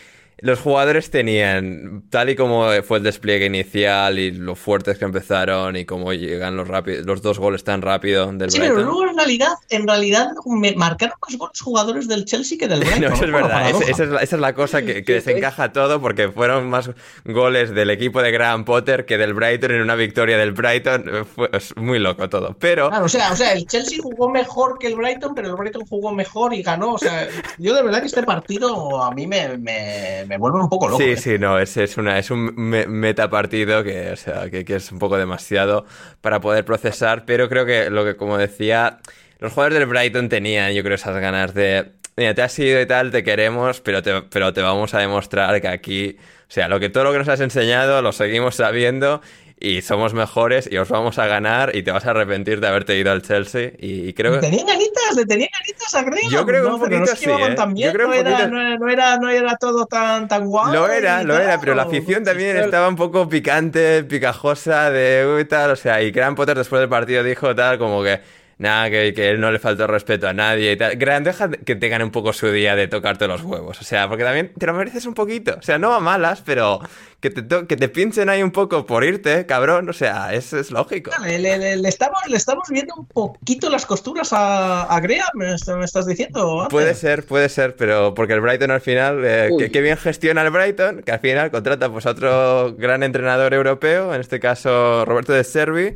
los 0.42 0.60
jugadores 0.60 1.10
tenían, 1.12 2.04
tal 2.10 2.30
y 2.30 2.36
como 2.36 2.70
fue 2.84 2.98
el 3.00 3.04
despliegue 3.04 3.46
inicial 3.46 4.20
y 4.20 4.32
lo 4.32 4.56
fuertes 4.56 4.98
que 4.98 5.06
empezaron 5.06 5.76
y 5.76 5.86
cómo 5.86 6.14
llegan 6.14 6.56
los, 6.56 6.68
rápidos, 6.68 7.06
los 7.06 7.22
dos 7.22 7.40
goles 7.40 7.64
tan 7.64 7.82
rápido 7.82 8.32
del 8.32 8.50
Sí, 8.52 8.60
Brighton. 8.60 8.78
pero 8.78 8.88
luego 8.92 9.10
en 9.10 9.18
realidad, 9.18 9.54
en 9.70 9.88
realidad 9.88 10.30
me 10.46 10.74
marcaron 10.76 11.16
más 11.28 11.38
goles 11.38 11.60
jugadores 11.62 12.08
del 12.08 12.26
Chelsea 12.26 12.58
que 12.58 12.68
del 12.68 12.80
Brighton. 12.86 13.02
No, 13.02 13.14
eso 13.16 13.26
es 13.26 13.32
verdad. 13.32 13.70
es- 13.70 13.90
esa, 13.90 14.04
es 14.04 14.10
la, 14.10 14.20
esa 14.22 14.36
es 14.36 14.42
la 14.42 14.54
cosa 14.54 14.82
que, 14.82 15.04
que 15.04 15.14
desencaja 15.14 15.72
todo 15.74 16.00
porque 16.02 16.30
fueron 16.30 16.70
más 16.70 16.90
goles 17.26 17.72
del 17.74 17.90
equipo 17.90 18.22
de 18.22 18.32
Graham 18.32 18.66
Potter 18.66 19.06
que 19.06 19.18
del 19.18 19.34
Brighton 19.34 19.72
en 19.72 19.82
una 19.82 19.96
victoria 19.96 20.38
del 20.38 20.52
Brighton. 20.52 21.06
Eh, 21.08 21.24
Fue, 21.26 21.50
es 21.54 21.76
muy 21.76 22.00
loco 22.00 22.30
todo. 22.30 22.56
Pero 22.60 22.90
Claro, 22.90 23.06
o 23.06 23.10
sea, 23.10 23.32
o 23.32 23.36
sea, 23.36 23.54
el 23.54 23.66
Chelsea 23.66 24.00
jugó 24.02 24.30
mejor 24.30 24.78
que 24.80 24.88
el 24.88 24.96
Brighton, 24.96 25.34
pero 25.36 25.50
el 25.50 25.56
Brighton 25.56 25.86
jugó 25.86 26.12
mejor 26.14 26.54
y 26.54 26.62
ganó. 26.62 26.94
O 26.94 26.98
sea, 26.98 27.28
yo 27.58 27.74
de 27.76 27.84
verdad 27.84 28.00
que 28.02 28.08
este 28.08 28.24
partido 28.24 29.04
a 29.04 29.12
mí 29.12 29.28
me, 29.28 29.58
me, 29.58 30.26
me 30.30 30.38
vuelve 30.38 30.60
un 30.60 30.70
poco 30.70 30.88
loco. 30.88 31.04
Sí, 31.04 31.16
¿eh? 31.16 31.24
sí, 31.24 31.38
no, 31.38 31.60
es, 31.60 31.78
es, 31.78 31.98
una, 31.98 32.18
es 32.18 32.32
un 32.32 32.54
me- 32.56 32.88
metapartido 32.88 33.84
que, 33.84 34.12
o 34.12 34.16
sea, 34.16 34.50
que, 34.50 34.66
que 34.66 34.76
es 34.78 34.92
un 34.92 34.98
poco 34.98 35.18
demasiado 35.18 35.86
para 36.22 36.40
poder 36.42 36.66
procesar, 36.66 37.26
pero 37.26 37.48
creo 37.48 37.66
que 37.66 37.90
lo 37.92 38.04
que, 38.04 38.16
como 38.18 38.38
decía, 38.38 39.00
los 39.40 39.54
jugadores 39.54 39.80
del 39.80 39.88
Brighton 39.88 40.28
tenían, 40.30 40.74
yo 40.74 40.82
creo, 40.84 40.96
esas 40.96 41.16
ganas 41.22 41.54
de, 41.54 41.92
mira, 42.18 42.34
te 42.34 42.42
has 42.42 42.58
ido 42.58 42.82
y 42.82 42.88
tal, 42.88 43.12
te 43.12 43.24
queremos, 43.24 43.82
pero 43.82 44.02
te, 44.02 44.24
pero 44.24 44.52
te 44.52 44.62
vamos 44.62 44.94
a 44.96 45.00
demostrar 45.00 45.62
que 45.62 45.68
aquí, 45.68 46.18
o 46.20 46.52
sea, 46.52 46.68
lo 46.68 46.80
que 46.80 46.90
todo 46.90 47.04
lo 47.04 47.12
que 47.12 47.20
nos 47.20 47.28
has 47.30 47.42
enseñado 47.42 48.02
lo 48.02 48.12
seguimos 48.12 48.56
sabiendo 48.56 49.22
y 49.60 49.82
somos 49.82 50.14
mejores 50.14 50.70
y 50.72 50.78
os 50.78 50.88
vamos 50.89 51.20
a 51.20 51.28
ganar 51.28 51.76
y 51.76 51.84
te 51.84 51.91
vas 51.91 52.05
a 52.05 52.12
arrepentir 52.12 52.62
de 52.62 52.68
haberte 52.68 52.97
ido 52.97 53.12
al 53.12 53.22
Chelsea 53.22 53.72
y, 53.78 54.14
creo 54.14 54.32
Le 54.36 54.39
que... 54.39 54.47
tenían 54.47 54.68
ganitas, 54.68 55.16
le 55.16 55.26
tenían 55.26 55.49
ganitas 55.60 55.95
a 55.95 56.03
Graham. 56.03 56.32
Yo 56.32 56.45
creo 56.45 56.64
que 56.64 56.70
no, 56.70 56.76
un 56.76 56.82
no 56.82 56.86
poquito 56.88 57.16
sí, 57.16 57.26
¿eh? 57.30 57.55
Yo 57.76 57.91
creo 57.91 58.07
no, 58.07 58.14
era, 58.14 58.32
poquito- 58.32 58.49
no, 58.49 58.62
era, 58.62 58.78
no 58.78 58.89
era, 58.89 59.18
no 59.18 59.30
era 59.30 59.57
todo 59.57 59.86
tan, 59.86 60.28
tan 60.28 60.45
guay. 60.45 60.74
Lo 60.74 60.89
era, 60.89 61.24
lo 61.24 61.38
era, 61.38 61.60
pero 61.60 61.76
la 61.76 61.84
afición 61.84 62.24
también 62.24 62.57
estaba 62.57 62.88
un 62.88 62.95
poco 62.95 63.28
picante, 63.28 64.03
picajosa 64.05 64.91
de 64.91 65.28
uy, 65.36 65.45
tal, 65.45 65.72
o 65.72 65.76
sea, 65.76 66.01
y 66.01 66.12
Graham 66.12 66.36
Potter 66.36 66.57
después 66.57 66.80
del 66.80 66.89
partido 66.89 67.24
dijo 67.24 67.53
tal 67.53 67.78
como 67.78 68.01
que 68.01 68.22
nada, 68.60 68.89
que, 68.91 69.14
que 69.14 69.30
él 69.30 69.39
no 69.41 69.51
le 69.51 69.57
faltó 69.60 69.88
respeto 69.88 70.28
a 70.28 70.34
nadie 70.34 70.74
y 70.74 70.78
tal. 70.78 70.95
Graham, 70.97 71.24
deja 71.24 71.49
que 71.49 71.76
te 71.76 71.89
gane 71.89 72.03
un 72.03 72.12
poco 72.12 72.32
su 72.34 72.51
día 72.51 72.76
de 72.76 72.88
tocarte 72.88 73.28
los 73.28 73.41
huevos, 73.41 73.82
o 73.82 73.84
sea, 73.84 74.07
porque 74.07 74.24
también 74.24 74.53
te 74.57 74.66
lo 74.68 74.74
mereces 74.74 75.05
un 75.07 75.14
poquito, 75.16 75.55
o 75.57 75.62
sea, 75.64 75.78
no 75.80 75.93
a 75.93 75.99
malas, 75.99 76.41
pero 76.45 76.80
que 77.22 77.30
te, 77.32 77.66
que 77.68 77.76
te 77.76 77.89
pinchen 77.89 78.30
ahí 78.30 78.43
un 78.43 78.51
poco 78.51 78.86
por 78.86 79.03
irte, 79.03 79.45
cabrón, 79.45 79.89
o 79.89 79.93
sea, 79.93 80.34
es, 80.34 80.53
es 80.53 80.72
lógico. 80.72 81.12
Le, 81.24 81.39
le- 81.39 81.57
le- 81.57 81.76
le 81.78 81.89
estamos, 81.89 82.20
le 82.28 82.38
estamos 82.38 82.68
viendo 82.70 82.93
un 82.95 83.05
poquito 83.07 83.70
las 83.70 83.86
costuras 83.86 84.32
a, 84.34 84.84
a 84.84 84.99
Graham, 84.99 85.30
¿me, 85.34 85.53
est- 85.53 85.68
me 85.70 85.84
estás 85.86 86.05
diciendo? 86.05 86.68
Puede 86.70 86.93
ser, 86.95 87.26
puede 87.26 87.49
ser, 87.49 87.76
pero 87.76 88.14
porque 88.14 88.34
el 88.34 88.41
Brighton 88.41 88.72
al 88.72 88.82
final, 88.82 89.22
eh, 89.26 89.49
que 89.72 89.82
bien 89.82 89.97
gestiona 89.97 90.41
el 90.43 90.49
Brighton, 90.49 91.01
que 91.03 91.12
al 91.12 91.20
final 91.20 91.49
contrata 91.51 91.89
pues 91.91 92.05
a 92.05 92.12
otro 92.12 92.76
gran 92.78 93.03
entrenador 93.03 93.53
europeo, 93.53 94.14
en 94.14 94.22
este 94.22 94.39
caso 94.39 95.03
Roberto 95.05 95.34
de 95.34 95.43
Servi, 95.43 95.95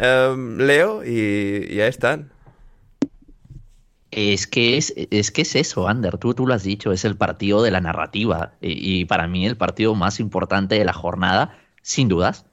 eh, 0.00 0.34
Leo, 0.58 1.04
y, 1.04 1.74
y 1.74 1.80
ahí 1.80 1.88
están. 1.88 2.30
Es 4.10 4.48
que 4.48 4.76
es, 4.76 4.92
es 4.96 5.30
que 5.30 5.42
es 5.42 5.54
eso, 5.54 5.86
Ander, 5.86 6.18
tú, 6.18 6.34
tú 6.34 6.46
lo 6.46 6.54
has 6.54 6.64
dicho, 6.64 6.90
es 6.90 7.04
el 7.04 7.16
partido 7.16 7.62
de 7.62 7.70
la 7.70 7.80
narrativa 7.80 8.54
y, 8.60 9.04
para 9.04 9.28
mí 9.28 9.46
el 9.46 9.56
partido 9.56 9.94
más 9.94 10.18
importante 10.18 10.74
de 10.74 10.84
la 10.84 10.92
jornada, 10.92 11.56
sin 11.82 12.08
dudas. 12.08 12.44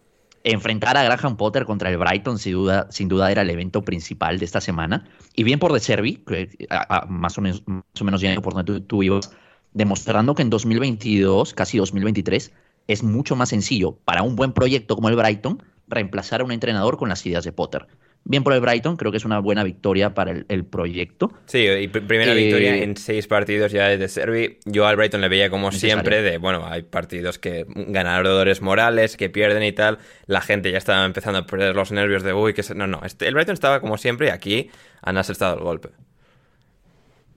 Enfrentar 0.43 0.95
a 0.97 1.03
Graham 1.03 1.35
Potter 1.35 1.65
contra 1.65 1.89
el 1.89 1.97
Brighton 1.97 2.37
sin 2.37 2.53
duda, 2.53 2.87
sin 2.91 3.07
duda 3.09 3.31
era 3.31 3.41
el 3.41 3.49
evento 3.49 3.83
principal 3.83 4.37
de 4.37 4.45
esta 4.45 4.61
semana. 4.61 5.09
Y 5.35 5.43
bien 5.43 5.57
por 5.57 5.73
De 5.73 5.79
Servi, 5.79 6.17
que, 6.17 6.67
más, 7.09 7.37
o 7.37 7.41
menos, 7.41 8.21
yendo 8.21 8.41
por 8.41 8.53
donde 8.53 8.73
tú, 8.73 8.81
tú 8.81 9.03
ibas, 9.03 9.31
demostrando 9.73 10.35
que 10.35 10.43
en 10.43 10.51
2022, 10.51 11.53
casi 11.55 11.79
2023, 11.79 12.51
es 12.87 13.03
mucho 13.03 13.35
más 13.35 13.49
sencillo 13.49 13.97
para 14.05 14.21
un 14.21 14.35
buen 14.35 14.53
proyecto 14.53 14.95
como 14.95 15.09
el 15.09 15.15
Brighton 15.15 15.61
reemplazar 15.88 16.41
a 16.41 16.43
un 16.43 16.51
entrenador 16.51 16.97
con 16.97 17.09
las 17.09 17.25
ideas 17.25 17.43
de 17.43 17.51
Potter. 17.51 17.88
Bien 18.29 18.43
por 18.43 18.51
el 18.51 18.59
Brighton, 18.59 18.97
creo 18.97 19.09
que 19.11 19.17
es 19.19 19.23
una 19.23 19.39
buena 19.39 19.63
victoria 19.63 20.13
para 20.13 20.31
el, 20.31 20.45
el 20.49 20.65
proyecto. 20.65 21.31
Sí, 21.45 21.59
y 21.59 21.88
pr- 21.88 22.05
primera 22.05 22.33
Eh, 22.33 22.35
victoria 22.35 22.75
en 22.83 22.97
seis 22.97 23.25
partidos 23.25 23.71
ya 23.71 23.88
de 23.88 24.07
Servi. 24.09 24.57
Yo 24.65 24.85
al 24.85 24.97
Brighton 24.97 25.21
le 25.21 25.29
veía 25.29 25.49
como 25.49 25.67
Necesario. 25.67 25.95
siempre 25.95 26.21
de, 26.21 26.38
bueno, 26.38 26.65
hay 26.67 26.83
partidos 26.83 27.39
que 27.39 27.65
ganadores 27.69 28.61
morales, 28.61 29.15
que 29.15 29.29
pierden 29.29 29.63
y 29.63 29.71
tal. 29.71 29.99
La 30.25 30.41
gente 30.41 30.69
ya 30.73 30.77
estaba 30.77 31.05
empezando 31.05 31.39
a 31.39 31.45
perder 31.45 31.73
los 31.73 31.93
nervios 31.93 32.21
de, 32.23 32.33
uy, 32.33 32.53
que 32.53 32.63
se... 32.63 32.75
No, 32.75 32.85
no, 32.85 32.99
este- 33.05 33.29
el 33.29 33.33
Brighton 33.33 33.53
estaba 33.53 33.79
como 33.79 33.97
siempre 33.97 34.27
y 34.27 34.31
aquí 34.31 34.69
han 35.01 35.17
asestado 35.17 35.55
el 35.57 35.63
golpe. 35.63 35.89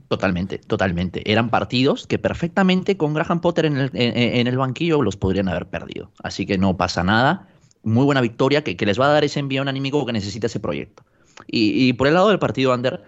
Totalmente, 0.09 0.59
totalmente. 0.59 1.30
Eran 1.30 1.51
partidos 1.51 2.09
que 2.09 2.18
perfectamente 2.18 2.96
con 2.96 3.14
Graham 3.14 3.40
Potter 3.40 3.66
en 3.66 3.76
el, 3.76 3.90
en- 3.94 4.16
en 4.40 4.46
el 4.48 4.59
banquillo 4.59 5.03
los 5.03 5.16
podrían 5.16 5.48
haber 5.48 5.66
perdido. 5.66 6.11
Así 6.20 6.46
que 6.46 6.59
no 6.59 6.76
pasa 6.76 7.05
nada. 7.05 7.46
Muy 7.83 8.05
buena 8.05 8.20
victoria 8.20 8.62
que, 8.62 8.76
que 8.76 8.87
les 8.87 9.01
va 9.01 9.07
a 9.07 9.12
dar 9.12 9.24
ese 9.24 9.41
envío 9.41 9.62
anímico 9.62 10.05
que 10.05 10.12
necesita 10.12 10.47
ese 10.47 10.61
proyecto. 10.61 11.05
Y, 11.47 11.89
y 11.89 11.93
por 11.95 12.07
el 12.07 12.14
lado 12.14 12.28
del 12.28 12.39
partido 12.39 12.74
Under, 12.74 13.03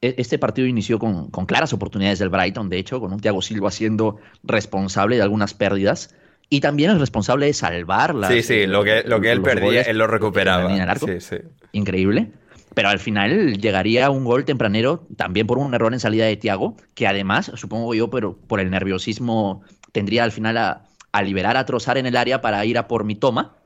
e- 0.00 0.14
este 0.18 0.38
partido 0.38 0.66
inició 0.66 0.98
con, 0.98 1.30
con 1.30 1.46
claras 1.46 1.72
oportunidades 1.72 2.18
del 2.18 2.28
Brighton, 2.28 2.68
de 2.68 2.78
hecho, 2.78 3.00
con 3.00 3.12
un 3.12 3.20
Thiago 3.20 3.42
Silva 3.42 3.70
siendo 3.70 4.16
responsable 4.42 5.16
de 5.16 5.22
algunas 5.22 5.54
pérdidas. 5.54 6.14
Y 6.48 6.60
también 6.60 6.90
el 6.90 7.00
responsable 7.00 7.46
de 7.46 7.52
salvar 7.52 8.14
las, 8.14 8.30
sí, 8.30 8.42
sí, 8.42 8.66
lo 8.66 8.84
que, 8.84 9.02
lo 9.04 9.20
que 9.20 9.32
él 9.32 9.42
perdía, 9.42 9.82
él 9.82 9.98
lo 9.98 10.06
recuperaba. 10.06 10.96
Sí, 10.98 11.20
sí. 11.20 11.36
increíble. 11.72 12.32
Pero 12.74 12.88
al 12.90 12.98
final 12.98 13.58
llegaría 13.58 14.10
un 14.10 14.24
gol 14.24 14.44
tempranero 14.44 15.06
también 15.16 15.46
por 15.46 15.58
un 15.58 15.72
error 15.74 15.92
en 15.94 15.98
salida 15.98 16.26
de 16.26 16.36
Tiago, 16.36 16.76
que 16.94 17.06
además, 17.06 17.50
supongo 17.54 17.94
yo, 17.94 18.10
pero 18.10 18.36
por 18.36 18.60
el 18.60 18.70
nerviosismo, 18.70 19.62
tendría 19.92 20.24
al 20.24 20.30
final 20.30 20.58
a, 20.58 20.84
a 21.10 21.22
liberar 21.22 21.56
a 21.56 21.64
Trozar 21.64 21.96
en 21.96 22.06
el 22.06 22.16
área 22.16 22.42
para 22.42 22.64
ir 22.64 22.76
a 22.76 22.86
por 22.86 23.04
mi 23.04 23.14
toma. 23.14 23.56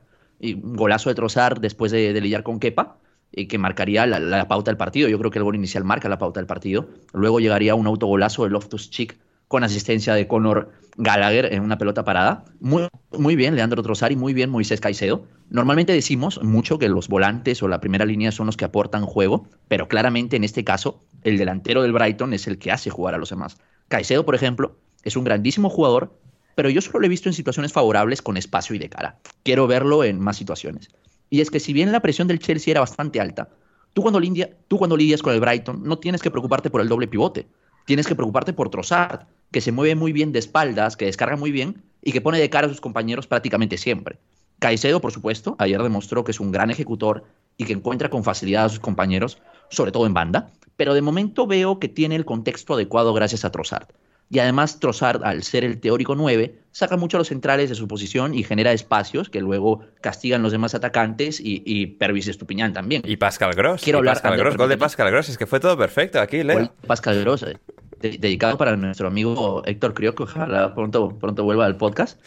Golazo 0.41 1.09
de 1.09 1.15
Trozar 1.15 1.61
después 1.61 1.91
de, 1.91 2.13
de 2.13 2.21
lidiar 2.21 2.43
con 2.43 2.59
Kepa, 2.59 2.97
y 3.31 3.47
que 3.47 3.57
marcaría 3.57 4.05
la, 4.05 4.47
pauta 4.47 4.71
del 4.71 4.77
partido. 4.77 5.07
Yo 5.07 5.17
creo 5.17 5.31
que 5.31 5.39
el 5.39 5.43
gol 5.43 5.55
inicial 5.55 5.83
marca 5.83 6.09
la 6.09 6.17
pauta 6.17 6.39
del 6.39 6.47
partido. 6.47 6.89
Luego 7.13 7.39
llegaría 7.39 7.75
un 7.75 7.87
autogolazo 7.87 8.43
de 8.43 8.49
Loftus 8.49 8.89
Cheek 8.89 9.17
con 9.47 9.63
asistencia 9.63 10.13
de 10.13 10.27
Conor 10.27 10.71
Gallagher 10.97 11.53
en 11.53 11.63
una 11.63 11.77
pelota 11.77 12.03
parada. 12.03 12.45
Muy, 12.59 12.87
muy 13.17 13.35
bien, 13.35 13.55
Leandro 13.55 13.83
Trossard 13.83 14.11
y 14.11 14.15
muy 14.15 14.33
bien 14.33 14.49
Moisés 14.49 14.81
Caicedo. 14.81 15.25
Normalmente 15.49 15.93
decimos 15.93 16.41
mucho 16.43 16.79
que 16.79 16.89
los 16.89 17.07
volantes 17.07 17.61
o 17.63 17.67
la 17.67 17.79
primera 17.79 18.05
línea 18.05 18.31
son 18.31 18.45
los 18.45 18.57
que 18.57 18.65
aportan 18.65 19.05
juego, 19.05 19.47
pero 19.67 19.87
claramente 19.87 20.35
en 20.35 20.43
este 20.43 20.63
caso 20.63 21.01
el 21.23 21.37
delantero 21.37 21.81
del 21.81 21.93
Brighton 21.93 22.33
es 22.33 22.47
el 22.47 22.57
que 22.57 22.71
hace 22.71 22.89
jugar 22.89 23.15
a 23.15 23.17
los 23.17 23.29
demás. 23.29 23.57
Caicedo, 23.87 24.25
por 24.25 24.35
ejemplo, 24.35 24.77
es 25.03 25.15
un 25.17 25.23
grandísimo 25.23 25.69
jugador, 25.69 26.17
pero 26.55 26.69
yo 26.69 26.81
solo 26.81 26.99
lo 26.99 27.05
he 27.05 27.09
visto 27.09 27.29
en 27.29 27.33
situaciones 27.33 27.73
favorables 27.73 28.21
con 28.21 28.37
espacio 28.37 28.75
y 28.75 28.79
de 28.79 28.89
cara. 28.89 29.19
Quiero 29.43 29.67
verlo 29.67 30.03
en 30.03 30.19
más 30.19 30.37
situaciones. 30.37 30.89
Y 31.29 31.41
es 31.41 31.49
que 31.49 31.59
si 31.59 31.73
bien 31.73 31.91
la 31.91 32.01
presión 32.01 32.27
del 32.27 32.39
Chelsea 32.39 32.71
era 32.71 32.81
bastante 32.81 33.19
alta, 33.21 33.49
tú 33.93 34.01
cuando, 34.01 34.19
lidia- 34.19 34.51
tú 34.67 34.77
cuando 34.77 34.97
lidias 34.97 35.21
con 35.21 35.33
el 35.33 35.39
Brighton 35.39 35.83
no 35.83 35.97
tienes 35.97 36.21
que 36.21 36.31
preocuparte 36.31 36.69
por 36.69 36.81
el 36.81 36.89
doble 36.89 37.07
pivote. 37.07 37.47
Tienes 37.85 38.07
que 38.07 38.15
preocuparte 38.15 38.53
por 38.53 38.69
Trossard, 38.69 39.27
que 39.51 39.61
se 39.61 39.71
mueve 39.71 39.95
muy 39.95 40.11
bien 40.11 40.31
de 40.31 40.39
espaldas, 40.39 40.95
que 40.97 41.05
descarga 41.05 41.35
muy 41.35 41.51
bien 41.51 41.83
y 42.01 42.11
que 42.11 42.21
pone 42.21 42.39
de 42.39 42.49
cara 42.49 42.67
a 42.67 42.69
sus 42.69 42.81
compañeros 42.81 43.27
prácticamente 43.27 43.77
siempre. 43.77 44.19
Caicedo, 44.59 45.01
por 45.01 45.11
supuesto, 45.11 45.55
ayer 45.57 45.81
demostró 45.81 46.23
que 46.23 46.31
es 46.31 46.39
un 46.39 46.51
gran 46.51 46.69
ejecutor 46.69 47.23
y 47.57 47.65
que 47.65 47.73
encuentra 47.73 48.09
con 48.09 48.23
facilidad 48.23 48.65
a 48.65 48.69
sus 48.69 48.79
compañeros, 48.79 49.39
sobre 49.69 49.91
todo 49.91 50.05
en 50.05 50.13
banda, 50.13 50.51
pero 50.77 50.93
de 50.93 51.01
momento 51.01 51.47
veo 51.47 51.79
que 51.79 51.87
tiene 51.89 52.15
el 52.15 52.25
contexto 52.25 52.75
adecuado 52.75 53.13
gracias 53.13 53.45
a 53.45 53.51
Trossard. 53.51 53.87
Y 54.31 54.39
además 54.39 54.79
Trossard, 54.79 55.23
al 55.25 55.43
ser 55.43 55.65
el 55.65 55.79
teórico 55.81 56.15
9, 56.15 56.55
saca 56.71 56.95
mucho 56.95 57.17
a 57.17 57.19
los 57.19 57.27
centrales 57.27 57.67
de 57.69 57.75
su 57.75 57.85
posición 57.87 58.33
y 58.33 58.43
genera 58.43 58.71
espacios 58.71 59.29
que 59.29 59.41
luego 59.41 59.81
castigan 59.99 60.41
los 60.41 60.53
demás 60.53 60.73
atacantes 60.73 61.41
y, 61.41 61.61
y 61.65 61.85
Pervis 61.87 62.29
Estupiñán 62.29 62.71
también. 62.71 63.01
Y 63.05 63.17
Pascal 63.17 63.53
Gross. 63.53 63.81
Quiero 63.83 63.99
hablar 63.99 64.15
Pascal 64.15 64.37
Gross, 64.37 64.55
gol 64.55 64.69
de. 64.69 64.77
Pascal 64.77 65.11
Gross. 65.11 65.27
Es 65.27 65.37
que 65.37 65.45
fue 65.45 65.59
todo 65.59 65.77
perfecto 65.77 66.21
aquí, 66.21 66.43
Leo. 66.43 66.59
Gol 66.59 66.71
Pascal 66.87 67.19
Gross, 67.19 67.43
eh, 67.43 67.57
de- 67.99 68.17
dedicado 68.17 68.57
para 68.57 68.77
nuestro 68.77 69.07
amigo 69.09 69.63
Héctor 69.65 69.93
Crioc, 69.93 70.15
que 70.15 70.23
ojalá 70.23 70.73
pronto, 70.73 71.19
pronto 71.19 71.43
vuelva 71.43 71.65
al 71.65 71.75
podcast. 71.75 72.17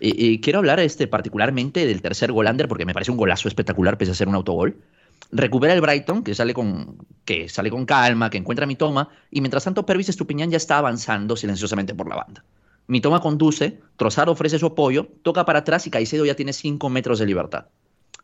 Y, 0.00 0.32
y 0.32 0.40
quiero 0.40 0.58
hablar 0.58 0.80
este, 0.80 1.06
particularmente 1.06 1.86
del 1.86 2.02
tercer 2.02 2.32
golander, 2.32 2.66
porque 2.66 2.84
me 2.84 2.92
parece 2.92 3.12
un 3.12 3.16
golazo 3.16 3.46
espectacular, 3.46 3.96
pese 3.98 4.10
a 4.10 4.14
ser 4.14 4.26
un 4.26 4.34
autogol. 4.34 4.78
Recupera 5.30 5.72
el 5.72 5.80
Brighton, 5.80 6.22
que 6.24 6.34
sale 6.34 6.52
con, 6.52 6.98
que 7.24 7.48
sale 7.48 7.70
con 7.70 7.86
calma, 7.86 8.28
que 8.28 8.38
encuentra 8.38 8.66
mi 8.66 8.76
toma, 8.76 9.08
y 9.30 9.40
mientras 9.40 9.64
tanto 9.64 9.86
Pervis 9.86 10.08
Estupiñán 10.08 10.50
ya 10.50 10.56
está 10.56 10.78
avanzando 10.78 11.36
silenciosamente 11.36 11.94
por 11.94 12.08
la 12.08 12.16
banda. 12.16 12.44
Mi 12.86 13.00
toma 13.00 13.20
conduce, 13.20 13.80
Trossard 13.96 14.28
ofrece 14.28 14.58
su 14.58 14.66
apoyo, 14.66 15.08
toca 15.22 15.44
para 15.44 15.60
atrás 15.60 15.86
y 15.86 15.90
Caicedo 15.90 16.24
ya 16.24 16.34
tiene 16.34 16.52
5 16.52 16.88
metros 16.90 17.18
de 17.18 17.26
libertad. 17.26 17.66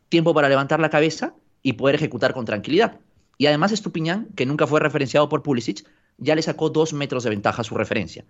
Tiempo 0.09 0.33
para 0.33 0.49
levantar 0.49 0.79
la 0.79 0.89
cabeza 0.89 1.33
y 1.63 1.73
poder 1.73 1.95
ejecutar 1.95 2.33
con 2.33 2.45
tranquilidad. 2.45 2.99
Y 3.37 3.47
además 3.47 3.71
Estupiñán, 3.71 4.27
que 4.35 4.45
nunca 4.45 4.67
fue 4.67 4.79
referenciado 4.79 5.29
por 5.29 5.43
Pulisic, 5.43 5.87
ya 6.17 6.35
le 6.35 6.41
sacó 6.41 6.69
2 6.69 6.93
metros 6.93 7.23
de 7.23 7.29
ventaja 7.29 7.61
a 7.61 7.65
su 7.65 7.75
referencia. 7.75 8.25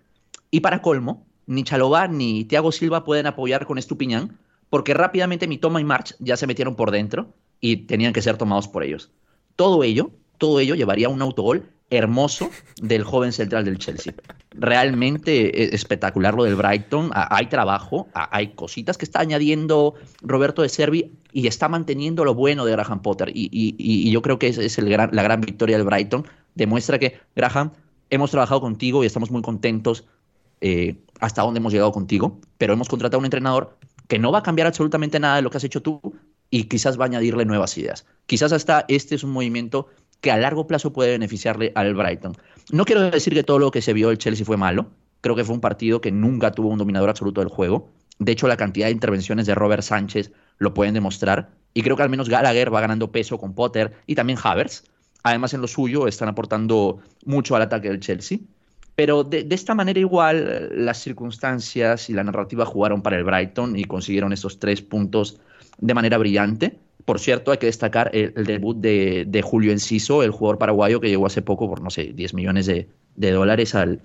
Y 0.50 0.60
para 0.60 0.82
colmo, 0.82 1.26
ni 1.46 1.64
Chalobah 1.64 2.06
ni 2.08 2.44
Thiago 2.44 2.70
Silva 2.70 3.04
pueden 3.04 3.26
apoyar 3.26 3.66
con 3.66 3.76
Estupiñán, 3.76 4.38
porque 4.70 4.94
rápidamente 4.94 5.48
mi 5.48 5.58
toma 5.58 5.80
y 5.80 5.84
March 5.84 6.14
ya 6.20 6.36
se 6.36 6.46
metieron 6.46 6.76
por 6.76 6.92
dentro 6.92 7.34
y 7.60 7.76
tenían 7.86 8.12
que 8.12 8.22
ser 8.22 8.36
tomados 8.36 8.68
por 8.68 8.82
ellos. 8.84 9.10
Todo 9.56 9.82
ello, 9.84 10.10
todo 10.38 10.60
ello 10.60 10.74
llevaría 10.74 11.08
un 11.08 11.20
autogol 11.22 11.64
hermoso 11.90 12.50
del 12.80 13.02
joven 13.02 13.32
central 13.32 13.64
del 13.64 13.78
Chelsea. 13.78 14.14
Realmente 14.52 15.62
eh, 15.64 15.70
espectacular 15.74 16.34
lo 16.34 16.44
del 16.44 16.54
Brighton. 16.54 17.10
Hay 17.12 17.46
trabajo, 17.46 18.08
hay 18.14 18.48
cositas 18.54 18.96
que 18.96 19.04
está 19.04 19.20
añadiendo 19.20 19.94
Roberto 20.22 20.62
de 20.62 20.68
Servi 20.68 21.10
y 21.32 21.46
está 21.48 21.68
manteniendo 21.68 22.24
lo 22.24 22.34
bueno 22.34 22.64
de 22.64 22.72
Graham 22.72 23.02
Potter. 23.02 23.30
Y, 23.34 23.46
y- 23.52 23.74
y- 23.78 24.08
y 24.08 24.10
yo 24.12 24.22
creo 24.22 24.38
que 24.38 24.48
esa 24.48 24.62
es 24.62 24.78
el 24.78 24.88
gran- 24.88 25.10
la 25.12 25.22
gran 25.22 25.40
victoria 25.40 25.76
del 25.76 25.86
Brighton. 25.86 26.26
Demuestra 26.54 26.98
que, 26.98 27.18
Graham, 27.34 27.72
hemos 28.10 28.30
trabajado 28.30 28.60
contigo 28.60 29.02
y 29.02 29.06
estamos 29.06 29.30
muy 29.30 29.42
contentos 29.42 30.04
eh, 30.60 30.96
hasta 31.20 31.42
dónde 31.42 31.58
hemos 31.58 31.72
llegado 31.72 31.90
contigo, 31.92 32.38
pero 32.58 32.72
hemos 32.74 32.88
contratado 32.88 33.16
a 33.16 33.20
un 33.20 33.24
entrenador 33.24 33.76
que 34.08 34.18
no 34.18 34.30
va 34.30 34.40
a 34.40 34.42
cambiar 34.42 34.66
absolutamente 34.66 35.18
nada 35.18 35.36
de 35.36 35.42
lo 35.42 35.50
que 35.50 35.56
has 35.56 35.64
hecho 35.64 35.80
tú 35.80 36.00
y 36.50 36.64
quizás 36.64 36.98
va 36.98 37.04
a 37.04 37.06
añadirle 37.06 37.44
nuevas 37.44 37.76
ideas. 37.78 38.06
Quizás 38.26 38.52
hasta 38.52 38.84
este 38.88 39.14
es 39.14 39.24
un 39.24 39.30
movimiento 39.30 39.88
que 40.20 40.30
a 40.30 40.36
largo 40.36 40.66
plazo 40.66 40.92
puede 40.92 41.12
beneficiarle 41.12 41.72
al 41.74 41.94
Brighton. 41.94 42.36
No 42.72 42.84
quiero 42.84 43.10
decir 43.10 43.34
que 43.34 43.42
todo 43.42 43.58
lo 43.58 43.70
que 43.70 43.82
se 43.82 43.92
vio 43.92 44.10
el 44.10 44.18
Chelsea 44.18 44.44
fue 44.44 44.56
malo. 44.56 44.90
Creo 45.20 45.36
que 45.36 45.44
fue 45.44 45.54
un 45.54 45.60
partido 45.60 46.00
que 46.00 46.12
nunca 46.12 46.52
tuvo 46.52 46.68
un 46.68 46.78
dominador 46.78 47.08
absoluto 47.10 47.40
del 47.40 47.48
juego. 47.48 47.90
De 48.18 48.32
hecho, 48.32 48.48
la 48.48 48.56
cantidad 48.56 48.86
de 48.86 48.92
intervenciones 48.92 49.46
de 49.46 49.54
Robert 49.54 49.82
Sánchez 49.82 50.32
lo 50.58 50.74
pueden 50.74 50.94
demostrar. 50.94 51.50
Y 51.72 51.82
creo 51.82 51.96
que 51.96 52.02
al 52.02 52.10
menos 52.10 52.28
Gallagher 52.28 52.72
va 52.72 52.80
ganando 52.80 53.12
peso 53.12 53.38
con 53.38 53.54
Potter 53.54 53.92
y 54.06 54.14
también 54.14 54.38
Havertz. 54.42 54.84
Además, 55.22 55.54
en 55.54 55.62
lo 55.62 55.68
suyo 55.68 56.06
están 56.06 56.28
aportando 56.28 57.00
mucho 57.24 57.56
al 57.56 57.62
ataque 57.62 57.88
del 57.88 58.00
Chelsea. 58.00 58.38
Pero 58.94 59.24
de, 59.24 59.44
de 59.44 59.54
esta 59.54 59.74
manera 59.74 59.98
igual 59.98 60.68
las 60.72 60.98
circunstancias 60.98 62.10
y 62.10 62.12
la 62.12 62.24
narrativa 62.24 62.66
jugaron 62.66 63.02
para 63.02 63.16
el 63.16 63.24
Brighton 63.24 63.78
y 63.78 63.84
consiguieron 63.84 64.32
estos 64.32 64.58
tres 64.58 64.82
puntos 64.82 65.40
de 65.78 65.94
manera 65.94 66.18
brillante. 66.18 66.78
Por 67.04 67.18
cierto, 67.18 67.50
hay 67.50 67.58
que 67.58 67.66
destacar 67.66 68.10
el, 68.14 68.32
el 68.36 68.44
debut 68.44 68.76
de, 68.76 69.24
de 69.26 69.42
Julio 69.42 69.72
Enciso, 69.72 70.22
el 70.22 70.30
jugador 70.30 70.58
paraguayo 70.58 71.00
que 71.00 71.08
llegó 71.08 71.26
hace 71.26 71.42
poco 71.42 71.68
por, 71.68 71.80
no 71.82 71.90
sé, 71.90 72.12
10 72.14 72.34
millones 72.34 72.66
de, 72.66 72.88
de 73.16 73.30
dólares 73.32 73.74
al, 73.74 74.00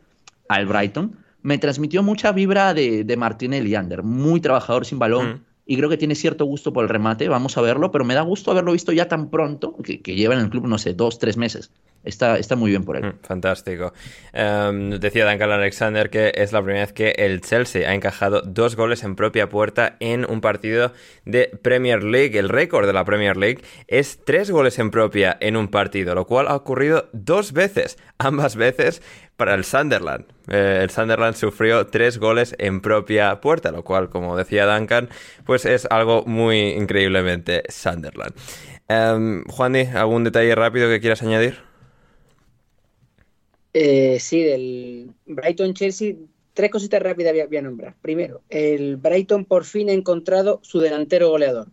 al 0.48 0.66
Brighton. 0.66 1.18
Me 1.42 1.58
transmitió 1.58 2.02
mucha 2.02 2.32
vibra 2.32 2.74
de, 2.74 3.04
de 3.04 3.18
Martinelli 3.18 3.76
Ander, 3.76 4.02
muy 4.02 4.40
trabajador 4.42 4.86
sin 4.86 4.98
balón 4.98 5.34
Mm. 5.34 5.42
y 5.68 5.78
creo 5.78 5.90
que 5.90 5.98
tiene 5.98 6.16
cierto 6.16 6.46
gusto 6.46 6.74
por 6.74 6.84
el 6.84 6.90
remate, 6.90 7.28
vamos 7.28 7.58
a 7.58 7.62
verlo, 7.62 7.92
pero 7.92 8.06
me 8.06 8.14
da 8.16 8.22
gusto 8.22 8.52
haberlo 8.52 8.72
visto 8.72 8.92
ya 8.92 9.08
tan 9.08 9.30
pronto, 9.30 9.76
que, 9.84 10.02
que 10.02 10.16
lleva 10.16 10.34
en 10.36 10.40
el 10.42 10.50
club, 10.50 10.68
no 10.68 10.78
sé, 10.78 10.94
dos, 10.94 11.20
tres 11.20 11.38
meses. 11.38 11.72
Está, 12.06 12.38
está 12.38 12.56
muy 12.56 12.70
bien 12.70 12.84
por 12.84 12.98
él. 12.98 13.06
Mm, 13.06 13.20
Fantástico. 13.22 13.94
Em, 14.34 14.92
decía 14.92 15.30
Duncan 15.30 15.52
Alexander 15.52 16.10
que 16.10 16.32
es 16.36 16.54
la 16.54 16.62
primera 16.62 16.86
vez 16.86 16.94
que 16.94 17.12
el 17.18 17.42
Chelsea 17.42 17.90
ha 17.90 17.94
encajado 17.94 18.42
dos 18.42 18.76
goles 18.76 19.04
en 19.04 19.16
propia 19.16 19.50
puerta 19.50 19.98
en 20.00 20.30
un 20.30 20.42
partido 20.42 20.94
de 21.26 21.52
Premier 21.62 22.04
League. 22.04 22.38
El 22.38 22.50
récord 22.50 22.88
de 22.88 22.94
la 22.94 23.06
Premier 23.06 23.38
League 23.38 23.62
es 23.88 24.20
tres 24.24 24.52
goles 24.52 24.80
en 24.80 24.92
propia 24.92 25.38
en 25.40 25.58
un 25.58 25.68
partido, 25.68 26.16
lo 26.16 26.26
cual 26.26 26.48
ha 26.48 26.56
ocurrido 26.56 27.10
dos 27.14 27.54
veces, 27.54 27.98
ambas 28.18 28.56
veces 28.56 29.02
para 29.38 29.54
el 29.56 29.66
Sunderland. 29.66 30.26
Eh, 30.50 30.80
el 30.84 30.90
Sunderland 30.90 31.36
sufrió 31.36 31.88
tres 31.88 32.18
goles 32.18 32.56
en 32.58 32.82
propia 32.82 33.42
puerta, 33.42 33.72
lo 33.72 33.84
cual, 33.84 34.10
como 34.10 34.38
decía 34.38 34.66
Duncan, 34.66 35.10
pues 35.46 35.66
es 35.66 35.88
algo 35.90 36.24
muy 36.26 36.70
increíblemente 36.70 37.64
Sunderland. 37.70 38.34
Em, 38.88 39.44
Juan, 39.46 39.76
¿algún 39.76 40.24
detalle 40.24 40.54
rápido 40.56 40.88
que 40.90 41.00
quieras 41.00 41.22
añadir? 41.24 41.60
Eh, 43.78 44.22
sí, 44.22 44.42
del 44.42 45.12
Brighton-Chelsea, 45.26 46.16
tres 46.54 46.72
cositas 46.72 47.02
rápidas 47.02 47.34
voy 47.34 47.42
a, 47.42 47.46
voy 47.48 47.58
a 47.58 47.62
nombrar. 47.62 47.96
Primero, 48.02 48.42
el 48.50 48.96
Brighton 48.96 49.44
por 49.44 49.66
fin 49.66 49.90
ha 49.90 49.94
encontrado 49.94 50.62
su 50.64 50.80
delantero 50.80 51.28
goleador. 51.28 51.68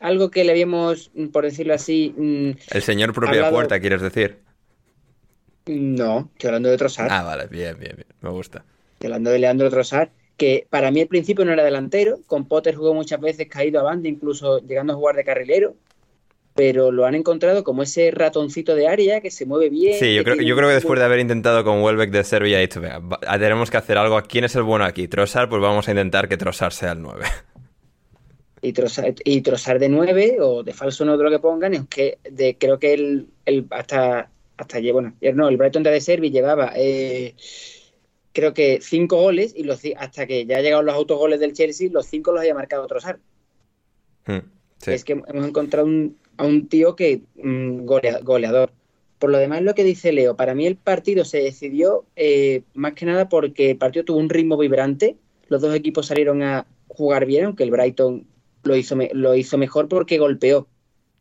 Algo 0.00 0.32
que 0.32 0.42
le 0.42 0.50
habíamos, 0.50 1.12
por 1.32 1.44
decirlo 1.44 1.74
así, 1.74 2.12
mm, 2.16 2.50
El 2.72 2.82
señor 2.82 3.12
propia 3.12 3.34
Hablado- 3.46 3.52
puerta, 3.52 3.78
quieres 3.78 4.02
decir. 4.02 4.38
no, 5.66 6.28
estoy 6.32 6.48
hablando 6.48 6.70
de 6.70 6.76
Trossard, 6.76 7.08
Ah, 7.12 7.22
vale, 7.22 7.46
bien, 7.46 7.78
bien, 7.78 7.94
bien. 7.94 8.08
Me 8.20 8.30
gusta. 8.30 8.64
estoy 8.94 9.06
hablando 9.06 9.30
de 9.30 9.38
Leandro 9.38 9.70
Trossard, 9.70 10.08
que 10.36 10.66
para 10.68 10.90
mí 10.90 11.00
al 11.02 11.06
principio 11.06 11.44
no 11.44 11.52
era 11.52 11.62
delantero, 11.62 12.18
con 12.26 12.48
Potter 12.48 12.74
jugó 12.74 12.94
muchas 12.94 13.20
veces 13.20 13.46
caído 13.48 13.78
a 13.78 13.84
banda, 13.84 14.08
incluso 14.08 14.58
llegando 14.58 14.92
a 14.92 14.96
jugar 14.96 15.14
de 15.14 15.24
carrilero, 15.24 15.76
pero 16.54 16.92
lo 16.92 17.04
han 17.04 17.14
encontrado 17.16 17.64
como 17.64 17.82
ese 17.82 18.10
ratoncito 18.12 18.74
de 18.76 18.86
área 18.86 19.20
que 19.20 19.30
se 19.30 19.44
mueve 19.44 19.70
bien. 19.70 19.98
Sí, 19.98 20.14
yo 20.14 20.22
creo, 20.24 20.36
yo 20.36 20.54
creo 20.56 20.68
que 20.68 20.74
después 20.74 20.98
de 21.00 21.04
haber 21.04 21.18
intentado 21.18 21.64
con 21.64 21.82
Welbeck 21.82 22.10
de 22.10 22.22
Serbia, 22.24 22.58
"Venga, 22.58 22.98
va- 23.00 23.18
tenemos 23.38 23.70
que 23.70 23.76
hacer 23.76 23.98
algo. 23.98 24.20
¿Quién 24.22 24.44
es 24.44 24.54
el 24.54 24.62
bueno 24.62 24.84
aquí? 24.84 25.08
Trossard, 25.08 25.48
pues 25.48 25.60
vamos 25.60 25.88
a 25.88 25.90
intentar 25.90 26.28
que 26.28 26.36
Trossard 26.36 26.72
sea 26.72 26.92
el 26.92 27.02
9. 27.02 27.24
y 28.62 28.72
Trossard, 28.72 29.16
y 29.24 29.40
Trossard 29.42 29.78
de 29.80 29.88
9 29.90 30.38
o 30.40 30.62
de 30.62 30.72
falso 30.72 31.04
9 31.04 31.22
lo 31.24 31.30
que 31.30 31.38
pongan, 31.38 31.74
es 31.74 31.82
que 31.88 32.18
de, 32.30 32.56
creo 32.56 32.78
que 32.78 32.94
el, 32.94 33.26
el- 33.44 33.66
hasta, 33.70 34.30
hasta 34.56 34.80
bueno, 34.92 35.12
no, 35.34 35.48
el 35.48 35.56
Brighton 35.58 35.82
de 35.82 36.00
Servi 36.00 36.30
llevaba 36.30 36.72
eh, 36.76 37.34
creo 38.32 38.54
que 38.54 38.78
5 38.80 39.16
goles 39.20 39.52
y 39.54 39.64
los, 39.64 39.80
hasta 39.98 40.26
que 40.26 40.46
ya 40.46 40.60
llegaron 40.60 40.86
los 40.86 40.94
autogoles 40.94 41.40
del 41.40 41.52
Chelsea, 41.52 41.90
los 41.92 42.06
5 42.06 42.32
los 42.32 42.40
había 42.40 42.54
marcado 42.54 42.86
Trossard. 42.86 43.18
Mm, 44.26 44.38
sí. 44.78 44.90
Es 44.92 45.04
que 45.04 45.12
hemos 45.12 45.46
encontrado 45.46 45.86
un- 45.86 46.16
a 46.36 46.44
un 46.46 46.68
tío 46.68 46.96
que 46.96 47.22
mm, 47.36 47.84
golea- 47.84 48.20
goleador. 48.22 48.70
Por 49.18 49.30
lo 49.30 49.38
demás, 49.38 49.62
lo 49.62 49.74
que 49.74 49.84
dice 49.84 50.12
Leo, 50.12 50.36
para 50.36 50.54
mí 50.54 50.66
el 50.66 50.76
partido 50.76 51.24
se 51.24 51.38
decidió 51.38 52.04
eh, 52.16 52.62
más 52.74 52.92
que 52.94 53.06
nada 53.06 53.28
porque 53.28 53.70
el 53.70 53.76
partido 53.78 54.04
tuvo 54.04 54.18
un 54.18 54.28
ritmo 54.28 54.56
vibrante. 54.58 55.16
Los 55.48 55.62
dos 55.62 55.74
equipos 55.74 56.06
salieron 56.06 56.42
a 56.42 56.66
jugar 56.88 57.24
bien, 57.26 57.46
aunque 57.46 57.62
el 57.64 57.70
Brighton 57.70 58.26
lo 58.64 58.76
hizo, 58.76 58.96
lo 59.12 59.34
hizo 59.34 59.56
mejor 59.58 59.88
porque 59.88 60.18
golpeó. 60.18 60.66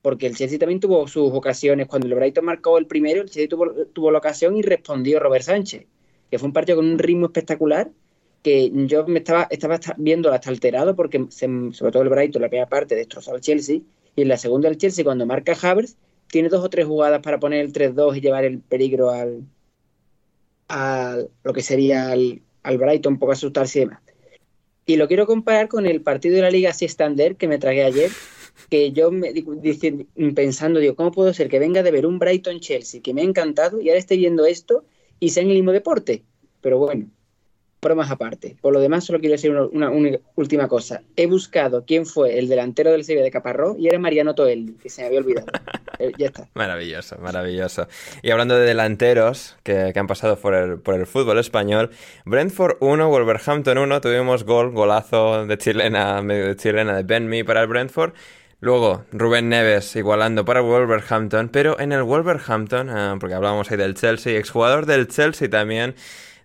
Porque 0.01 0.27
el 0.27 0.35
Chelsea 0.35 0.59
también 0.59 0.81
tuvo 0.81 1.07
sus 1.07 1.31
ocasiones. 1.31 1.87
Cuando 1.87 2.07
el 2.07 2.15
Brighton 2.15 2.43
marcó 2.43 2.77
el 2.77 2.87
primero, 2.87 3.21
el 3.21 3.29
Chelsea 3.29 3.47
tuvo, 3.47 3.71
tuvo 3.93 4.11
la 4.11 4.17
ocasión 4.17 4.57
y 4.57 4.61
respondió 4.61 5.19
Robert 5.21 5.45
Sánchez. 5.45 5.85
Que 6.29 6.39
fue 6.39 6.47
un 6.47 6.53
partido 6.53 6.77
con 6.77 6.85
un 6.87 6.99
ritmo 6.99 7.27
espectacular 7.27 7.89
que 8.41 8.69
yo 8.87 9.07
me 9.07 9.19
estaba, 9.19 9.47
estaba 9.49 9.79
viendo 9.97 10.29
hasta 10.33 10.49
alterado 10.49 10.93
porque 10.97 11.25
se- 11.29 11.47
sobre 11.71 11.91
todo 11.93 12.03
el 12.03 12.09
Brighton, 12.09 12.41
la 12.41 12.49
primera 12.49 12.67
parte, 12.67 12.95
destrozó 12.95 13.33
al 13.33 13.39
Chelsea 13.39 13.79
y 14.15 14.21
en 14.23 14.27
la 14.27 14.37
segunda 14.37 14.69
el 14.69 14.77
Chelsea 14.77 15.03
cuando 15.03 15.25
marca 15.25 15.55
Havertz 15.61 15.95
tiene 16.27 16.49
dos 16.49 16.63
o 16.63 16.69
tres 16.69 16.85
jugadas 16.85 17.21
para 17.21 17.39
poner 17.39 17.63
el 17.65 17.73
3-2 17.73 18.15
y 18.17 18.21
llevar 18.21 18.43
el 18.45 18.59
peligro 18.59 19.09
al, 19.11 19.43
al 20.67 21.29
lo 21.43 21.53
que 21.53 21.61
sería 21.61 22.09
al, 22.11 22.41
al 22.63 22.77
Brighton, 22.77 23.13
un 23.13 23.19
poco 23.19 23.33
asustarse 23.33 23.79
y 23.79 23.81
demás. 23.81 23.99
Y 24.85 24.97
lo 24.97 25.07
quiero 25.07 25.25
comparar 25.25 25.67
con 25.69 25.85
el 25.85 26.01
partido 26.01 26.35
de 26.35 26.41
la 26.41 26.51
Liga 26.51 26.71
Standard 26.71 27.37
que 27.37 27.47
me 27.47 27.57
tragué 27.57 27.83
ayer, 27.83 28.11
que 28.69 28.91
yo 28.91 29.11
me 29.11 29.31
di- 29.31 29.43
dici- 29.43 30.07
pensando, 30.33 30.79
digo, 30.79 30.95
¿cómo 30.95 31.11
puedo 31.11 31.33
ser 31.33 31.49
que 31.49 31.59
venga 31.59 31.83
de 31.83 31.91
ver 31.91 32.05
un 32.05 32.19
Brighton 32.19 32.59
Chelsea 32.59 33.01
que 33.01 33.13
me 33.13 33.21
ha 33.21 33.25
encantado 33.25 33.79
y 33.79 33.89
ahora 33.89 33.99
esté 33.99 34.17
viendo 34.17 34.45
esto 34.45 34.83
y 35.19 35.29
sea 35.29 35.43
en 35.43 35.49
el 35.49 35.55
mismo 35.55 35.71
deporte? 35.71 36.23
Pero 36.61 36.79
bueno, 36.79 37.07
bromas 37.83 38.09
aparte. 38.09 38.55
Por 38.61 38.73
lo 38.73 38.79
demás, 38.79 39.03
solo 39.05 39.19
quiero 39.19 39.33
decir 39.33 39.51
una, 39.51 39.91
última 40.35 40.67
cosa. 40.67 41.03
He 41.15 41.27
buscado 41.27 41.85
quién 41.85 42.05
fue 42.05 42.39
el 42.39 42.47
delantero 42.47 42.91
del 42.91 43.03
Sevilla 43.03 43.23
de 43.23 43.31
Caparrós 43.31 43.77
y 43.77 43.87
era 43.87 43.99
Mariano 43.99 44.33
Toelli, 44.33 44.73
que 44.73 44.89
se 44.89 45.01
me 45.01 45.07
había 45.07 45.19
olvidado. 45.19 45.47
Eh, 45.99 46.11
ya 46.17 46.25
está. 46.25 46.49
Maravilloso, 46.55 47.19
maravilloso. 47.19 47.87
Y 48.23 48.31
hablando 48.31 48.55
de 48.55 48.65
delanteros 48.65 49.55
que, 49.61 49.91
que 49.93 49.99
han 49.99 50.07
pasado 50.07 50.37
por 50.37 50.55
el, 50.55 50.79
por 50.79 50.95
el 50.95 51.05
fútbol 51.05 51.37
español, 51.37 51.91
Brentford 52.25 52.77
1, 52.79 53.09
Wolverhampton 53.09 53.77
1, 53.77 54.01
tuvimos 54.01 54.43
gol, 54.43 54.71
golazo 54.71 55.45
de 55.45 55.55
chilena, 55.59 56.19
medio 56.23 56.47
de 56.47 56.55
chilena 56.55 56.95
de 56.95 57.03
Ben 57.03 57.27
Mee 57.27 57.45
para 57.45 57.61
el 57.61 57.67
Brentford. 57.67 58.13
Luego, 58.63 59.03
Rubén 59.11 59.49
Neves 59.49 59.93
igualando 59.97 60.45
para 60.45 60.61
Wolverhampton, 60.61 61.49
pero 61.49 61.77
en 61.81 61.91
el 61.91 62.01
Wolverhampton, 62.01 62.89
ah, 62.89 63.17
porque 63.19 63.35
hablábamos 63.35 63.69
ahí 63.69 63.75
del 63.75 63.93
Chelsea, 63.93 64.39
exjugador 64.39 64.85
del 64.85 65.09
Chelsea 65.09 65.49
también, 65.49 65.95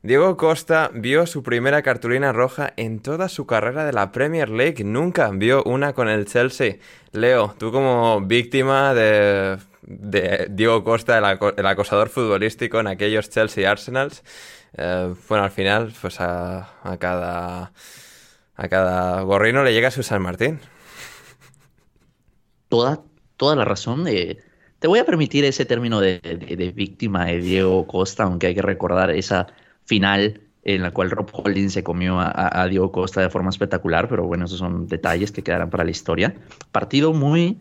Diego 0.03 0.36
Costa 0.36 0.90
vio 0.94 1.26
su 1.26 1.42
primera 1.42 1.82
cartulina 1.82 2.32
roja 2.32 2.72
en 2.76 3.01
toda 3.01 3.28
su 3.28 3.46
carrera 3.46 3.84
de 3.84 3.92
la 3.92 4.12
Premier 4.12 4.49
League. 4.49 4.84
Nunca 4.84 5.28
vio 5.32 5.64
una 5.64 5.92
con 5.92 6.09
el 6.09 6.26
Chelsea. 6.26 6.76
Leo, 7.11 7.57
tú 7.59 7.72
como 7.72 8.20
víctima 8.20 8.94
de, 8.94 9.59
Diego 10.51 10.84
Costa, 10.84 11.18
el, 11.18 11.66
acosador 11.66 12.11
futbolístico 12.11 12.78
en 12.78 12.86
aquellos 12.86 13.28
Chelsea 13.28 13.68
Arsenals, 13.68 14.22
eh, 14.76 15.12
bueno, 15.28 15.44
al 15.44 15.51
final, 15.51 15.92
pues 16.01 16.20
a, 16.20 16.68
cada, 17.01 17.72
a 18.55 18.68
cada 18.68 19.22
gorrino 19.22 19.64
le 19.64 19.72
llega 19.72 19.90
su 19.90 20.05
San 20.05 20.22
Martín. 20.22 20.61
Toda, 22.68 23.03
toda 23.36 23.57
la 23.57 23.64
razón 23.64 24.05
de... 24.05 24.44
Te 24.78 24.86
voy 24.86 25.01
a 25.01 25.05
permitir 25.05 25.44
ese 25.44 25.64
término 25.64 26.01
de 26.01 26.72
víctima 26.72 27.24
de 27.24 27.38
Diego 27.40 27.84
Costa, 27.88 28.22
aunque 28.22 28.46
hay 28.46 28.55
que 28.55 28.62
recordar 28.62 29.11
esa 29.11 29.49
final 29.89 30.41
en 30.64 30.82
la 30.82 30.91
cual 30.91 31.11
Rob 31.11 31.30
Holding 31.32 31.70
se 31.70 31.82
comió 31.82 32.18
a, 32.20 32.66
Diego 32.68 32.93
Costa 32.93 33.22
de 33.22 33.30
forma 33.30 33.49
espectacular, 33.49 34.07
pero 34.07 34.26
bueno, 34.26 34.45
esos 34.45 34.59
son 34.59 34.86
detalles 34.86 35.32
que 35.32 35.43
quedarán 35.43 35.70
para 35.70 35.82
la 35.82 35.91
historia. 35.91 36.34
Partido 36.72 37.14
muy, 37.14 37.59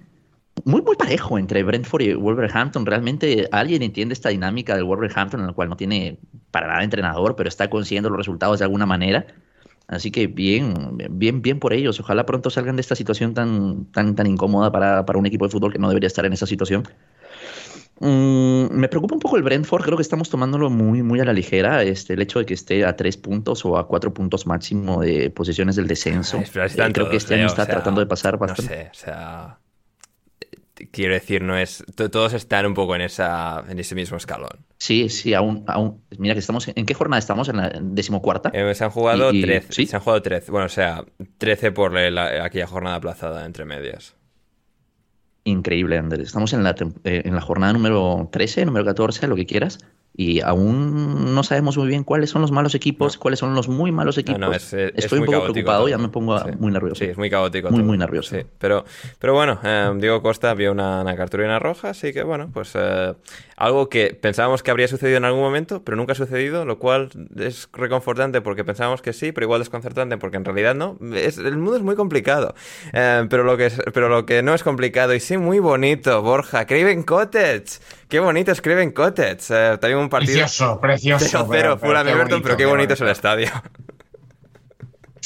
muy, 0.65 0.81
muy 0.81 0.95
parejo 0.97 1.39
entre 1.39 1.63
Brentford 1.63 2.01
y 2.01 2.13
Wolverhampton. 2.15 2.85
Realmente 2.85 3.47
alguien 3.53 3.81
entiende 3.81 4.11
esta 4.11 4.27
dinámica 4.27 4.75
del 4.75 4.83
Wolverhampton, 4.83 5.39
en 5.39 5.47
la 5.47 5.53
cual 5.53 5.69
no 5.69 5.77
tiene 5.77 6.19
para 6.51 6.67
nada 6.67 6.83
entrenador, 6.83 7.37
pero 7.37 7.47
está 7.47 7.69
consiguiendo 7.69 8.09
los 8.09 8.17
resultados 8.17 8.59
de 8.59 8.65
alguna 8.65 8.85
manera. 8.85 9.25
Así 9.87 10.11
que 10.11 10.27
bien, 10.27 10.97
bien, 11.11 11.41
bien 11.41 11.59
por 11.59 11.71
ellos. 11.71 11.97
Ojalá 12.01 12.25
pronto 12.25 12.49
salgan 12.49 12.75
de 12.75 12.81
esta 12.81 12.95
situación 12.95 13.33
tan, 13.33 13.85
tan, 13.85 14.15
tan 14.15 14.27
incómoda 14.27 14.69
para, 14.69 15.05
para 15.05 15.17
un 15.17 15.25
equipo 15.25 15.45
de 15.45 15.51
fútbol 15.51 15.71
que 15.71 15.79
no 15.79 15.87
debería 15.87 16.07
estar 16.07 16.25
en 16.25 16.33
esa 16.33 16.45
situación. 16.45 16.83
Mm, 17.99 18.67
me 18.71 18.87
preocupa 18.89 19.15
un 19.15 19.19
poco 19.19 19.37
el 19.37 19.43
Brentford, 19.43 19.83
creo 19.83 19.97
que 19.97 20.03
estamos 20.03 20.29
tomándolo 20.29 20.69
muy, 20.69 21.01
muy 21.01 21.19
a 21.19 21.25
la 21.25 21.33
ligera, 21.33 21.81
este, 21.83 22.13
el 22.13 22.21
hecho 22.21 22.39
de 22.39 22.45
que 22.45 22.53
esté 22.53 22.85
a 22.85 22.95
tres 22.95 23.17
puntos 23.17 23.65
o 23.65 23.77
a 23.77 23.87
cuatro 23.87 24.13
puntos 24.13 24.45
máximo 24.45 25.01
de 25.01 25.29
posiciones 25.31 25.75
del 25.75 25.87
descenso. 25.87 26.37
Ah, 26.55 26.65
eh, 26.65 26.93
creo 26.93 27.09
que 27.09 27.17
este 27.17 27.35
año 27.35 27.43
eh, 27.43 27.47
está 27.47 27.65
tratando 27.65 27.99
de 28.01 28.07
pasar 28.07 28.37
bastante. 28.37 28.89
O 28.91 28.93
sea, 28.93 29.57
eh, 30.39 30.87
quiero 30.91 31.13
decir, 31.13 31.41
no 31.41 31.57
es, 31.57 31.83
todos 31.95 32.33
están 32.33 32.67
un 32.67 32.75
poco 32.75 32.95
en, 32.95 33.01
esa, 33.01 33.63
en 33.67 33.79
ese 33.79 33.95
mismo 33.95 34.17
escalón. 34.17 34.65
Sí, 34.77 35.09
sí, 35.09 35.33
aún, 35.33 35.63
aún, 35.67 36.03
mira 36.19 36.35
que 36.35 36.39
estamos, 36.39 36.67
¿en 36.67 36.85
qué 36.85 36.93
jornada 36.93 37.17
estamos? 37.17 37.49
¿En 37.49 37.57
la 37.57 37.69
decimocuarta? 37.81 38.51
Eh, 38.53 38.75
se 38.75 38.83
han 38.83 38.91
jugado 38.91 39.31
13, 39.31 39.87
se 39.87 39.95
han 39.95 40.03
jugado 40.03 40.21
13, 40.21 40.51
bueno, 40.51 40.67
o 40.67 40.69
sea, 40.69 41.03
13 41.39 41.71
por 41.71 41.93
la, 41.93 42.45
aquella 42.45 42.67
jornada 42.67 42.97
aplazada 42.97 43.45
entre 43.45 43.65
medias 43.65 44.15
increíble, 45.47 45.97
Andrés. 45.97 46.27
Estamos 46.27 46.53
en 46.53 46.63
la, 46.63 46.75
eh, 47.03 47.21
en 47.25 47.35
la 47.35 47.41
jornada 47.41 47.73
número 47.73 48.29
13, 48.31 48.65
número 48.65 48.85
14, 48.85 49.27
lo 49.27 49.35
que 49.35 49.45
quieras. 49.45 49.79
Y 50.19 50.41
aún 50.41 51.35
no 51.35 51.43
sabemos 51.43 51.77
muy 51.77 51.87
bien 51.87 52.03
cuáles 52.03 52.31
son 52.31 52.41
los 52.41 52.51
malos 52.51 52.73
equipos, 52.73 53.19
cuáles 53.19 53.39
son 53.39 53.53
los 53.53 53.67
muy 53.67 53.91
malos 53.91 54.17
equipos. 54.17 54.73
Eh, 54.73 54.91
Estoy 54.95 55.19
un 55.19 55.25
poco 55.25 55.43
preocupado, 55.43 55.87
ya 55.87 55.99
me 55.99 56.09
pongo 56.09 56.39
muy 56.57 56.71
nervioso. 56.71 56.95
Sí, 56.95 57.11
es 57.11 57.17
muy 57.19 57.29
caótico. 57.29 57.69
Muy, 57.69 57.83
muy 57.83 57.99
nervioso. 57.99 58.35
Sí. 58.35 58.41
Pero, 58.57 58.83
pero 59.19 59.35
bueno, 59.35 59.59
eh, 59.63 59.93
Diego 59.97 60.23
Costa 60.23 60.55
vio 60.55 60.71
una, 60.71 61.01
una, 61.01 61.15
cartulina 61.15 61.59
roja, 61.59 61.91
así 61.91 62.13
que 62.13 62.23
bueno, 62.23 62.49
pues 62.51 62.71
eh, 62.73 63.13
algo 63.57 63.89
que 63.89 64.13
pensábamos 64.13 64.61
que 64.61 64.69
habría 64.69 64.87
sucedido 64.87 65.17
en 65.17 65.25
algún 65.25 65.41
momento, 65.41 65.83
pero 65.83 65.97
nunca 65.97 66.13
ha 66.13 66.15
sucedido, 66.15 66.63
lo 66.63 66.77
cual 66.77 67.09
es 67.35 67.67
reconfortante 67.73 68.39
porque 68.39 68.63
pensábamos 68.63 69.01
que 69.01 69.13
sí, 69.13 69.31
pero 69.31 69.45
igual 69.45 69.61
desconcertante 69.61 70.17
porque 70.17 70.37
en 70.37 70.45
realidad 70.45 70.75
no. 70.75 70.97
Es, 71.15 71.39
el 71.39 71.57
mundo 71.57 71.77
es 71.77 71.81
muy 71.81 71.95
complicado, 71.95 72.53
eh, 72.93 73.25
pero, 73.29 73.43
lo 73.43 73.57
que 73.57 73.65
es, 73.65 73.81
pero 73.93 74.09
lo 74.09 74.27
que 74.27 74.43
no 74.43 74.53
es 74.53 74.61
complicado 74.61 75.15
y 75.15 75.19
sí 75.19 75.37
muy 75.37 75.57
bonito, 75.57 76.21
Borja, 76.21 76.67
Craven 76.67 77.01
Cottage. 77.01 77.79
Qué 78.07 78.19
bonito 78.19 78.51
es 78.51 78.61
Craven 78.61 78.91
Cottage. 78.91 79.39
Eh, 79.49 79.77
también 79.79 79.97
un 79.97 80.09
partido... 80.09 80.37
Precioso, 80.37 80.79
precioso. 80.81 81.47
0-0 81.47 82.41
pero, 82.43 82.57
qué 82.57 82.65
bonito 82.67 82.93
es 82.93 83.01
el 83.01 83.09
estadio. 83.09 83.49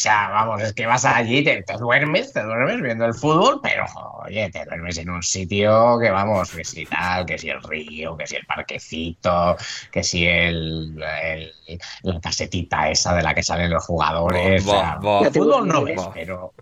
O 0.02 0.04
sea, 0.04 0.30
vamos, 0.30 0.64
es 0.64 0.74
que 0.74 0.88
vas 0.88 1.06
allí, 1.06 1.44
te, 1.44 1.64
duermes, 1.78 2.34
te 2.34 2.42
duermes 2.42 2.82
viendo 2.82 3.06
el 3.06 3.14
fútbol, 3.14 3.60
pero 3.62 3.86
oye, 4.26 4.50
te 4.50 4.66
duermes 4.66 4.98
en 4.98 5.12
un 5.12 5.22
sitio 5.22 6.00
que 6.00 6.10
vamos, 6.10 6.50
que 6.50 6.66
si 6.66 6.88
tal, 6.88 7.24
que 7.24 7.38
si 7.38 7.50
el 7.50 7.62
río, 7.62 8.18
que 8.18 8.26
si 8.26 8.38
el 8.38 8.46
parquecito, 8.48 9.56
que 9.92 10.04
si 10.04 10.26
el, 10.26 10.96
la 10.96 12.20
casetita 12.20 12.90
esa 12.90 13.14
de 13.14 13.22
la 13.22 13.36
que 13.36 13.44
salen 13.44 13.70
los 13.70 13.86
jugadores. 13.86 14.66
Bo, 14.66 15.24
el 15.24 15.32
fútbol 15.32 15.68
no 15.68 15.84
ves, 15.84 16.02
pero, 16.16 16.56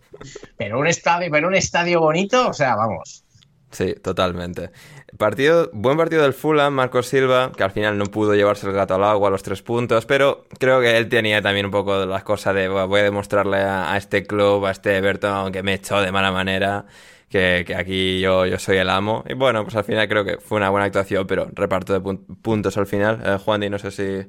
pero 0.58 0.78
un 0.78 0.88
estadio, 0.88 1.32
pero 1.32 1.48
un 1.48 1.56
estadio 1.56 2.02
bonito, 2.02 2.50
o 2.50 2.54
sea, 2.54 2.76
vamos. 2.76 3.24
Sí, 3.72 3.94
totalmente. 4.02 4.72
Partido, 5.18 5.70
buen 5.74 5.98
partido 5.98 6.24
del 6.24 6.34
Fulham, 6.34 6.74
Marcos 6.74 7.08
Silva, 7.08 7.52
que 7.56 7.64
al 7.64 7.72
final 7.72 7.98
no 7.98 8.06
pudo 8.06 8.34
llevarse 8.34 8.68
el 8.68 8.74
gato 8.74 8.96
al 8.96 9.04
agua, 9.04 9.30
los 9.30 9.44
tres 9.44 9.62
puntos, 9.62 10.06
pero 10.06 10.46
creo 10.60 10.82
que 10.82 10.98
él 10.98 11.08
tenía 11.08 11.42
también 11.42 11.68
un 11.68 11.72
poco 11.72 12.06
las 12.06 12.24
cosas 12.24 12.56
de 12.56 12.68
voy 12.68 13.00
a 13.00 13.04
demostrarle 13.04 13.58
a, 13.58 13.96
este 13.98 14.24
club, 14.26 14.66
a 14.66 14.72
este 14.72 14.98
Everton, 14.98 15.52
que 15.52 15.62
me 15.62 15.76
echó 15.76 16.02
de 16.02 16.12
mala 16.12 16.32
manera, 16.32 16.86
que, 17.30 17.66
aquí 17.78 18.20
yo, 18.20 18.46
yo 18.48 18.58
soy 18.58 18.78
el 18.78 18.90
amo. 18.90 19.24
Y 19.30 19.34
bueno, 19.34 19.64
pues 19.64 19.76
al 19.76 19.84
final 19.84 20.08
creo 20.08 20.26
que 20.26 20.38
fue 20.40 20.58
una 20.58 20.70
buena 20.70 20.86
actuación, 20.86 21.28
pero 21.28 21.48
reparto 21.54 21.94
de 21.94 22.18
puntos 22.42 22.78
al 22.78 22.88
final. 22.88 23.22
Eh, 23.24 23.38
Juan, 23.44 23.62
y 23.64 23.70
no 23.70 23.78
sé 23.78 23.92
si 23.92 24.28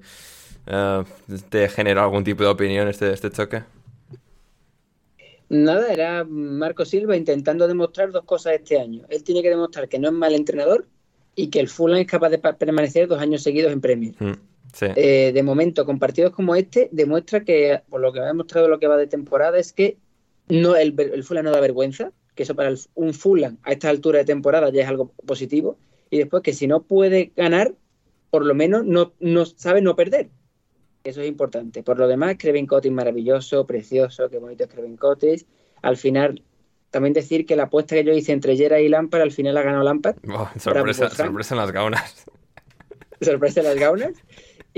eh, 0.67 1.05
te 1.49 1.69
generó 1.69 2.03
algún 2.03 2.25
tipo 2.25 2.43
de 2.43 2.51
opinión 2.51 2.89
este, 2.89 3.13
este 3.13 3.31
choque. 3.31 3.63
Nada, 5.51 5.93
era 5.93 6.25
Marco 6.25 6.85
Silva 6.85 7.17
intentando 7.17 7.67
demostrar 7.67 8.13
dos 8.13 8.25
cosas 8.25 8.55
este 8.55 8.79
año. 8.79 9.05
Él 9.09 9.25
tiene 9.25 9.43
que 9.43 9.51
demostrar 9.51 9.89
que 9.89 9.99
no 9.99 10.07
es 10.07 10.15
mal 10.15 10.33
entrenador 10.33 10.87
y 11.35 11.49
que 11.49 11.59
el 11.59 11.69
Fulham 11.69 11.99
es 11.99 12.07
capaz 12.07 12.31
de 12.31 12.39
permanecer 12.39 13.09
dos 13.09 13.21
años 13.21 13.43
seguidos 13.43 13.73
en 13.73 13.81
Premier. 13.81 14.15
Mm, 14.21 14.35
sí. 14.73 14.87
eh, 14.95 15.33
de 15.35 15.43
momento, 15.43 15.85
con 15.85 15.99
partidos 15.99 16.33
como 16.33 16.55
este, 16.55 16.89
demuestra 16.93 17.45
que, 17.45 17.83
por 17.89 18.01
lo 18.01 18.13
que 18.13 18.21
ha 18.21 18.27
demostrado 18.27 18.69
lo 18.69 18.79
que 18.79 18.87
va 18.87 18.97
de 18.97 19.09
temporada, 19.09 19.59
es 19.59 19.73
que 19.73 19.97
no 20.49 20.77
el, 20.77 20.95
el 20.97 21.25
Fulham 21.25 21.45
no 21.45 21.51
da 21.51 21.59
vergüenza, 21.59 22.13
que 22.37 22.45
eso 22.45 22.55
para 22.55 22.69
el, 22.69 22.79
un 22.95 23.13
Fulham 23.13 23.59
a 23.65 23.73
esta 23.73 23.89
altura 23.89 24.21
de 24.21 24.27
temporada 24.27 24.71
ya 24.71 24.83
es 24.83 24.89
algo 24.89 25.13
positivo. 25.27 25.79
Y 26.11 26.19
después 26.19 26.45
que 26.45 26.53
si 26.53 26.69
no 26.69 26.83
puede 26.83 27.33
ganar, 27.37 27.75
por 28.31 28.47
lo 28.47 28.55
menos 28.55 28.85
no, 28.87 29.15
no 29.19 29.47
sabe 29.47 29.83
no 29.83 29.97
perder. 29.97 30.31
Eso 31.03 31.23
es 31.23 31.29
importante. 31.29 31.83
Por 31.83 31.99
lo 31.99 32.07
demás, 32.09 32.37
Creven 32.39 32.67
Cottage 32.67 32.93
maravilloso, 32.93 33.67
precioso, 33.67 34.29
qué 34.29 34.39
bonito 34.39 34.65
es 34.65 34.71
Creven 34.71 34.97
Cottage. 34.97 35.47
Al 35.83 35.97
final, 35.97 36.43
también 36.91 37.15
decir 37.15 37.47
que 37.47 37.57
la 37.57 37.65
apuesta 37.65 37.97
que 37.97 38.05
yo 38.05 38.13
hice 38.13 38.33
entre 38.33 38.57
Jera 38.57 38.81
y 38.81 38.89
Lampard, 38.89 39.23
al 39.23 39.33
final 39.33 39.55
la 39.55 39.63
ganó 39.63 39.83
Lampard. 39.83 40.17
Sorpresa, 40.59 41.09
sorpresa 41.09 41.55
en 41.55 41.59
las 41.61 41.73
gaunas. 41.73 42.27
Sorpresa 43.21 43.61
en 43.61 43.67
las 43.67 43.77
gaunas 43.77 44.13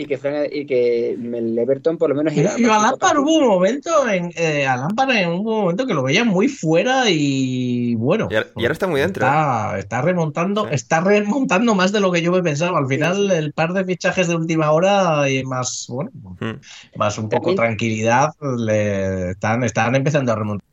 y 0.02 0.06
que, 0.06 0.18
Frank, 0.18 0.48
y 0.50 0.66
que 0.66 1.12
el 1.12 1.58
Everton 1.58 1.96
por 1.96 2.10
lo 2.10 2.16
menos... 2.16 2.36
Iba 2.36 2.58
y, 2.58 2.64
a 2.64 2.78
Lampard 2.78 3.18
hubo 3.18 3.38
un 3.38 3.46
momento, 3.46 4.08
en, 4.08 4.32
eh, 4.36 4.66
a 4.66 4.76
Lampard 4.76 5.10
en 5.10 5.30
un 5.30 5.44
momento 5.44 5.86
que 5.86 5.94
lo 5.94 6.02
veía 6.02 6.24
muy 6.24 6.48
fuera 6.48 7.04
y 7.08 7.94
bueno. 7.94 8.28
Y, 8.30 8.34
ahora 8.34 8.72
está 8.72 8.88
muy 8.88 9.00
dentro. 9.00 9.24
Está, 9.24 9.76
¿eh? 9.76 9.78
está 9.78 10.02
remontando, 10.02 10.68
está 10.68 11.00
remontando 11.00 11.74
más 11.76 11.92
de 11.92 12.00
lo 12.00 12.10
que 12.10 12.20
yo 12.20 12.32
me 12.32 12.42
pensaba. 12.42 12.78
Al 12.78 12.88
final 12.88 13.30
el 13.30 13.52
par 13.52 13.72
de 13.72 13.84
fichajes 13.84 14.26
de 14.26 14.34
última 14.34 14.72
hora 14.72 15.30
y 15.30 15.44
más, 15.44 15.86
bueno, 15.88 16.10
hmm. 16.40 16.96
más 16.96 17.16
un 17.18 17.28
poco 17.28 17.54
También. 17.54 17.56
tranquilidad, 17.56 18.30
le 18.58 19.30
están, 19.30 19.62
están 19.62 19.94
empezando 19.94 20.32
a 20.32 20.36
remontar. 20.36 20.66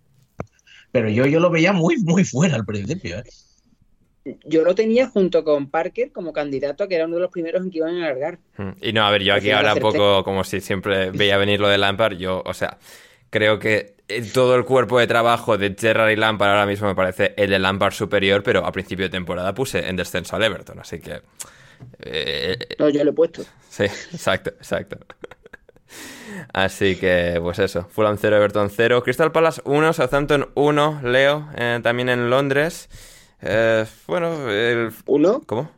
Pero 0.92 1.10
yo, 1.10 1.28
yo 1.28 1.40
lo 1.40 1.52
veía 1.52 1.72
muy, 1.72 1.98
muy 1.98 2.26
fuera 2.26 2.56
al 2.56 2.66
principio. 2.66 3.20
¿eh? 3.20 3.24
yo 4.46 4.64
lo 4.64 4.76
tenía 4.76 5.08
junto 5.08 5.44
con 5.44 5.70
Parker 5.70 6.12
como 6.12 6.34
candidato 6.34 6.88
que 6.88 6.96
era 6.96 7.06
uno 7.06 7.16
de 7.16 7.22
los 7.22 7.32
primeros 7.32 7.64
en 7.64 7.72
que 7.72 7.78
iban 7.78 7.96
a 7.96 8.06
alargar. 8.06 8.40
Mm, 8.58 8.70
y 8.82 8.94
no, 8.94 9.06
a 9.06 9.12
ver, 9.12 9.24
yo 9.24 9.34
aquí 9.34 9.52
ahora 9.52 9.76
poco, 9.76 10.24
como 10.24 10.44
si 10.44 10.62
siempre 10.62 11.12
veía 11.12 11.38
venir 11.38 11.60
lo 11.60 11.68
de 11.68 11.78
Lampard, 11.78 12.18
yo, 12.18 12.44
o 12.46 12.54
sea, 12.54 12.78
creo 13.30 13.60
que 13.60 13.96
todo 14.34 14.56
el 14.56 14.66
cuerpo 14.66 15.00
de 15.00 15.08
trabajo 15.08 15.58
de 15.58 15.76
Gerrard 15.78 16.12
y 16.12 16.16
Lampard 16.16 16.50
ahora 16.50 16.66
mismo 16.66 16.88
me 16.88 16.96
parece 16.96 17.34
el 17.38 17.50
de 17.50 17.60
Lampard 17.60 17.94
superior, 17.94 18.44
pero 18.44 18.66
a 18.66 18.72
principio 18.72 19.06
de 19.06 19.10
temporada 19.10 19.54
puse 19.54 19.88
en 19.88 19.96
descenso 19.96 20.36
al 20.36 20.44
Everton, 20.44 20.80
así 20.80 21.00
que... 21.00 21.22
Eh, 22.00 22.58
no, 22.78 22.90
yo 22.90 23.04
lo 23.04 23.12
he 23.12 23.14
puesto. 23.14 23.44
Sí, 23.70 23.84
exacto, 23.84 24.50
exacto. 24.50 24.98
Así 26.54 26.96
que, 26.96 27.40
pues 27.42 27.60
eso. 27.60 27.88
Fulham 27.90 28.18
0, 28.20 28.36
Everton 28.36 28.70
0. 28.70 29.04
Crystal 29.04 29.32
Palace 29.32 29.62
1, 29.66 29.94
Southampton 29.94 30.50
1. 30.56 31.02
Leo, 31.04 31.50
eh, 31.56 31.80
también 31.82 32.10
en 32.10 32.30
Londres. 32.30 32.90
Eh, 33.42 33.86
bueno, 34.08 34.50
el... 34.50 34.92
¿Uno? 35.06 35.42
¿Cómo? 35.46 35.72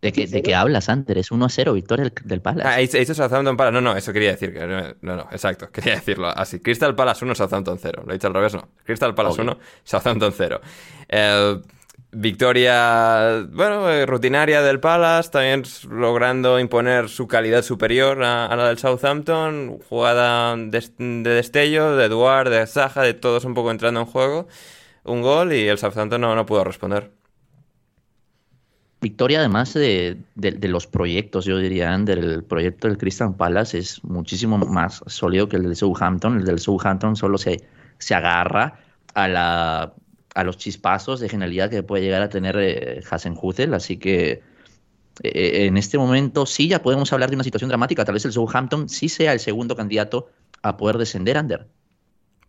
¿De 0.00 0.12
qué, 0.12 0.26
¿De 0.26 0.42
qué 0.42 0.54
hablas, 0.54 0.88
Ander? 0.88 1.18
Es 1.18 1.30
1-0 1.30 1.74
victoria 1.74 2.04
del, 2.04 2.14
del, 2.24 2.40
Palace. 2.40 2.66
Ah, 2.66 2.80
hizo, 2.80 2.96
hizo 2.96 3.12
Southampton 3.12 3.56
Palace. 3.56 3.74
No, 3.74 3.80
no, 3.82 3.96
eso 3.96 4.12
quería 4.14 4.30
decir. 4.30 4.52
Que 4.52 4.66
no, 4.66 5.16
no, 5.16 5.28
exacto. 5.30 5.68
Quería 5.72 5.96
decirlo 5.96 6.28
así. 6.28 6.60
Crystal 6.60 6.94
Palace 6.94 7.24
1, 7.24 7.34
Southampton 7.34 7.78
0. 7.80 8.04
Lo 8.06 8.12
he 8.12 8.14
dicho 8.14 8.28
al 8.28 8.34
revés, 8.34 8.54
no. 8.54 8.68
Crystal 8.84 9.14
Palace 9.14 9.42
1. 9.42 9.58
Southampton 9.84 10.32
0. 10.34 10.60
Eh, 11.08 11.60
victoria, 12.12 13.46
bueno, 13.50 13.90
eh, 13.90 14.06
rutinaria 14.06 14.62
del 14.62 14.80
Palace. 14.80 15.30
También 15.30 15.64
logrando 15.90 16.58
imponer 16.58 17.10
su 17.10 17.28
calidad 17.28 17.62
superior 17.62 18.24
a, 18.24 18.46
a 18.46 18.56
la 18.56 18.68
del 18.68 18.78
Southampton. 18.78 19.80
Jugada 19.86 20.56
de, 20.56 20.82
de, 20.96 21.30
destello, 21.30 21.96
de 21.96 22.06
Eduard, 22.06 22.48
de 22.48 22.66
Saja, 22.66 23.02
de 23.02 23.12
todos 23.12 23.44
un 23.44 23.52
poco 23.52 23.70
entrando 23.70 24.00
en 24.00 24.06
juego 24.06 24.48
un 25.10 25.22
gol 25.22 25.52
y 25.52 25.68
el 25.68 25.78
Southampton 25.78 26.20
no, 26.20 26.34
no 26.34 26.46
pudo 26.46 26.64
responder. 26.64 27.10
Victoria, 29.00 29.38
además 29.38 29.72
de, 29.72 30.18
de, 30.34 30.68
los 30.68 30.86
proyectos, 30.86 31.46
yo 31.46 31.56
diría, 31.56 31.94
Ander, 31.94 32.18
el 32.18 32.44
proyecto 32.44 32.86
del 32.86 32.98
Crystal 32.98 33.34
Palace 33.34 33.78
es 33.78 34.04
muchísimo 34.04 34.58
más 34.58 35.02
sólido 35.06 35.48
que 35.48 35.56
el 35.56 35.62
del 35.62 35.76
Southampton. 35.76 36.36
El 36.36 36.44
del 36.44 36.58
Southampton 36.58 37.16
solo 37.16 37.38
se, 37.38 37.64
se 37.96 38.14
agarra 38.14 38.78
a, 39.14 39.26
la, 39.26 39.94
a 40.34 40.44
los 40.44 40.58
chispazos 40.58 41.20
de 41.20 41.30
genialidad 41.30 41.70
que 41.70 41.82
puede 41.82 42.02
llegar 42.02 42.20
a 42.20 42.28
tener 42.28 42.56
eh, 42.58 43.02
Hasenhutel. 43.10 43.72
Así 43.72 43.96
que 43.96 44.32
eh, 44.32 44.42
eh, 45.22 45.66
en 45.66 45.78
este 45.78 45.96
momento 45.96 46.44
sí 46.44 46.68
ya 46.68 46.82
podemos 46.82 47.10
hablar 47.14 47.30
de 47.30 47.36
una 47.36 47.44
situación 47.44 47.68
dramática. 47.68 48.04
Tal 48.04 48.14
vez 48.14 48.26
el 48.26 48.32
Southampton 48.32 48.90
sí 48.90 49.08
sea 49.08 49.32
el 49.32 49.40
segundo 49.40 49.76
candidato 49.76 50.28
a 50.60 50.76
poder 50.76 50.98
descender, 50.98 51.38
Ander. 51.38 51.66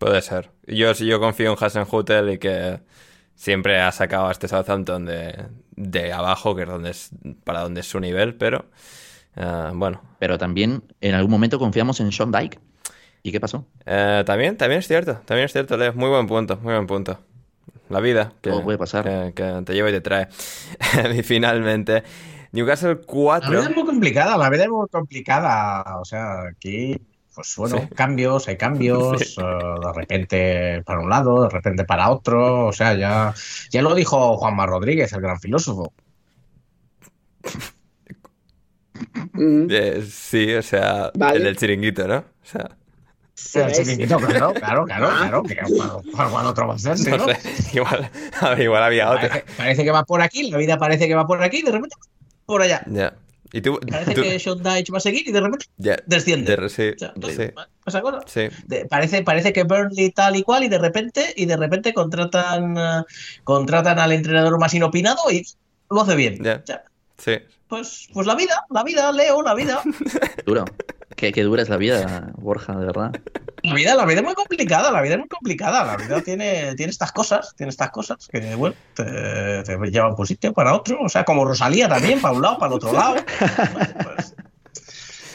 Puede 0.02 0.24
ser. 0.24 0.50
Yo, 0.66 0.94
yo 0.94 1.20
confío 1.20 1.52
en 1.52 1.64
Hasenhutel 1.64 2.32
y 2.32 2.40
que 2.40 2.80
siempre 3.36 3.80
ha 3.80 3.92
sacado 3.92 4.30
a 4.30 4.32
este 4.32 4.48
Southampton 4.48 5.06
de, 5.06 5.46
de 5.76 6.12
abajo, 6.12 6.56
que 6.56 6.64
es 6.64 6.68
donde 6.68 6.90
es 6.90 7.12
para 7.44 7.62
donde 7.62 7.82
es 7.82 7.88
su 7.88 8.00
nivel, 8.00 8.34
pero 8.34 8.66
eh, 9.36 9.70
bueno. 9.76 10.02
Pero 10.18 10.40
también 10.40 10.82
en 11.02 11.14
algún 11.14 11.30
momento 11.30 11.60
confiamos 11.60 12.00
en 12.00 12.12
Sean 12.12 12.32
Dyke. 12.32 12.60
¿Y 13.22 13.32
qué 13.32 13.40
pasó? 13.40 13.68
Eh, 13.86 14.24
también, 14.26 14.58
también 14.58 14.80
es 14.80 14.88
cierto, 14.88 15.22
también 15.24 15.46
es 15.46 15.52
cierto, 15.52 15.78
Leo. 15.78 15.94
Muy 15.94 16.10
buen 16.10 16.26
punto, 16.26 16.58
muy 16.58 16.74
buen 16.74 16.88
punto. 16.88 17.20
La 17.88 18.00
vida 18.00 18.34
que, 18.42 18.50
Todo 18.50 18.64
puede 18.64 18.80
pasar. 18.80 19.04
que, 19.04 19.34
que 19.36 19.62
te 19.64 19.74
lleva 19.76 19.92
y 19.92 19.94
te 19.94 20.02
trae. 20.02 20.30
y 21.16 21.22
finalmente, 21.22 22.02
Newcastle 22.54 23.02
4. 23.06 23.52
La 23.52 23.60
vida 23.60 23.70
es 23.70 23.76
muy 23.76 23.86
complicada, 23.86 24.36
la 24.36 24.50
vida 24.50 24.64
es 24.64 24.70
muy 24.70 24.88
complicada. 24.88 26.00
O 26.00 26.06
sea, 26.06 26.48
aquí, 26.48 27.00
pues 27.34 27.56
bueno, 27.58 27.78
Sí. 27.80 27.96
cambios, 27.96 28.48
hay 28.48 28.58
cambios, 28.58 29.22
eh, 29.38 29.42
de 29.44 29.94
repente 29.96 30.84
para 30.84 31.00
un 31.00 31.10
lado, 31.10 31.44
de 31.44 31.50
repente 31.50 31.86
para 31.86 32.10
otro. 32.10 32.68
O 32.68 32.74
sea, 32.74 32.94
ya, 32.96 33.34
ya 33.72 33.82
lo 33.82 33.96
dijo 33.96 34.38
Juanma 34.38 34.66
Rodríguez, 34.66 35.12
el 35.14 35.22
gran 35.22 35.40
filósofo. 35.40 35.94
Mm, 39.34 39.68
Eh, 39.70 40.04
sí, 40.10 40.54
o 40.54 40.62
sea, 40.62 41.12
Vale. 41.16 41.38
el 41.38 41.44
del 41.44 41.58
chiringuito, 41.58 42.08
¿no? 42.08 42.18
O 42.18 42.24
sea, 42.44 42.70
El 43.66 43.72
chiringuito, 43.74 44.18
claro, 44.18 44.54
claro, 44.54 44.86
claro, 44.86 45.08
claro. 45.18 45.44
que 45.44 45.56
¿Cuál, 46.16 46.30
cuál 46.30 46.46
otro 46.46 46.68
va 46.68 46.76
a 46.76 46.80
ser? 46.80 46.98
sí, 46.98 47.10
no 47.10 47.18
¿no? 47.18 47.26
sé, 47.28 47.38
igual, 47.74 48.10
igual 48.60 48.84
había 48.84 49.10
otra. 49.10 49.30
Parece, 49.30 49.46
parece 49.58 49.84
que 49.84 49.92
va 49.92 50.04
por 50.04 50.22
aquí, 50.22 50.52
la 50.52 50.58
vida 50.58 50.78
parece 50.78 51.08
que 51.08 51.16
va 51.16 51.26
por 51.26 51.42
aquí, 51.42 51.60
y 51.60 51.64
de 51.64 51.72
repente 51.72 51.96
por 52.46 52.62
allá. 52.62 52.84
Ya. 52.88 53.14
Y 53.54 53.62
tú, 53.62 53.80
Parece 53.90 54.14
tú- 54.14 54.22
que 54.22 54.40
Sean 54.40 54.64
Dyche 54.64 54.92
va 54.92 54.98
a 54.98 55.02
seguir 55.02 55.28
y 55.28 55.32
de 55.32 55.42
repente 55.42 55.66
desciende. 56.06 56.56
de- 56.56 56.70
sí, 56.70 56.90
O 56.96 56.98
sea, 57.00 57.14
sí, 57.36 57.52
esa 57.86 58.02
cosa. 58.02 58.20
sí. 58.26 58.48
De- 58.66 58.86
parece, 58.86 59.24
parece 59.24 59.52
que 59.52 59.64
Burnley 59.64 60.12
tal 60.12 60.36
y 60.38 60.44
cual 60.44 60.64
y 60.64 60.70
de 60.70 60.78
repente 60.80 61.34
y 61.36 61.46
de 61.46 61.58
repente 61.58 61.94
contratan 61.94 62.78
eh, 62.78 63.04
contratan 63.44 64.00
al 64.00 64.12
entrenador 64.14 64.58
más 64.60 64.74
inopinado 64.74 65.20
y 65.32 65.46
lo 65.90 66.02
hace 66.02 66.16
bien. 66.16 66.42
Ya. 66.44 66.62
O 66.64 66.66
sea, 66.66 66.84
Sí, 67.18 67.34
pues, 67.68 68.08
pues 68.14 68.26
la 68.26 68.34
vida, 68.36 68.66
la 68.72 68.84
vida, 68.84 69.12
Leo, 69.12 69.42
la 69.44 69.54
vida. 69.54 69.82
Duro. 70.46 70.66
Qué, 71.16 71.32
qué 71.32 71.44
dura 71.44 71.62
es 71.62 71.70
la 71.70 71.78
vida, 71.78 72.32
Borja, 72.38 72.76
de 72.76 72.86
verdad. 72.86 73.12
La 73.64 73.74
vida, 73.76 73.96
la 73.96 74.06
vida 74.06 74.20
es 74.20 74.26
muy 74.26 74.34
complicada, 74.34 74.92
la 74.92 75.02
vida 75.02 75.14
es 75.14 75.20
muy 75.20 75.28
complicada. 75.28 75.86
La 75.86 75.98
vida 75.98 76.22
tiene, 76.22 76.74
tiene 76.76 76.90
estas 76.90 77.12
cosas, 77.12 77.54
tiene 77.56 77.70
estas 77.70 77.92
cosas 77.92 78.28
que, 78.28 78.56
bueno, 78.56 78.76
te, 78.96 79.04
te 79.64 79.78
llevan 79.92 80.12
por 80.12 80.22
un 80.22 80.28
sitio 80.28 80.52
para 80.54 80.74
otro. 80.74 81.00
O 81.02 81.10
sea, 81.10 81.24
como 81.24 81.46
Rosalía 81.46 81.88
también, 81.88 82.20
para 82.22 82.34
un 82.34 82.42
lado, 82.42 82.58
para 82.58 82.72
el 82.72 82.76
otro 82.78 82.94
lado. 82.94 83.16
Bueno, 83.74 83.94
pues, 84.04 84.36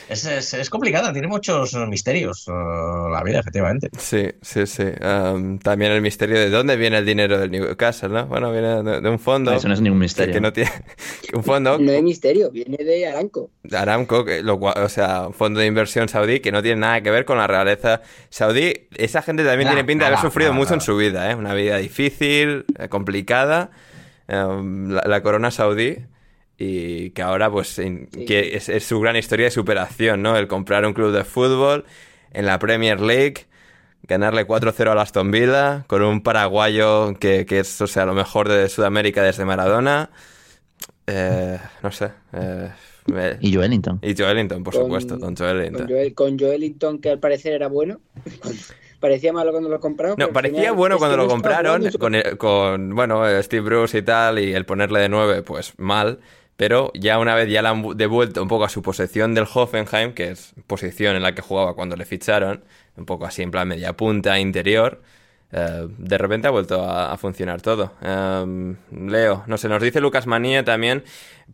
es, 0.08 0.24
es, 0.26 0.54
es 0.54 0.70
complicada, 0.70 1.12
tiene 1.12 1.28
muchos 1.28 1.74
misterios 1.88 2.46
eh, 2.48 2.52
la 2.52 3.22
vida, 3.24 3.40
efectivamente. 3.40 3.88
sí, 3.98 4.30
sí, 4.42 4.66
sí. 4.66 4.84
Um, 5.02 5.58
también 5.58 5.92
el 5.92 6.00
misterio 6.02 6.38
de 6.38 6.48
dónde 6.50 6.76
viene 6.76 6.98
el 6.98 7.06
dinero 7.06 7.38
del 7.38 7.50
Newcastle, 7.50 8.08
¿no? 8.10 8.26
Bueno, 8.26 8.52
viene 8.52 8.82
de, 8.82 9.00
de 9.00 9.08
un 9.08 9.18
fondo. 9.18 9.52
Eso 9.52 9.68
no 9.68 9.74
es 9.74 9.80
ningún 9.80 9.98
misterio. 9.98 10.32
que 10.34 10.40
no 10.40 10.52
tiene. 10.52 10.70
un 11.34 11.42
fondo. 11.44 11.78
No 11.78 11.90
hay 11.92 12.02
misterio, 12.02 12.50
viene 12.50 12.76
de 12.78 13.06
Aranco. 13.06 13.50
Aramco, 13.72 14.24
que 14.24 14.42
lo 14.42 14.58
cual- 14.58 14.78
o 14.82 14.88
sea, 14.88 15.26
un 15.28 15.34
fondo 15.34 15.60
de 15.60 15.66
inversión 15.66 16.08
saudí 16.08 16.40
que 16.40 16.52
no 16.52 16.62
tiene 16.62 16.80
nada 16.80 17.00
que 17.00 17.10
ver 17.10 17.24
con 17.24 17.38
la 17.38 17.46
realeza 17.46 18.00
saudí. 18.30 18.72
Esa 18.96 19.22
gente 19.22 19.42
también 19.44 19.64
Nada, 19.66 19.74
tiene 19.76 19.86
pinta 19.86 20.04
de 20.04 20.06
haber 20.08 20.18
nada, 20.18 20.28
sufrido 20.28 20.50
nada, 20.50 20.58
mucho 20.60 20.74
en 20.74 20.80
su 20.80 20.96
vida, 20.96 21.30
¿eh? 21.30 21.34
Una 21.34 21.54
vida 21.54 21.76
difícil, 21.78 22.64
eh, 22.78 22.88
complicada, 22.88 23.70
um, 24.28 24.90
la, 24.90 25.02
la 25.06 25.20
corona 25.22 25.50
saudí. 25.50 25.96
Y 26.58 27.10
que 27.10 27.22
ahora, 27.22 27.50
pues, 27.50 27.68
Sí. 27.68 28.06
que 28.26 28.56
es, 28.56 28.68
es 28.68 28.84
su 28.84 28.98
gran 29.00 29.16
historia 29.16 29.44
de 29.46 29.50
superación, 29.50 30.22
¿no? 30.22 30.36
El 30.36 30.46
comprar 30.48 30.86
un 30.86 30.94
club 30.94 31.12
de 31.12 31.24
fútbol 31.24 31.84
en 32.32 32.46
la 32.46 32.58
Premier 32.58 33.00
League, 33.00 33.46
ganarle 34.02 34.46
4-0 34.46 34.90
al 34.92 34.98
Aston 34.98 35.30
Villa, 35.30 35.84
con 35.86 36.02
un 36.02 36.22
paraguayo 36.22 37.14
que, 37.20 37.44
que 37.44 37.58
es, 37.60 37.80
o 37.82 37.86
sea, 37.86 38.06
lo 38.06 38.14
mejor 38.14 38.48
de 38.48 38.68
Sudamérica 38.68 39.22
desde 39.22 39.44
Maradona. 39.44 40.10
Eh, 41.06 41.58
no 41.82 41.92
sé. 41.92 42.10
eh, 42.32 42.70
me- 43.06 43.36
Y 43.40 43.54
Joelinton. 43.54 44.00
y 44.02 44.14
Joelinton, 44.16 44.64
por 44.64 44.74
Con- 44.74 44.84
supuesto, 44.84 45.18
con 45.20 45.36
Joelinton. 45.36 45.82
Con, 45.86 45.88
Joel, 45.94 46.14
con 46.14 46.38
Joelinton, 46.38 46.98
que 47.00 47.10
al 47.10 47.18
parecer 47.20 47.52
era 47.52 47.68
bueno. 47.68 48.00
Parecía 49.00 49.30
malo 49.32 49.50
cuando 49.52 49.68
lo 49.68 49.78
compraron. 49.78 50.16
No, 50.18 50.30
parecía 50.32 50.60
final 50.62 50.74
bueno 50.74 50.98
cuando 50.98 51.18
lo 51.18 51.28
compraron, 51.28 51.90
con, 52.00 52.14
el- 52.14 52.38
con, 52.38 52.94
bueno, 52.94 53.22
Steve 53.42 53.60
Bruce 53.62 53.98
y 53.98 54.02
tal, 54.02 54.38
y 54.38 54.54
el 54.54 54.64
ponerle 54.64 55.00
de 55.00 55.08
9, 55.10 55.42
pues 55.42 55.74
mal. 55.76 56.18
Pero 56.56 56.90
ya 56.94 57.18
una 57.18 57.34
vez 57.34 57.50
ya 57.50 57.60
le 57.62 57.68
han 57.68 57.96
devuelto 57.96 58.42
un 58.42 58.48
poco 58.48 58.64
a 58.64 58.68
su 58.68 58.82
posición 58.82 59.34
del 59.34 59.46
Hoffenheim, 59.52 60.14
que 60.14 60.30
es 60.30 60.54
posición 60.66 61.14
en 61.14 61.22
la 61.22 61.34
que 61.34 61.42
jugaba 61.42 61.74
cuando 61.74 61.96
le 61.96 62.06
ficharon, 62.06 62.64
un 62.96 63.04
poco 63.04 63.26
así 63.26 63.42
en 63.42 63.50
plan 63.50 63.68
media 63.68 63.94
punta, 63.94 64.38
interior, 64.38 65.02
eh, 65.52 65.86
de 65.98 66.18
repente 66.18 66.48
ha 66.48 66.50
vuelto 66.50 66.82
a, 66.82 67.16
funcionar 67.18 67.60
todo. 67.60 67.92
Em, 68.00 68.76
Leo, 68.90 69.44
no 69.46 69.58
sé, 69.58 69.68
nos 69.68 69.82
dice 69.82 70.00
Lucas 70.00 70.26
Manía 70.26 70.64
también, 70.64 71.04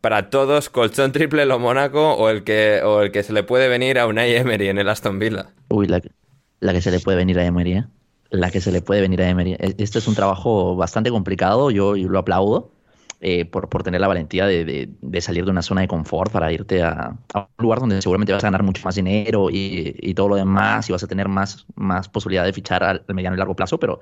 para 0.01 0.31
todos, 0.31 0.71
colchón 0.71 1.11
triple 1.11 1.47
lo 1.47 1.59
Mónaco 1.59 2.15
o 2.15 2.29
el 2.31 2.45
que, 2.45 2.81
o 2.85 3.03
el 3.03 3.11
que 3.11 3.25
se 3.25 3.33
le 3.33 3.43
puede 3.43 3.69
venir 3.69 3.99
a 3.99 4.07
Unai 4.07 4.35
Emery 4.37 4.69
en 4.69 4.79
el 4.79 4.89
Aston 4.89 5.19
Villa. 5.19 5.51
Uy, 5.69 5.89
la, 5.89 6.01
la 6.61 6.73
que 6.73 6.81
se 6.81 6.93
le 6.93 7.01
puede 7.01 7.19
venir 7.19 7.39
a 7.41 7.45
Emery, 7.45 7.73
¿eh? 7.73 7.85
La 8.31 8.51
que 8.51 8.61
se 8.61 8.73
le 8.73 8.81
puede 8.81 9.03
venir 9.03 9.21
a 9.21 9.29
Emery. 9.29 9.57
Este 9.59 9.99
es 9.99 10.09
un 10.09 10.15
trabajo 10.15 10.75
bastante 10.75 11.11
complicado, 11.11 11.71
yo 11.71 11.95
lo 11.97 12.19
aplaudo 12.19 12.73
eh, 13.23 13.45
por, 13.47 13.69
por 13.71 13.83
tener 13.85 14.01
la 14.03 14.09
valentía 14.09 14.47
de, 14.47 14.65
de- 14.65 14.91
de 15.01 15.21
salir 15.23 15.45
de 15.47 15.51
una 15.53 15.63
zona 15.63 15.83
de 15.83 15.89
confort 15.89 16.33
para 16.33 16.53
irte 16.53 16.83
a, 16.83 17.17
a 17.35 17.41
un 17.41 17.49
lugar 17.59 17.81
donde 17.81 18.03
seguramente 18.03 18.33
vas 18.35 18.45
a 18.45 18.49
ganar 18.49 18.63
mucho 18.65 18.83
más 18.85 18.97
dinero 18.97 19.51
y, 19.51 19.95
y 20.01 20.15
todo 20.15 20.29
lo 20.31 20.37
demás 20.37 20.89
y 20.89 20.93
vas 20.93 21.03
a 21.05 21.09
tener 21.09 21.29
más, 21.29 21.67
más 21.77 22.09
posibilidad 22.09 22.45
de 22.45 22.53
fichar 22.53 22.85
al, 22.85 23.05
mediano 23.09 23.37
y 23.37 23.39
largo 23.39 23.57
plazo, 23.57 23.79
pero 23.79 24.01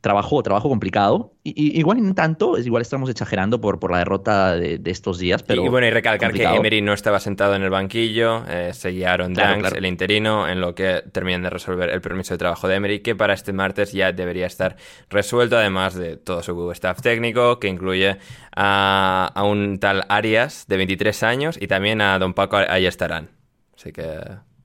trabajo, 0.00 0.42
trabajo 0.42 0.68
complicado. 0.68 1.32
Y, 1.44 1.50
y- 1.50 1.78
igual 1.78 1.98
en 1.98 2.14
tanto, 2.14 2.56
es 2.56 2.66
igual 2.66 2.82
estamos 2.82 3.10
exagerando 3.10 3.60
por, 3.60 3.78
por 3.80 3.90
la 3.90 3.98
derrota 3.98 4.54
de, 4.54 4.78
de 4.78 4.90
estos 4.90 5.18
días, 5.18 5.42
pero 5.42 5.64
y 5.64 5.68
bueno, 5.68 5.86
y 5.86 5.90
recalcar 5.90 6.30
complicado. 6.30 6.54
que 6.54 6.60
Emery 6.60 6.82
no 6.82 6.92
estaba 6.92 7.18
sentado 7.20 7.54
en 7.54 7.62
el 7.62 7.70
banquillo, 7.70 8.44
eh, 8.48 8.70
seguía 8.74 9.12
Aaron 9.12 9.34
Claro, 9.34 9.48
Danks, 9.50 9.62
claro. 9.62 9.76
el 9.78 9.86
interino, 9.86 10.48
en 10.48 10.60
lo 10.60 10.74
que 10.74 11.02
terminan 11.12 11.42
de 11.42 11.50
resolver 11.50 11.90
el 11.90 12.00
permiso 12.00 12.34
de 12.34 12.38
trabajo 12.38 12.68
de 12.68 12.76
Emery, 12.76 13.00
que 13.00 13.14
para 13.16 13.34
este 13.34 13.52
martes 13.52 13.92
ya 13.92 14.12
debería 14.12 14.46
estar 14.46 14.76
resuelto, 15.10 15.56
además 15.58 15.94
de 15.94 16.16
todo 16.16 16.42
su 16.42 16.70
staff 16.72 17.00
técnico, 17.02 17.58
que 17.58 17.68
incluye 17.68 18.18
a, 18.56 19.30
a 19.34 19.42
un 19.44 19.78
tal 19.78 20.04
Arias 20.08 20.64
de 20.68 20.76
23 20.76 21.22
años 21.22 21.58
y 21.60 21.66
también 21.66 22.00
a 22.00 22.18
Don 22.18 22.34
Paco 22.34 22.56
ahí 22.56 22.86
estarán. 22.86 23.30
Así 23.76 23.92
que... 23.92 24.18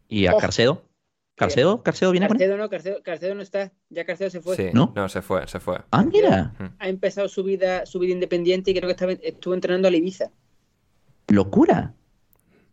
¿Y 0.09 0.27
a 0.27 0.33
Oh. 0.35 0.37
Carcedo? 0.37 0.83
¿Carcedo? 1.37 1.83
¿Carcedo 1.83 2.11
viene 2.11 2.27
con 2.27 2.35
él? 2.35 2.39
Carcedo 2.39 2.57
no, 2.57 2.69
Carcedo, 2.69 3.03
Carcedo 3.03 3.35
no 3.35 3.41
está. 3.43 3.71
Ya 3.89 4.05
Carcedo 4.05 4.29
se 4.31 4.41
fue. 4.41 4.55
Sí, 4.55 4.69
¿No? 4.73 4.91
no, 4.95 5.07
se 5.07 5.21
fue, 5.21 5.47
se 5.47 5.59
fue. 5.59 5.77
Ah, 5.91 6.03
mira, 6.03 6.53
Ha 6.79 6.89
empezado 6.89 7.29
su 7.29 7.43
vida, 7.43 7.85
su 7.85 7.99
vida 7.99 8.11
independiente 8.13 8.71
y 8.71 8.73
creo 8.73 8.87
que 8.87 8.91
estaba, 8.93 9.11
estuvo 9.11 9.53
entrenando 9.53 9.87
al 9.87 9.95
Ibiza. 9.95 10.31
locura. 11.27 11.93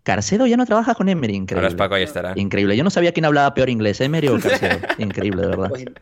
Carcedo 0.03 0.47
ya 0.47 0.57
no 0.57 0.67
trabaja 0.67 0.95
con 0.95 1.09
Emery, 1.09 1.35
increíble. 1.35 1.61
Ahora 1.61 1.69
es 1.69 1.75
Paco 1.75 1.95
ahí 1.95 2.03
estará. 2.03 2.33
Increíble. 2.37 2.77
Yo 2.77 2.85
no 2.85 2.91
sabía 2.91 3.13
quién 3.13 3.25
hablaba 3.25 3.53
peor 3.55 3.71
inglés, 3.71 4.01
Emery 4.01 4.29
o 4.29 4.39
Carcedo. 4.39 4.79
Increíble, 4.99 5.43
de 5.43 5.49
verdad. 5.49 5.69
Pues 5.71 5.83
en, 5.83 5.95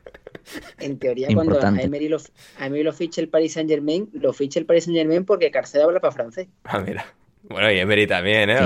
en 0.78 0.98
teoría, 0.98 1.28
cuando 1.34 1.60
a. 1.60 1.68
Emery, 1.80 2.09
lo, 2.09 2.18
a 2.59 2.66
Emery 2.66 2.82
lo 2.82 2.93
ficha 2.93 3.20
el 3.20 3.28
Paris 3.28 3.52
Saint 3.55 3.70
Germain, 3.70 4.09
lo 4.12 4.32
ficha 4.32 4.59
el 4.59 4.66
Paris 4.66 4.84
Saint 4.84 4.97
Germain 4.98 5.24
porque 5.24 5.51
Carcedo 5.52 5.84
habla 5.84 6.01
para 6.01 6.12
francés. 6.12 6.48
Ah, 6.64 6.80
mira. 6.80 7.06
Bueno, 7.44 7.70
y 7.72 7.78
Emery 7.78 8.06
también, 8.09 8.51
¿eh? 8.51 8.59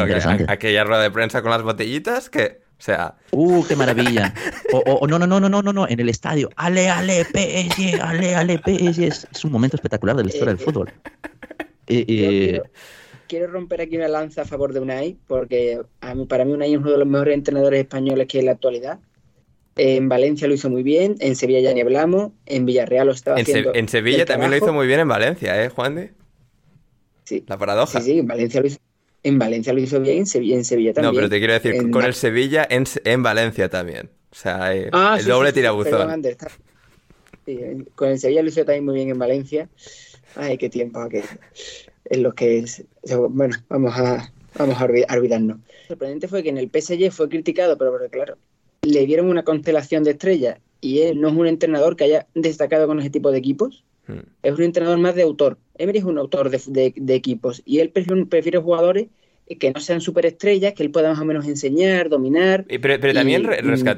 Aquella 0.49 0.85
rueda 0.85 1.03
de 1.03 1.11
prensa 1.11 1.41
con 1.43 1.51
las 1.51 1.63
botellitas 1.63 2.29
que... 2.31 2.61
O 2.79 2.83
sea, 2.83 3.15
Uh, 3.33 3.65
qué 3.67 3.75
maravilla. 3.77 4.33
O, 4.73 4.79
o- 4.79 4.99
o 5.01 5.07
no, 5.07 5.19
no, 5.19 5.27
no, 5.27 5.41
no, 5.41 5.49
no, 5.49 5.63
no, 5.63 5.73
no, 5.73 5.89
en 5.89 5.99
el 6.01 6.09
estadio. 6.09 6.51
Ale, 6.57 6.89
ale, 6.91 7.25
PSG, 7.25 8.01
ale, 8.01 8.35
ale, 8.35 8.59
PSG. 8.59 9.03
Es, 9.05 9.27
es 9.33 9.45
un 9.45 9.53
momento 9.53 9.77
espectacular 9.77 10.17
de 10.17 10.25
la 10.25 10.29
historia 10.29 10.55
del 10.55 10.59
fútbol. 10.65 10.91
Eh, 11.89 12.05
eh, 12.07 12.07
quiero, 12.07 12.65
quiero 13.29 13.47
romper 13.49 13.81
aquí 13.83 13.97
una 13.97 14.09
lanza 14.09 14.43
a 14.43 14.45
favor 14.45 14.73
de 14.73 14.81
Unai, 14.81 15.17
porque 15.27 15.81
a 16.01 16.15
mí, 16.15 16.27
para 16.27 16.45
mí 16.45 16.53
Unai 16.53 16.73
es 16.75 16.79
uno 16.79 16.91
de 16.93 16.99
los 16.99 17.07
mejores 17.09 17.35
entrenadores 17.35 17.81
españoles 17.81 18.27
que 18.27 18.39
hay 18.39 18.41
en 18.41 18.47
la 18.47 18.53
actualidad. 18.53 18.99
En 19.77 20.09
Valencia 20.09 20.49
lo 20.49 20.55
hizo 20.55 20.71
muy 20.71 20.83
bien, 20.83 21.17
en 21.21 21.37
Sevilla 21.37 21.61
ya 21.61 21.75
ni 21.75 21.81
hablamos, 21.83 22.33
en 22.47 22.65
Villarreal 22.65 23.07
lo 23.09 23.13
estaba 23.13 23.39
en, 23.39 23.45
Se- 23.47 23.53
haciendo. 23.53 23.75
en 23.75 23.89
Sevilla 23.89 24.25
también 24.25 24.51
lo 24.51 24.57
hizo 24.57 24.73
muy 24.73 24.87
bien 24.87 25.01
en 25.01 25.09
Valencia, 25.09 25.63
¿eh, 25.63 25.69
Juan 25.69 25.95
de? 25.97 26.13
Sí, 27.25 27.45
La 27.47 27.59
paradoja. 27.59 28.01
sí, 28.01 28.13
sí, 28.13 28.19
en 28.21 28.27
Valencia 28.27 28.61
lo 28.61 28.69
hizo, 28.69 28.79
en 29.23 29.39
Valencia 29.39 29.73
lo 29.73 29.81
hizo 29.81 30.01
bien, 30.01 30.19
en 30.19 30.27
Sevilla, 30.27 30.57
en 30.57 30.65
Sevilla 30.65 30.93
también. 30.93 31.13
No, 31.13 31.17
pero 31.17 31.29
te 31.29 31.39
quiero 31.39 31.53
decir, 31.55 31.75
En 31.75 31.91
con 31.91 32.05
el 32.05 32.15
Sevilla 32.15 32.67
en, 32.69 32.85
en 33.05 33.23
Valencia 33.23 33.69
también. 33.69 34.11
O 34.31 34.35
sea, 34.35 34.75
eh, 34.75 34.89
Ah, 34.93 35.17
el 35.19 35.25
sí, 35.25 35.31
doble 35.31 35.49
sí, 35.51 35.55
tirabuzón. 35.57 35.91
perdón, 35.93 36.11
Ander, 36.11 36.33
está- 36.33 36.51
sí, 37.45 37.59
con 37.95 38.09
el 38.11 38.19
Sevilla 38.19 38.43
lo 38.43 38.49
hizo 38.49 38.65
también 38.65 38.85
muy 38.85 38.95
bien 38.95 39.11
en 39.11 39.19
Valencia. 39.19 39.69
Ay, 40.35 40.59
qué 40.59 40.69
tiempo 40.69 41.01
aquel. 41.01 41.25
en 42.09 42.23
los 42.23 42.35
que, 42.35 42.65
bueno, 43.31 43.57
vamos 43.69 43.95
a, 43.97 44.33
vamos 44.57 44.81
a 44.81 44.85
olvidarnos. 44.85 45.57
Lo 45.59 45.87
sorprendente 45.89 46.29
fue 46.29 46.43
que 46.43 46.51
en 46.51 46.59
el 46.59 46.71
PSG 46.71 47.11
fue 47.11 47.29
criticado, 47.29 47.77
pero 47.79 47.91
porque, 47.93 48.09
claro, 48.11 48.37
le 48.83 49.07
dieron 49.07 49.29
una 49.29 49.43
constelación 49.43 50.05
de 50.05 50.13
estrellas 50.13 50.59
y 50.81 51.01
él 51.01 51.21
no 51.21 51.29
es 51.29 51.35
un 51.35 51.47
entrenador 51.49 51.97
que 51.97 52.05
haya 52.05 52.27
destacado 52.35 52.87
con 52.87 53.01
ese 53.01 53.11
tipo 53.11 53.33
de 53.33 53.39
equipos. 53.39 53.83
Hmm. 54.07 54.21
Es 54.45 54.53
un 54.55 54.63
entrenador 54.63 54.99
más 54.99 55.15
de 55.17 55.23
autor. 55.23 55.59
Emery 55.79 55.99
es 55.99 56.05
un 56.05 56.19
autor 56.19 56.51
de, 56.51 56.95
equipos 57.09 57.63
y 57.65 57.81
él 57.81 57.91
prefiere 57.91 58.59
jugadores 58.59 59.09
que 59.55 59.71
no 59.71 59.81
sean 59.81 60.01
superestrellas, 60.01 60.73
que 60.75 60.83
él 60.83 60.91
pueda 60.91 61.11
más 61.11 61.21
o 61.21 61.25
menos 61.25 61.47
enseñar, 61.47 62.09
dominar. 62.09 62.65
pero, 62.69 62.99
pero 63.01 63.15
también 63.15 63.47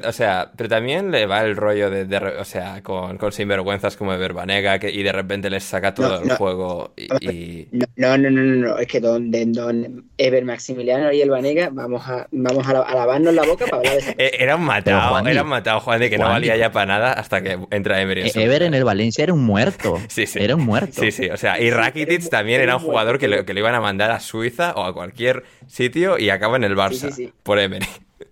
o 0.05 0.11
sea, 0.11 0.51
pero 0.55 0.69
también 0.69 1.11
le 1.11 1.25
va 1.25 1.43
el 1.43 1.55
rollo 1.55 1.89
de, 1.89 2.17
o 2.17 2.45
sea, 2.45 2.83
con, 2.83 3.17
con, 3.17 3.31
sinvergüenzas 3.31 3.97
como 3.97 4.11
de 4.11 4.19
Verbanega 4.19 4.77
que, 4.77 4.91
y 4.91 5.01
de 5.01 5.11
repente 5.11 5.49
les 5.49 5.63
saca 5.63 5.93
todo 5.93 6.21
el 6.21 6.31
juego 6.33 6.93
y, 6.95 7.67
No, 7.95 8.17
no, 8.17 8.29
no, 8.29 8.41
no, 8.41 8.77
es 8.77 8.87
que 8.87 8.99
donde 8.99 9.43
don, 9.47 10.05
Ever 10.17 10.45
Maximiliano 10.45 11.11
y 11.11 11.21
el 11.21 11.29
Vanega 11.31 11.69
vamos 11.71 12.07
a 12.07 12.27
vamos 12.31 12.67
a, 12.67 12.73
lavarnos 12.73 13.33
la 13.33 13.43
boca 13.43 13.65
para 13.65 13.77
hablar 13.77 13.93
de 13.93 13.99
eso. 13.99 14.11
Eh, 14.19 14.31
era 14.39 14.57
un 14.57 14.63
matado, 14.63 15.25
era 15.25 15.43
un 15.43 15.49
matado 15.49 15.79
Juan 15.79 15.99
de 15.99 16.09
que 16.09 16.17
no 16.17 16.25
valía 16.25 16.57
ya 16.57 16.71
para 16.71 16.85
nada 16.85 17.13
hasta 17.13 17.41
que 17.41 17.57
entra 17.71 18.01
Ever. 18.01 18.17
Y 18.17 18.31
Ever 18.35 18.63
en 18.63 18.73
el 18.73 18.83
Valencia 18.83 19.23
era 19.23 19.33
un 19.33 19.43
muerto. 19.43 19.97
sí, 20.09 20.25
sí. 20.25 20.39
Era 20.41 20.55
un 20.55 20.65
muerto. 20.65 21.01
Sí, 21.01 21.11
sí, 21.11 21.29
o 21.29 21.37
sea, 21.37 21.59
y 21.59 21.71
Rakitic 21.71 22.29
también 22.29 22.59
era 22.61 22.75
un 22.75 22.83
jugador 22.83 23.17
que 23.17 23.29
que 23.45 23.53
le 23.53 23.59
iban 23.61 23.75
a 23.75 23.79
mandar 23.79 24.11
a 24.11 24.19
Suiza 24.19 24.73
o 24.75 24.83
a 24.83 24.93
cualquier 24.93 25.38
sitio 25.67 26.17
y 26.17 26.29
acaba 26.29 26.57
en 26.57 26.63
el 26.63 26.75
Barça 26.75 27.31
por 27.43 27.59
Emery. 27.59 27.85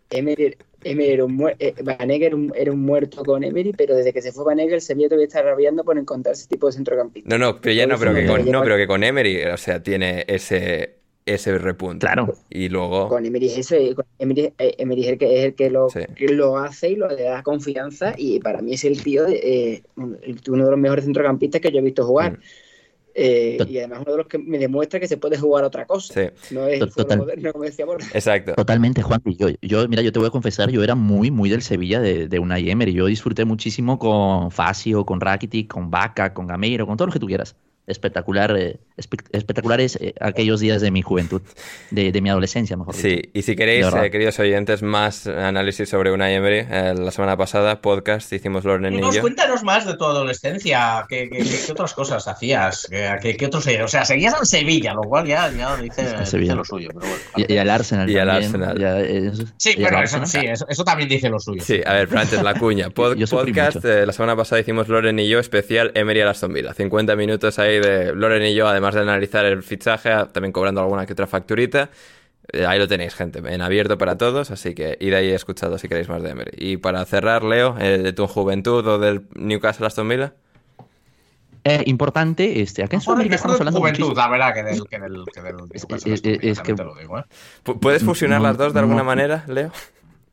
Emery, 0.10 0.56
era 0.84 1.26
un 1.26 1.50
eh, 1.60 1.74
era 2.56 2.72
un, 2.72 2.82
muerto 2.82 3.24
con 3.24 3.44
Emery, 3.44 3.74
pero 3.74 3.96
desde 3.96 4.14
que 4.14 4.22
se 4.22 4.32
fue 4.32 4.46
Vanega 4.46 4.76
el 4.76 4.82
Sevilla 4.82 5.10
todavía 5.10 5.28
está 5.28 5.42
rabiando 5.42 5.84
por 5.84 5.98
encontrar 5.98 6.34
ese 6.34 6.48
tipo 6.48 6.68
de 6.68 6.74
centrocampista. 6.74 7.30
No, 7.30 7.38
no, 7.38 7.60
pero 7.60 7.76
ya 7.76 7.88
no, 7.88 7.98
pero 7.98 8.14
que 8.14 8.26
con, 8.26 8.50
no, 8.50 8.64
pero 8.64 8.78
que 8.78 8.88
con 8.88 9.04
Emery, 9.04 9.46
o 9.46 9.58
sea, 9.58 9.82
tiene 9.82 10.24
ese 10.28 10.98
ese 11.28 11.58
repunte. 11.58 12.06
Claro. 12.06 12.36
Y 12.50 12.70
luego. 12.70 13.10
Con 13.10 13.26
Emery 13.26 13.48
es 13.48 13.58
eso, 13.58 13.76
Emery, 14.18 14.54
eh, 14.58 14.76
Emery 14.78 15.02
es 15.04 15.08
el 15.10 15.18
que, 15.18 15.40
es 15.40 15.46
el 15.46 15.56
que, 15.56 15.70
lo, 15.70 15.88
lo 16.20 16.58
hace 16.58 16.92
y 16.92 16.96
lo 16.96 17.08
le 17.10 17.24
da 17.24 17.44
confianza. 17.44 18.14
Y 18.18 18.40
para 18.40 18.62
mí 18.62 18.74
es 18.74 18.86
el 18.86 19.04
tío, 19.04 19.26
de, 19.26 19.36
eh, 19.44 19.84
uno 19.96 20.66
de 20.66 20.72
los 20.72 20.80
mejores 20.80 21.04
centrocampistas 21.04 21.62
que 21.62 21.72
yo 21.72 21.80
he 21.80 21.84
visto 21.84 22.06
jugar. 22.06 22.34
Mm. 22.34 22.42
Eh, 23.20 23.58
y 23.68 23.80
además 23.80 24.02
uno 24.04 24.12
de 24.12 24.18
los 24.20 24.28
que 24.28 24.38
me 24.38 24.60
demuestra 24.60 25.00
que 25.00 25.08
se 25.08 25.18
puede 25.18 25.40
jugar 25.40 25.64
otra 25.64 25.88
cosa. 25.88 26.14
Sí. 26.14 26.54
No 26.54 26.68
es 26.68 26.80
Total... 26.94 27.18
moderno, 27.18 27.52
como 27.52 27.64
decíamos. 27.64 27.96
Exacto. 28.14 28.54
Totalmente, 28.54 29.02
Juan. 29.02 29.20
Yo, 29.26 29.48
yo, 29.60 29.88
mira, 29.88 30.04
yo 30.04 30.12
te 30.12 30.20
voy 30.20 30.28
a 30.28 30.32
confesar, 30.32 30.70
yo 30.70 30.84
era 30.84 30.94
muy, 30.94 31.32
muy 31.32 31.50
del 31.50 31.64
Sevilla 31.64 32.00
de, 32.00 32.28
de 32.28 32.40
Unai 32.40 32.70
Emery. 32.70 32.94
Yo 32.94 33.08
disfruté 33.08 33.44
muchísimo 33.44 33.98
con 33.98 34.52
Facio, 34.52 35.04
con 35.04 35.20
Rakitic, 35.20 35.68
con 35.68 35.90
Vaca, 35.90 36.36
con 36.36 36.46
Gameiro, 36.46 36.86
con 36.86 36.96
todo 36.96 37.08
lo 37.08 37.14
que 37.14 37.20
tú 37.20 37.26
quieras 37.26 37.56
espectacular, 37.88 38.56
eh, 38.56 38.80
espectaculares 38.98 39.98
eh, 40.02 40.16
aquellos 40.20 40.60
días 40.60 40.82
de 40.82 40.92
mi 40.92 41.02
juventud, 41.02 41.42
de, 41.92 42.22
mi 42.22 42.30
adolescencia, 42.30 42.76
mejor 42.76 42.96
Sí, 42.96 43.22
y 43.34 43.44
si 43.44 43.56
queréis, 43.56 43.86
eh, 43.86 44.10
queridos 44.10 44.40
oyentes, 44.40 44.82
más 44.82 45.28
análisis 45.28 45.88
sobre 45.90 46.12
una 46.12 46.32
Emery, 46.32 46.64
la 46.64 47.12
semana 47.12 47.38
pasada, 47.38 47.82
podcast, 47.82 48.32
hicimos 48.34 48.66
Loren 48.66 48.94
y 48.94 49.02
yo. 49.02 49.22
Cuéntanos 49.22 49.64
más 49.64 49.86
de 49.86 49.96
tu 49.96 50.06
adolescencia, 50.06 51.06
¿qué, 51.08 51.30
otras 51.72 51.94
cosas 51.94 52.28
hacías? 52.28 52.88
¿Qué, 52.90 53.38
otros, 53.46 53.68
o 53.68 53.88
sea, 53.88 54.06
seguías 54.06 54.36
en 54.40 54.46
Sevilla, 54.46 54.94
lo 54.94 55.04
cual 55.04 55.28
ya, 55.28 55.52
ya 55.52 55.76
dice, 55.78 56.56
lo 56.56 56.66
suyo. 56.66 56.90
y, 57.36 57.58
al 57.58 57.70
Arsenal. 57.70 58.10
Y 58.10 58.18
al 58.18 58.30
Arsenal. 58.30 59.48
sí, 59.58 59.76
pero 59.78 60.02
eso, 60.02 60.26
sí, 60.26 60.40
eso, 60.46 60.84
también 60.84 61.10
dice 61.10 61.30
lo 61.30 61.40
suyo. 61.40 61.64
Sí, 61.64 61.82
a 61.86 61.94
ver, 61.94 62.08
pero 62.08 62.22
antes 62.22 62.42
la 62.42 62.56
cuña. 62.56 62.90
podcast, 63.30 63.84
la 63.84 64.12
semana 64.12 64.36
pasada 64.36 64.62
hicimos 64.62 64.88
Loren 64.88 65.20
y 65.20 65.28
yo, 65.28 65.40
especial 65.40 65.92
Emery 65.94 66.22
a 66.22 66.30
Aston 66.32 66.54
Villa. 66.54 66.74
50 66.74 67.16
minutos 67.16 67.60
ahí 67.60 67.80
de 67.80 68.14
Loren 68.14 68.44
y 68.44 68.56
yo, 68.56 68.68
además 68.68 68.87
de 68.94 69.02
analizar 69.02 69.46
el 69.46 69.64
fichaje, 69.64 70.10
también 70.32 70.52
cobrando 70.52 70.82
alguna 70.82 71.06
que 71.06 71.14
otra 71.14 71.28
facturita. 71.28 71.90
Eh, 72.54 72.66
ahí 72.66 72.80
lo 72.80 72.88
tenéis, 72.88 73.14
gente, 73.14 73.40
en 73.46 73.62
abierto 73.62 73.98
para 73.98 74.18
todos, 74.18 74.52
así 74.52 74.74
que 74.74 74.98
id 75.02 75.14
ahí 75.14 75.32
escuchado 75.32 75.78
si 75.78 75.90
queréis 75.90 76.08
más 76.08 76.24
de 76.24 76.30
Emery. 76.30 76.52
Y 76.58 76.78
para 76.78 77.04
cerrar, 77.06 77.44
Leo, 77.44 77.76
eh, 77.80 77.98
de 77.98 78.14
tu 78.14 78.26
juventud 78.28 78.86
o 78.88 79.00
del 79.00 79.28
Newcastle 79.36 79.86
Aston 79.86 80.08
Villa. 80.08 80.34
Eh, 81.66 81.84
importante, 81.88 82.62
este, 82.62 82.84
acá 82.84 82.96
en 82.96 83.02
Sudamérica 83.02 83.36
estamos 83.36 83.60
hablando 83.60 83.82
de 83.82 83.90
juventud, 83.90 84.16
la 84.16 84.30
verdad, 84.30 84.54
que 84.54 84.64
del, 84.64 84.84
que 84.88 85.00
del, 85.00 85.26
que 85.34 85.42
del 85.42 85.56
es, 86.42 86.62
que, 86.62 86.72
lo 86.72 86.96
digo, 86.96 87.22
¿Puedes 87.82 88.04
fusionar 88.04 88.40
las 88.40 88.58
dos 88.58 88.74
de 88.74 88.80
alguna 88.80 89.04
manera, 89.04 89.44
Leo? 89.48 89.72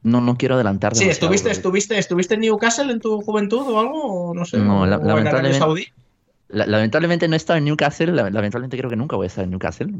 No, 0.04 0.20
no 0.20 0.36
quiero 0.36 0.54
adelantar. 0.54 0.94
Sí, 0.94 1.08
estuviste, 1.08 1.50
estuviste, 1.50 1.98
estuviste 1.98 2.34
en 2.34 2.42
Newcastle 2.42 2.92
en 2.92 3.00
tu 3.00 3.22
juventud 3.22 3.66
o 3.66 3.80
algo, 3.80 4.28
o 4.30 4.34
no 4.34 4.44
sé. 4.44 4.58
No, 4.58 4.86
la, 4.86 4.98
lamentablemente. 4.98 5.58
Saudí? 5.58 5.88
Lamentablemente 6.54 7.28
no 7.28 7.34
he 7.34 7.36
estado 7.36 7.58
en 7.58 7.64
Newcastle, 7.64 8.12
lamentablemente 8.12 8.76
creo 8.78 8.88
que 8.88 8.96
nunca 8.96 9.16
voy 9.16 9.24
a 9.24 9.26
estar 9.26 9.44
en 9.44 9.50
Newcastle, 9.50 9.92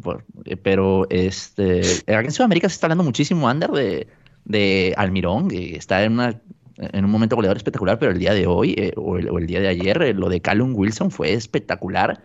eh, 0.44 0.56
pero 0.56 1.06
este, 1.10 1.80
aquí 2.06 2.26
en 2.26 2.32
Sudamérica 2.32 2.68
se 2.68 2.74
está 2.74 2.86
hablando 2.86 3.04
muchísimo, 3.04 3.48
Ander, 3.48 3.70
de, 3.70 4.06
de 4.44 4.94
Almirón, 4.96 5.48
está 5.52 6.04
en, 6.04 6.12
una, 6.12 6.40
en 6.76 7.04
un 7.04 7.10
momento 7.10 7.36
goleador 7.36 7.56
espectacular, 7.56 7.98
pero 7.98 8.12
el 8.12 8.18
día 8.18 8.34
de 8.34 8.46
hoy 8.46 8.74
eh, 8.78 8.92
o, 8.96 9.18
el, 9.18 9.46
día 9.46 9.60
de 9.60 9.68
ayer, 9.68 10.00
eh, 10.02 10.14
lo 10.14 10.28
de 10.28 10.40
Callum 10.40 10.74
Wilson 10.74 11.10
fue 11.10 11.32
espectacular. 11.32 12.22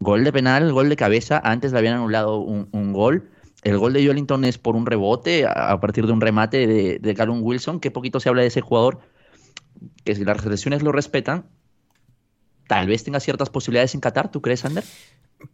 Gol 0.00 0.24
de 0.24 0.32
penal, 0.32 0.72
gol 0.72 0.88
de 0.88 0.96
cabeza, 0.96 1.40
antes 1.42 1.72
le 1.72 1.78
habían 1.78 1.94
anulado 1.94 2.38
un, 2.38 2.92
gol. 2.92 3.30
El 3.62 3.78
gol 3.78 3.94
de 3.94 4.06
Wellington 4.06 4.44
es 4.44 4.58
por 4.58 4.76
un 4.76 4.84
rebote 4.84 5.46
a, 5.46 5.80
partir 5.80 6.06
de 6.06 6.12
un 6.12 6.20
remate 6.20 6.66
de, 6.66 6.98
de 6.98 7.14
Callum 7.14 7.42
Wilson, 7.42 7.80
que 7.80 7.90
poquito 7.90 8.20
se 8.20 8.28
habla 8.28 8.42
de 8.42 8.48
ese 8.48 8.60
jugador, 8.60 8.98
que 10.04 10.14
si 10.14 10.24
las 10.24 10.42
selecciones 10.42 10.82
lo 10.82 10.92
respetan, 10.92 11.46
tal 12.66 12.86
vez 12.86 13.04
tenga 13.04 13.20
ciertas 13.20 13.50
posibilidades 13.50 13.94
en 13.94 14.00
Qatar, 14.00 14.30
¿tú 14.30 14.40
crees, 14.40 14.64
Ander? 14.64 14.84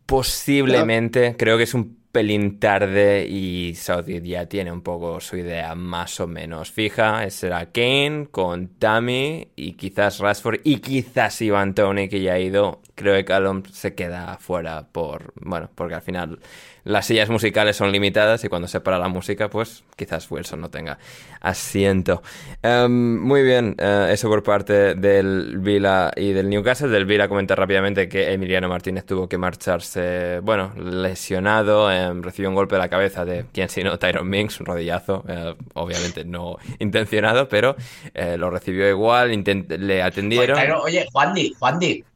Posiblemente, 0.07 1.37
creo 1.37 1.57
que 1.57 1.65
es 1.65 1.75
un 1.75 2.01
pelín 2.13 2.59
tarde 2.59 3.27
y 3.29 3.75
Saudi 3.77 4.21
ya 4.21 4.47
tiene 4.47 4.73
un 4.73 4.83
poco 4.83 5.21
su 5.21 5.37
idea 5.37 5.75
más 5.75 6.19
o 6.21 6.27
menos 6.27 6.71
fija. 6.71 7.29
Será 7.31 7.71
Kane 7.71 8.29
con 8.31 8.69
Tammy 8.79 9.49
y 9.57 9.75
quizás 9.75 10.19
Rashford 10.19 10.61
y 10.65 10.79
quizás 10.79 11.41
Ivan 11.41 11.75
Tony 11.75 12.09
que 12.09 12.21
ya 12.21 12.35
ha 12.35 12.39
ido. 12.39 12.81
Creo 12.95 13.15
que 13.15 13.25
Callum 13.25 13.63
se 13.73 13.95
queda 13.95 14.37
fuera 14.39 14.89
por, 14.89 15.33
bueno, 15.41 15.71
porque 15.75 15.95
al 15.95 16.03
final 16.03 16.41
las 16.85 17.07
sillas 17.07 17.29
musicales 17.29 17.77
son 17.77 17.93
limitadas 17.93 18.45
y 18.45 18.49
cuando 18.49 18.69
se 18.69 18.81
para 18.81 18.99
la 18.99 19.09
música, 19.09 19.49
pues 19.49 19.85
quizás 19.97 20.31
Wilson 20.31 20.61
no 20.61 20.71
tenga 20.71 20.99
asiento. 21.41 22.23
Em, 22.63 23.19
muy 23.21 23.43
bien, 23.43 23.77
eh, 23.79 24.09
eso 24.13 24.29
por 24.29 24.43
parte 24.43 24.95
del 24.95 25.59
Vila 25.59 26.11
y 26.17 26.33
del 26.33 26.49
Newcastle. 26.49 26.89
Del 26.89 27.07
Vila 27.07 27.29
comentar 27.29 27.59
rápidamente 27.59 28.09
que 28.09 28.33
Emiliano 28.33 28.69
Martínez 28.69 29.05
tuvo 29.05 29.29
que 29.29 29.39
marcharse, 29.39 30.41
bueno, 30.41 30.73
lesionado, 30.77 31.91
em, 31.91 32.23
recibió 32.23 32.49
un 32.49 32.55
golpe 32.55 32.77
de 32.77 32.81
la 32.81 32.89
cabeza 32.89 33.25
de 33.25 33.47
quien 33.53 33.69
sino 33.69 33.99
Tyron 33.99 34.29
Minks, 34.29 34.61
un 34.61 34.67
rodillazo, 34.67 35.25
eh, 35.29 35.55
obviamente 35.75 36.25
no 36.25 36.57
intencionado, 36.79 37.49
pero 37.49 37.77
eh, 38.15 38.37
lo 38.37 38.51
recibió 38.51 38.89
igual, 38.89 39.31
le 39.31 40.03
atendieron. 40.03 40.59
Oye, 40.83 41.07
Juandi, 41.13 41.55
Juandi, 41.59 42.03
Juan, 42.03 42.10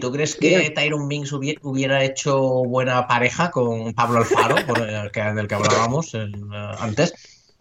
¿tú 0.00 0.12
crees 0.12 0.36
que 0.36 0.70
Tyron 0.70 1.08
Minks 1.08 1.32
hubiera 1.32 2.04
hecho 2.04 2.38
buena 2.64 3.06
pareja 3.08 3.50
con 3.50 3.92
Pablo 3.94 4.18
Alfaro, 4.18 4.56
del 5.34 5.48
que 5.48 5.54
hablábamos 5.54 6.14
eh, 6.14 6.30
antes? 6.78 7.12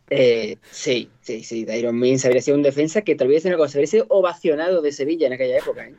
Eh, 0.10 0.58
sí, 0.70 1.10
sí, 1.22 1.44
sí. 1.44 1.66
Tyron 1.66 1.98
Minks 2.00 2.26
habría 2.26 2.42
sido 2.42 2.58
un 2.58 2.64
defensa 2.64 3.02
que 3.02 3.16
tal 3.16 3.30
vez 3.30 3.46
en 3.46 3.58
cosa 3.58 3.78
habría 3.78 3.88
sido 3.88 4.06
ovacionado 4.10 4.82
de 4.82 4.92
Sevilla 4.92 5.28
en 5.28 5.34
aquella 5.34 5.58
época. 5.58 5.88
¿eh? 5.88 5.96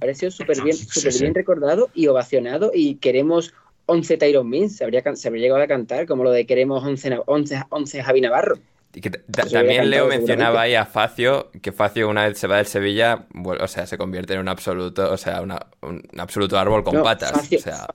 Habría 0.00 0.14
sido 0.14 0.30
súper 0.30 0.62
bien, 0.62 0.76
bien 1.20 1.34
recordado 1.34 1.90
y 1.94 2.06
ovacionado. 2.06 2.70
Y 2.74 2.94
queremos 2.94 3.52
11 3.86 4.16
Tyron 4.16 4.48
Minks. 4.48 4.76
Se 4.76 4.84
habría, 4.84 5.02
se 5.14 5.28
habría 5.28 5.42
llegado 5.42 5.62
a 5.62 5.66
cantar 5.66 6.06
como 6.06 6.24
lo 6.24 6.30
de 6.30 6.46
queremos 6.46 6.82
11, 6.82 7.20
11, 7.26 7.62
11 7.68 8.02
Javi 8.02 8.20
Navarro. 8.22 8.58
Y 8.94 9.00
que 9.00 9.10
también 9.10 9.88
Leo 9.88 10.06
mencionaba 10.06 10.62
ahí 10.62 10.74
a 10.74 10.84
Facio, 10.84 11.50
que 11.62 11.72
Facio 11.72 12.08
una 12.08 12.26
vez 12.26 12.38
se 12.38 12.46
va 12.46 12.58
del 12.58 12.66
Sevilla, 12.66 13.26
o 13.34 13.68
sea, 13.68 13.86
se 13.86 13.96
convierte 13.96 14.34
en 14.34 14.40
un 14.40 14.48
absoluto, 14.48 15.10
o 15.10 15.16
sea, 15.16 15.40
un 15.40 16.02
absoluto 16.18 16.58
árbol 16.58 16.84
con 16.84 17.02
patas. 17.02 17.32
o 17.50 17.58
sea, 17.58 17.86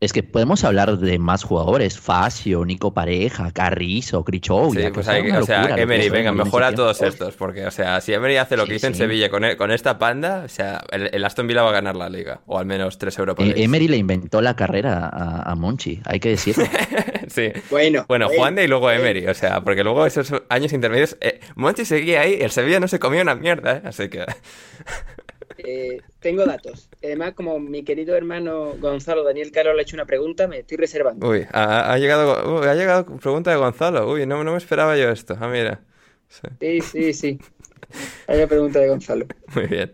es 0.00 0.14
que 0.14 0.22
podemos 0.22 0.64
hablar 0.64 0.96
de 0.96 1.18
más 1.18 1.44
jugadores, 1.44 2.00
Facio, 2.00 2.64
Nico 2.64 2.94
Pareja, 2.94 3.52
Carrizo, 3.52 4.24
Crichou. 4.24 4.72
Sí, 4.72 4.84
pues 4.94 5.06
hay, 5.08 5.30
o 5.30 5.44
sea, 5.44 5.76
Emery, 5.76 6.08
venga, 6.08 6.32
mejora 6.32 6.74
todos 6.74 7.02
estos, 7.02 7.36
porque, 7.36 7.66
o 7.66 7.70
sea, 7.70 8.00
si 8.00 8.14
Emery 8.14 8.38
hace 8.38 8.56
lo 8.56 8.64
que 8.64 8.76
hizo 8.76 8.86
en 8.86 8.94
Sevilla 8.94 9.28
con, 9.28 9.44
e, 9.44 9.58
con, 9.58 9.70
esta 9.70 9.98
panda, 9.98 10.44
o 10.46 10.48
sea, 10.48 10.82
el, 10.90 11.22
Aston 11.22 11.46
Villa 11.46 11.62
va 11.62 11.68
a 11.68 11.74
ganar 11.74 11.96
la 11.96 12.08
liga, 12.08 12.40
o 12.46 12.58
al 12.58 12.64
menos 12.64 12.96
3 12.96 13.18
euros 13.18 13.36
por 13.36 13.44
e, 13.44 13.62
Emery 13.62 13.88
le 13.88 13.98
inventó 13.98 14.40
la 14.40 14.56
carrera 14.56 15.06
a, 15.06 15.54
Monchi, 15.54 16.00
hay 16.06 16.18
que 16.18 16.30
decirlo. 16.30 16.64
sí. 17.34 17.52
Bueno, 17.70 18.04
bueno, 18.08 18.28
Juan 18.28 18.54
de 18.54 18.64
y 18.64 18.68
luego 18.68 18.90
Emery, 18.90 19.26
o 19.26 19.34
sea, 19.34 19.60
porque 19.62 19.84
luego 19.84 20.06
esos 20.06 20.32
años 20.48 20.72
intermedios, 20.72 21.16
eh, 21.20 21.40
Monchi 21.56 21.84
seguía 21.84 22.22
ahí, 22.22 22.38
el 22.40 22.50
Sevilla 22.50 22.80
no 22.80 22.88
se 22.88 22.98
comía 22.98 23.22
una 23.22 23.34
mierda, 23.34 23.76
¿eh? 23.76 23.82
así 23.84 24.08
que... 24.08 24.24
Eh, 25.62 26.00
tengo 26.20 26.46
datos. 26.46 26.88
Además, 27.04 27.34
como 27.34 27.60
mi 27.60 27.82
querido 27.82 28.16
hermano 28.16 28.76
Gonzalo 28.78 29.22
Daniel 29.24 29.52
Caro 29.52 29.74
le 29.74 29.80
ha 29.80 29.82
hecho 29.82 29.94
una 29.94 30.06
pregunta, 30.06 30.48
me 30.48 30.60
estoy 30.60 30.78
reservando. 30.78 31.28
Uy, 31.28 31.46
ha, 31.52 31.98
llegado, 31.98 32.62
ha 32.62 32.74
llegado 32.74 33.04
pregunta 33.18 33.50
de 33.50 33.58
Gonzalo. 33.58 34.10
Uy, 34.10 34.24
no, 34.24 34.42
no 34.42 34.52
me 34.52 34.56
esperaba 34.56 34.96
yo 34.96 35.10
esto. 35.10 35.36
Ah, 35.38 35.48
mira. 35.48 35.80
Sí, 36.60 36.80
sí, 36.80 37.12
sí. 37.12 37.38
Hay 38.26 38.38
una 38.38 38.46
pregunta 38.46 38.78
de 38.78 38.88
Gonzalo. 38.88 39.26
Muy 39.54 39.66
bien. 39.66 39.90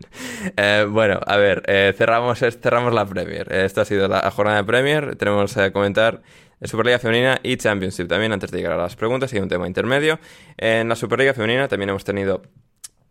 Eh, 0.57 0.87
bueno, 0.89 1.21
a 1.27 1.37
ver, 1.37 1.63
eh, 1.67 1.95
cerramos, 1.97 2.39
cerramos 2.39 2.93
la 2.93 3.07
Premier. 3.07 3.53
Esta 3.53 3.83
ha 3.83 3.85
sido 3.85 4.09
la 4.09 4.31
jornada 4.31 4.59
de 4.59 4.65
Premier. 4.65 5.17
Tenemos 5.17 5.55
que 5.55 5.73
comentar 5.73 6.23
Superliga 6.63 6.99
Femenina 6.99 7.39
y 7.43 7.57
Championship 7.57 8.09
también 8.09 8.33
antes 8.33 8.51
de 8.51 8.59
llegar 8.59 8.73
a 8.73 8.77
las 8.77 8.97
preguntas 8.97 9.33
y 9.33 9.39
un 9.39 9.49
tema 9.49 9.67
intermedio. 9.67 10.19
En 10.57 10.89
la 10.89 10.97
Superliga 10.97 11.35
Femenina 11.35 11.69
también 11.69 11.91
hemos 11.91 12.05
tenido 12.05 12.43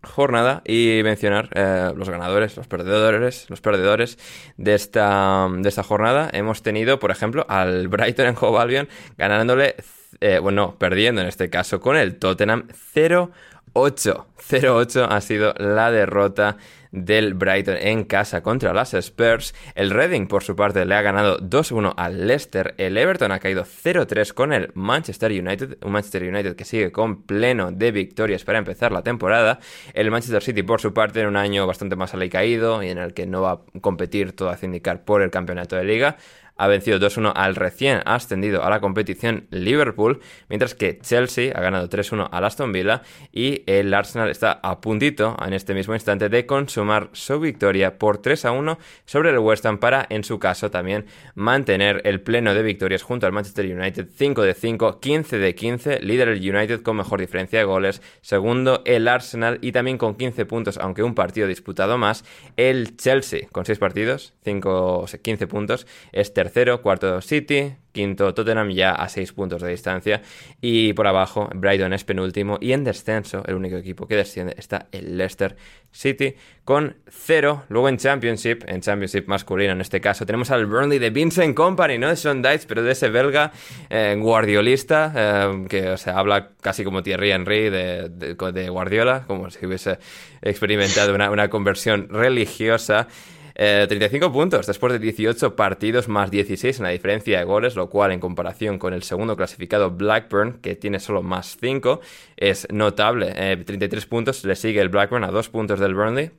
jornada 0.06 0.62
y 0.66 1.02
mencionar 1.04 1.50
eh, 1.54 1.92
los 1.96 2.10
ganadores, 2.10 2.56
los 2.56 2.68
perdedores, 2.68 3.50
los 3.50 3.62
perdedores 3.62 4.18
de 4.58 4.76
esta, 4.76 5.48
de 5.52 5.68
esta 5.68 5.84
jornada. 5.84 6.30
Hemos 6.32 6.64
tenido, 6.64 7.00
por 7.00 7.12
ejemplo, 7.12 7.46
al 7.50 7.88
Brighton 7.88 8.28
en 8.28 8.36
Hove 8.40 8.60
Albion 8.60 8.90
ganándole, 9.18 9.76
eh, 10.22 10.40
bueno, 10.40 10.78
perdiendo 10.78 11.22
en 11.22 11.28
este 11.28 11.50
caso 11.50 11.80
con 11.80 11.98
el 11.98 12.18
Tottenham 12.18 12.68
0-8. 12.94 13.30
0-8 13.74 15.08
ha 15.10 15.22
sido 15.22 15.54
la 15.58 15.92
derrota 15.92 16.58
del 16.96 17.34
Brighton 17.34 17.78
en 17.80 18.04
casa 18.04 18.42
contra 18.42 18.74
las 18.74 18.94
Spurs. 18.94 19.54
El 19.76 19.92
Reading, 19.92 20.28
por 20.28 20.44
su 20.44 20.56
parte, 20.56 20.86
le 20.86 20.96
ha 20.96 21.02
ganado 21.02 21.38
2-1 21.40 21.94
al 21.96 22.28
Leicester. 22.28 22.74
El 22.78 22.98
Everton 22.98 23.32
ha 23.32 23.40
caído 23.40 23.64
0-3 23.64 24.34
con 24.34 24.54
el 24.54 24.72
Manchester 24.74 25.32
United. 25.32 25.78
Un 25.84 25.92
Manchester 25.92 26.24
United 26.24 26.56
que 26.56 26.66
sigue 26.66 26.92
con 26.92 27.24
pleno 27.24 27.72
de 27.72 27.92
victorias 27.92 28.44
para 28.44 28.58
empezar 28.58 28.92
la 28.92 29.04
temporada. 29.04 29.60
El 29.94 30.12
Manchester 30.12 30.42
City, 30.42 30.64
por 30.64 30.82
su 30.82 30.94
parte, 30.94 31.22
en 31.22 31.28
un 31.28 31.38
año 31.38 31.68
bastante 31.68 31.96
más 31.96 32.14
caído 32.32 32.82
y 32.82 32.90
en 32.90 32.98
el 32.98 33.14
que 33.14 33.26
no 33.26 33.42
va 33.42 33.52
a 33.52 33.60
competir 33.82 34.34
todo 34.34 34.50
a 34.50 34.58
indicar 34.62 35.04
por 35.04 35.22
el 35.22 35.30
campeonato 35.32 35.76
de 35.76 35.84
liga 35.84 36.18
ha 36.58 36.68
vencido 36.68 37.00
2-1 37.00 37.34
al 37.36 37.56
recién 37.56 38.02
ascendido 38.06 38.64
a 38.64 38.70
la 38.70 38.80
competición 38.80 39.48
Liverpool, 39.50 40.22
mientras 40.50 40.76
que 40.76 41.00
Chelsea 41.00 41.54
ha 41.56 41.62
ganado 41.62 41.90
3-1 41.90 42.30
al 42.32 42.46
Aston 42.46 42.72
Villa 42.72 43.02
y 43.32 43.64
el 43.66 43.94
Arsenal 43.94 44.30
está 44.30 44.60
a 44.64 44.82
puntito 44.82 45.36
en 45.46 45.54
este 45.54 45.74
mismo 45.74 45.94
instante 45.94 46.30
de 46.30 46.46
consumar 46.46 47.10
su 47.14 47.40
victoria 47.40 47.98
por 47.98 48.22
3-1 48.22 48.78
sobre 49.06 49.32
el 49.32 49.40
West 49.40 49.66
Ham 49.66 49.80
para, 49.80 50.06
en 50.10 50.24
su 50.24 50.40
caso, 50.40 50.72
también 50.72 51.06
mantener 51.36 52.02
el 52.06 52.22
pleno 52.22 52.54
de 52.54 52.64
victorias 52.64 53.04
junto 53.04 53.26
al 53.26 53.34
Manchester 53.34 53.66
United 53.66 54.08
5 54.16 54.42
de 54.44 54.54
5, 54.54 55.00
15 55.00 55.38
de 55.38 55.56
15, 55.56 56.00
líder 56.00 56.30
el 56.30 56.56
United 56.56 56.82
con 56.82 56.98
mejor 56.98 57.20
diferencia 57.20 57.60
de 57.60 57.66
goles, 57.66 58.02
segundo 58.22 58.82
el 58.86 59.08
Arsenal 59.08 59.60
y 59.62 59.72
también 59.72 59.98
con 59.98 60.16
15 60.16 60.46
puntos, 60.46 60.78
aunque 60.78 61.04
un 61.04 61.16
partido 61.16 61.48
disputado 61.48 61.98
más, 61.98 62.24
el 62.58 62.96
Chelsea 62.98 63.48
con 63.52 63.66
6 63.66 63.80
partidos, 63.80 64.34
5, 64.44 65.06
15 65.22 65.48
puntos, 65.48 65.88
es 66.12 66.34
tercero, 66.34 66.45
cuarto 66.82 67.22
City, 67.22 67.76
quinto 67.92 68.34
Tottenham 68.34 68.70
ya 68.72 68.92
a 68.92 69.08
6 69.08 69.32
puntos 69.32 69.62
de 69.62 69.70
distancia 69.70 70.22
y 70.60 70.94
por 70.94 71.08
abajo 71.08 71.50
Brighton 71.56 71.94
es 71.94 72.04
penúltimo 72.04 72.58
y 72.60 72.74
en 72.74 72.84
descenso, 72.84 73.44
el 73.48 73.56
único 73.56 73.78
equipo 73.78 74.06
que 74.08 74.16
desciende 74.18 74.54
está 74.58 74.88
el 74.92 75.18
Leicester 75.18 75.56
City 75.92 76.36
con 76.66 76.98
0. 77.08 77.64
Luego 77.70 77.88
en 77.88 77.98
Championship, 77.98 78.64
en 78.68 78.82
Championship 78.82 79.28
masculino 79.28 79.72
en 79.72 79.82
este 79.82 80.02
caso, 80.02 80.26
tenemos 80.26 80.52
al 80.52 80.66
Burnley 80.66 81.00
de 81.00 81.10
Vincent 81.10 81.56
Company, 81.56 81.98
no 81.98 82.10
de 82.10 82.18
Sean 82.18 82.44
pero 82.68 82.84
de 82.84 82.92
ese 82.92 83.10
belga 83.10 83.54
eh, 83.90 84.16
guardiolista 84.20 85.14
eh, 85.16 85.66
que 85.70 85.98
se 85.98 86.10
habla 86.10 86.50
casi 86.62 86.84
como 86.84 87.02
Thierry 87.02 87.32
Henry 87.32 87.70
de, 87.70 88.10
de, 88.10 88.70
Guardiola, 88.70 89.24
como 89.26 89.50
si 89.50 89.66
hubiese 89.66 90.00
experimentado 90.42 91.16
una, 91.16 91.32
una 91.32 91.50
conversión 91.50 92.10
religiosa. 92.10 93.08
35 93.56 94.26
eh, 94.26 94.30
puntos 94.30 94.68
después 94.68 94.92
de 94.92 95.00
18 95.00 95.56
partidos 95.56 96.10
más 96.10 96.30
16 96.30 96.78
en 96.78 96.84
la 96.84 96.90
diferencia 96.90 97.40
de 97.40 97.46
goles, 97.46 97.76
lo 97.76 97.90
cual 97.90 98.12
en 98.12 98.20
comparación 98.20 98.78
con 98.78 98.94
el 98.94 99.04
segundo 99.04 99.38
clasificado 99.38 99.92
Blackburn, 99.92 100.60
que 100.62 100.76
tiene 100.76 101.00
solo 101.00 101.24
más 101.24 101.58
5, 101.60 102.02
es 102.36 102.68
notable. 102.72 103.32
33 103.66 104.04
eh, 104.04 104.08
puntos 104.08 104.44
le 104.44 104.56
sigue 104.56 104.82
el 104.82 104.90
Blackburn 104.90 105.24
a 105.24 105.32
2 105.32 105.50
puntos 105.50 105.80
del 105.80 105.96
Burnley 105.96 106.32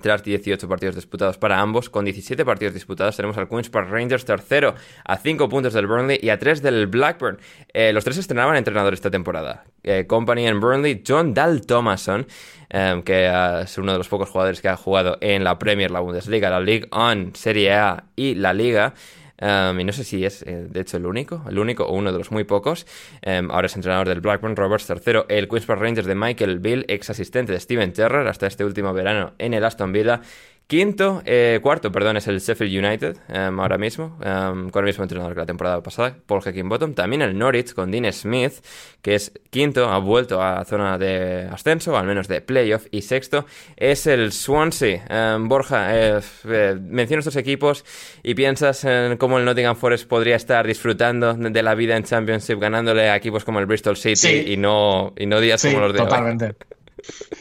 tras 0.00 0.22
18 0.22 0.68
partidos 0.68 0.94
disputados 0.94 1.38
para 1.38 1.60
ambos. 1.60 1.90
Con 1.90 2.04
17 2.04 2.44
partidos 2.44 2.74
disputados 2.74 3.16
tenemos 3.16 3.36
al 3.38 3.48
Queen's 3.48 3.70
Park 3.70 3.90
Rangers 3.90 4.24
tercero 4.24 4.74
a 5.04 5.16
5 5.16 5.48
puntos 5.48 5.72
del 5.74 5.86
Burnley 5.86 6.18
y 6.22 6.30
a 6.30 6.38
3 6.38 6.62
del 6.62 6.86
Blackburn. 6.86 7.38
Eh, 7.72 7.92
los 7.92 8.04
tres 8.04 8.18
estrenaban 8.18 8.56
entrenador 8.56 8.94
esta 8.94 9.10
temporada. 9.10 9.64
Company 10.06 10.46
en 10.46 10.60
Burnley, 10.60 11.02
John 11.06 11.32
Dal 11.32 11.64
Thomason 11.64 12.26
Em, 12.70 13.02
que 13.02 13.30
es 13.62 13.78
uno 13.78 13.92
de 13.92 13.98
los 13.98 14.08
pocos 14.08 14.28
jugadores 14.28 14.60
que 14.60 14.68
ha 14.68 14.76
jugado 14.76 15.16
en 15.22 15.42
la 15.42 15.58
Premier, 15.58 15.90
la 15.90 16.00
Bundesliga, 16.00 16.50
la 16.50 16.60
League 16.60 16.86
On, 16.90 17.34
Serie 17.34 17.72
A 17.72 18.04
y 18.14 18.34
la 18.34 18.52
Liga. 18.52 18.92
Em, 19.38 19.80
y 19.80 19.84
no 19.84 19.92
sé 19.92 20.04
si 20.04 20.24
es, 20.24 20.42
eh, 20.42 20.66
de 20.68 20.80
hecho, 20.80 20.96
el 20.96 21.06
único, 21.06 21.44
el 21.48 21.58
único 21.58 21.84
o 21.84 21.94
uno 21.94 22.12
de 22.12 22.18
los 22.18 22.30
muy 22.30 22.44
pocos. 22.44 22.86
Em, 23.22 23.50
ahora 23.50 23.66
es 23.66 23.76
entrenador 23.76 24.08
del 24.08 24.20
Blackburn 24.20 24.56
Roberts 24.56 24.86
tercero, 24.86 25.26
el 25.28 25.48
Queen's 25.48 25.66
Rangers 25.66 26.06
de 26.06 26.14
Michael 26.14 26.58
Bill, 26.58 26.84
ex 26.88 27.10
asistente 27.10 27.52
de 27.52 27.60
Steven 27.60 27.92
Terror 27.92 28.26
hasta 28.26 28.46
este 28.46 28.64
último 28.64 28.92
verano 28.92 29.32
en 29.38 29.54
el 29.54 29.64
Aston 29.64 29.92
Villa. 29.92 30.20
Quinto, 30.68 31.22
eh, 31.24 31.60
cuarto, 31.62 31.90
perdón, 31.90 32.18
es 32.18 32.28
el 32.28 32.40
Sheffield 32.40 32.84
United 32.84 33.16
em, 33.30 33.58
ahora 33.58 33.78
mismo, 33.78 34.18
em, 34.22 34.68
con 34.68 34.84
el 34.84 34.88
mismo 34.88 35.02
entrenador 35.02 35.32
que 35.32 35.40
la 35.40 35.46
temporada 35.46 35.82
pasada, 35.82 36.14
Paul 36.26 36.42
Heckingbottom. 36.44 36.92
También 36.92 37.22
el 37.22 37.38
Norwich 37.38 37.72
con 37.72 37.90
Dean 37.90 38.12
Smith, 38.12 38.52
que 39.00 39.14
es 39.14 39.32
quinto, 39.48 39.88
ha 39.88 39.96
vuelto 39.98 40.42
a 40.42 40.62
zona 40.66 40.98
de 40.98 41.48
ascenso, 41.50 41.96
al 41.96 42.06
menos 42.06 42.28
de 42.28 42.42
playoff. 42.42 42.86
Y 42.90 43.00
sexto 43.00 43.46
es 43.78 44.06
el 44.06 44.30
Swansea. 44.30 45.06
Em, 45.08 45.48
Borja, 45.48 45.96
eh, 45.96 46.20
eh, 46.44 46.76
menciona 46.78 47.20
estos 47.20 47.36
equipos 47.36 47.86
y 48.22 48.34
piensas 48.34 48.84
en 48.84 49.16
cómo 49.16 49.38
el 49.38 49.46
Nottingham 49.46 49.74
Forest 49.74 50.06
podría 50.06 50.36
estar 50.36 50.66
disfrutando 50.66 51.32
de 51.32 51.62
la 51.62 51.74
vida 51.74 51.96
en 51.96 52.04
Championship 52.04 52.58
ganándole 52.60 53.08
a 53.08 53.16
equipos 53.16 53.42
como 53.42 53.58
el 53.58 53.64
Bristol 53.64 53.96
City 53.96 54.52
y, 54.52 54.58
no, 54.58 55.14
y 55.16 55.24
no 55.24 55.40
días 55.40 55.64
como 55.64 55.80
los 55.80 55.94
de 55.94 55.98
totalmente. 56.00 56.56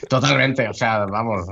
Totalmente, 0.09 0.67
o 0.67 0.73
sea, 0.73 1.05
vamos, 1.05 1.45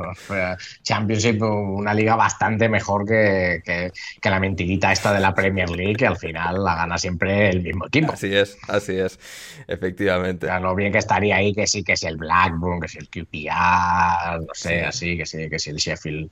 Championship, 0.83 1.41
una 1.41 1.93
liga 1.93 2.15
bastante 2.15 2.69
mejor 2.69 3.05
que, 3.05 3.61
que, 3.63 4.29
la 4.29 4.39
mentirita 4.39 4.91
esta 4.91 5.13
de 5.13 5.19
la 5.19 5.33
Premier 5.33 5.69
League, 5.69 5.95
que 5.95 6.07
al 6.07 6.17
final 6.17 6.63
la 6.63 6.75
gana 6.75 6.97
siempre 6.97 7.49
el 7.49 7.61
mismo 7.61 7.87
equipo. 7.87 8.13
Así 8.13 8.33
es, 8.33 8.57
así 8.67 8.97
es, 8.97 9.19
efectivamente. 9.67 10.49
O 10.49 10.59
lo 10.59 10.75
bien 10.75 10.91
que 10.91 10.97
estaría 10.97 11.37
ahí, 11.37 11.53
que 11.53 11.67
sí, 11.67 11.83
que 11.83 11.93
es 11.93 12.03
el 12.03 12.17
Blackburn, 12.17 12.79
que 12.79 12.87
es 12.87 12.95
el 12.95 13.09
QPR, 13.09 14.41
no 14.45 14.53
sé, 14.53 14.83
así, 14.83 15.17
que 15.17 15.25
sí, 15.25 15.49
que 15.49 15.55
es 15.57 15.67
el 15.67 15.77
Sheffield, 15.77 16.31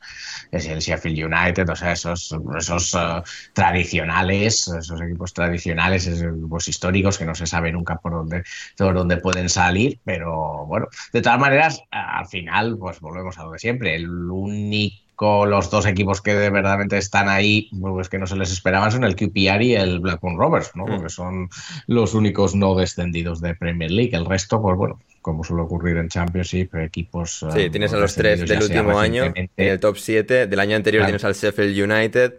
que 0.50 0.58
es 0.58 0.68
el 0.68 0.80
Sheffield 0.80 1.26
United, 1.26 1.70
o 1.70 1.76
sea, 1.76 1.92
esos, 1.94 2.36
esos 2.58 2.94
eh, 2.96 3.22
tradicionales, 3.54 4.68
esos 4.68 5.02
equipos 5.02 5.34
tradicionales, 5.34 6.08
esos 6.08 6.24
equipos 6.24 6.68
históricos 6.68 7.18
que 7.18 7.26
no 7.26 7.36
se 7.36 7.46
sabe 7.46 7.72
nunca 7.72 7.98
por 7.98 8.14
dónde, 8.14 8.44
por 8.78 8.94
dónde 8.94 9.18
pueden 9.18 9.50
salir, 9.50 10.00
pero 10.04 10.66
bueno, 10.66 10.88
de 11.12 11.22
todas 11.22 11.40
maneras, 11.40 11.63
al 11.92 12.28
final, 12.28 12.78
pues 12.78 13.00
volvemos 13.00 13.38
a 13.38 13.44
lo 13.44 13.52
de 13.52 13.60
siempre. 13.60 13.96
El 13.96 14.10
único, 14.10 15.46
los 15.46 15.70
dos 15.70 15.86
equipos 15.86 16.22
que 16.22 16.34
de 16.34 16.50
verdad 16.50 16.80
están 16.94 17.30
ahí, 17.30 17.70
pues 17.80 18.10
que 18.10 18.18
no 18.18 18.28
se 18.28 18.36
les 18.36 18.52
esperaban 18.52 18.92
son 18.92 19.04
el 19.04 19.16
QPR 19.16 19.62
y 19.62 19.76
el 19.76 20.00
Blackburn 20.00 20.38
Rovers, 20.38 20.76
¿no? 20.76 20.86
Porque 20.86 21.10
son 21.10 21.50
los 21.88 22.14
únicos 22.14 22.56
no 22.56 22.76
descendidos 22.76 23.42
de 23.42 23.56
Premier 23.56 23.92
League. 23.92 24.16
El 24.16 24.26
resto, 24.26 24.62
pues 24.62 24.78
bueno, 24.78 25.00
como 25.22 25.44
suele 25.44 25.64
ocurrir 25.64 25.98
en 25.98 26.10
Championship, 26.10 26.76
equipos. 26.76 27.46
Sí, 27.54 27.70
tienes 27.70 27.94
a 27.94 27.98
los 27.98 28.14
tres 28.14 28.48
del 28.48 28.62
último 28.62 29.00
año, 29.00 29.32
en 29.34 29.50
el 29.56 29.80
top 29.80 29.98
7. 29.98 30.48
Del 30.48 30.60
año 30.60 30.76
anterior 30.76 31.06
tienes 31.06 31.24
al 31.24 31.34
Sheffield 31.34 31.92
United. 31.92 32.34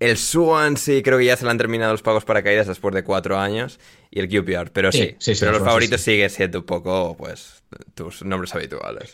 El 0.00 0.16
Swansea 0.16 1.02
creo 1.02 1.18
que 1.18 1.24
ya 1.24 1.36
se 1.36 1.44
le 1.44 1.50
han 1.50 1.58
terminado 1.58 1.92
los 1.92 2.02
pagos 2.02 2.24
para 2.24 2.42
caídas 2.42 2.66
después 2.66 2.94
de 2.94 3.04
cuatro 3.04 3.38
años. 3.38 3.78
Y 4.10 4.20
el 4.20 4.28
QPR, 4.28 4.70
pero 4.72 4.92
sí, 4.92 5.16
pero 5.40 5.52
los 5.52 5.62
favoritos 5.62 6.00
sigue 6.00 6.28
siendo 6.28 6.60
un 6.60 6.66
poco, 6.66 7.16
pues, 7.16 7.62
tus 7.94 8.24
nombres 8.24 8.54
habituales. 8.54 9.12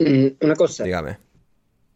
Mm, 0.00 0.26
una 0.40 0.54
cosa. 0.54 0.84
Dígame. 0.84 1.18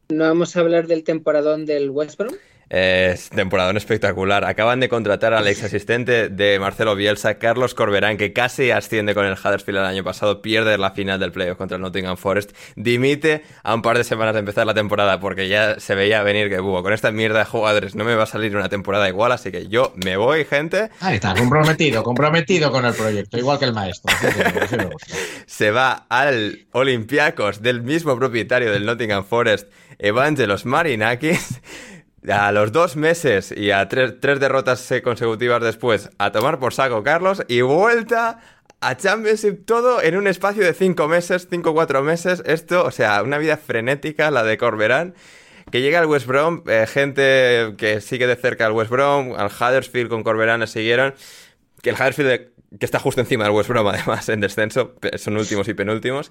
¿No 0.08 0.24
vamos 0.24 0.56
a 0.56 0.60
hablar 0.60 0.86
del 0.86 1.04
temporadón 1.04 1.66
del 1.66 1.90
West 1.90 2.18
Brom? 2.18 2.34
Es 2.68 3.30
temporada 3.30 3.70
espectacular. 3.76 4.44
Acaban 4.44 4.80
de 4.80 4.88
contratar 4.88 5.34
al 5.34 5.46
ex 5.46 5.62
asistente 5.62 6.28
de 6.28 6.58
Marcelo 6.58 6.96
Bielsa, 6.96 7.38
Carlos 7.38 7.74
Corberán, 7.74 8.16
que 8.16 8.32
casi 8.32 8.72
asciende 8.72 9.14
con 9.14 9.24
el 9.24 9.34
Huddersfield 9.34 9.78
el 9.78 9.84
año 9.84 10.02
pasado, 10.02 10.42
pierde 10.42 10.76
la 10.76 10.90
final 10.90 11.20
del 11.20 11.30
playoff 11.30 11.58
contra 11.58 11.76
el 11.76 11.82
Nottingham 11.82 12.16
Forest, 12.16 12.56
dimite 12.74 13.44
a 13.62 13.72
un 13.74 13.82
par 13.82 13.96
de 13.96 14.04
semanas 14.04 14.34
de 14.34 14.40
empezar 14.40 14.66
la 14.66 14.74
temporada 14.74 15.20
porque 15.20 15.48
ya 15.48 15.78
se 15.78 15.94
veía 15.94 16.22
venir 16.22 16.48
que, 16.48 16.56
con 16.56 16.92
esta 16.92 17.12
mierda 17.12 17.40
de 17.40 17.44
jugadores 17.44 17.94
no 17.94 18.04
me 18.04 18.16
va 18.16 18.24
a 18.24 18.26
salir 18.26 18.56
una 18.56 18.68
temporada 18.68 19.08
igual, 19.08 19.30
así 19.30 19.52
que 19.52 19.68
yo 19.68 19.92
me 20.04 20.16
voy, 20.16 20.44
gente. 20.44 20.90
Ahí 21.00 21.16
está, 21.16 21.34
comprometido, 21.34 22.02
comprometido 22.02 22.72
con 22.72 22.84
el 22.84 22.94
proyecto, 22.94 23.38
igual 23.38 23.60
que 23.60 23.66
el 23.66 23.74
maestro. 23.74 24.12
se 25.46 25.70
va 25.70 26.06
al 26.08 26.66
Olympiacos 26.72 27.62
del 27.62 27.82
mismo 27.82 28.16
propietario 28.18 28.72
del 28.72 28.86
Nottingham 28.86 29.24
Forest, 29.24 29.68
Evangelos 29.98 30.66
Marinakis 30.66 31.60
a 32.30 32.52
los 32.52 32.72
dos 32.72 32.96
meses 32.96 33.52
y 33.56 33.70
a 33.70 33.88
tres, 33.88 34.20
derrotas 34.20 34.92
consecutivas 35.02 35.62
después, 35.62 36.10
a 36.18 36.32
tomar 36.32 36.58
por 36.58 36.74
saco 36.74 37.02
Carlos 37.02 37.42
y 37.48 37.60
vuelta 37.60 38.40
a 38.80 38.96
Championship 38.96 39.64
todo 39.64 40.02
en 40.02 40.16
un 40.16 40.26
espacio 40.26 40.64
de 40.64 40.74
cinco 40.74 41.08
meses, 41.08 41.46
cinco 41.50 41.70
o 41.70 41.74
cuatro 41.74 42.02
meses. 42.02 42.42
Esto, 42.46 42.84
o 42.84 42.90
sea, 42.90 43.22
una 43.22 43.38
vida 43.38 43.56
frenética 43.56 44.30
la 44.30 44.44
de 44.44 44.58
Corberán. 44.58 45.14
Que 45.70 45.80
llega 45.80 45.98
al 45.98 46.06
West 46.06 46.26
Brom, 46.26 46.62
eh, 46.68 46.86
gente 46.86 47.74
que 47.76 48.00
sigue 48.00 48.28
de 48.28 48.36
cerca 48.36 48.66
al 48.66 48.72
West 48.72 48.90
Brom, 48.90 49.34
al 49.36 49.48
Huddersfield 49.48 50.08
con 50.08 50.22
Corberán 50.22 50.60
le 50.60 50.68
siguieron. 50.68 51.14
Que 51.82 51.90
el 51.90 51.96
Huddersfield 51.96 52.52
que 52.78 52.84
está 52.84 52.98
justo 52.98 53.20
encima 53.20 53.44
del 53.44 53.52
West 53.52 53.68
Brom, 53.68 53.86
además, 53.88 54.28
en 54.28 54.40
descenso, 54.40 54.94
son 55.16 55.36
últimos 55.36 55.66
y 55.68 55.74
penúltimos. 55.74 56.30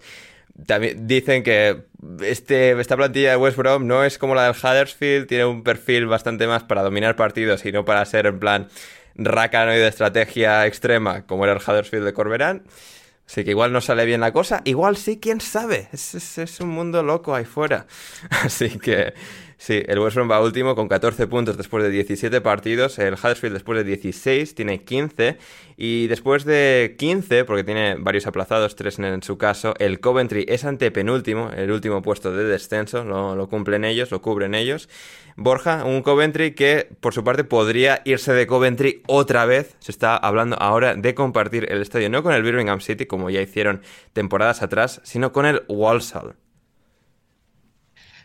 También 0.66 1.08
dicen 1.08 1.44
que 1.44 1.84
este, 2.22 2.80
esta 2.80 2.96
plantilla 2.96 3.32
de 3.32 3.38
West 3.38 3.58
Brom 3.58 3.88
no 3.88 4.04
es 4.04 4.18
como 4.18 4.36
la 4.36 4.44
del 4.44 4.56
Huddersfield, 4.56 5.28
tiene 5.28 5.46
un 5.46 5.64
perfil 5.64 6.08
bastante 6.08 6.48
más 6.48 6.64
para 6.64 6.82
dominar 6.82 7.16
partidos 7.16 7.66
y 7.66 7.72
no 7.72 7.84
para 7.86 8.06
ser 8.06 8.26
en 8.26 8.40
plan 8.40 8.68
rácano 9.16 9.74
y 9.74 9.78
de 9.78 9.88
estrategia 9.88 10.66
extrema, 10.66 11.26
como 11.26 11.46
era 11.46 11.54
el 11.54 11.60
Huddersfield 11.60 12.06
de 12.06 12.14
Corberán. 12.14 12.64
Así 13.28 13.44
que 13.44 13.52
igual 13.52 13.74
no 13.74 13.82
sale 13.82 14.06
bien 14.06 14.22
la 14.22 14.32
cosa, 14.32 14.62
igual 14.66 14.98
sí, 14.98 15.20
quién 15.20 15.42
sabe. 15.42 15.90
Es, 15.92 16.38
es 16.38 16.60
un 16.60 16.70
mundo 16.70 17.02
loco 17.02 17.34
ahí 17.34 17.46
fuera. 17.46 17.88
Así 18.30 18.78
que 18.78 19.14
Sí, 19.57 19.82
el 19.88 19.99
West 19.99 20.15
Brom 20.15 20.30
va 20.30 20.41
último 20.41 20.76
con 20.76 20.88
14 20.88 21.27
puntos 21.27 21.57
después 21.57 21.84
de 21.84 21.90
17 21.90 22.41
partidos. 22.41 22.99
El 22.99 23.14
Huddersfield 23.14 23.53
después 23.53 23.77
de 23.77 23.84
16 23.86 24.53
tiene 24.53 24.84
15. 24.84 25.38
Y 25.77 26.07
después 26.07 26.45
de 26.45 26.95
15, 26.98 27.45
porque 27.45 27.64
tiene 27.64 27.95
varios 27.95 28.27
aplazados, 28.27 28.76
3 28.76 28.99
en 28.99 29.23
su 29.23 29.38
caso, 29.38 29.73
el 29.80 29.99
Coventry 29.99 30.45
es 30.48 30.65
antepenúltimo, 30.65 31.52
el 31.56 31.72
último 31.72 32.02
puesto 32.02 32.32
de 32.36 32.44
descenso. 32.44 33.03
Lo, 33.03 33.36
lo 33.36 33.49
cumplen 33.49 33.86
ellos, 33.86 34.11
lo 34.11 34.22
cubren 34.22 34.56
ellos. 34.56 34.90
Borja, 35.38 35.84
un 35.86 36.02
Coventry 36.02 36.52
que 36.52 36.90
por 36.99 37.14
su 37.14 37.23
parte 37.23 37.44
podría 37.44 38.02
irse 38.06 38.34
de 38.34 38.48
Coventry 38.48 39.03
otra 39.07 39.45
vez. 39.45 39.76
Se 39.80 39.91
está 39.91 40.18
hablando 40.18 40.57
ahora 40.60 40.95
de 40.95 41.15
compartir 41.15 41.72
el 41.72 41.82
estadio 41.82 42.10
no 42.10 42.23
con 42.23 42.34
el 42.34 42.44
Birmingham 42.44 42.82
City, 42.82 43.06
como 43.06 43.30
ya 43.30 43.41
hicieron 43.41 43.82
temporadas 44.14 44.61
atrás, 44.61 45.02
sino 45.03 45.32
con 45.32 45.45
el 45.45 45.64
Walsall. 45.68 46.36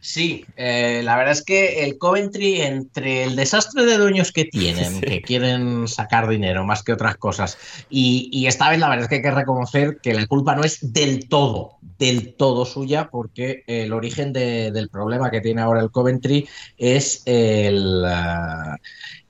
Sí, 0.00 0.46
eh, 0.56 1.02
la 1.04 1.16
verdad 1.16 1.32
es 1.32 1.44
que 1.44 1.84
el 1.84 1.98
Coventry, 1.98 2.62
entre 2.62 3.24
el 3.24 3.36
desastre 3.36 3.84
de 3.84 3.98
dueños 3.98 4.32
que 4.32 4.46
tienen, 4.46 5.00
que 5.00 5.20
quieren 5.20 5.86
sacar 5.88 6.26
dinero 6.26 6.64
más 6.64 6.82
que 6.82 6.92
otras 6.92 7.16
cosas, 7.16 7.58
y, 7.90 8.46
esta 8.46 8.70
vez 8.70 8.80
la 8.80 8.88
verdad 8.88 9.04
es 9.04 9.08
que 9.08 9.16
hay 9.16 9.22
que 9.22 9.30
reconocer 9.30 9.98
que 10.02 10.14
la 10.14 10.26
culpa 10.26 10.56
no 10.56 10.64
es 10.64 10.92
del 10.92 11.28
todo, 11.28 11.76
del 11.98 12.34
todo 12.34 12.64
suya, 12.64 13.10
porque 13.10 13.62
el 13.66 13.92
origen 13.92 14.32
del 14.32 14.88
problema 14.88 15.30
que 15.30 15.40
tiene 15.40 15.60
ahora 15.60 15.80
el 15.80 15.90
Coventry 15.90 16.48
es 16.78 17.22
el... 17.26 18.04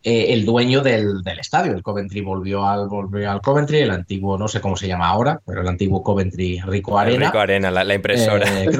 Eh, 0.02 0.32
el 0.32 0.46
dueño 0.46 0.80
del, 0.80 1.22
estadio. 1.38 1.72
El 1.72 1.82
Coventry 1.82 2.22
volvió 2.22 2.66
al, 2.66 2.88
volvió 2.88 3.30
al 3.30 3.42
Coventry, 3.42 3.80
el 3.80 3.90
antiguo, 3.90 4.38
no 4.38 4.48
sé 4.48 4.58
cómo 4.58 4.74
se 4.74 4.88
llama 4.88 5.08
ahora, 5.08 5.42
pero 5.44 5.60
el 5.60 5.68
antiguo 5.68 6.02
Coventry 6.02 6.58
Rico 6.64 6.98
Arena. 6.98 7.26
Rico 7.26 7.38
Arena, 7.38 7.70
la, 7.70 7.94
impresora. 7.94 8.62
Eh, 8.62 8.70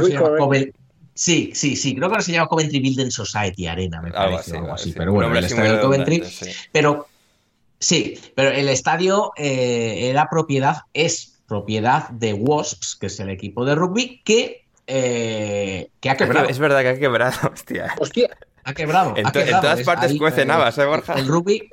Sí, 1.15 1.51
sí, 1.55 1.77
sí, 1.77 1.95
creo 1.95 2.09
que 2.09 2.15
ahora 2.15 2.23
se 2.23 2.33
llama 2.33 2.49
Coventry 2.49 2.81
Building 2.81 3.11
Society 3.11 3.67
Arena, 3.67 4.01
me 4.01 4.13
parece, 4.13 4.57
algo 4.57 4.73
así, 4.73 4.93
pero 4.93 5.13
bueno, 5.13 5.37
el 5.37 5.45
estadio 5.45 5.75
de 5.75 5.81
Coventry. 5.81 6.23
Pero 6.73 7.09
sí, 7.79 8.19
pero 8.35 8.51
el 8.51 8.69
estadio 8.69 9.33
eh, 9.37 10.09
era 10.11 10.29
propiedad, 10.31 10.83
es 10.95 11.43
propiedad 11.47 12.09
de 12.11 12.33
Wasps, 12.33 12.97
que 12.97 13.07
es 13.07 13.21
el 13.21 13.29
equipo 13.29 13.65
de 13.65 13.75
rugby, 13.75 14.23
que, 14.25 14.65
eh, 14.87 15.91
que 16.01 16.11
ha 16.11 16.17
quebrado. 16.17 16.49
Es 16.49 16.59
verdad 16.59 16.83
que 16.83 16.89
ha 16.89 16.99
quebrado, 16.99 17.51
hostia. 17.53 17.95
Hostia, 17.99 18.31
ha 18.65 18.73
quebrado. 18.73 19.15
En, 19.17 19.31
todas 19.33 19.83
partes 19.83 20.17
cuecen 20.17 20.51
habas, 20.51 20.79
¿eh, 20.79 20.85
Borja? 20.85 21.15
El 21.15 21.27
rugby, 21.27 21.71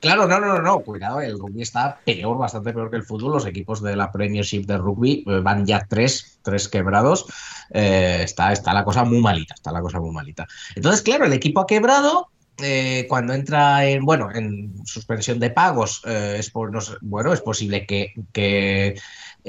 Claro, 0.00 0.26
no, 0.28 0.38
no, 0.40 0.60
no, 0.60 0.80
cuidado, 0.80 1.20
el 1.20 1.38
rugby 1.38 1.62
está 1.62 2.00
peor, 2.04 2.38
bastante 2.38 2.72
peor 2.72 2.90
que 2.90 2.96
el 2.96 3.04
fútbol. 3.04 3.32
Los 3.32 3.46
equipos 3.46 3.82
de 3.82 3.96
la 3.96 4.12
Premiership 4.12 4.64
de 4.64 4.78
rugby 4.78 5.24
eh, 5.26 5.40
van 5.42 5.66
ya 5.66 5.86
tres, 5.88 6.38
tres 6.42 6.68
quebrados. 6.68 7.26
Eh, 7.70 8.20
está, 8.22 8.52
está 8.52 8.72
la 8.72 8.84
cosa 8.84 9.04
muy 9.04 9.20
malita, 9.20 9.54
está 9.54 9.72
la 9.72 9.80
cosa 9.80 10.00
muy 10.00 10.10
malita. 10.10 10.46
Entonces, 10.74 11.02
claro, 11.02 11.24
el 11.24 11.32
equipo 11.32 11.60
ha 11.60 11.66
quebrado, 11.66 12.28
eh, 12.58 13.06
cuando 13.08 13.34
entra 13.34 13.86
en 13.86 14.04
bueno 14.04 14.32
en 14.34 14.84
suspensión 14.84 15.38
de 15.38 15.50
pagos 15.50 16.02
es 16.04 16.52
bueno 16.52 17.32
es 17.32 17.40
posible 17.40 17.86
que, 17.86 18.14
que 18.32 18.96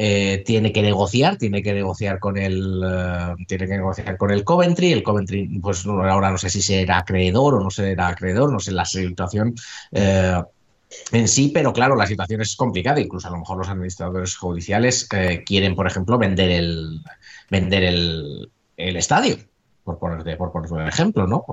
eh, 0.01 0.43
tiene 0.45 0.71
que 0.71 0.81
negociar, 0.81 1.35
tiene 1.35 1.61
que 1.61 1.73
negociar 1.73 2.19
con 2.19 2.37
el 2.37 2.81
eh, 2.81 3.43
tiene 3.45 3.67
que 3.67 3.75
negociar 3.75 4.15
con 4.15 4.31
el 4.31 4.45
Coventry, 4.45 4.93
el 4.93 5.03
Coventry 5.03 5.59
pues 5.61 5.85
ahora 5.85 6.31
no 6.31 6.37
sé 6.37 6.49
si 6.49 6.61
será 6.61 6.99
acreedor 6.99 7.55
o 7.55 7.59
no 7.59 7.69
será 7.69 8.07
acreedor, 8.07 8.49
no 8.49 8.61
sé 8.61 8.71
la 8.71 8.85
situación 8.85 9.55
eh, 9.91 10.41
en 11.11 11.27
sí, 11.27 11.51
pero 11.53 11.73
claro, 11.73 11.97
la 11.97 12.07
situación 12.07 12.39
es 12.39 12.55
complicada, 12.55 13.01
incluso 13.01 13.27
a 13.27 13.31
lo 13.31 13.39
mejor 13.39 13.57
los 13.57 13.67
administradores 13.67 14.37
judiciales 14.37 15.05
quieren, 15.45 15.75
por 15.75 15.85
ejemplo, 15.85 16.17
vender 16.17 16.49
el 16.49 17.01
vender 17.49 17.83
el, 17.83 18.49
el 18.77 18.95
estadio 18.95 19.48
por 19.89 19.97
poner, 19.97 20.37
por 20.37 20.51
poner 20.51 20.71
un 20.71 20.87
ejemplo, 20.87 21.25
¿no? 21.25 21.43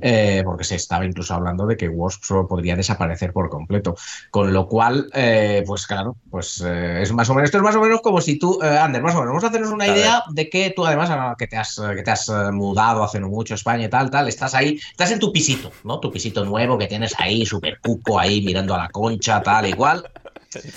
Eh, 0.00 0.42
porque, 0.44 0.64
se 0.64 0.74
estaba 0.74 1.04
incluso 1.04 1.32
hablando 1.34 1.66
de 1.66 1.76
que 1.76 1.88
Wasp 1.88 2.22
solo 2.22 2.46
podría 2.46 2.76
desaparecer 2.76 3.32
por 3.32 3.48
completo. 3.48 3.96
Con 4.30 4.52
lo 4.52 4.68
cual, 4.68 5.08
eh, 5.14 5.62
pues 5.66 5.86
claro, 5.86 6.16
pues 6.30 6.62
eh, 6.64 7.00
es 7.02 7.12
más 7.12 7.30
o 7.30 7.34
menos, 7.34 7.48
esto 7.48 7.58
es 7.58 7.64
más 7.64 7.76
o 7.76 7.80
menos 7.80 8.02
como 8.02 8.20
si 8.20 8.38
tú, 8.38 8.60
Ander, 8.60 9.02
más 9.02 9.14
o 9.14 9.18
menos, 9.18 9.28
vamos 9.28 9.44
a 9.44 9.46
hacernos 9.48 9.70
una 9.70 9.86
idea 9.86 10.22
de 10.30 10.50
que 10.50 10.72
tú 10.76 10.84
además, 10.84 11.08
ah, 11.10 11.34
que 11.38 11.46
te 11.46 11.56
has, 11.56 11.80
que 11.94 12.02
te 12.02 12.10
has 12.10 12.30
mudado 12.52 13.02
hace 13.02 13.20
no 13.20 13.28
mucho 13.28 13.54
a 13.54 13.56
España 13.56 13.86
y 13.86 13.88
tal, 13.88 14.10
tal, 14.10 14.28
estás 14.28 14.54
ahí, 14.54 14.78
estás 14.90 15.10
en 15.10 15.18
tu 15.18 15.32
pisito, 15.32 15.72
¿no? 15.84 16.00
Tu 16.00 16.10
pisito 16.12 16.44
nuevo 16.44 16.76
que 16.76 16.86
tienes 16.86 17.14
ahí, 17.18 17.46
súper 17.46 17.78
cuco 17.80 18.18
ahí, 18.18 18.42
mirando 18.42 18.74
a 18.74 18.78
la 18.78 18.88
concha, 18.90 19.42
tal, 19.42 19.66
igual. 19.66 20.04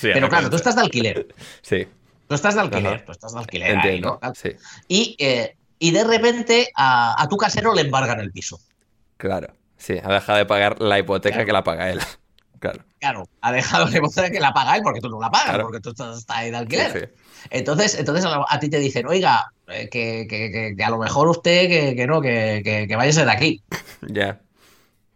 Pero 0.02 0.30
claro, 0.30 0.50
tú 0.50 0.56
estás 0.56 0.76
de 0.76 0.82
alquiler. 0.82 1.28
Sí. 1.62 1.86
Tú 2.28 2.36
estás 2.36 2.56
de 2.56 2.62
alquiler, 2.62 3.06
tú 3.06 3.12
estás 3.12 3.34
de 3.34 3.40
alquiler 3.40 3.78
ahí, 3.78 4.02
¿no? 4.02 4.20
Sí. 4.34 4.52
Y 4.88 5.18
y 5.80 5.92
de 5.92 6.04
repente 6.04 6.70
a, 6.76 7.28
tu 7.30 7.38
casero 7.38 7.74
le 7.74 7.82
embargan 7.82 8.20
el 8.20 8.32
piso. 8.32 8.60
Claro, 9.18 9.54
sí, 9.78 10.00
ha 10.04 10.14
dejado 10.14 10.38
de 10.38 10.46
pagar 10.46 10.82
la 10.82 11.00
hipoteca 11.00 11.46
que 11.46 11.52
la 11.52 11.64
paga 11.64 11.90
él. 11.90 12.00
Claro. 12.60 12.84
Claro, 12.98 13.30
ha 13.42 13.52
dejado 13.52 13.88
la 13.88 13.98
hipoteca 13.98 14.32
que 14.32 14.40
la 14.40 14.52
paga 14.52 14.76
él 14.76 14.82
porque 14.82 15.00
tú 15.00 15.10
no 15.10 15.20
la 15.20 15.30
pagas, 15.30 15.60
porque 15.60 15.80
tú 15.80 15.92
estás 15.92 16.26
ahí 16.30 16.50
de 16.50 16.58
alquiler. 16.58 17.14
Entonces, 17.52 18.00
entonces 18.00 18.26
a, 18.26 18.60
ti 18.60 18.68
te 18.68 18.80
dicen, 18.80 19.06
oiga, 19.06 19.52
eh, 19.68 19.90
que, 19.90 20.76
a 20.84 20.90
lo 20.90 20.98
mejor 20.98 21.28
usted 21.28 21.96
que, 21.96 22.08
no, 22.08 22.20
que, 22.20 22.88
que, 22.88 22.96
váyase 22.96 23.26
de 23.26 23.32
aquí. 23.32 23.64
Ya, 24.10 24.42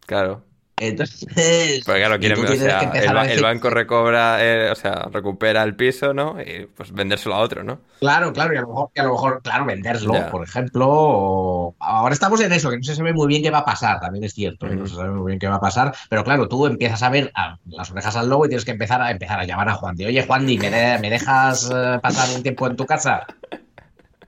claro. 0.06 0.44
Entonces. 0.78 1.84
claro, 1.84 2.16
el, 2.16 3.42
banco 3.42 3.70
recobra, 3.70 4.44
eh, 4.44 4.72
o 4.72 4.76
sea, 4.76 5.08
recupera 5.12 5.62
el 5.64 5.76
piso, 5.76 6.14
¿no? 6.14 6.38
Y 6.42 6.66
pues 6.66 6.92
vendérselo 6.92 7.36
a 7.36 7.40
otro, 7.40 7.64
¿no? 7.64 7.82
Claro, 8.00 8.34
claro, 8.34 8.54
y 8.54 8.58
a 8.58 8.62
lo 8.62 8.68
mejor, 8.68 8.90
a 8.98 9.04
lo 9.04 9.12
mejor 9.12 9.42
claro, 9.44 9.66
venderlo, 9.66 10.14
por 10.32 10.44
ejemplo. 10.44 11.76
Ahora 11.80 12.14
estamos 12.14 12.42
en 12.42 12.52
eso, 12.52 12.72
que 12.72 12.78
no 12.78 12.84
se 12.84 12.96
sabe 12.96 13.14
muy 13.14 13.28
bien 13.28 13.44
qué 13.44 13.52
va 13.52 13.60
a 13.60 13.66
pasar, 13.66 14.00
también 14.00 14.24
es 14.24 14.34
cierto, 14.34 14.68
no 14.68 14.88
se 14.88 14.96
sabe 14.96 15.12
muy 15.12 15.28
bien 15.28 15.40
qué 15.40 15.48
va 15.48 15.58
a 15.58 15.62
pasar, 15.62 15.94
pero 16.10 16.24
claro, 16.24 16.48
tú 16.48 16.66
empiezas 16.66 17.04
a 17.04 17.10
ver 17.10 17.32
las 17.68 17.92
orejas 17.92 18.16
al 18.16 18.30
lobo 18.30 18.46
y 18.46 18.50
tienes 18.50 18.66
que 18.66 18.72
empezar 18.72 19.02
a 19.02 19.12
empezar 19.12 19.40
a 19.40 19.46
llamar 19.46 19.70
a 19.70 19.76
Juan. 19.76 19.96
Oye, 20.00 20.26
Juan, 20.26 20.46
¿me, 20.46 20.58
¿me 21.00 21.10
dejas 21.10 21.70
eh, 21.72 22.00
pasar 22.02 22.36
un 22.36 22.42
tiempo 22.42 22.66
en 22.66 22.76
tu 22.76 22.88
casa? 22.88 23.28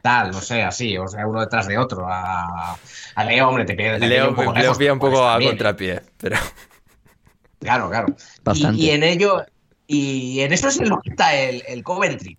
Tal, 0.03 0.31
no 0.31 0.41
sé, 0.41 0.61
así, 0.61 0.97
o 0.97 1.07
sea, 1.07 1.25
uno 1.25 1.39
detrás 1.39 1.65
de 1.65 1.77
otro. 1.77 2.05
A, 2.07 2.77
Leo, 3.25 3.47
hombre, 3.47 3.63
te 3.63 3.73
pide. 3.73 3.97
Leo, 3.99 4.29
un 4.29 4.35
poco, 4.35 4.53
Leo 4.53 4.93
un 4.93 4.99
poco 4.99 5.25
a 5.25 5.39
contrapié, 5.39 6.01
pero. 6.17 6.37
Claro, 7.59 7.89
claro. 7.89 8.13
Y, 8.73 8.89
en 8.89 9.03
ello, 9.03 9.45
y 9.87 10.41
en 10.41 10.51
eso 10.51 10.67
es 10.67 10.81
en 10.81 10.89
lo 10.89 10.99
que 10.99 11.11
está 11.11 11.33
el, 11.33 11.63
el 11.65 11.81
Coventry. 11.81 12.37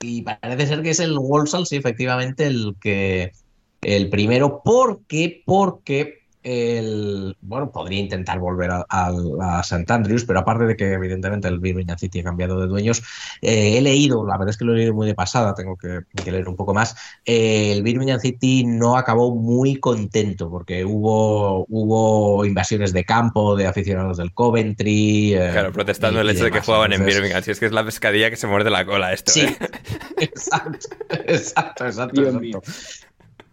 Y 0.00 0.20
parece 0.20 0.66
ser 0.66 0.82
que 0.82 0.90
es 0.90 1.00
el 1.00 1.16
Walsall, 1.18 1.66
sí, 1.66 1.76
efectivamente, 1.76 2.46
el 2.46 2.76
que 2.78 3.32
el 3.80 4.10
primero, 4.10 4.60
porque, 4.62 5.42
porque 5.46 6.25
el, 6.46 7.36
bueno, 7.40 7.72
podría 7.72 7.98
intentar 7.98 8.38
volver 8.38 8.70
a, 8.70 8.86
a, 8.88 9.60
St. 9.62 9.92
Andrews, 9.92 10.24
pero 10.24 10.38
aparte 10.38 10.64
de 10.64 10.76
que 10.76 10.92
evidentemente 10.92 11.48
el 11.48 11.58
Birmingham 11.58 11.98
City 11.98 12.20
ha 12.20 12.22
cambiado 12.24 12.60
de 12.60 12.68
dueños, 12.68 13.02
eh, 13.42 13.76
he 13.76 13.80
leído, 13.80 14.24
la 14.24 14.38
verdad 14.38 14.50
es 14.50 14.56
que 14.56 14.64
lo 14.64 14.72
he 14.72 14.76
leído 14.76 14.94
muy 14.94 15.08
de 15.08 15.16
pasada, 15.16 15.54
tengo 15.54 15.76
que, 15.76 16.02
leer 16.30 16.48
un 16.48 16.54
poco 16.54 16.72
más, 16.72 16.94
eh, 17.24 17.72
el 17.72 17.82
Birmingham 17.82 18.20
City 18.20 18.64
no 18.64 18.96
acabó 18.96 19.34
muy 19.34 19.80
contento 19.80 20.48
porque 20.48 20.84
hubo, 20.84 21.66
hubo 21.68 22.44
invasiones 22.44 22.92
de 22.92 23.04
campo 23.04 23.56
de 23.56 23.66
aficionados 23.66 24.16
del 24.16 24.32
Coventry. 24.32 25.34
Eh, 25.34 25.48
claro, 25.50 25.72
protestando 25.72 26.20
el 26.20 26.30
hecho 26.30 26.44
de 26.44 26.52
que 26.52 26.60
jugaban 26.60 26.92
en 26.92 27.04
Birmingham, 27.04 27.42
si 27.42 27.50
es 27.50 27.58
que 27.58 27.66
es 27.66 27.72
la 27.72 27.84
pescadilla 27.84 28.30
que 28.30 28.36
se 28.36 28.46
muerde 28.46 28.70
la 28.70 28.86
cola 28.86 29.12
esto. 29.12 29.32
Sí, 29.32 29.40
exacto, 30.18 30.86
exacto, 31.26 31.86
exacto. 31.86 32.22
exacto. 32.22 32.62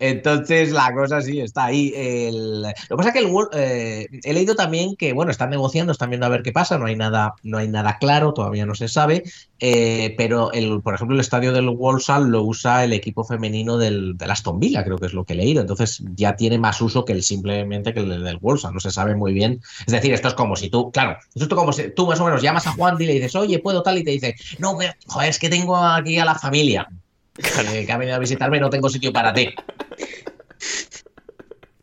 Entonces 0.06 0.74
la 0.74 0.94
cosa 0.94 1.22
sí 1.22 1.40
está 1.40 1.64
ahí. 1.64 1.94
Lo 2.30 2.74
que 2.74 2.96
pasa 2.98 3.10
es 3.10 3.14
que 3.14 3.20
el, 3.20 3.34
eh, 3.54 4.08
he 4.26 4.34
leído 4.34 4.54
también 4.54 4.98
que 4.98 5.14
bueno 5.14 5.32
están 5.32 5.50
negociando, 5.50 5.94
están 5.94 6.10
viendo 6.10 6.26
a 6.26 6.30
ver 6.30 6.44
qué 6.44 6.52
pasa. 6.52 6.78
No 6.78 6.88
hay 6.88 6.98
nada, 6.98 7.36
no 7.42 7.58
hay 7.58 7.70
nada 7.70 7.98
claro, 8.00 8.34
todavía 8.34 8.66
no 8.66 8.76
se 8.76 8.90
sabe. 8.90 9.24
Eh, 9.62 10.14
pero 10.18 10.52
el, 10.52 10.82
por 10.82 10.96
ejemplo 10.96 11.16
el 11.16 11.22
estadio 11.22 11.54
del 11.54 11.70
Walsall 11.70 12.30
lo 12.30 12.44
usa 12.44 12.84
el 12.84 12.92
equipo 12.92 13.24
femenino 13.24 13.78
del, 13.78 14.18
Aston 14.20 14.60
Villa, 14.60 14.84
creo 14.84 14.98
que 14.98 15.06
es 15.06 15.14
lo 15.14 15.24
que 15.24 15.34
he 15.34 15.38
leído. 15.38 15.62
Entonces 15.62 16.04
ya 16.18 16.36
tiene 16.36 16.58
más 16.58 16.82
uso 16.82 17.06
que 17.06 17.14
el 17.14 17.24
simplemente 17.24 17.94
que 17.94 18.02
el 18.02 18.26
del 18.26 18.40
Walsall. 18.42 18.74
No 18.74 18.82
se 18.82 18.92
sabe 18.92 19.16
muy 19.16 19.32
bien. 19.32 19.62
Es 19.88 19.94
decir, 19.94 20.12
esto 20.12 20.28
es 20.28 20.34
como 20.34 20.58
si 20.58 20.70
tú, 20.70 20.92
claro, 20.92 21.18
esto 21.34 21.46
es 21.46 21.48
como 21.48 21.72
si 21.72 21.92
tú 21.92 22.08
más 22.08 22.20
o 22.20 22.26
menos 22.26 22.42
llamas 22.42 22.68
a 22.68 22.74
Juan 22.74 22.98
y 23.00 23.06
le 23.06 23.14
dices, 23.14 23.36
oye, 23.36 23.60
puedo 23.60 23.82
tal 23.82 23.98
y 23.98 24.04
te 24.04 24.12
dice, 24.12 24.36
no, 24.60 24.78
joder, 25.08 25.30
es 25.30 25.40
que 25.40 25.48
tengo 25.48 25.78
aquí 25.78 26.20
a 26.20 26.26
la 26.26 26.36
familia 26.36 26.90
que, 27.34 27.92
ha 27.92 27.98
venido 27.98 28.16
a 28.16 28.20
visitarme 28.20 28.60
no 28.60 28.70
tengo 28.70 28.90
sitio 28.90 29.12
para 29.12 29.34
ti. 29.34 29.50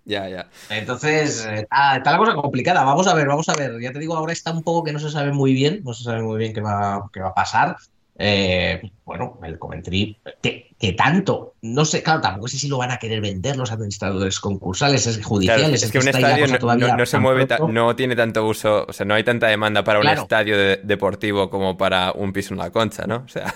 Ya, 0.04 0.28
ya. 0.28 0.48
Entonces, 0.70 1.46
eh, 1.46 1.60
está, 1.60 1.96
está 1.98 2.12
la 2.12 2.18
cosa 2.18 2.34
complicada. 2.34 2.82
Vamos 2.82 3.06
a 3.06 3.14
ver, 3.14 3.28
vamos 3.28 3.48
a 3.48 3.54
ver. 3.54 3.80
Ya 3.80 3.92
te 3.92 3.98
digo, 4.00 4.16
ahora 4.16 4.32
está 4.32 4.50
un 4.52 4.62
poco 4.62 4.82
que 4.84 4.92
no 4.92 4.98
se 4.98 5.10
sabe 5.10 5.32
muy 5.32 5.52
bien, 5.52 5.82
no 5.84 5.94
se 5.94 6.02
sabe 6.04 6.22
muy 6.22 6.38
bien 6.38 6.52
qué 6.52 6.60
va, 6.60 7.08
qué 7.12 7.20
va 7.20 7.28
a 7.28 7.34
pasar. 7.34 7.76
Eh, 8.22 8.82
bueno, 9.04 9.38
el 9.44 9.58
Coventry, 9.58 10.18
que, 10.42 10.74
que 10.78 10.92
tanto, 10.92 11.54
no 11.62 11.84
sé, 11.86 12.02
claro, 12.02 12.20
tampoco 12.20 12.48
sé 12.48 12.58
si 12.58 12.68
lo 12.68 12.76
van 12.76 12.90
a 12.90 12.98
querer 12.98 13.20
vender 13.22 13.56
los 13.56 13.70
administradores 13.72 14.40
concursales, 14.40 15.06
es 15.06 15.16
Claro, 15.16 15.28
judiciales. 15.28 15.82
es 15.84 15.90
que 15.90 15.98
un 16.00 16.08
estadio 16.08 16.46
no, 16.46 16.58
todavía 16.58 16.96
no- 16.96 17.06
se 17.06 17.18
mueve, 17.18 17.46
ta- 17.46 17.58
no 17.66 17.96
tiene 17.96 18.14
tanto 18.16 18.46
uso, 18.46 18.84
o 18.88 18.92
sea, 18.92 19.06
no 19.06 19.14
hay 19.14 19.24
tanta 19.24 19.46
demanda 19.46 19.84
para 19.84 20.00
un 20.00 20.04
Claro. 20.04 20.22
estadio 20.22 20.58
de- 20.58 20.80
deportivo 20.82 21.48
como 21.48 21.78
para 21.78 22.12
un 22.12 22.32
piso 22.34 22.52
en 22.52 22.58
la 22.58 22.70
concha, 22.70 23.06
¿no? 23.06 23.22
O 23.24 23.28
sea, 23.28 23.54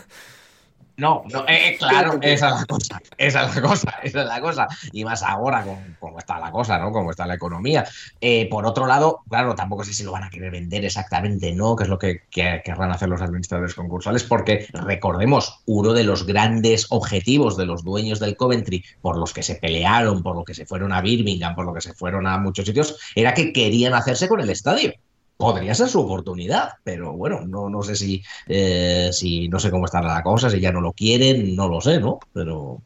No, 0.96 1.24
no, 1.32 1.40
eh, 1.48 1.70
eh, 1.70 1.76
claro, 1.76 2.18
esa 2.22 2.48
es 2.48 2.60
la 2.60 2.66
cosa, 2.66 3.00
esa 3.18 3.46
es 3.46 3.54
la 3.56 3.62
cosa, 3.62 3.94
esa 4.02 4.20
es 4.20 4.26
la 4.26 4.40
cosa. 4.40 4.68
Y 4.92 5.04
más 5.04 5.22
ahora, 5.22 5.62
como, 5.62 5.82
como 5.98 6.18
está 6.18 6.38
la 6.38 6.50
cosa, 6.52 6.78
¿no? 6.78 6.92
Como 6.92 7.10
está 7.10 7.26
la 7.26 7.34
economía. 7.34 7.84
Eh, 8.20 8.48
por 8.48 8.64
otro 8.64 8.86
lado, 8.86 9.22
claro, 9.28 9.54
tampoco 9.54 9.84
sé 9.84 9.92
si 9.92 10.04
lo 10.04 10.12
van 10.12 10.24
a 10.24 10.30
querer 10.30 10.52
vender 10.52 10.84
exactamente, 10.84 11.52
¿no? 11.52 11.74
Que 11.74 11.84
es 11.84 11.90
lo 11.90 11.98
que, 11.98 12.22
que 12.30 12.62
querrán 12.64 12.92
hacer 12.92 13.08
los 13.08 13.20
administradores 13.20 13.74
concursales, 13.74 14.22
porque 14.22 14.68
recordemos, 14.72 15.60
uno 15.66 15.92
de 15.92 16.04
los 16.04 16.26
grandes 16.26 16.86
objetivos 16.90 17.56
de 17.56 17.66
los 17.66 17.82
dueños 17.82 18.20
del 18.20 18.36
Coventry, 18.36 18.84
por 19.00 19.16
los 19.16 19.32
que 19.32 19.42
se 19.42 19.56
pelearon, 19.56 20.22
por 20.22 20.36
lo 20.36 20.44
que 20.44 20.54
se 20.54 20.66
fueron 20.66 20.92
a 20.92 21.00
Birmingham, 21.00 21.56
por 21.56 21.66
lo 21.66 21.74
que 21.74 21.80
se 21.80 21.94
fueron 21.94 22.26
a 22.26 22.38
muchos 22.38 22.66
sitios, 22.66 22.96
era 23.16 23.34
que 23.34 23.52
querían 23.52 23.94
hacerse 23.94 24.28
con 24.28 24.40
el 24.40 24.50
estadio. 24.50 24.92
Podría 25.36 25.74
ser 25.74 25.88
su 25.88 26.00
oportunidad, 26.00 26.74
pero 26.84 27.12
bueno, 27.12 27.40
no, 27.46 27.68
no 27.68 27.82
sé 27.82 27.96
si, 27.96 28.22
eh, 28.46 29.10
si 29.12 29.48
no 29.48 29.58
sé 29.58 29.70
cómo 29.70 29.86
está 29.86 30.00
la 30.00 30.22
cosa, 30.22 30.48
si 30.48 30.60
ya 30.60 30.72
no 30.72 30.80
lo 30.80 30.92
quieren, 30.92 31.56
no 31.56 31.68
lo 31.68 31.80
sé, 31.80 32.00
¿no? 32.00 32.18
Pero 32.32 32.82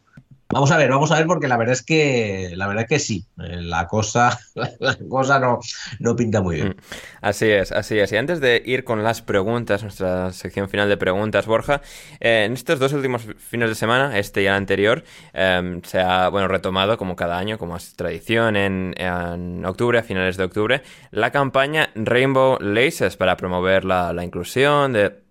vamos 0.51 0.71
a 0.71 0.77
ver, 0.79 0.91
vamos 0.91 1.13
a 1.13 1.17
ver, 1.17 1.27
porque 1.27 1.49
la 1.49 1.57
verdad 1.57 1.75
es 1.75 1.83
que 1.83 2.53
la 2.55 2.67
verdad 2.67 2.85
es 2.85 2.89
que 2.89 2.99
sí, 2.99 3.27
eh, 3.39 3.61
la 3.61 3.87
cosa, 3.87 4.39
la 4.81 4.97
cosa 5.09 5.39
no, 5.39 5.59
no 6.01 6.17
pinta 6.17 6.41
muy 6.41 6.57
bien. 6.57 6.77
así 7.21 7.47
es, 7.47 7.73
así 7.73 7.99
es. 7.99 8.13
Y 8.13 8.17
antes 8.17 8.41
de 8.41 8.63
ir 8.65 8.85
con 8.85 9.05
las 9.05 9.23
preguntas, 9.23 9.83
nuestra 9.83 10.33
sección 10.33 10.69
final 10.69 10.89
de 10.89 10.97
preguntas, 10.97 11.47
Borja, 11.47 11.83
eh, 12.21 12.45
en 12.47 12.55
estos 12.55 12.79
dos 12.79 12.93
últimos 12.93 13.27
fines 13.37 13.69
de 13.69 13.75
semana, 13.75 14.19
este 14.19 14.43
y 14.43 14.47
el 14.47 14.55
anterior, 14.55 15.05
eh, 15.35 15.81
se 15.85 16.01
ha, 16.01 16.29
bueno, 16.29 16.49
retomado 16.49 16.97
como 16.97 17.15
cada 17.17 17.39
año, 17.39 17.59
como 17.59 17.77
es 17.77 17.95
tradición 17.95 18.57
en, 18.57 18.95
en 18.97 19.65
octubre, 19.65 19.99
a 19.99 20.03
finales 20.03 20.37
de 20.37 20.45
octubre, 20.45 20.83
la 21.11 21.31
campaña 21.31 21.91
Rainbow 21.95 22.59
Laces 22.61 23.17
para 23.17 23.37
promover 23.37 23.85
la, 23.85 24.13
la 24.13 24.25
inclusión 24.25 24.93
de 24.93 25.28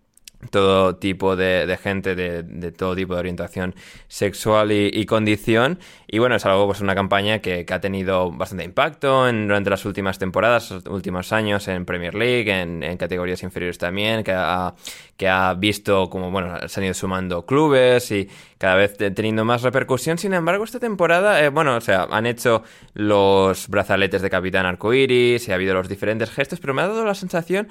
todo 0.52 0.96
tipo 0.98 1.36
de, 1.36 1.66
de 1.66 1.78
gente 1.78 2.16
de, 2.16 2.44
de 2.44 2.72
todo 2.72 2.96
tipo 2.96 3.14
de 3.16 3.20
orientación 3.20 3.74
sexual 4.08 4.72
y, 4.72 5.06
condición. 5.06 5.80
Y 6.08 6.20
bueno, 6.20 6.36
es 6.36 6.46
algo, 6.46 6.68
pues 6.68 6.80
una 6.82 6.94
campaña 6.96 7.40
que, 7.40 7.66
que 7.66 7.74
ha 7.74 7.82
tenido 7.82 8.32
bastante 8.32 8.64
impacto 8.64 9.28
en- 9.28 9.48
durante 9.48 9.70
las 9.70 9.84
últimas 9.86 10.20
temporadas, 10.20 10.70
los 10.72 10.86
últimos 10.86 11.34
años 11.34 11.68
en 11.68 11.86
Premier 11.86 12.14
League, 12.14 12.52
en, 12.52 12.84
en 12.84 12.98
categorías 12.98 13.42
inferiores 13.44 13.78
también, 13.78 14.24
que 14.24 14.32
ha, 14.32 14.76
que 15.18 15.28
ha 15.28 15.54
visto 15.56 16.10
como, 16.10 16.30
bueno, 16.32 16.68
se 16.68 16.80
han 16.80 16.84
ido 16.86 16.94
sumando 16.94 17.46
clubes 17.46 18.12
y 18.12 18.30
cada 18.60 18.76
vez 18.76 18.96
te- 18.96 19.12
teniendo 19.12 19.44
más 19.44 19.64
repercusión. 19.64 20.18
Sin 20.18 20.34
embargo, 20.34 20.64
esta 20.64 20.80
temporada, 20.80 21.44
eh, 21.44 21.50
bueno, 21.50 21.76
o 21.76 21.82
sea, 21.82 22.08
han 22.12 22.26
hecho 22.28 22.64
los 22.94 23.68
brazaletes 23.70 24.22
de 24.22 24.30
Capitán 24.30 24.66
Arcoiris 24.66 25.48
y 25.48 25.52
ha 25.52 25.56
habido 25.56 25.74
los 25.74 25.90
diferentes 25.90 26.30
gestos, 26.30 26.60
pero 26.60 26.74
me 26.74 26.84
ha 26.84 26.88
dado 26.88 27.06
la 27.06 27.16
sensación 27.16 27.68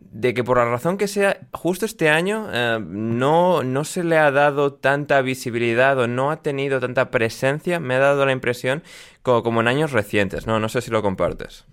de 0.00 0.34
que 0.34 0.42
por 0.42 0.58
la 0.58 0.64
razón 0.64 0.98
que 0.98 1.06
sea, 1.06 1.38
justo 1.52 1.86
este 1.86 2.08
año 2.08 2.48
eh, 2.52 2.78
no, 2.84 3.62
no 3.62 3.84
se 3.84 4.02
le 4.02 4.18
ha 4.18 4.30
dado 4.30 4.72
tanta 4.72 5.20
visibilidad 5.22 5.98
o 5.98 6.08
no 6.08 6.30
ha 6.30 6.42
tenido 6.42 6.80
tanta 6.80 7.10
presencia, 7.10 7.78
me 7.78 7.94
ha 7.94 8.00
dado 8.00 8.26
la 8.26 8.32
impresión 8.32 8.82
como, 9.22 9.42
como 9.42 9.60
en 9.60 9.68
años 9.68 9.92
recientes, 9.92 10.46
¿no? 10.46 10.58
No 10.58 10.68
sé 10.68 10.80
si 10.80 10.90
lo 10.90 11.02
compartes. 11.02 11.64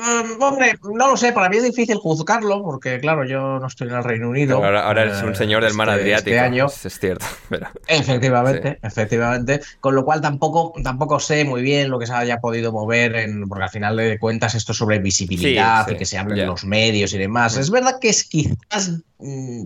Mm, 0.00 0.42
hombre, 0.42 0.72
no 0.94 1.08
lo 1.10 1.16
sé, 1.16 1.32
para 1.32 1.48
mí 1.48 1.58
es 1.58 1.62
difícil 1.64 1.96
juzgarlo, 1.98 2.62
porque 2.62 2.98
claro, 3.00 3.24
yo 3.24 3.58
no 3.58 3.66
estoy 3.66 3.88
en 3.88 3.94
el 3.96 4.04
Reino 4.04 4.30
Unido. 4.30 4.56
Pero 4.56 4.66
ahora, 4.66 4.86
ahora 4.86 5.02
eres 5.02 5.22
un 5.22 5.32
eh, 5.32 5.36
señor 5.36 5.62
del 5.62 5.74
mar 5.74 5.88
este- 5.90 6.00
Adriático, 6.00 6.30
Este 6.30 6.38
año. 6.40 6.66
es, 6.66 6.98
cierto, 6.98 7.26
pero... 7.48 7.66
Efectivamente, 7.86 8.78
efectivamente. 8.82 9.60
Con 9.80 9.94
lo 9.94 10.04
cual 10.04 10.20
tampoco, 10.20 10.72
tampoco 10.82 11.20
sé 11.20 11.44
muy 11.44 11.62
bien 11.62 11.90
lo 11.90 11.98
que 11.98 12.06
se 12.06 12.12
haya 12.14 12.40
podido 12.40 12.72
mover, 12.72 13.14
en, 13.16 13.48
porque 13.48 13.64
al 13.64 13.70
final 13.70 13.96
de 13.96 14.18
cuentas 14.18 14.54
esto 14.54 14.72
es 14.72 14.78
sobre 14.78 14.98
visibilidad 14.98 15.84
Sí, 15.84 15.90
sí, 15.90 15.94
y 15.94 15.98
que 15.98 16.06
se 16.06 16.18
hable 16.18 16.36
ya. 16.36 16.42
en 16.44 16.48
los 16.48 16.64
medios 16.64 17.12
y 17.12 17.18
demás. 17.18 17.56
Mm. 17.56 17.60
Es 17.60 17.70
verdad 17.70 17.98
que 18.00 18.08
es 18.08 18.24
quizás 18.24 18.92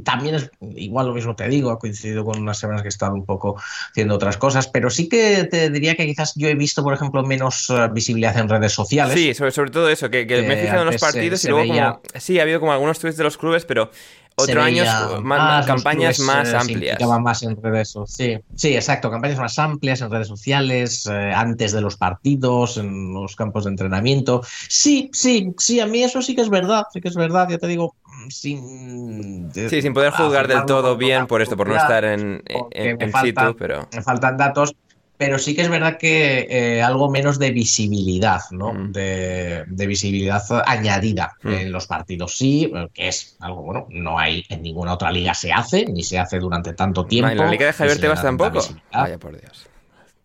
también 0.04 0.34
es 0.36 0.50
igual 0.76 1.06
lo 1.08 1.14
mismo 1.14 1.34
te 1.36 1.48
digo, 1.48 1.70
ha 1.70 1.78
coincidido 1.78 2.24
con 2.24 2.40
unas 2.40 2.58
semanas 2.58 2.82
que 2.82 2.88
he 2.88 2.90
estado 2.90 3.14
un 3.14 3.24
poco 3.24 3.56
haciendo 3.90 4.14
otras 4.16 4.36
cosas, 4.36 4.68
pero 4.68 4.90
sí 4.90 5.08
que 5.08 5.44
te 5.44 5.70
diría 5.70 5.94
que 5.94 6.06
quizás 6.06 6.32
yo 6.36 6.48
he 6.48 6.54
visto, 6.54 6.82
por 6.82 6.94
ejemplo, 6.94 7.22
menos 7.22 7.70
eh, 7.70 7.88
visibilidad 7.92 8.36
en 8.38 8.48
redes 8.48 8.72
sociales. 8.72 9.14
Sí, 9.14 9.34
sobre, 9.34 9.50
sobre 9.52 9.70
todo 9.70 9.88
eso, 9.88 10.10
que, 10.10 10.26
que 10.26 10.42
me 10.42 10.54
he 10.54 10.58
Eh, 10.58 10.62
fijado 10.62 10.80
en 10.80 10.86
los 10.86 10.94
se- 10.96 11.00
partidos 11.00 11.40
se 11.40 11.48
y 11.48 11.50
luego 11.50 11.66
veía- 11.72 11.92
como... 12.02 12.20
Sí, 12.20 12.38
ha 12.38 12.42
habido 12.42 12.60
como 12.60 12.72
algunos 12.72 12.98
tweets 12.98 13.16
de 13.16 13.24
los 13.24 13.36
clubes, 13.38 13.64
pero 13.64 13.90
otro 14.36 14.62
año 14.62 14.82
más, 15.22 15.64
campañas 15.64 16.18
más 16.18 16.48
eh, 16.52 16.56
amplias. 16.56 17.00
más 17.20 17.42
en 17.44 17.62
redes 17.62 17.90
sociales. 17.90 18.42
Sí, 18.50 18.56
sí, 18.68 18.74
exacto. 18.74 19.08
Campañas 19.08 19.38
más 19.38 19.56
amplias 19.60 20.00
en 20.00 20.10
redes 20.10 20.26
sociales, 20.26 21.06
eh, 21.06 21.32
antes 21.32 21.70
de 21.70 21.80
los 21.80 21.96
partidos, 21.96 22.76
en 22.76 23.14
los 23.14 23.36
campos 23.36 23.62
de 23.64 23.70
entrenamiento. 23.70 24.42
Sí, 24.68 25.08
sí, 25.12 25.52
sí, 25.58 25.78
a 25.78 25.86
mí 25.86 26.02
eso 26.02 26.20
sí 26.20 26.34
que 26.34 26.40
es 26.40 26.50
verdad, 26.50 26.82
sí 26.92 27.00
que 27.00 27.06
es 27.08 27.14
verdad, 27.14 27.48
ya 27.48 27.58
te 27.58 27.68
digo, 27.68 27.94
mm, 28.03 28.03
sin... 28.30 29.50
Sí, 29.52 29.82
sin 29.82 29.94
poder 29.94 30.12
juzgar 30.12 30.48
del 30.48 30.64
todo 30.66 30.96
bien 30.96 31.26
por 31.26 31.42
esto, 31.42 31.56
por 31.56 31.68
no 31.68 31.76
estar 31.76 32.04
en, 32.04 32.42
en, 32.46 33.00
en 33.02 33.10
falta- 33.10 33.46
situ, 33.48 33.56
pero... 33.58 33.88
Me 33.92 34.02
faltan 34.02 34.36
datos, 34.36 34.74
pero 35.16 35.38
sí 35.38 35.54
que 35.54 35.62
es 35.62 35.68
verdad 35.68 35.96
que 35.98 36.46
eh, 36.50 36.82
algo 36.82 37.10
menos 37.10 37.38
de 37.38 37.50
visibilidad, 37.52 38.40
¿no? 38.50 38.72
Mm. 38.74 38.92
De, 38.92 39.64
de 39.66 39.86
visibilidad 39.86 40.42
añadida 40.66 41.36
Mm. 41.42 41.52
en 41.52 41.72
los 41.72 41.86
partidos. 41.86 42.36
Sí, 42.36 42.72
eh, 42.74 42.88
que 42.92 43.08
es 43.08 43.36
algo, 43.40 43.62
bueno, 43.62 43.86
no 43.90 44.18
hay 44.18 44.44
en 44.48 44.62
ninguna 44.62 44.94
otra 44.94 45.12
liga 45.12 45.34
se 45.34 45.52
hace, 45.52 45.84
ni 45.86 46.02
se 46.02 46.18
hace 46.18 46.38
durante 46.38 46.72
tanto 46.74 47.04
tiempo. 47.06 47.28
Ah, 47.28 47.32
¿En 47.32 47.38
la 47.38 47.50
liga 47.50 47.66
de 47.66 47.72
Javier 47.72 48.00
Tebas 48.00 48.22
tampoco? 48.22 48.60
Vaya 48.92 49.18
por 49.18 49.38
Dios. 49.40 49.66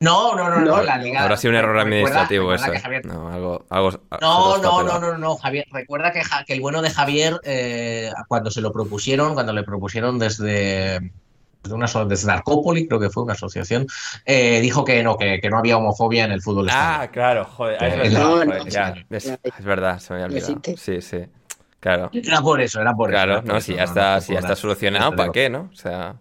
No, 0.01 0.34
no, 0.35 0.49
no, 0.49 0.59
no, 0.61 0.65
No, 0.77 0.81
la 0.84 0.97
liga. 0.97 1.21
Habrá 1.21 1.35
sido 1.35 1.51
un 1.51 1.57
error 1.57 1.77
administrativo 1.77 2.51
recuerda 2.51 2.77
eso. 2.77 3.07
No, 3.07 3.30
algo, 3.30 3.65
algo 3.69 3.91
No, 4.21 4.57
no, 4.57 4.84
no, 4.84 4.99
no, 4.99 5.17
no, 5.17 5.35
Javier. 5.35 5.65
Recuerda 5.71 6.11
que, 6.13 6.23
Ja- 6.23 6.45
que 6.45 6.53
el 6.53 6.61
bueno 6.61 6.81
de 6.81 6.89
Javier, 6.89 7.39
eh, 7.43 8.09
cuando 8.30 8.49
se 8.49 8.61
lo 8.61 8.71
propusieron, 8.71 9.34
cuando 9.34 9.51
le 9.51 9.63
propusieron 9.63 10.17
desde, 10.17 10.99
desde 11.61 11.76
una 11.76 11.88
desde 12.07 12.27
Narcópoli, 12.27 12.88
creo 12.88 12.99
que 13.01 13.09
fue 13.09 13.23
una 13.23 13.34
asociación, 13.34 13.88
eh, 14.26 14.61
dijo 14.61 14.85
que 14.85 15.03
no, 15.03 15.17
que, 15.17 15.41
que 15.41 15.49
no 15.49 15.57
había 15.57 15.76
homofobia 15.77 16.23
en 16.23 16.31
el 16.31 16.41
fútbol 16.41 16.69
Ah, 16.71 16.91
español. 17.03 17.11
claro, 17.11 17.45
joder, 17.45 17.84
Eh, 17.84 17.88
es 17.88 17.97
verdad. 17.97 18.19
no, 18.21 18.30
joder, 18.30 18.69
ya, 18.69 18.89
no, 19.09 19.17
es, 19.17 19.65
verdad, 19.65 19.99
se 19.99 20.13
me 20.13 20.23
había 20.23 20.26
olvidado. 20.27 20.61
Sí, 20.77 21.01
sí, 21.01 21.26
claro. 21.81 22.09
Era 22.13 22.39
por 22.41 22.61
eso, 22.61 22.80
era 22.80 22.93
por 22.93 23.09
Claro, 23.09 23.34
eso. 23.34 23.41
por 23.43 23.53
no, 23.53 23.59
si 23.59 23.76
ya 23.76 23.84
está, 23.84 24.19
ya 24.19 24.39
está 24.39 24.55
solucionado, 24.55 25.13
¿para 25.13 25.34
qué, 25.34 25.49
no? 25.49 25.69
O 25.73 25.76
sea, 25.76 26.15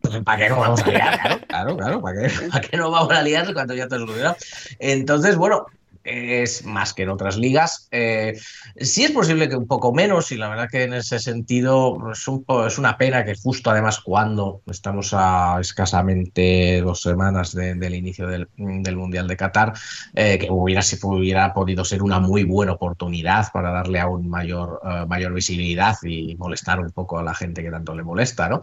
Pues, 0.00 0.22
¿Para 0.24 0.38
qué 0.38 0.48
no 0.50 0.60
vamos 0.60 0.82
a 0.82 0.88
liar? 0.90 1.18
Claro, 1.20 1.40
claro, 1.46 1.76
claro, 1.76 2.02
¿para 2.02 2.22
qué, 2.22 2.48
para 2.48 2.60
qué 2.60 2.76
no 2.76 2.90
vamos 2.90 3.12
a 3.12 3.22
liar 3.22 3.52
cuando 3.54 3.74
ya 3.74 3.88
te 3.88 3.96
solucionado? 3.96 4.36
Entonces, 4.78 5.36
bueno, 5.36 5.66
es 6.04 6.64
más 6.64 6.94
que 6.94 7.02
en 7.02 7.08
otras 7.08 7.36
ligas. 7.36 7.88
Eh, 7.90 8.38
sí 8.76 9.02
es 9.04 9.10
posible 9.10 9.48
que 9.48 9.56
un 9.56 9.66
poco 9.66 9.92
menos, 9.92 10.30
y 10.30 10.36
la 10.36 10.48
verdad 10.48 10.68
que 10.70 10.84
en 10.84 10.94
ese 10.94 11.18
sentido 11.18 11.98
es, 12.12 12.28
un 12.28 12.44
po- 12.44 12.64
es 12.66 12.78
una 12.78 12.96
pena 12.96 13.24
que 13.24 13.34
justo 13.34 13.70
además 13.70 13.98
cuando 14.00 14.62
estamos 14.70 15.10
a 15.12 15.58
escasamente 15.60 16.80
dos 16.80 17.00
semanas 17.02 17.52
de- 17.54 17.74
del 17.74 17.96
inicio 17.96 18.28
del, 18.28 18.48
del 18.56 18.96
Mundial 18.96 19.26
de 19.26 19.36
Qatar, 19.36 19.72
eh, 20.14 20.38
que 20.38 20.46
hubiera, 20.48 20.82
si 20.82 20.96
hubiera 21.02 21.52
podido 21.52 21.84
ser 21.84 22.02
una 22.02 22.20
muy 22.20 22.44
buena 22.44 22.72
oportunidad 22.72 23.50
para 23.52 23.70
darle 23.72 23.98
aún 23.98 24.28
mayor, 24.28 24.80
eh, 24.84 25.06
mayor 25.08 25.32
visibilidad 25.34 25.96
y 26.04 26.36
molestar 26.36 26.78
un 26.78 26.92
poco 26.92 27.18
a 27.18 27.24
la 27.24 27.34
gente 27.34 27.62
que 27.64 27.70
tanto 27.70 27.94
le 27.96 28.04
molesta, 28.04 28.48
¿no? 28.48 28.60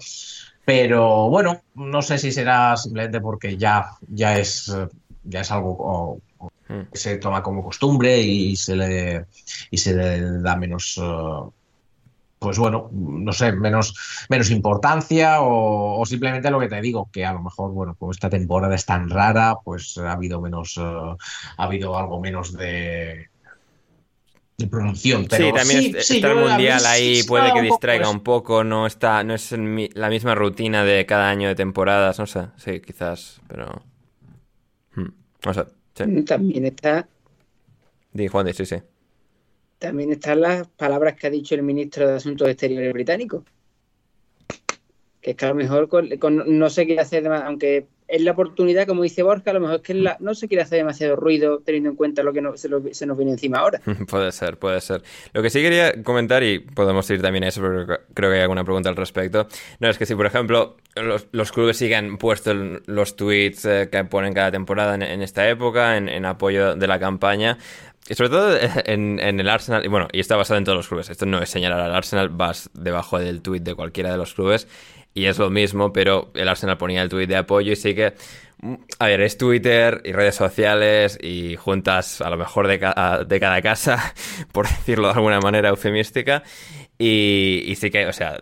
Pero 0.66 1.30
bueno, 1.30 1.62
no 1.76 2.02
sé 2.02 2.18
si 2.18 2.32
será 2.32 2.76
simplemente 2.78 3.20
porque 3.20 3.58
ya, 3.58 3.92
ya 4.08 4.38
es, 4.38 4.74
ya 5.24 5.42
es 5.42 5.52
algo 5.52 5.72
o- 5.78 6.20
o 6.38 6.50
Mm. 6.70 6.84
que 6.94 6.98
se 6.98 7.18
toma 7.18 7.44
como 7.44 7.62
costumbre 7.64 8.20
y 8.22 8.56
se 8.56 8.76
le, 8.76 9.26
y 9.70 9.78
se 9.78 9.94
le 9.94 10.40
da 10.42 10.56
menos, 10.56 10.98
eh, 11.02 11.50
pues 12.40 12.58
bueno, 12.58 12.90
no 12.92 13.32
sé, 13.34 13.52
menos, 13.54 13.94
menos 14.30 14.50
importancia 14.52 15.42
o, 15.42 16.00
o 16.02 16.06
simplemente 16.06 16.50
lo 16.52 16.60
que 16.60 16.68
te 16.70 16.82
digo, 16.82 17.10
que 17.12 17.26
a 17.26 17.34
lo 17.34 17.42
mejor, 17.42 17.72
bueno, 17.72 17.96
como 17.96 18.12
esta 18.12 18.30
temporada 18.30 18.76
es 18.76 18.86
tan 18.86 19.10
rara, 19.10 19.56
pues 19.64 19.98
ha 19.98 20.14
habido 20.14 20.42
menos, 20.42 20.78
eh, 20.78 20.82
ha 21.58 21.64
habido 21.64 21.98
algo 21.98 22.20
menos 22.22 22.54
de, 22.54 23.28
de 24.58 24.68
promoción. 24.68 25.26
Pero 25.30 25.48
sí, 25.48 25.54
también 25.54 25.80
sí, 25.82 25.94
es- 25.98 26.08
sí, 26.08 26.16
está 26.18 26.32
el 26.32 26.38
mundial 26.38 26.86
ahí, 26.86 27.24
puede 27.24 27.52
que 27.54 27.60
un 27.60 27.66
distraiga 27.66 28.10
un 28.10 28.22
poco, 28.22 28.64
no 28.64 28.86
está, 28.88 29.24
no 29.24 29.34
es 29.34 29.52
mi- 29.58 29.90
la 29.94 30.10
misma 30.10 30.36
rutina 30.36 30.84
de 30.84 31.06
cada 31.06 31.30
año 31.30 31.48
de 31.48 31.56
temporadas, 31.56 32.20
no 32.20 32.28
sé, 32.28 32.48
sí, 32.58 32.80
quizás, 32.82 33.42
pero... 33.48 33.84
Hmm, 34.96 35.08
No 35.46 35.54
sé, 35.54 35.64
sí. 35.96 36.24
También 36.24 36.66
está, 36.66 37.08
Di, 38.14 38.28
Juan, 38.28 38.54
sí, 38.54 38.66
sí. 38.66 38.76
también 39.80 40.12
están 40.12 40.40
las 40.42 40.68
palabras 40.68 41.16
que 41.16 41.28
ha 41.28 41.30
dicho 41.32 41.56
el 41.56 41.64
ministro 41.64 42.08
de 42.08 42.14
Asuntos 42.16 42.48
Exteriores 42.48 42.94
británico. 42.94 43.44
Que 45.20 45.32
es 45.32 45.36
que 45.38 45.46
a 45.46 45.50
lo 45.50 45.56
mejor 45.56 45.88
con, 45.90 46.10
con- 46.18 46.58
no 46.60 46.70
sé 46.70 46.86
qué 46.86 47.00
hacer, 47.00 47.26
aunque 47.28 47.88
es 48.14 48.22
la 48.22 48.32
oportunidad, 48.32 48.86
como 48.86 49.02
dice 49.02 49.24
Borja, 49.24 49.50
a 49.50 49.54
lo 49.56 49.60
mejor 49.60 49.78
es 49.78 49.82
que 49.82 49.96
no 50.20 50.36
se 50.36 50.48
quiere 50.48 50.62
hacer 50.62 50.78
demasiado 50.78 51.16
ruido 51.16 51.64
teniendo 51.66 51.90
en 51.90 51.96
cuenta 51.96 52.22
lo 52.22 52.32
que 52.32 52.42
no, 52.42 52.56
se, 52.56 52.70
nos 52.70 53.18
viene 53.18 53.32
encima 53.32 53.58
ahora. 53.58 53.82
puede 54.08 54.32
ser, 54.32 54.58
puede 54.58 54.82
ser. 54.82 55.02
Lo 55.34 55.42
que 55.42 55.50
sí 55.50 55.64
quería 55.64 56.04
comentar, 56.04 56.44
y 56.44 56.60
podemos 56.60 57.10
ir 57.10 57.24
también 57.24 57.44
a 57.44 57.48
eso, 57.48 57.62
porque 57.62 58.02
creo 58.14 58.30
que 58.30 58.36
hay 58.36 58.42
alguna 58.44 58.64
pregunta 58.64 58.88
al 58.90 58.96
respecto, 58.96 59.48
no 59.80 59.90
es 59.90 59.98
que 59.98 60.06
si, 60.06 60.14
por 60.14 60.28
ejemplo, 60.28 60.78
los, 60.96 61.52
clubes 61.52 61.78
sigan 61.78 62.20
puesto 62.20 62.54
los 62.54 63.16
tweets 63.16 63.66
eh, 63.66 63.90
que 63.92 64.04
ponen 64.04 64.34
cada 64.34 64.52
temporada 64.52 64.94
en, 64.94 65.22
esta 65.24 65.50
época, 65.50 65.98
en, 65.98 66.26
apoyo 66.26 66.76
de 66.76 66.86
la 66.86 67.00
campaña, 67.00 67.58
y 68.08 68.14
sobre 68.14 68.30
todo 68.30 68.56
en, 68.86 69.20
en, 69.20 69.40
el 69.40 69.50
Arsenal, 69.50 69.86
y 69.86 69.88
bueno, 69.88 70.08
y 70.12 70.20
está 70.20 70.36
basado 70.36 70.60
en 70.60 70.66
todos 70.66 70.76
los 70.76 70.88
clubes. 70.88 71.10
Esto 71.10 71.26
no 71.26 71.42
es 71.42 71.50
señalar 71.50 71.80
al 71.80 71.96
Arsenal, 71.96 72.30
vas 72.30 72.70
debajo 72.76 73.18
del 73.18 73.42
tweet 73.42 73.62
de 73.62 73.74
cualquiera 73.74 74.12
de 74.12 74.18
los 74.18 74.36
clubes 74.36 74.68
y 75.14 75.26
es 75.26 75.38
lo 75.38 75.50
mismo, 75.50 75.94
pero 75.94 76.32
el 76.34 76.48
Arsenal 76.48 76.78
ponía 76.78 77.02
el 77.02 77.10
tweet 77.10 77.28
de 77.28 77.38
apoyo 77.38 77.72
y 77.72 77.76
sí 77.76 77.94
que, 77.94 78.14
a 79.00 79.06
ver, 79.06 79.22
es 79.22 79.38
Twitter 79.38 80.02
y 80.04 80.12
redes 80.12 80.36
sociales 80.36 81.20
y 81.22 81.56
juntas 81.56 82.22
a 82.22 82.30
lo 82.30 82.38
mejor 82.38 82.68
de, 82.68 82.80
ca 82.80 83.24
de 83.26 83.40
cada 83.40 83.62
casa, 83.62 84.14
por 84.52 84.68
decirlo 84.68 85.08
de 85.08 85.14
alguna 85.14 85.40
manera 85.40 85.70
eufemística. 85.70 86.44
Y, 87.06 87.76
sí 87.76 87.92
que, 87.92 88.08
o 88.08 88.14
sea, 88.14 88.42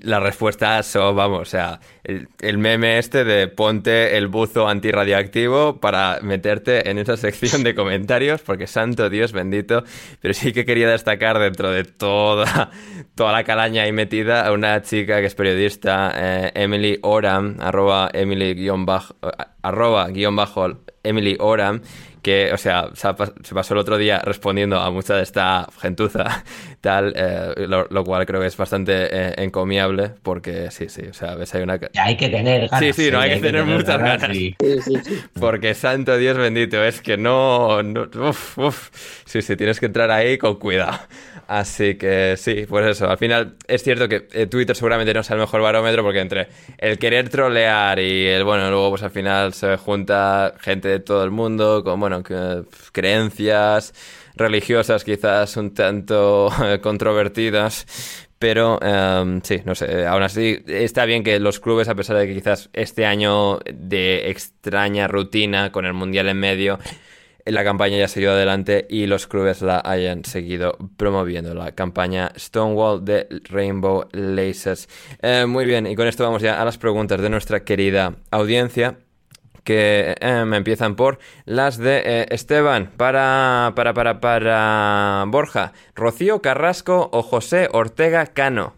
las 0.00 0.22
respuestas 0.22 0.86
son, 0.86 1.14
vamos, 1.14 1.42
o 1.42 1.44
sea, 1.44 1.80
el, 2.04 2.56
meme 2.56 2.96
este 2.96 3.22
de 3.22 3.48
ponte 3.48 4.16
el 4.16 4.28
buzo 4.28 4.66
antirradioactivo 4.66 5.78
para 5.78 6.20
meterte 6.22 6.88
en 6.88 6.96
esa 6.96 7.18
sección 7.18 7.64
de 7.64 7.74
comentarios, 7.74 8.40
porque 8.40 8.66
santo 8.66 9.10
Dios 9.10 9.32
bendito, 9.32 9.84
pero 10.22 10.32
sí 10.32 10.54
que 10.54 10.64
quería 10.64 10.88
destacar 10.88 11.38
dentro 11.38 11.70
de 11.70 11.84
toda, 11.84 12.70
toda 13.14 13.32
la 13.32 13.44
calaña 13.44 13.82
ahí 13.82 13.92
metida 13.92 14.46
a 14.46 14.52
una 14.52 14.80
chica 14.80 15.20
que 15.20 15.26
es 15.26 15.34
periodista, 15.34 16.14
eh, 16.16 16.52
Emily 16.54 16.98
Oram, 17.02 17.58
arroba 17.60 18.08
Emily 18.14 18.54
guion 18.54 18.86
bajo, 18.86 19.16
arroba 19.60 20.08
guion 20.08 20.34
bajo 20.34 20.78
Emily 21.02 21.36
Oram, 21.40 21.82
que, 22.26 22.52
o 22.52 22.56
sea, 22.56 22.90
se 22.92 23.54
pasó 23.54 23.74
el 23.74 23.78
otro 23.78 23.96
día 23.96 24.18
respondiendo 24.18 24.80
a 24.80 24.90
mucha 24.90 25.14
de 25.14 25.22
esta 25.22 25.68
gentuza, 25.80 26.42
tal, 26.80 27.12
eh, 27.14 27.54
lo, 27.68 27.86
lo, 27.88 28.02
cual 28.02 28.26
creo 28.26 28.40
que 28.40 28.48
es 28.48 28.56
bastante 28.56 29.06
eh, 29.12 29.34
encomiable, 29.36 30.10
porque 30.24 30.72
sí, 30.72 30.88
sí, 30.88 31.02
o 31.02 31.14
sea, 31.14 31.36
ves, 31.36 31.54
hay 31.54 31.62
una... 31.62 31.78
Ya 31.78 32.04
hay 32.04 32.16
que 32.16 32.28
tener 32.28 32.68
ganas. 32.68 32.80
Sí, 32.80 33.04
sí, 33.04 33.10
no, 33.12 33.20
hay, 33.20 33.30
hay 33.30 33.36
que, 33.36 33.46
tener, 33.46 33.62
tener 33.62 33.76
muchas 33.76 33.98
ganas. 33.98 34.22
ganas. 34.22 34.36
Sí. 34.36 34.56
Sí, 34.58 35.02
sí, 35.04 35.20
porque, 35.38 35.72
santo 35.74 36.16
Dios 36.16 36.36
bendito, 36.36 36.82
es 36.82 37.00
que 37.00 37.16
no... 37.16 37.80
no 37.84 38.08
uf, 38.28 38.58
uf. 38.58 38.90
Sí, 39.24 39.40
sí, 39.40 39.54
tienes 39.54 39.78
que 39.78 39.86
entrar 39.86 40.10
ahí 40.10 40.36
con 40.36 40.56
cuidado. 40.56 40.98
Así 41.46 41.94
que 41.94 42.36
sí, 42.36 42.66
pues 42.68 42.86
eso. 42.86 43.08
Al 43.08 43.18
final 43.18 43.56
es 43.68 43.82
cierto 43.82 44.08
que 44.08 44.26
eh, 44.32 44.46
Twitter 44.46 44.74
seguramente 44.74 45.14
no 45.14 45.22
sea 45.22 45.34
el 45.34 45.40
mejor 45.40 45.62
barómetro 45.62 46.02
porque 46.02 46.20
entre 46.20 46.48
el 46.78 46.98
querer 46.98 47.28
trolear 47.28 48.00
y 48.00 48.26
el, 48.26 48.42
bueno, 48.44 48.68
luego 48.68 48.90
pues 48.90 49.02
al 49.04 49.12
final 49.12 49.52
se 49.54 49.76
junta 49.76 50.54
gente 50.60 50.88
de 50.88 50.98
todo 50.98 51.22
el 51.22 51.30
mundo 51.30 51.84
con, 51.84 52.00
bueno, 52.00 52.22
creencias 52.92 53.94
religiosas 54.34 55.04
quizás 55.04 55.56
un 55.56 55.72
tanto 55.72 56.50
controvertidas. 56.82 57.86
Pero 58.38 58.78
um, 58.78 59.40
sí, 59.42 59.62
no 59.64 59.74
sé, 59.74 60.06
aún 60.06 60.22
así 60.22 60.62
está 60.66 61.06
bien 61.06 61.24
que 61.24 61.40
los 61.40 61.58
clubes, 61.58 61.88
a 61.88 61.94
pesar 61.94 62.18
de 62.18 62.26
que 62.26 62.34
quizás 62.34 62.68
este 62.74 63.06
año 63.06 63.60
de 63.72 64.28
extraña 64.28 65.08
rutina 65.08 65.72
con 65.72 65.86
el 65.86 65.94
Mundial 65.94 66.28
en 66.28 66.38
medio, 66.38 66.78
la 67.46 67.64
campaña 67.64 67.96
ya 67.96 68.08
siguió 68.08 68.32
adelante 68.32 68.86
y 68.90 69.06
los 69.06 69.26
clubes 69.26 69.62
la 69.62 69.80
hayan 69.84 70.24
seguido 70.24 70.76
promoviendo. 70.96 71.54
La 71.54 71.72
campaña 71.72 72.32
Stonewall 72.36 73.04
de 73.04 73.26
Rainbow 73.44 74.08
Laces. 74.12 74.88
Eh, 75.22 75.46
muy 75.46 75.64
bien, 75.64 75.86
y 75.86 75.94
con 75.96 76.06
esto 76.06 76.24
vamos 76.24 76.42
ya 76.42 76.60
a 76.60 76.64
las 76.64 76.78
preguntas 76.78 77.20
de 77.20 77.30
nuestra 77.30 77.64
querida 77.64 78.14
audiencia 78.30 78.98
que 79.64 80.14
me 80.46 80.58
empiezan 80.58 80.94
por 80.94 81.18
las 81.44 81.76
de 81.76 82.02
eh, 82.04 82.26
Esteban 82.30 82.92
para, 82.96 83.72
para, 83.74 83.92
para, 83.94 84.20
para 84.20 85.24
Borja, 85.26 85.72
Rocío 85.96 86.40
Carrasco 86.40 87.10
o 87.12 87.22
José 87.22 87.68
Ortega 87.72 88.26
Cano. 88.26 88.74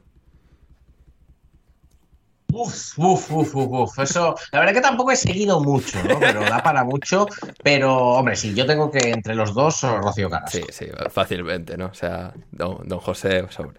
Uf, 2.61 2.99
uf, 2.99 3.31
uf, 3.31 3.55
uf, 3.55 3.69
uf, 3.71 3.99
eso, 4.01 4.35
la 4.51 4.59
verdad 4.59 4.75
que 4.75 4.81
tampoco 4.81 5.13
he 5.13 5.17
seguido 5.17 5.61
mucho, 5.61 6.03
¿no? 6.03 6.19
Pero 6.19 6.41
da 6.41 6.61
para 6.61 6.83
mucho, 6.83 7.27
pero, 7.63 7.95
hombre, 7.97 8.35
sí, 8.35 8.53
yo 8.53 8.67
tengo 8.67 8.91
que 8.91 9.11
entre 9.11 9.37
los 9.37 9.55
dos, 9.55 9.83
Rocío 9.83 10.29
Carrasco. 10.29 10.59
Sí, 10.59 10.65
sí, 10.71 10.87
fácilmente, 11.11 11.77
¿no? 11.77 11.87
O 11.87 11.95
sea, 11.95 12.33
don, 12.51 12.81
don 12.89 12.99
José, 12.99 13.47
sobre. 13.51 13.79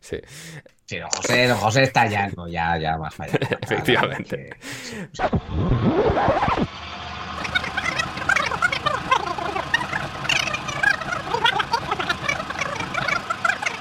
Sí. 0.00 0.16
Sí, 0.86 0.96
don 0.96 1.10
José, 1.10 1.48
don 1.48 1.58
José 1.58 1.82
está 1.82 2.06
ya, 2.06 2.28
no, 2.34 2.48
ya, 2.48 2.78
ya 2.78 2.96
más 2.96 3.20
allá. 3.20 3.38
Efectivamente. 3.60 4.56
Sí. 5.12 5.22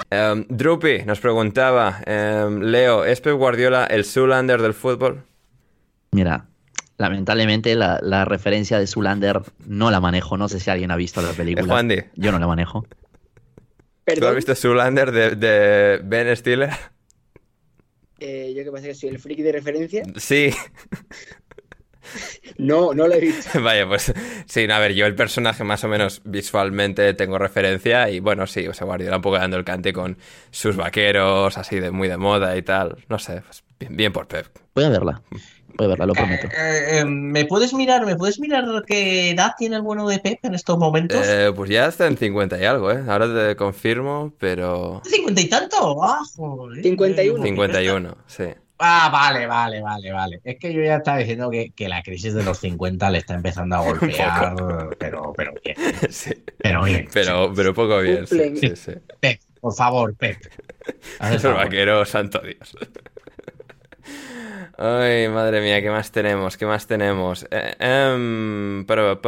Um, 0.10 0.46
Drupi 0.48 1.04
nos 1.06 1.20
preguntaba, 1.20 2.02
um, 2.08 2.62
Leo, 2.62 3.04
¿es 3.04 3.20
Pep 3.20 3.36
Guardiola 3.36 3.86
el 3.86 4.06
Zulander 4.06 4.62
del 4.62 4.74
fútbol? 4.74 5.26
Mira, 6.12 6.48
lamentablemente 6.98 7.76
la, 7.76 8.00
la, 8.02 8.24
referencia 8.24 8.80
de 8.80 8.88
Zulander 8.88 9.42
no 9.66 9.92
la 9.92 10.00
manejo. 10.00 10.38
No 10.38 10.48
sé 10.48 10.62
si 10.62 10.70
alguien 10.70 10.92
ha 10.92 10.96
visto 10.96 11.22
la 11.22 11.32
película. 11.32 11.68
Juan 11.68 11.90
Di. 11.90 11.98
Yo 12.16 12.32
no 12.32 12.40
la 12.40 12.48
manejo. 12.48 12.86
¿Tú 14.06 14.26
has 14.26 14.36
visto 14.36 14.56
Zulander 14.56 15.12
de, 15.12 15.36
de 15.36 16.00
Ben 16.04 16.34
Stiller? 16.38 16.70
Eh, 18.20 18.54
yo 18.56 18.64
que 18.64 18.72
pasa 18.72 18.88
que 18.88 18.96
soy 18.96 19.10
el 19.10 19.20
friki 19.20 19.44
de 19.44 19.52
referencia. 19.52 20.04
Sí. 20.16 20.52
No, 22.58 22.94
no 22.94 23.08
lo 23.08 23.14
he 23.14 23.20
visto. 23.20 23.62
Vaya, 23.62 23.88
pues 23.88 24.14
sí, 24.46 24.68
a 24.70 24.80
ver, 24.80 24.94
yo 24.94 25.06
el 25.06 25.16
personaje 25.16 25.64
más 25.64 25.84
o 25.84 25.88
menos 25.88 26.22
visualmente 26.24 27.14
tengo 27.14 27.38
referencia 27.38 28.10
y 28.10 28.20
bueno, 28.20 28.48
sí, 28.48 28.68
o 28.68 28.74
sea, 28.74 28.86
Guardiola 28.86 29.18
un 29.18 29.22
poco 29.22 29.38
dando 29.38 29.58
el 29.58 29.64
cante 29.64 29.94
con 29.94 30.18
sus 30.52 30.76
vaqueros, 30.76 31.58
así 31.58 31.80
de 31.80 31.92
muy 31.92 32.08
de 32.08 32.18
moda 32.18 32.56
y 32.58 32.62
tal. 32.62 32.98
No 33.10 33.20
sé, 33.20 33.42
pues 33.42 33.64
bien, 33.80 33.96
bien 33.96 34.14
por 34.14 34.28
Pep. 34.28 34.48
Voy 34.74 34.86
a 34.86 34.90
verla. 34.90 35.22
Voy 35.78 35.86
a 35.86 35.90
verla, 35.90 36.06
lo 36.08 36.14
prometo. 36.14 36.48
Eh, 36.48 37.00
eh, 37.00 37.06
¿Me 37.06 37.46
puedes 37.46 37.74
mirar, 37.74 38.06
me 38.06 38.16
puedes 38.16 38.40
mirar 38.40 38.66
qué 38.88 39.32
edad 39.32 39.52
tiene 39.58 39.76
el 39.76 39.84
bueno 39.84 40.08
de 40.08 40.18
Pep 40.20 40.40
en 40.44 40.56
estos 40.56 40.78
momentos? 40.78 41.22
Eh, 41.28 41.52
pues 41.56 41.70
ya 41.70 41.88
está 41.88 42.08
en 42.08 42.18
50 42.18 42.60
y 42.60 42.66
algo, 42.66 42.92
¿eh? 42.92 43.04
Ahora 43.08 43.28
te 43.34 43.56
confirmo, 43.56 44.34
pero... 44.40 45.02
¿50 45.04 45.42
y 45.42 45.50
tanto? 45.50 46.04
Ah, 46.04 46.22
joder. 46.36 46.82
51. 46.82 47.44
51, 47.44 48.18
sí. 48.26 48.46
Ah, 48.80 49.10
vale, 49.12 49.48
vale, 49.48 49.82
vale, 49.82 50.12
vale. 50.12 50.42
Es 50.44 50.58
que 50.58 50.72
yo 50.72 50.84
ya 50.84 50.98
estaba 50.98 51.18
diciendo 51.18 51.50
que, 51.50 51.72
que 51.72 51.90
la 51.90 52.04
crisis 52.04 52.34
de 52.34 52.44
los 52.44 52.60
50 52.60 53.10
le 53.10 53.18
está 53.20 53.34
empezando 53.34 53.76
a 53.76 53.80
golpear, 53.84 54.56
pero, 55.00 55.34
pero 55.36 55.54
bien. 55.64 55.78
Sí. 56.10 56.32
Pero 56.58 56.84
bien. 56.84 57.08
Pero, 57.12 57.52
pero 57.56 57.74
poco 57.74 58.00
bien, 58.00 58.28
sí, 58.28 58.56
sí, 58.58 58.76
sí. 58.76 58.92
Pep, 59.20 59.40
por 59.60 59.74
favor, 59.74 60.16
Pep. 60.16 60.38
Es 61.20 61.44
el 61.44 61.54
vaquero, 61.54 62.06
santo 62.06 62.40
Dios. 62.40 62.78
Ay, 64.78 65.28
madre 65.28 65.60
mía, 65.62 65.82
¿qué 65.82 65.90
más 65.90 66.12
tenemos? 66.12 66.56
¿Qué 66.56 66.68
más 66.68 66.86
tenemos? 66.86 67.48
Eh, 67.50 68.84
para, 68.88 69.20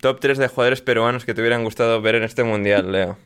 top 0.00 0.20
3 0.20 0.38
de 0.38 0.48
jugadores 0.48 0.80
peruanos 0.80 1.26
que 1.26 1.34
te 1.34 1.42
hubieran 1.42 1.62
gustado 1.62 2.00
ver 2.00 2.14
en 2.14 2.22
este 2.22 2.42
mundial, 2.42 2.90
Leo. 2.90 3.18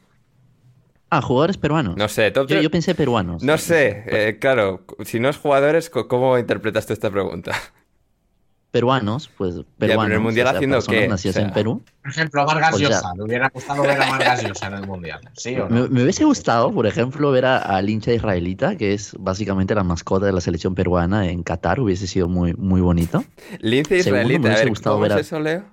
Ah, 1.10 1.20
jugadores 1.20 1.56
peruanos. 1.58 1.96
No 1.96 2.08
sé, 2.08 2.30
top 2.30 2.46
3... 2.46 2.58
yo, 2.58 2.62
yo, 2.62 2.70
pensé 2.70 2.94
peruanos. 2.94 3.42
No 3.42 3.58
sé, 3.58 4.04
eh, 4.06 4.38
claro, 4.40 4.84
si 5.04 5.18
no 5.20 5.28
es 5.28 5.36
jugadores, 5.36 5.90
¿cómo 5.90 6.38
interpretas 6.38 6.86
tú 6.86 6.92
esta 6.92 7.10
pregunta? 7.10 7.52
Peruanos, 8.70 9.28
pues 9.36 9.54
peruanos. 9.78 9.78
Ya, 9.80 9.86
pero 9.88 10.02
en 10.04 10.12
el 10.12 10.20
mundial 10.20 10.46
o 10.46 10.50
sea, 10.50 10.58
haciendo 10.58 10.80
qué? 10.82 11.08
Nacidos 11.08 11.34
O 11.34 11.38
sea, 11.40 11.48
en 11.48 11.52
Perú. 11.52 11.82
Por 12.02 12.10
ejemplo, 12.12 12.46
Vargas 12.46 12.74
O 12.74 12.78
sea- 12.78 12.88
Llosa. 12.88 13.14
Me 13.16 13.24
hubiera 13.24 13.48
gustado 13.48 13.82
ver 13.82 14.00
a 14.00 14.10
Vargas 14.10 14.44
Llosa 14.44 14.66
en 14.68 14.74
el 14.74 14.86
Mundial. 14.86 15.20
¿Sí 15.36 15.56
o 15.56 15.68
Me, 15.68 15.80
no? 15.80 15.88
me 15.88 16.02
hubiese 16.04 16.24
gustado, 16.24 16.72
por 16.72 16.86
ejemplo, 16.86 17.32
ver 17.32 17.46
a- 17.46 17.58
al 17.58 17.90
hincha 17.90 18.12
israelita, 18.12 18.76
que 18.76 18.94
es 18.94 19.16
básicamente 19.18 19.74
la 19.74 19.82
mascota 19.82 20.26
de 20.26 20.32
la 20.32 20.40
selección 20.40 20.76
peruana 20.76 21.28
en 21.28 21.42
Qatar. 21.42 21.80
Hubiese 21.80 22.06
sido 22.06 22.28
muy, 22.28 22.54
muy 22.54 22.80
bonito. 22.80 23.24
Lince 23.58 24.04
Segundo, 24.04 24.28
me 24.28 24.34
israelita, 24.36 24.38
a 24.38 24.50
hubiese 24.50 24.62
ver, 24.62 24.68
gustado 24.68 24.94
¿cómo 24.94 25.02
ver 25.02 25.10
es 25.12 25.16
a- 25.16 25.20
eso, 25.22 25.40
Leo? 25.40 25.64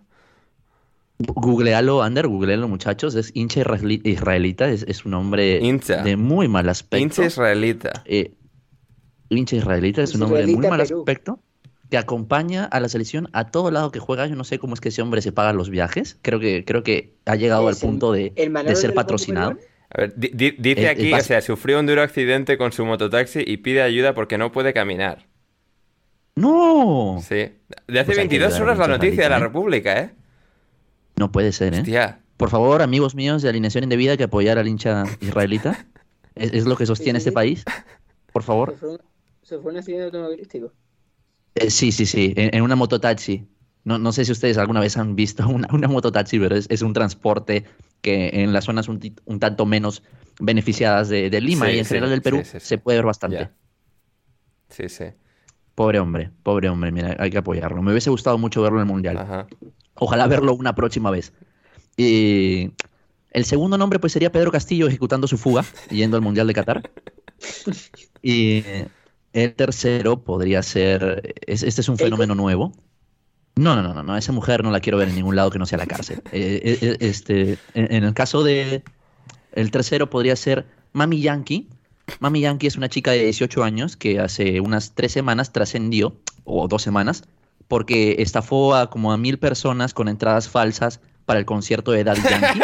Googlealo, 1.19 2.03
Ander, 2.03 2.27
googlealo, 2.27 2.67
muchachos. 2.67 3.15
Es 3.15 3.31
hincha 3.33 3.61
israeli- 3.61 4.01
israelita, 4.03 4.69
es, 4.69 4.83
es 4.83 5.05
un 5.05 5.13
hombre 5.15 5.59
Hincha. 5.61 6.03
de 6.03 6.15
muy 6.15 6.47
mal 6.47 6.69
aspecto. 6.69 7.01
Hincha 7.03 7.25
israelita. 7.25 8.03
Eh, 8.05 8.33
hincha 9.29 9.55
israelita 9.55 10.03
es 10.03 10.13
un 10.15 10.23
hombre 10.23 10.45
de 10.45 10.55
muy 10.55 10.67
mal 10.67 10.79
Perú. 10.81 10.99
aspecto 10.99 11.39
que 11.89 11.97
acompaña 11.97 12.65
a 12.65 12.79
la 12.79 12.89
selección 12.89 13.29
a 13.33 13.49
todo 13.49 13.71
lado 13.71 13.91
que 13.91 13.99
juega. 13.99 14.27
Yo 14.27 14.35
no 14.35 14.43
sé 14.43 14.59
cómo 14.59 14.73
es 14.75 14.79
que 14.81 14.89
ese 14.89 15.01
hombre 15.01 15.21
se 15.21 15.31
paga 15.31 15.53
los 15.53 15.69
viajes. 15.69 16.19
Creo 16.21 16.39
que, 16.39 16.63
creo 16.65 16.83
que 16.83 17.15
ha 17.25 17.35
llegado 17.35 17.67
al 17.67 17.73
el- 17.75 17.79
punto 17.79 18.11
de, 18.11 18.33
el 18.35 18.53
de 18.53 18.75
ser 18.75 18.93
patrocinado. 18.93 19.57
A 19.89 20.01
ver, 20.01 20.13
di- 20.17 20.31
di- 20.33 20.51
dice 20.59 20.89
aquí, 20.89 21.07
eh, 21.11 21.15
o 21.15 21.21
sea, 21.21 21.41
sufrió 21.41 21.79
un 21.79 21.85
duro 21.87 22.01
accidente 22.03 22.57
con 22.57 22.73
su 22.73 22.85
mototaxi 22.85 23.39
y 23.47 23.57
pide 23.57 23.81
ayuda 23.81 24.13
porque 24.13 24.37
no 24.37 24.51
puede 24.51 24.73
caminar. 24.73 25.25
¡No! 26.35 27.19
Sí. 27.27 27.35
De 27.87 27.99
hace 27.99 28.05
Pues 28.05 28.17
hay 28.19 28.27
que 28.27 28.37
22 28.37 28.53
ayudar 28.53 28.61
a 28.61 28.63
horas 28.73 28.77
la 28.79 28.87
noticia 28.97 29.23
de 29.23 29.29
la 29.29 29.37
¿eh? 29.37 29.39
República, 29.39 29.99
¿eh? 29.99 30.09
No 31.17 31.31
puede 31.31 31.51
ser, 31.51 31.73
¿eh? 31.73 31.79
Hostia. 31.79 32.21
Por 32.37 32.49
favor, 32.49 32.81
amigos 32.81 33.15
míos 33.15 33.41
de 33.41 33.49
Alineación 33.49 33.83
Indebida, 33.83 34.15
que 34.17 34.23
apoyar 34.25 34.57
al 34.59 34.67
hincha 34.67 35.03
israelita. 35.21 35.87
Es, 36.35 36.53
es 36.53 36.65
lo 36.65 36.75
que 36.77 36.85
sostiene 36.85 37.19
Sí, 37.19 37.23
sí. 37.23 37.29
este 37.29 37.31
país. 37.33 37.65
Por 38.31 38.43
favor. 38.43 38.71
Se 38.73 38.77
fue, 38.77 38.89
un, 38.91 38.99
se 39.41 39.57
fue 39.57 39.71
un 39.71 39.77
accidente 39.79 40.05
automovilístico. 40.05 40.71
Eh, 41.55 41.71
sí, 41.71 41.91
sí, 41.91 42.05
sí, 42.05 42.33
en, 42.37 42.55
en 42.55 42.61
una 42.61 42.75
mototaxi. 42.75 43.47
No, 43.83 43.97
no 43.97 44.11
sé 44.11 44.25
si 44.25 44.31
ustedes 44.33 44.57
alguna 44.59 44.79
vez 44.81 44.97
han 44.97 45.15
visto 45.15 45.47
una, 45.49 45.67
una 45.71 45.87
mototaxi, 45.87 46.37
pero 46.37 46.55
es, 46.55 46.67
es 46.69 46.83
un 46.83 46.93
transporte 46.93 47.65
que 48.01 48.29
en 48.43 48.53
las 48.53 48.65
zonas 48.65 48.87
un, 48.87 48.99
un 49.25 49.39
tanto 49.39 49.65
menos 49.65 50.03
beneficiadas 50.39 51.09
de, 51.09 51.31
de 51.31 51.41
Lima 51.41 51.65
Sí, 51.67 51.71
y 51.71 51.79
en 51.79 51.85
sí, 51.85 51.89
general 51.89 52.09
del 52.11 52.21
Perú 52.21 52.37
sí, 52.43 52.51
sí, 52.51 52.59
sí. 52.59 52.65
se 52.67 52.77
puede 52.77 52.99
ver 52.99 53.05
bastante. 53.07 53.49
Sí, 54.69 54.89
sí. 54.89 55.05
Pobre 55.73 55.99
hombre, 55.99 56.31
pobre 56.43 56.69
hombre, 56.69 56.91
mira, 56.91 57.15
hay 57.17 57.29
que 57.31 57.37
apoyarlo. 57.37 57.81
Me 57.81 57.91
hubiese 57.91 58.09
gustado 58.09 58.37
mucho 58.37 58.61
verlo 58.61 58.77
en 58.77 58.81
el 58.81 58.87
Mundial. 58.93 59.17
Ajá. 59.17 59.47
Ojalá 59.99 60.27
verlo 60.27 60.53
una 60.53 60.75
próxima 60.75 61.11
vez. 61.11 61.33
Y 61.95 62.71
el 63.31 63.45
segundo 63.45 63.77
nombre 63.77 63.99
pues 63.99 64.13
sería 64.13 64.31
Pedro 64.31 64.51
Castillo 64.51 64.87
ejecutando 64.87 65.27
su 65.27 65.37
fuga, 65.37 65.65
yendo 65.89 66.15
al 66.17 66.23
Mundial 66.23 66.47
de 66.47 66.53
Qatar. 66.53 66.91
Y 68.21 68.63
el 69.33 69.53
tercero 69.55 70.23
podría 70.23 70.63
ser, 70.63 71.35
es- 71.45 71.63
este 71.63 71.81
es 71.81 71.89
un 71.89 71.97
fenómeno 71.97 72.35
nuevo. 72.35 72.71
No, 73.55 73.75
no, 73.75 73.81
no, 73.81 73.93
no, 73.93 74.03
no, 74.03 74.15
esa 74.17 74.31
mujer 74.31 74.63
no 74.63 74.69
la 74.71 74.79
quiero 74.79 74.99
ver 74.99 75.09
en 75.09 75.15
ningún 75.15 75.35
lado 75.35 75.49
que 75.49 75.57
no 75.59 75.65
sea 75.65 75.79
la 75.79 75.87
cárcel. 75.87 76.21
Eh, 76.31 76.61
eh, 76.63 76.77
eh, 76.81 76.97
este, 76.99 77.53
en, 77.73 77.91
en 77.93 78.03
el 78.03 78.13
caso 78.13 78.43
de, 78.43 78.83
el 79.53 79.71
tercero 79.71 80.09
podría 80.11 80.35
ser 80.35 80.67
Mami 80.93 81.21
Yankee. 81.21 81.67
Mami 82.19 82.41
Yankee 82.41 82.67
es 82.67 82.77
una 82.77 82.87
chica 82.89 83.11
de 83.11 83.23
18 83.23 83.63
años 83.63 83.97
que 83.97 84.19
hace 84.19 84.61
unas 84.61 84.93
tres 84.93 85.11
semanas 85.11 85.51
trascendió, 85.53 86.15
o 86.43 86.67
dos 86.67 86.83
semanas, 86.83 87.23
porque 87.67 88.15
estafó 88.19 88.75
a 88.75 88.89
como 88.89 89.11
a 89.11 89.17
mil 89.17 89.39
personas 89.39 89.93
con 89.93 90.07
entradas 90.07 90.49
falsas 90.49 90.99
para 91.25 91.39
el 91.39 91.45
concierto 91.45 91.91
de 91.91 92.03
Daddy 92.03 92.21
Yankee. 92.21 92.59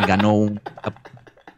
ganó 0.06 0.32
un, 0.34 0.60
a- 0.82 0.94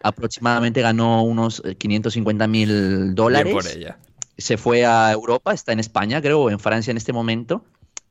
aproximadamente 0.03 0.81
ganó 0.83 1.23
unos 1.23 1.63
eh, 1.65 1.77
550 1.77 2.47
mil 2.47 3.15
dólares. 3.15 3.53
Bien 3.53 3.57
por 3.57 3.67
ella. 3.67 3.99
Se 4.39 4.57
fue 4.57 4.87
a 4.87 5.13
Europa, 5.13 5.53
está 5.53 5.73
en 5.73 5.81
España, 5.81 6.21
creo, 6.23 6.41
o 6.41 6.51
en 6.51 6.59
Francia 6.59 6.91
en 6.91 6.97
este 6.97 7.13
momento. 7.13 7.65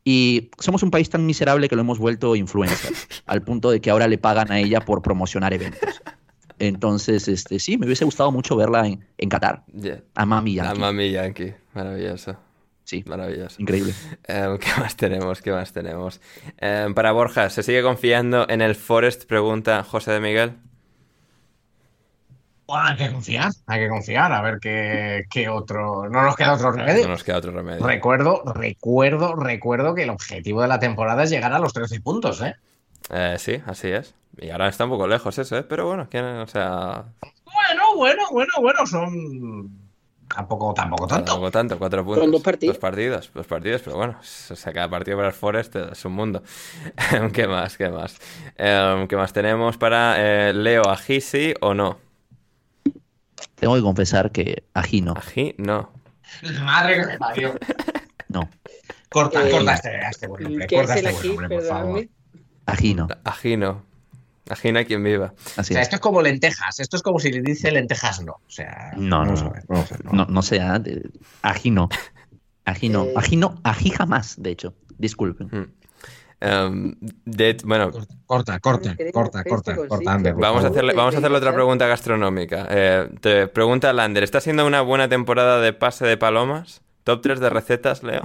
Y 0.05 0.49
somos 0.59 0.81
un 0.83 0.91
país 0.91 1.09
tan 1.09 1.25
miserable 1.25 1.67
que 1.67 1.75
lo 1.75 1.81
hemos 1.81 1.99
vuelto 1.99 2.35
influencer, 2.35 2.93
al 3.25 3.41
punto 3.41 3.69
de 3.71 3.81
que 3.81 3.89
ahora 3.89 4.07
le 4.07 4.17
pagan 4.17 4.51
a 4.51 4.59
ella 4.59 4.79
por 4.81 5.01
promocionar 5.01 5.53
eventos. 5.53 6.01
Entonces, 6.59 7.27
este, 7.27 7.59
sí, 7.59 7.77
me 7.77 7.85
hubiese 7.85 8.05
gustado 8.05 8.31
mucho 8.31 8.55
verla 8.55 8.85
en, 8.87 9.05
en 9.17 9.29
Qatar, 9.29 9.63
a 10.15 10.25
Mami 10.25 10.55
La 10.55 10.65
Yankee. 10.65 10.79
Mami 10.79 11.11
Yankee. 11.11 11.53
Maravilloso. 11.73 12.37
Sí, 12.89 13.03
Maravilloso. 13.05 13.61
increíble. 13.61 13.93
Eh, 14.27 14.57
¿Qué 14.59 14.81
más 14.81 14.95
tenemos? 14.95 15.41
¿Qué 15.43 15.51
más 15.51 15.71
tenemos? 15.71 16.19
Eh, 16.57 16.87
para 16.95 17.11
Borja, 17.11 17.51
¿se 17.51 17.61
sigue 17.61 17.83
confiando 17.83 18.49
en 18.49 18.61
el 18.61 18.73
Forest? 18.75 19.25
Pregunta 19.27 19.83
José 19.83 20.11
de 20.13 20.19
Miguel. 20.19 20.53
Bueno, 22.65 22.85
hay 22.87 22.97
que 22.97 23.11
confiar, 23.11 23.51
hay 23.67 23.79
que 23.81 23.89
confiar, 23.89 24.31
a 24.31 24.41
ver 24.41 24.59
qué, 24.59 25.25
qué 25.29 25.49
otro. 25.49 26.09
No 26.09 26.23
nos 26.23 26.35
queda 26.35 26.53
otro 26.53 26.71
No 26.71 26.77
remedio. 26.77 27.07
nos 27.07 27.23
queda 27.23 27.37
otro 27.37 27.51
remedio. 27.51 27.85
Recuerdo, 27.85 28.41
recuerdo, 28.55 29.35
recuerdo 29.35 29.93
que 29.93 30.03
el 30.03 30.09
objetivo 30.09 30.61
de 30.63 30.67
la 30.67 30.79
temporada 30.79 31.23
es 31.23 31.29
llegar 31.29 31.53
a 31.53 31.59
los 31.59 31.73
13 31.73 31.99
puntos, 32.01 32.41
¿eh? 32.41 32.55
Eh, 33.11 33.35
sí, 33.37 33.61
así 33.67 33.89
es. 33.89 34.15
Y 34.39 34.49
ahora 34.49 34.67
está 34.67 34.85
un 34.85 34.91
poco 34.91 35.07
lejos 35.07 35.37
eso, 35.37 35.57
¿eh? 35.59 35.63
Pero 35.63 35.85
bueno, 35.87 36.07
¿quién- 36.09 36.25
o 36.25 36.47
sea, 36.47 37.05
Bueno, 37.45 37.83
bueno, 37.97 38.23
bueno, 38.31 38.51
bueno, 38.61 38.85
son. 38.87 39.88
Tampoco, 40.33 40.73
tampoco 40.73 41.07
tanto. 41.07 41.25
tampoco 41.25 41.51
tanto, 41.51 41.79
cuatro 41.79 42.05
puntos. 42.05 42.31
dos 42.31 42.41
partidos. 42.41 42.75
Dos 42.75 42.81
partidos, 42.81 43.31
dos 43.33 43.47
partidos, 43.47 43.81
pero 43.81 43.97
bueno, 43.97 44.17
o 44.19 44.55
sea, 44.55 44.71
cada 44.71 44.87
partido 44.89 45.17
para 45.17 45.29
el 45.29 45.33
Forest 45.33 45.75
es 45.75 46.05
un 46.05 46.13
mundo. 46.13 46.43
¿Qué 47.33 47.47
más? 47.47 47.77
¿Qué 47.77 47.89
más? 47.89 48.15
Eh, 48.55 49.05
¿Qué 49.09 49.15
más 49.15 49.33
tenemos 49.33 49.77
para 49.77 50.15
eh, 50.49 50.53
Leo 50.53 50.83
Agisi 50.87 51.53
o 51.61 51.73
no? 51.73 51.97
Tengo 53.55 53.75
que 53.75 53.81
confesar 53.81 54.31
que 54.31 54.63
Ají 54.73 55.01
no. 55.01 55.13
Ají, 55.13 55.55
no. 55.57 55.91
Madre 56.63 57.01
que 57.01 57.05
me 57.07 57.17
parió. 57.17 57.55
No, 58.31 58.47
Corta, 59.09 59.47
Eh, 59.47 59.49
corta 59.51 59.73
este, 59.73 59.99
este. 60.07 60.27
¿Qué 60.67 60.75
Corta 60.75 60.93
este 60.99 61.29
por 61.33 61.63
favor. 61.63 62.07
Ají 62.67 62.93
no. 62.93 63.07
Ají 63.23 63.57
no. 63.57 63.83
Ají 64.49 64.71
no 64.71 64.79
hay 64.79 64.85
quien 64.85 65.03
viva. 65.03 65.33
O 65.57 65.63
sea, 65.63 65.79
es. 65.79 65.83
esto 65.87 65.95
es 65.97 66.01
como 66.01 66.21
lentejas. 66.21 66.79
Esto 66.79 66.97
es 66.97 67.03
como 67.03 67.19
si 67.19 67.31
le 67.31 67.41
dice 67.41 67.71
lentejas 67.71 68.21
no. 68.23 68.33
O 68.33 68.49
sea, 68.49 68.91
No, 68.97 69.23
no, 69.25 69.31
a 69.31 69.35
no. 69.35 69.47
a 69.49 69.49
ver, 69.51 69.63
No, 70.13 70.25
no 70.25 70.41
sea. 70.41 70.79
de- 70.79 71.09
Ají 71.41 71.71
no. 71.71 71.89
Ají 72.65 72.89
no. 72.89 73.05
Eh. 73.05 73.13
Ají 73.15 73.35
no. 73.37 73.59
Ají 73.63 73.89
jamás, 73.91 74.35
de 74.41 74.49
hecho. 74.51 74.73
Disculpen. 74.97 75.47
Mm. 75.47 75.73
Em, 76.41 76.95
de- 77.25 77.57
bueno, 77.65 77.91
Corta, 78.25 78.59
corta, 78.59 78.95
Queremos 78.95 79.13
corta, 79.13 79.43
corta, 79.43 79.75
corta, 79.75 80.13
Ander, 80.13 80.35
Vamos 80.35 80.63
a, 80.63 80.67
hacerle, 80.69 80.93
vamos 80.93 81.13
a 81.13 81.17
hacerle 81.17 81.37
otra 81.37 81.53
pregunta 81.53 81.85
gastronómica. 81.87 82.65
Eh, 82.69 83.09
te 83.19 83.47
pregunta 83.47 83.91
Lander, 83.91 84.23
¿está 84.23 84.39
siendo 84.39 84.65
una 84.65 84.79
buena 84.81 85.09
temporada 85.09 85.59
de 85.59 85.73
pase 85.73 86.05
de 86.05 86.15
palomas? 86.15 86.81
¿Top 87.03 87.21
3 87.21 87.39
de 87.41 87.49
recetas, 87.49 88.03
Leo? 88.03 88.21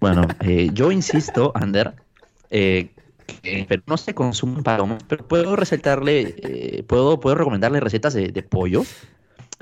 Bueno, 0.00 0.28
eh, 0.40 0.70
yo 0.72 0.92
insisto, 0.92 1.50
Ander, 1.56 1.94
eh, 2.50 2.90
que 3.42 3.64
Perú 3.68 3.82
no 3.86 3.96
se 3.96 4.14
consumen 4.14 4.62
palomas, 4.62 5.02
pero 5.08 5.26
puedo 5.26 5.54
recetarle, 5.56 6.34
eh, 6.38 6.82
puedo, 6.86 7.20
puedo 7.20 7.36
recomendarle 7.36 7.80
recetas 7.80 8.14
de, 8.14 8.28
de 8.28 8.42
pollo 8.42 8.82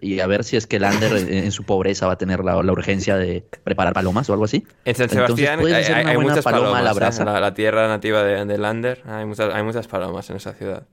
y 0.01 0.21
a 0.21 0.27
ver 0.27 0.45
si 0.45 0.57
es 0.57 0.67
que 0.67 0.77
el 0.77 0.85
Ander 0.85 1.17
en, 1.17 1.51
su 1.53 1.65
pobreza 1.65 2.07
va 2.07 2.13
a 2.15 2.19
tener 2.19 2.45
la, 2.45 2.63
la 2.63 2.73
urgencia 2.73 3.17
de 3.17 3.47
preparar 3.65 3.95
palomas 3.95 4.29
o 4.29 4.33
algo 4.35 4.45
así. 4.45 4.67
En 4.85 4.95
San 4.95 5.05
Entonces, 5.05 5.27
Sebastián 5.27 5.61
puedes 5.61 5.89
hay, 5.89 5.95
hay- 5.95 6.01
una 6.03 6.11
hay 6.11 6.17
buena 6.17 6.31
muchas 6.31 6.45
paloma 6.45 6.63
palomas. 6.73 6.81
a 6.81 6.85
la 6.85 6.91
¿eh? 6.91 6.95
brasa. 6.95 7.25
La, 7.25 7.41
la 7.41 7.55
tierra 7.55 7.89
nativa 7.89 8.23
de, 8.23 8.45
de 8.45 8.59
Lander, 8.59 9.03
hay 9.07 9.25
muchas, 9.25 9.55
hay 9.55 9.63
muchas 9.63 9.89
palomas 9.89 10.29
en 10.31 10.37
esa 10.37 10.53
ciudad. 10.53 10.87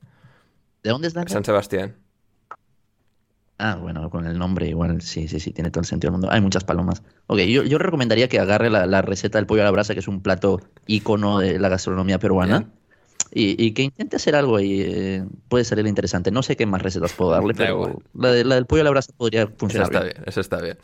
¿De 0.83 0.89
dónde 0.89 1.07
es 1.09 1.15
Lander? 1.15 1.31
San 1.33 1.43
Sebastián. 1.45 1.95
Ah, 3.59 3.75
bueno, 3.75 4.09
con 4.09 4.25
el 4.25 4.38
nombre 4.38 4.67
igual, 4.67 5.01
sí, 5.01 5.27
sí, 5.27 5.39
sí, 5.39 5.51
tiene 5.51 5.69
todo 5.71 5.81
el 5.81 5.85
sentido 5.85 6.09
del 6.11 6.19
mundo. 6.19 6.31
Hay 6.31 6.41
muchas 6.41 6.63
palomas. 6.63 7.03
Ok, 7.27 7.39
yo, 7.41 7.63
yo 7.63 7.77
recomendaría 7.77 8.27
que 8.27 8.39
agarre 8.39 8.69
la, 8.69 8.85
la 8.88 9.01
receta 9.01 9.38
del 9.38 9.45
pollo 9.45 9.61
a 9.61 9.65
la 9.65 9.71
brasa, 9.71 9.93
que 9.93 9.99
es 9.99 10.07
un 10.07 10.21
plato 10.21 10.59
ícono 10.88 11.39
de 11.39 11.59
la 11.59 11.69
gastronomía 11.69 12.19
peruana, 12.19 12.65
y, 13.31 13.63
y 13.63 13.71
que 13.73 13.84
intente 13.84 14.15
hacer 14.17 14.35
algo 14.35 14.57
ahí. 14.57 14.81
eh, 14.85 15.23
puede 15.49 15.63
salir 15.65 15.85
interesante. 15.88 16.31
No 16.31 16.43
sé 16.43 16.57
qué 16.57 16.65
más 16.65 16.81
recetas 16.81 17.13
puedo 17.13 17.31
darle, 17.31 17.53
Da 17.57 17.65
pero 17.67 18.01
la, 18.13 18.31
de- 18.31 18.43
la 18.43 18.55
del 18.55 18.65
pollo 18.65 18.81
a 18.81 18.85
la 18.85 18.89
brasa 18.91 19.13
podría 19.15 19.43
Eso 19.43 19.53
funcionar 19.57 19.91
está 19.91 19.99
bien. 20.01 20.13
bien, 20.15 20.23
eso 20.27 20.41
está 20.41 20.61
bien. 20.61 20.77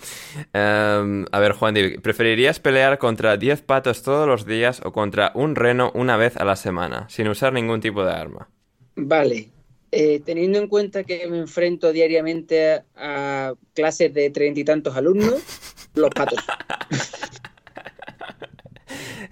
Em, 0.53 1.25
a 1.31 1.39
ver, 1.39 1.53
Juan, 1.53 1.75
¿preferirías 2.01 2.59
pelear 2.59 2.97
contra 2.97 3.35
10 3.35 3.61
patos 3.61 4.03
todos 4.03 4.27
los 4.27 4.45
días 4.45 4.81
o 4.85 4.91
contra 4.93 5.31
un 5.35 5.55
reno 5.55 5.91
una 5.95 6.17
vez 6.17 6.37
a 6.37 6.45
la 6.45 6.55
semana, 6.55 7.09
sin 7.09 7.27
usar 7.27 7.51
ningún 7.51 7.81
tipo 7.81 8.05
de 8.05 8.13
arma? 8.13 8.47
Vale. 8.95 9.49
Eh, 9.91 10.21
teniendo 10.23 10.59
en 10.59 10.67
cuenta 10.67 11.03
que 11.03 11.27
me 11.27 11.39
enfrento 11.39 11.91
diariamente 11.91 12.73
a, 12.73 12.85
a 12.95 13.53
clases 13.73 14.13
de 14.13 14.29
treinta 14.29 14.59
y 14.59 14.63
tantos 14.63 14.95
alumnos, 14.95 15.43
los 15.95 16.13
patos. 16.13 16.39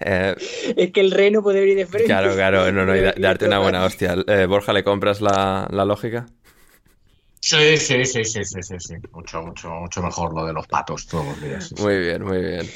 Eh, 0.00 0.34
Es 0.76 0.92
que 0.92 1.00
el 1.00 1.10
reno 1.10 1.42
puede 1.42 1.60
venir 1.60 1.76
de 1.76 1.86
frente. 1.86 2.06
claro, 2.06 2.34
claro, 2.34 2.72
no, 2.72 2.86
no, 2.86 2.96
y 2.96 3.00
da- 3.00 3.14
Y 3.16 3.20
darte 3.20 3.46
una 3.46 3.58
buena 3.58 3.84
hostia. 3.84 4.16
Eh, 4.26 4.46
Borja, 4.46 4.72
¿le 4.72 4.84
compras 4.84 5.20
la, 5.20 5.68
la 5.70 5.84
lógica? 5.84 6.26
Sí, 7.40 7.76
sí, 7.78 8.04
sí, 8.04 8.24
sí, 8.24 8.44
sí, 8.44 8.62
sí, 8.62 8.74
sí. 8.78 8.94
Mucho, 9.12 9.42
mucho, 9.42 9.70
mucho 9.70 10.02
mejor 10.02 10.34
lo 10.34 10.44
de 10.46 10.52
los 10.52 10.66
patos 10.68 11.06
todos 11.06 11.26
los 11.26 11.40
días. 11.40 11.68
sí, 11.68 11.76
sí. 11.76 11.82
Muy 11.82 11.98
bien, 11.98 12.22
muy 12.24 12.38
bien. 12.40 12.74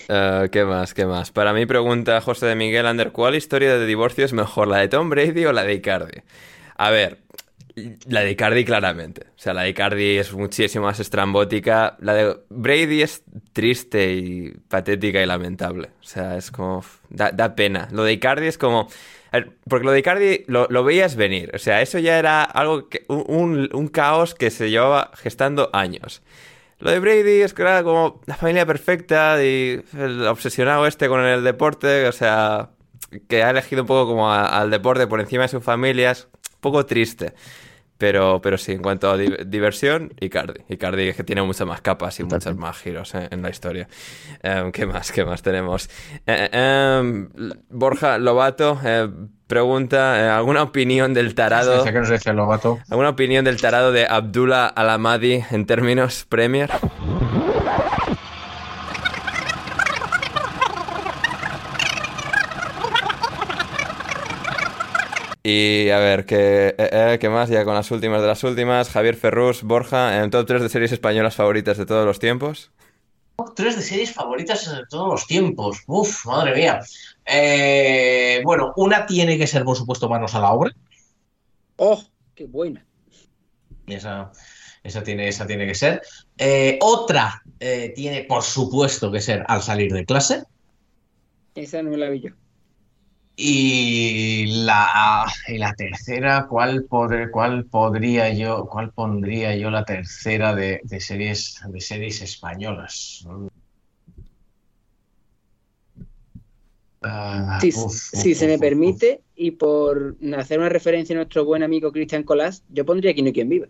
¿Qué 0.51 0.65
más? 0.65 0.95
¿Qué 0.95 1.07
más? 1.07 1.31
Para 1.33 1.53
mí 1.53 1.67
pregunta 1.67 2.21
José 2.21 2.47
de 2.47 2.55
Miguel 2.55 2.87
Ander, 2.87 3.13
¿cuál 3.13 3.35
historia 3.35 3.77
de 3.79 3.87
divorcio 3.87 4.25
es 4.25 4.33
mejor, 4.33 4.69
la 4.69 4.79
de 4.79 4.89
Tom 4.89 5.11
Brady 5.11 5.45
o 5.47 5.53
la 5.53 5.65
de 5.65 5.75
Icardi? 5.75 6.23
A 6.77 6.91
ver, 6.91 7.22
la 8.07 8.21
de 8.21 8.31
Icardi 8.33 8.65
claramente. 8.65 9.27
O 9.29 9.39
sea, 9.39 9.55
la 9.55 9.63
de 9.63 9.71
Icardi 9.71 10.19
es 10.19 10.33
muchísimo 10.33 10.87
más 10.87 11.01
estrambótica. 11.01 11.97
La 12.01 12.15
de 12.15 12.37
Brady 12.51 13.03
es 13.03 13.23
triste 13.53 14.13
y 14.13 14.51
patética 14.69 15.23
y 15.23 15.27
lamentable. 15.27 15.91
O 16.01 16.05
sea, 16.05 16.37
es 16.37 16.51
como... 16.51 16.85
Da, 17.09 17.55
pena. 17.55 17.89
Lo 17.93 18.05
de 18.05 18.13
Icardi 18.13 18.47
es 18.47 18.59
como... 18.59 18.89
Porque 19.69 19.87
lo 19.87 19.93
de 19.93 20.01
Icardi 20.01 20.45
lo, 20.47 20.67
lo 20.69 20.85
veías 20.85 21.17
venir. 21.17 21.51
O 21.55 21.59
sea, 21.59 21.81
eso 21.81 21.99
ya 21.99 22.19
era 22.19 22.43
algo 22.43 22.89
que... 22.89 23.05
Un, 23.09 23.71
un- 23.73 23.89
caos 23.89 24.35
que 24.35 24.51
se 24.51 24.71
llevaba 24.71 25.11
gestando 25.15 25.71
años. 25.73 26.23
Lo 26.79 26.91
de 26.91 26.99
Brady 26.99 27.43
es 27.43 27.55
que 27.55 27.63
era 27.63 27.83
como 27.83 28.21
la 28.27 28.35
familia 28.37 28.67
perfecta 28.67 29.43
y 29.43 29.83
obsesionado 30.29 30.87
este 30.87 31.09
con 31.09 31.21
el 31.21 31.45
deporte, 31.45 32.09
o 32.09 32.13
sea, 32.13 32.71
que 33.29 33.43
ha 33.45 33.51
elegido 33.51 33.83
un 33.83 33.87
poco 33.87 34.11
como 34.11 34.33
al 34.33 34.69
deporte 34.71 35.07
por 35.07 35.21
encima 35.21 35.43
de 35.45 35.49
su 35.49 35.61
familia, 35.61 36.11
es 36.11 36.25
un 36.35 36.42
poco 36.63 36.87
triste. 36.87 37.35
Pero, 37.99 38.41
pero 38.43 38.59
sí, 38.59 38.73
en 38.73 38.83
cuanto 38.83 39.09
a 39.13 39.17
di- 39.17 39.33
diversión, 39.47 40.13
Icardi. 40.19 40.61
Icardi 40.69 41.07
es 41.09 41.15
que 41.17 41.23
tiene 41.23 41.41
muchas 41.43 41.69
más 41.69 41.83
capas 41.83 42.19
y 42.19 42.25
muchos 42.25 42.57
más 42.57 42.77
giros 42.79 43.15
eh, 43.15 43.29
en 43.31 43.43
la 43.43 43.51
historia. 43.51 43.87
Em, 44.43 44.73
¿Qué 44.73 44.87
más? 44.87 45.13
¿Qué 45.13 45.25
más 45.25 45.41
tenemos? 45.43 45.89
Eh, 46.27 46.49
em, 46.53 47.29
Borja 47.71 48.19
Lobato 48.19 48.81
eh, 48.85 49.09
pregunta, 49.47 50.19
eh, 50.21 50.29
¿alguna 50.31 50.65
opinión 50.65 51.15
del 51.15 51.37
tarado? 51.37 51.85
¿Qué 51.85 51.93
nos 51.93 52.11
dice 52.11 52.31
el 52.31 52.37
Lobato? 52.37 52.81
¿Alguna 52.91 53.11
opinión 53.11 53.45
del 53.45 53.61
tarado 53.61 53.93
de 53.93 54.05
Abdullah 54.05 54.67
Alamadi 54.67 55.45
en 55.53 55.65
términos 55.67 56.27
Premier? 56.29 56.71
Y 65.45 65.91
a 65.91 65.99
ver, 65.99 66.25
¿qué, 66.25 66.69
eh, 66.79 66.91
eh, 66.93 67.19
¿qué 67.21 67.29
más? 67.29 67.49
Ya 67.49 67.65
con 67.65 67.75
las 67.75 67.91
últimas 67.91 68.21
de 68.21 68.29
las 68.29 68.45
últimas. 68.45 68.89
Javier 68.89 69.17
Ferrus, 69.17 69.63
Borja, 69.65 70.23
en 70.23 70.31
top 70.31 70.47
3 70.47 70.63
de 70.63 70.69
series 70.69 70.93
españolas 70.93 71.35
favoritas 71.35 71.77
de 71.77 71.87
todos 71.87 72.07
los 72.07 72.21
tiempos. 72.21 72.71
Top 73.37 73.53
3 73.57 73.77
de 73.77 73.83
series 73.83 74.13
favoritas 74.13 74.71
de 74.71 74.85
todos 74.89 75.09
los 75.09 75.27
tiempos. 75.27 75.83
Uf, 75.87 76.27
madre 76.27 76.55
mía. 76.55 76.81
Eh, 77.27 78.41
bueno, 78.45 78.73
una 78.77 79.05
tiene 79.05 79.37
que 79.37 79.49
ser, 79.49 79.65
por 79.65 79.77
supuesto, 79.77 80.09
Manos 80.09 80.35
a 80.37 80.41
la 80.41 80.53
obra. 80.53 80.73
¡Oh, 81.77 82.01
qué 82.37 82.47
buena! 82.47 82.87
Esa, 83.89 84.31
esa, 84.85 85.03
tiene, 85.03 85.27
esa 85.27 85.47
tiene 85.47 85.67
que 85.67 85.75
ser. 85.75 86.03
Eh, 86.39 86.79
otra 86.81 87.43
eh, 87.59 87.93
tiene, 87.97 88.25
por 88.25 88.45
supuesto, 88.45 89.11
que 89.11 89.21
ser 89.21 89.45
Al 89.49 89.63
salir 89.63 89.93
de 89.93 90.05
clase. 90.05 90.45
Esa 91.57 91.83
no 91.83 91.97
la 91.97 92.09
vi 92.11 92.21
yo. 92.21 92.31
Y 93.35 94.47
la, 94.65 95.25
y 95.49 95.59
la 95.59 95.73
tercera, 95.75 96.47
¿cuál, 96.49 96.87
podré- 96.89 97.31
cuál 97.31 97.65
podría 97.65 98.33
yo, 98.33 98.67
cuál 98.71 98.93
pondría 98.93 99.57
yo 99.57 99.71
la 99.71 99.85
tercera 99.85 100.55
de, 100.55 100.81
de 100.85 101.01
series, 101.01 101.61
de 101.67 101.81
series 101.81 102.21
españolas? 102.23 103.25
Ah, 107.03 107.59
Si, 107.61 107.69
uf, 107.75 107.93
si 108.13 108.33
uf, 108.33 108.39
se 108.39 108.47
me 108.47 108.55
uf, 108.55 108.61
permite, 108.61 109.23
y 109.35 109.53
por 109.53 110.17
hacer 110.37 110.59
una 110.61 110.69
referencia 110.69 111.15
a 111.15 111.17
nuestro 111.19 111.45
buen 111.45 111.63
amigo 111.63 111.91
Cristian 111.91 112.23
Colás, 112.23 112.63
yo 112.69 112.85
pondría 112.85 113.11
aquí 113.13 113.23
no 113.23 113.29
hay 113.29 113.33
quien 113.33 113.49
viva. 113.49 113.67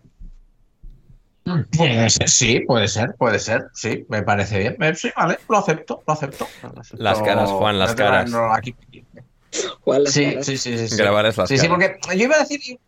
uf. 1.46 1.66
Puede 1.76 2.08
ser, 2.10 2.28
sí, 2.28 2.60
puede 2.60 2.88
ser, 2.88 3.14
puede 3.18 3.38
ser, 3.38 3.64
sí, 3.74 4.04
me 4.08 4.22
parece 4.22 4.58
bien. 4.58 4.76
Eh, 4.80 4.94
Sí, 4.94 5.10
vale, 5.16 5.38
lo 5.48 5.58
acepto, 5.58 6.02
lo 6.06 6.12
acepto. 6.12 6.46
Lo 6.62 6.80
acepto. 6.80 7.02
Las 7.02 7.20
caras, 7.22 7.50
Juan, 7.52 7.78
las 7.78 7.90
No 7.90 7.96
caras. 7.96 8.30
no, 8.30 8.52
aquí- 8.52 8.74
Las 9.86 10.12
Sí, 10.12 10.24
Caras. 10.30 10.46
sí, 10.46 10.56
sí, 10.56 10.78
sí, 10.78 10.88
sí. 10.88 10.96
Grabar 10.96 11.24
las 11.24 11.48
Sí, 11.48 11.58
sí, 11.58 11.68
porque 11.68 11.98
yo 12.16 12.24
iba 12.24 12.36
a 12.36 12.40
decir. 12.40 12.78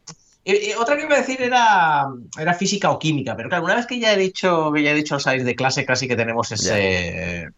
otra 0.78 0.96
que 0.96 1.04
iba 1.04 1.14
a 1.14 1.18
decir 1.18 1.40
era, 1.42 2.06
era 2.38 2.54
física 2.54 2.90
o 2.90 2.98
química, 2.98 3.36
pero 3.36 3.48
claro, 3.48 3.64
una 3.64 3.74
vez 3.76 3.86
que 3.86 3.98
ya 3.98 4.12
he 4.12 4.16
dicho 4.16 4.72
que 4.72 4.82
ya 4.82 4.90
he 4.90 4.94
dicho 4.94 5.14
al 5.14 5.20
salir 5.20 5.44
de 5.44 5.54
clase, 5.56 5.84
casi 5.84 6.08
que 6.08 6.16
tenemos 6.16 6.50
ese. 6.52 7.48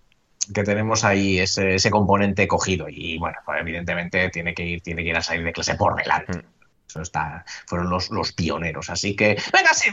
que 0.54 0.62
tenemos 0.62 1.04
ahí 1.04 1.38
ese, 1.40 1.74
ese 1.76 1.90
componente 1.90 2.46
cogido. 2.46 2.86
Y 2.88 3.18
bueno, 3.18 3.36
pues 3.44 3.60
evidentemente 3.60 4.28
tiene 4.30 4.54
que 4.54 4.64
ir, 4.64 4.80
tiene 4.82 5.02
que 5.02 5.10
ir 5.10 5.16
a 5.16 5.22
salir 5.22 5.44
de 5.44 5.52
clase 5.52 5.74
por 5.74 5.96
delante. 5.96 6.38
Mm. 6.38 6.42
Eso 6.88 7.02
está, 7.02 7.44
fueron 7.66 7.90
los, 7.90 8.10
los 8.10 8.32
pioneros. 8.32 8.90
Así 8.90 9.16
que, 9.16 9.36
venga, 9.52 9.74
sí, 9.74 9.90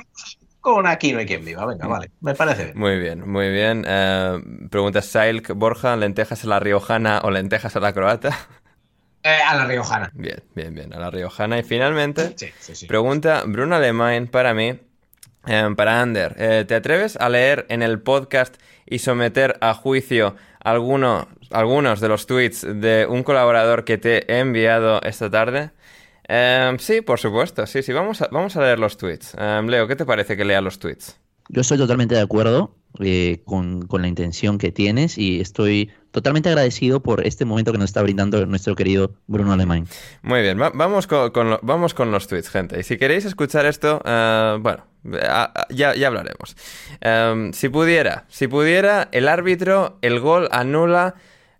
con 0.61 0.85
aquí 0.85 1.11
no 1.11 1.19
hay 1.19 1.25
quien 1.25 1.43
viva. 1.43 1.65
Venga, 1.65 1.87
vale, 1.87 2.11
me 2.21 2.35
parece 2.35 2.65
bien. 2.65 2.77
Muy 2.77 2.99
bien, 2.99 3.27
muy 3.29 3.49
bien. 3.51 3.83
Eh, 3.87 4.39
pregunta 4.69 5.01
Sailk 5.01 5.53
Borja, 5.55 5.95
¿lentejas 5.95 6.43
a 6.43 6.47
la 6.47 6.59
riojana 6.59 7.21
o 7.23 7.31
lentejas 7.31 7.75
a 7.75 7.79
la 7.79 7.91
croata? 7.93 8.37
Eh, 9.23 9.39
a 9.47 9.55
la 9.55 9.65
riojana. 9.65 10.11
Bien, 10.13 10.43
bien, 10.53 10.75
bien, 10.75 10.93
a 10.93 10.99
la 10.99 11.09
riojana. 11.09 11.57
Y 11.59 11.63
finalmente, 11.63 12.33
Sí, 12.35 12.47
sí, 12.59 12.75
sí. 12.75 12.85
pregunta 12.87 13.43
Bruno 13.45 13.75
Alemán 13.77 14.27
para 14.27 14.53
mí, 14.53 14.79
eh, 15.47 15.69
para 15.77 16.01
Ander. 16.01 16.35
eh, 16.37 16.65
¿Te 16.67 16.75
atreves 16.75 17.15
a 17.17 17.29
leer 17.29 17.65
en 17.69 17.81
el 17.83 17.99
podcast 18.01 18.55
y 18.85 18.99
someter 18.99 19.57
a 19.61 19.73
juicio 19.73 20.35
alguno, 20.59 21.27
algunos 21.51 22.01
de 22.01 22.07
los 22.09 22.25
tweets 22.25 22.65
de 22.67 23.05
un 23.09 23.23
colaborador 23.23 23.85
que 23.85 23.97
te 23.97 24.31
he 24.33 24.39
enviado 24.39 25.01
esta 25.03 25.29
tarde? 25.29 25.71
Eh, 26.27 26.75
sí, 26.79 27.01
por 27.01 27.19
supuesto, 27.19 27.65
sí, 27.65 27.81
sí, 27.83 27.91
vamos 27.93 28.21
a, 28.21 28.27
vamos 28.31 28.55
a 28.57 28.61
leer 28.61 28.79
los 28.79 28.97
tweets. 28.97 29.35
Eh, 29.37 29.61
Leo, 29.65 29.87
¿qué 29.87 29.95
te 29.95 30.05
parece 30.05 30.35
que 30.37 30.45
lea 30.45 30.61
los 30.61 30.79
tweets? 30.79 31.17
Yo 31.49 31.61
estoy 31.61 31.77
totalmente 31.77 32.15
de 32.15 32.21
acuerdo 32.21 32.75
eh, 32.99 33.41
con, 33.45 33.87
con 33.87 34.01
la 34.01 34.07
intención 34.07 34.57
que 34.57 34.71
tienes 34.71 35.17
y 35.17 35.39
estoy 35.41 35.91
totalmente 36.11 36.49
agradecido 36.49 37.01
por 37.01 37.25
este 37.25 37.43
momento 37.45 37.71
que 37.71 37.77
nos 37.79 37.89
está 37.89 38.01
brindando 38.03 38.45
nuestro 38.45 38.75
querido 38.75 39.13
Bruno 39.27 39.51
Alemán. 39.53 39.87
Muy 40.21 40.41
bien, 40.41 40.61
va- 40.61 40.71
vamos, 40.73 41.07
con, 41.07 41.31
con 41.31 41.49
lo- 41.49 41.59
vamos 41.63 41.93
con 41.93 42.11
los 42.11 42.27
tweets, 42.27 42.49
gente. 42.49 42.79
Y 42.79 42.83
si 42.83 42.97
queréis 42.97 43.25
escuchar 43.25 43.65
esto, 43.65 44.01
eh, 44.05 44.57
bueno, 44.61 44.85
ya, 45.69 45.95
ya 45.95 46.07
hablaremos. 46.07 46.55
Em, 47.01 47.51
si 47.53 47.69
pudiera, 47.69 48.25
si 48.29 48.47
pudiera, 48.47 49.09
el 49.11 49.27
árbitro, 49.27 49.97
el 50.01 50.19
gol 50.19 50.47
anula. 50.51 51.15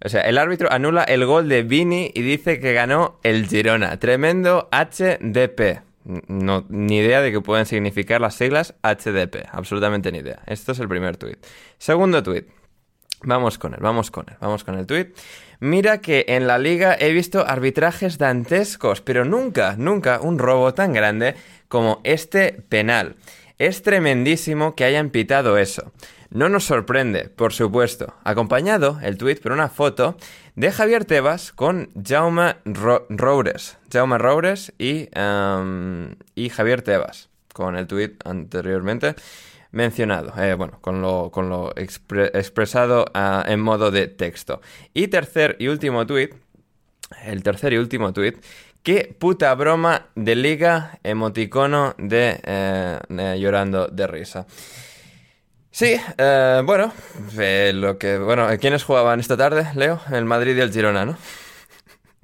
O 0.06 0.10
sea, 0.10 0.22
el 0.22 0.38
árbitro 0.38 0.70
anula 0.72 1.04
el 1.04 1.26
gol 1.26 1.48
de 1.50 1.64
Vini 1.64 2.12
y 2.14 2.22
dice 2.22 2.60
que 2.60 2.74
ganó 2.74 3.20
el 3.24 3.48
Girona. 3.48 3.98
Tremendo 4.00 4.68
HDP. 4.72 5.82
No, 6.06 6.66
ni 6.70 6.98
idea 6.98 7.22
de 7.22 7.32
qué 7.32 7.40
pueden 7.42 7.66
significar 7.66 8.20
las 8.20 8.36
siglas 8.36 8.76
HDP. 8.84 9.48
Absolutamente 9.52 10.12
ni 10.12 10.20
idea. 10.20 10.42
Esto 10.48 10.74
es 10.74 10.80
el 10.80 10.88
primer 10.88 11.18
tweet. 11.18 11.38
Segundo 11.78 12.22
tweet. 12.22 12.46
Vamos 13.26 13.58
con 13.58 13.74
él, 13.74 13.80
vamos 13.82 14.12
con 14.12 14.26
él, 14.30 14.36
vamos 14.42 14.64
con 14.66 14.78
el 14.78 14.86
tuit. 14.86 15.16
Mira 15.62 16.02
que 16.02 16.26
en 16.28 16.46
la 16.46 16.58
liga 16.58 16.96
he 17.00 17.14
visto 17.14 17.48
arbitrajes 17.48 18.18
dantescos, 18.18 19.00
pero 19.00 19.24
nunca, 19.24 19.76
nunca 19.78 20.20
un 20.20 20.40
robo 20.40 20.74
tan 20.74 20.92
grande 20.92 21.36
como 21.70 22.02
este 22.04 22.52
penal. 22.68 23.16
Es 23.60 23.82
tremendísimo 23.82 24.76
que 24.76 24.84
hayan 24.84 25.10
pitado 25.10 25.58
eso. 25.58 25.94
No 26.34 26.50
nos 26.50 26.64
sorprende, 26.64 27.30
por 27.30 27.54
supuesto. 27.54 28.16
Acompañado 28.24 28.98
el 29.04 29.20
tuit 29.20 29.40
por 29.40 29.52
una 29.52 29.70
foto 29.70 30.18
de 30.56 30.72
Javier 30.72 31.06
Tebas 31.06 31.52
con 31.52 31.90
Jaume 32.04 32.56
Ro- 32.66 33.06
Roures. 33.10 33.78
Jaume 33.92 34.18
Roures 34.18 34.74
y, 34.80 35.10
em, 35.14 36.16
y 36.34 36.50
Javier 36.50 36.82
Tebas, 36.82 37.30
con 37.54 37.76
el 37.76 37.86
tuit 37.86 38.20
anteriormente 38.26 39.14
mencionado, 39.72 40.34
eh, 40.42 40.56
bueno, 40.56 40.80
con 40.82 41.04
lo, 41.04 41.30
con 41.32 41.50
lo 41.50 41.72
expre- 41.76 42.32
expresado 42.34 43.06
ah, 43.14 43.44
en 43.48 43.60
modo 43.60 43.92
de 43.92 44.08
texto. 44.08 44.60
Y 44.96 45.10
tercer 45.10 45.56
y 45.60 45.68
último 45.68 46.08
tuit, 46.08 46.34
el 47.26 47.44
tercer 47.44 47.74
y 47.74 47.78
último 47.78 48.12
tuit, 48.12 48.44
qué 48.82 49.16
puta 49.20 49.54
broma 49.54 50.08
de 50.16 50.36
liga 50.36 50.98
emoticono 51.04 51.94
de 52.00 52.40
eh, 52.44 53.00
eh, 53.10 53.38
llorando 53.40 53.88
de 53.88 54.08
risa. 54.08 54.48
Sí, 55.76 55.96
eh, 56.20 56.62
bueno, 56.64 56.94
eh, 57.40 57.72
lo 57.74 57.98
que, 57.98 58.20
bueno, 58.20 58.48
¿quiénes 58.62 58.84
jugaban 58.84 59.20
esta 59.20 59.36
tarde, 59.36 59.68
Leo? 59.74 60.00
El 60.12 60.24
Madrid 60.26 60.56
y 60.56 60.60
el 60.60 60.72
Girona, 60.72 61.04
¿no? 61.04 61.18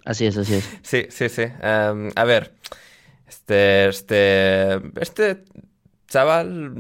Así 0.06 0.28
es, 0.28 0.38
así 0.38 0.54
es. 0.54 0.70
Sí, 0.84 1.08
sí, 1.10 1.30
sí. 1.30 1.42
Em, 1.60 2.12
a 2.16 2.24
ver, 2.26 2.54
este, 3.28 3.88
este, 3.90 4.76
este 5.02 5.46
chaval 6.08 6.74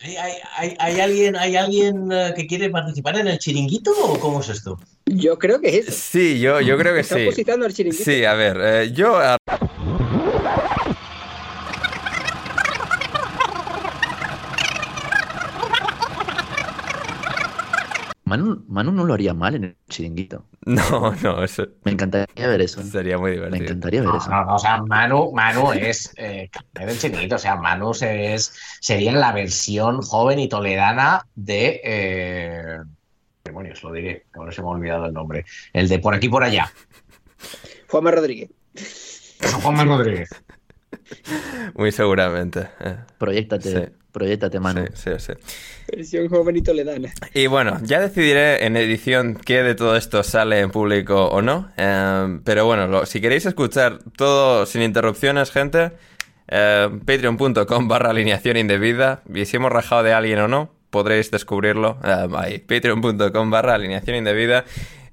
¿Hay, 0.00 0.16
hay- 0.16 0.32
hay- 0.56 0.76
hay 0.78 1.00
alguien, 1.00 1.36
hay 1.36 1.56
alguien 1.56 2.08
eh, 2.12 2.34
que 2.36 2.46
quiere 2.46 2.70
participar 2.70 3.16
en 3.18 3.26
el 3.26 3.38
chiringuito 3.40 3.90
o 4.00 4.18
cómo 4.20 4.40
es 4.42 4.48
esto? 4.48 4.78
Yo 5.06 5.40
creo 5.40 5.60
que 5.60 5.78
es. 5.78 5.86
Sí, 5.92 6.38
yo, 6.38 6.60
yo 6.60 6.78
creo 6.78 6.94
que 6.94 7.00
Está 7.00 7.16
sí. 7.16 7.22
opositando 7.26 7.66
al 7.66 7.74
chiringuito. 7.74 8.04
Sí, 8.04 8.24
a 8.24 8.34
ver, 8.34 8.56
eh, 8.62 8.92
yo... 8.92 9.16
a- 9.16 9.36
Manu, 18.30 18.64
Manu 18.68 18.92
no 18.92 19.04
lo 19.04 19.14
haría 19.14 19.34
mal 19.34 19.54
en 19.56 19.64
el 19.64 19.76
chiringuito. 19.88 20.44
No, 20.66 21.14
no, 21.22 21.42
eso 21.42 21.66
Me 21.84 21.92
encantaría 21.92 22.46
ver 22.46 22.60
eso. 22.60 22.82
sería 22.82 23.16
muy 23.18 23.30
Me 23.30 23.36
divertido. 23.36 23.64
encantaría 23.64 24.00
ver 24.02 24.10
No, 24.10 24.18
eso. 24.18 24.30
no, 24.30 24.44
no, 24.44 24.54
o 24.54 24.58
sea, 24.58 24.82
Manu, 24.82 25.32
Manu 25.32 25.72
es 25.72 26.12
eh, 26.16 26.50
del 26.74 26.98
chiringuito, 26.98 27.36
o 27.36 27.38
sea, 27.38 27.56
Manu 27.56 27.92
es, 28.00 28.52
sería 28.80 29.12
la 29.12 29.32
versión 29.32 30.00
joven 30.02 30.38
y 30.38 30.48
toledana 30.48 31.26
de... 31.34 31.80
Eh, 31.82 32.78
demonios, 33.42 33.82
lo 33.82 33.92
diré, 33.92 34.26
ahora 34.34 34.52
se 34.52 34.60
me 34.62 34.68
ha 34.68 34.70
olvidado 34.72 35.06
el 35.06 35.12
nombre. 35.14 35.44
El 35.72 35.88
de 35.88 35.98
por 35.98 36.14
aquí 36.14 36.28
por 36.28 36.44
allá. 36.44 36.70
Juanma 37.88 38.10
Rodríguez. 38.12 38.50
Juan 39.62 39.74
Manuel 39.76 39.98
Rodríguez. 39.98 40.28
Muy 41.74 41.92
seguramente. 41.92 42.68
eh, 42.80 42.96
Proyectate, 43.18 43.70
Sí. 43.86 43.92
proyectate, 44.12 44.60
Manu. 44.60 44.84
sí, 44.94 45.10
sí, 45.18 45.32
sí. 45.32 45.32
Versión 45.94 46.28
joven 46.28 46.56
y 46.56 46.62
toledana. 46.62 47.12
Y 47.34 47.46
bueno, 47.46 47.78
ya 47.82 48.00
decidiré 48.00 48.64
en 48.64 48.76
edición 48.76 49.34
qué 49.44 49.62
de 49.62 49.74
todo 49.74 49.96
esto 49.96 50.22
sale 50.22 50.60
en 50.60 50.70
público 50.70 51.26
o 51.26 51.42
no. 51.42 51.70
eh, 51.76 52.38
pero 52.44 52.64
bueno, 52.66 52.86
lo- 52.86 53.06
si 53.06 53.20
queréis 53.20 53.46
escuchar 53.46 53.98
todo 54.16 54.66
sin 54.66 54.82
interrupciones, 54.82 55.50
gente, 55.50 55.92
eh, 56.48 56.88
patreon.com 57.04 57.88
barra 57.88 58.10
alineación 58.10 58.56
indebida. 58.56 59.22
Y 59.32 59.44
si 59.46 59.56
hemos 59.56 59.70
rajado 59.72 60.02
de 60.04 60.12
alguien 60.12 60.38
o 60.40 60.48
no, 60.48 60.72
podréis 60.90 61.30
descubrirlo 61.30 61.98
eh, 62.04 62.28
ahí. 62.36 62.58
Patreon.com 62.58 63.50
barra 63.50 63.74
alineación 63.74 64.16
indebida. 64.16 64.64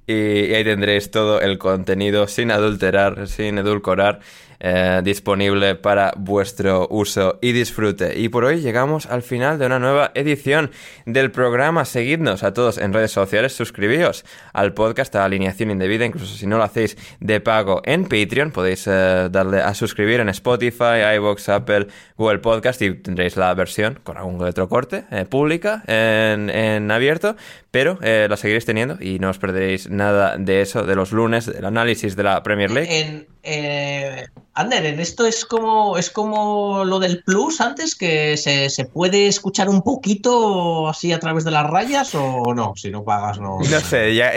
Y, 0.06 0.12
y 0.46 0.54
ahí 0.54 0.64
tendréis 0.64 1.10
todo 1.10 1.38
el 1.40 1.58
contenido 1.58 2.26
sin 2.28 2.50
adulterar, 2.50 3.28
sin 3.28 3.58
edulcorar, 3.58 4.20
eh, 4.60 5.00
disponible 5.04 5.74
para 5.74 6.12
vuestro 6.16 6.86
uso 6.90 7.38
y 7.40 7.52
disfrute. 7.52 8.18
Y 8.18 8.28
por 8.28 8.44
hoy 8.44 8.60
llegamos 8.60 9.06
al 9.06 9.22
final 9.22 9.58
de 9.58 9.66
una 9.66 9.78
nueva 9.78 10.10
edición 10.14 10.70
del 11.06 11.30
programa. 11.30 11.84
Seguidnos 11.84 12.42
a 12.42 12.52
todos 12.52 12.78
en 12.78 12.92
redes 12.92 13.12
sociales, 13.12 13.54
suscribíos 13.54 14.24
al 14.52 14.74
podcast 14.74 15.14
a 15.16 15.24
Alineación 15.24 15.70
Indebida, 15.70 16.04
incluso 16.04 16.34
si 16.34 16.46
no 16.46 16.58
lo 16.58 16.64
hacéis 16.64 16.96
de 17.20 17.40
pago 17.40 17.82
en 17.84 18.04
Patreon, 18.04 18.50
podéis 18.50 18.86
eh, 18.86 19.28
darle 19.30 19.60
a 19.60 19.74
suscribir 19.74 20.20
en 20.20 20.28
Spotify, 20.28 21.14
iVoox, 21.16 21.48
Apple, 21.48 21.86
Google 22.16 22.38
Podcast 22.38 22.82
y 22.82 22.94
tendréis 22.94 23.36
la 23.36 23.54
versión 23.54 24.00
con 24.02 24.16
algún 24.16 24.40
retrocorte 24.40 25.04
eh, 25.10 25.24
pública 25.24 25.82
en, 25.86 26.50
en 26.50 26.90
abierto, 26.90 27.36
pero 27.70 27.98
eh, 28.02 28.26
la 28.28 28.36
seguiréis 28.36 28.64
teniendo 28.64 28.96
y 29.00 29.18
no 29.18 29.30
os 29.30 29.38
perderéis 29.38 29.90
nada 29.90 30.36
de 30.36 30.60
eso, 30.60 30.84
de 30.84 30.94
los 30.94 31.12
lunes, 31.12 31.46
del 31.46 31.64
análisis 31.64 32.16
de 32.16 32.22
la 32.22 32.42
Premier 32.42 32.70
League. 32.70 33.26
Eh, 33.50 34.26
Ander, 34.52 34.84
en 34.84 35.00
esto 35.00 35.26
es 35.26 35.44
como, 35.44 35.96
es 35.96 36.10
como 36.10 36.84
lo 36.84 36.98
del 36.98 37.22
Plus 37.22 37.60
antes, 37.60 37.94
que 37.94 38.36
se, 38.36 38.68
se, 38.68 38.84
puede 38.84 39.28
escuchar 39.28 39.68
un 39.68 39.82
poquito 39.82 40.88
así 40.88 41.12
a 41.12 41.20
través 41.20 41.44
de 41.44 41.52
las 41.52 41.64
rayas 41.64 42.14
o 42.14 42.54
no, 42.54 42.74
si 42.76 42.90
no 42.90 43.04
pagas 43.04 43.40
no. 43.40 43.58
No 43.60 43.80
sé, 43.80 44.14
ya, 44.14 44.32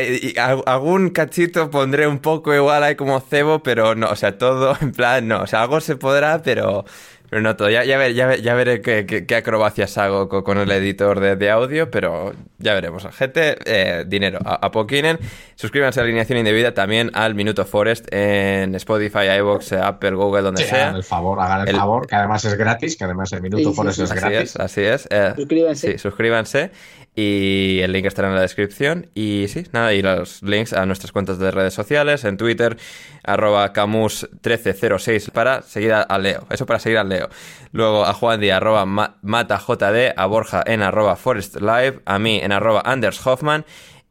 algún 0.66 1.10
cachito 1.10 1.70
pondré 1.72 2.08
un 2.08 2.20
poco 2.20 2.54
igual 2.54 2.84
ahí 2.84 2.96
como 2.96 3.20
cebo, 3.20 3.64
pero 3.64 3.96
no, 3.96 4.10
o 4.10 4.16
sea, 4.16 4.38
todo 4.38 4.78
en 4.82 4.92
plan, 4.92 5.28
no, 5.28 5.42
o 5.42 5.48
sea, 5.48 5.64
algo 5.64 5.82
se 5.82 5.96
podrá, 5.98 6.42
pero 6.42 6.86
pero 7.32 7.44
no 7.44 7.56
todo. 7.56 7.70
Ya, 7.70 7.86
ya, 7.86 8.06
ya, 8.10 8.54
veré 8.56 8.82
qué, 8.82 9.06
qué, 9.06 9.36
acrobacias 9.38 9.98
hago 9.98 10.28
con, 10.28 10.58
el 10.58 10.70
editor 10.70 11.22
de, 11.22 11.38
de, 11.38 11.50
audio, 11.50 11.90
pero 11.90 12.34
ya 12.58 12.74
veremos. 12.74 13.08
Gente, 13.16 13.56
eh, 13.64 14.04
dinero 14.06 14.40
a, 14.44 14.56
a, 14.56 14.72
Poquinen. 14.72 15.18
Suscríbanse 15.56 16.02
a 16.02 16.04
Alineación 16.04 16.40
Indebida 16.40 16.74
también 16.74 17.10
al 17.14 17.34
Minuto 17.34 17.64
Forest 17.64 18.14
en 18.14 18.76
Spotify, 18.76 19.30
iVoox, 19.40 19.72
Apple, 19.72 20.12
Google, 20.12 20.42
donde 20.42 20.66
sea. 20.66 20.88
Hagan 20.88 20.96
el 20.98 21.04
favor, 21.06 21.40
hagan 21.40 21.70
el, 21.70 21.74
favor, 21.74 22.06
que 22.06 22.16
además 22.16 22.44
es 22.44 22.56
gratis, 22.56 22.98
que 22.98 23.06
además 23.06 23.32
el 23.32 23.42
Minuto 23.42 23.72
Forest 23.72 24.00
es 24.00 24.12
gratis. 24.12 24.60
Así 24.60 24.82
es, 24.82 25.00
así 25.00 25.06
es. 25.06 25.08
Eh, 25.10 25.34
suscríbanse. 25.38 25.92
Sí, 25.94 25.98
suscríbanse 26.00 26.72
y 27.16 27.80
el 27.82 27.92
link 27.92 28.06
estará 28.06 28.30
en 28.30 28.36
la 28.36 28.42
descripción. 28.42 29.08
Y 29.14 29.48
sí, 29.50 29.66
nada, 29.74 29.94
y 29.94 30.02
los 30.02 30.42
links 30.44 30.74
a 30.74 30.86
nuestras 30.86 31.12
cuentas 31.12 31.40
de 31.40 31.52
redes 31.52 31.74
sociales, 31.74 32.24
en 32.24 32.38
Twitter, 32.38 32.78
arroba 33.24 33.74
camus1306 33.74 35.32
para 35.32 35.62
seguir 35.62 35.94
a, 35.94 36.18
Leo. 36.18 36.48
Eso 36.50 36.66
para 36.66 36.80
seguir 36.80 36.98
a 36.98 37.04
Leo. 37.04 37.30
Luego 37.72 38.06
a 38.06 38.14
Juan 38.14 38.40
Di, 38.40 38.50
arroba 38.50 38.86
matajd, 38.86 40.14
a 40.16 40.26
Borja 40.26 40.64
en 40.66 40.82
arroba 40.82 41.16
forestlive, 41.16 42.00
a 42.06 42.20
mí 42.20 42.40
en 42.42 42.52
arroba 42.52 42.82
Anders 42.86 43.26
Hoffman. 43.26 43.66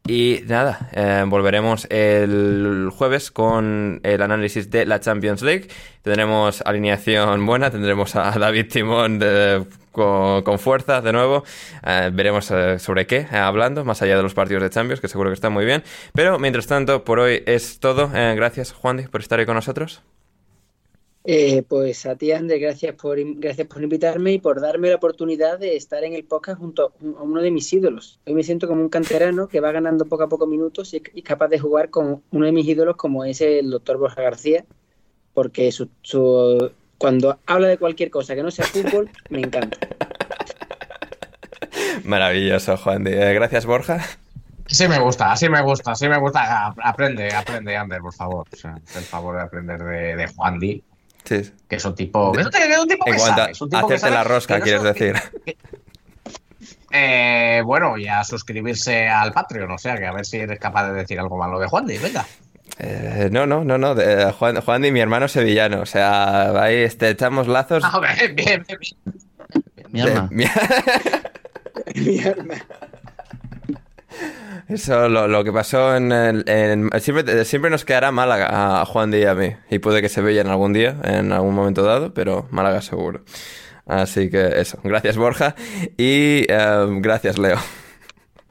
Y 0.07 0.41
nada, 0.47 0.89
eh, 0.93 1.23
volveremos 1.27 1.85
el 1.89 2.89
jueves 2.91 3.29
con 3.29 3.99
el 4.03 4.21
análisis 4.21 4.71
de 4.71 4.85
la 4.85 4.99
Champions 4.99 5.43
League. 5.43 5.67
Tendremos 6.01 6.61
alineación 6.65 7.45
buena, 7.45 7.69
tendremos 7.69 8.15
a 8.15 8.31
David 8.31 8.65
Timón 8.67 9.19
de 9.19 9.63
con, 9.91 10.59
fuerza 10.59 11.01
de 11.01 11.13
nuevo. 11.13 11.43
Eh, 11.85 12.09
veremos 12.11 12.49
eh, 12.49 12.79
sobre 12.79 13.05
qué 13.05 13.27
hablando, 13.31 13.85
más 13.85 14.01
allá 14.01 14.17
de 14.17 14.23
los 14.23 14.33
partidos 14.33 14.63
de 14.63 14.71
Champions, 14.71 15.01
que 15.01 15.07
seguro 15.07 15.29
que 15.29 15.35
están 15.35 15.53
muy 15.53 15.65
bien. 15.65 15.83
Pero 16.13 16.39
mientras 16.39 16.65
tanto, 16.65 17.03
por 17.03 17.19
hoy 17.19 17.43
es 17.45 17.79
todo. 17.79 18.09
gracias, 18.09 18.73
Juan, 18.73 19.07
por 19.11 19.21
estar 19.21 19.39
ahí 19.39 19.45
con 19.45 19.55
nosotros. 19.55 20.01
Pues 21.67 22.05
a 22.05 22.15
ti, 22.15 22.31
André, 22.31 22.59
gracias 22.59 22.95
por, 22.95 23.17
gracias 23.39 23.67
por 23.67 23.83
invitarme 23.83 24.33
y 24.33 24.39
por 24.39 24.59
darme 24.59 24.89
la 24.89 24.95
oportunidad 24.95 25.59
de 25.59 25.75
estar 25.75 26.03
en 26.03 26.13
el 26.13 26.23
podcast 26.23 26.59
junto 26.59 26.93
a 27.17 27.21
uno 27.21 27.41
de 27.41 27.51
mis 27.51 27.71
ídolos. 27.71 28.19
Hoy 28.25 28.33
me 28.33 28.43
siento 28.43 28.67
como 28.67 28.81
un 28.81 28.89
canterano 28.89 29.47
que 29.47 29.59
va 29.59 29.71
ganando 29.71 30.05
poco 30.05 30.23
a 30.23 30.29
poco 30.29 30.47
minutos 30.47 30.93
y 30.93 30.97
es 30.97 31.23
capaz 31.23 31.49
de 31.49 31.59
jugar 31.59 31.89
con 31.89 32.23
uno 32.31 32.45
de 32.45 32.51
mis 32.51 32.67
ídolos 32.67 32.95
como 32.95 33.25
es 33.25 33.41
el 33.41 33.69
doctor 33.69 33.97
Borja 33.97 34.21
García, 34.21 34.65
porque 35.33 35.71
su, 35.71 35.89
cuando 36.97 37.39
habla 37.45 37.67
de 37.67 37.77
cualquier 37.77 38.09
cosa 38.09 38.35
que 38.35 38.43
no 38.43 38.51
sea 38.51 38.65
fútbol, 38.65 39.09
me 39.29 39.39
encanta. 39.39 39.77
Maravilloso, 42.03 42.77
Juan. 42.77 43.05
Eh, 43.07 43.33
gracias, 43.33 43.65
Borja. 43.65 44.01
Sí 44.67 44.87
me 44.87 44.99
gusta, 44.99 45.35
sí 45.35 45.49
me 45.49 45.61
gusta, 45.61 45.95
sí 45.95 46.07
me 46.07 46.17
gusta. 46.17 46.73
Aprende, 46.81 47.33
aprende, 47.33 47.75
Ander, 47.75 48.01
por 48.01 48.13
favor. 48.13 48.47
O 48.51 48.55
sea, 48.55 48.75
el 48.95 49.03
favor 49.03 49.35
de 49.35 49.41
aprender 49.41 49.83
de, 49.83 50.27
Juan 50.27 50.59
Di. 50.59 50.83
Sí. 51.23 51.51
Que 51.67 51.75
es 51.75 51.85
un 51.85 51.95
tipo, 51.95 52.31
que 52.31 52.41
es 52.41 52.79
un 52.79 52.87
tipo 52.87 53.05
que 53.05 53.19
sabe, 53.19 53.51
es 53.51 53.61
un 53.61 53.69
tipo 53.69 53.85
hacerte 53.85 54.09
la 54.09 54.23
rosca, 54.23 54.59
quieres 54.59 54.83
decir. 54.83 55.15
eh, 56.91 57.61
bueno, 57.63 57.97
y 57.97 58.07
a 58.07 58.23
suscribirse 58.23 59.07
al 59.07 59.31
Patreon, 59.31 59.71
o 59.71 59.77
sea, 59.77 59.97
que 59.97 60.05
a 60.05 60.11
ver 60.11 60.25
si 60.25 60.37
eres 60.37 60.59
capaz 60.59 60.91
de 60.91 60.93
decir 60.93 61.19
algo 61.19 61.37
malo 61.37 61.59
de 61.59 61.67
Juan 61.67 61.85
Di, 61.85 61.97
venga. 61.97 62.25
Eh, 62.79 63.29
no, 63.31 63.45
no, 63.45 63.63
no, 63.63 63.77
no. 63.77 63.95
Juan, 64.33 64.61
Juan 64.61 64.85
y 64.85 64.91
mi 64.91 64.99
hermano 64.99 65.27
sevillano. 65.27 65.81
O 65.81 65.85
sea, 65.85 66.63
ahí 66.63 66.77
este, 66.77 67.09
echamos 67.09 67.47
lazos. 67.47 67.83
Ah, 67.85 67.99
bien, 67.99 68.35
bien, 68.35 68.65
bien. 68.67 68.79
Mi 69.89 70.01
arma. 70.01 70.29
Mi... 70.31 70.45
Eso, 74.71 75.09
lo, 75.09 75.27
lo, 75.27 75.43
que 75.43 75.51
pasó 75.51 75.95
en, 75.97 76.13
el, 76.13 76.45
siempre, 77.01 77.43
siempre, 77.43 77.69
nos 77.69 77.83
quedará 77.83 78.11
Málaga 78.11 78.81
a 78.81 78.85
Juan 78.85 79.11
Díaz 79.11 79.23
y 79.23 79.27
a 79.27 79.35
mí. 79.35 79.55
Y 79.69 79.79
puede 79.79 80.01
que 80.01 80.07
se 80.07 80.21
en 80.39 80.47
algún 80.47 80.71
día, 80.71 80.97
en 81.03 81.33
algún 81.33 81.53
momento 81.53 81.83
dado, 81.83 82.13
pero 82.13 82.47
Málaga 82.51 82.81
seguro. 82.81 83.21
Así 83.85 84.29
que 84.29 84.61
eso. 84.61 84.79
Gracias, 84.83 85.17
Borja. 85.17 85.55
Y 85.97 86.45
eh, 86.47 86.87
gracias, 87.01 87.37
Leo. 87.37 87.57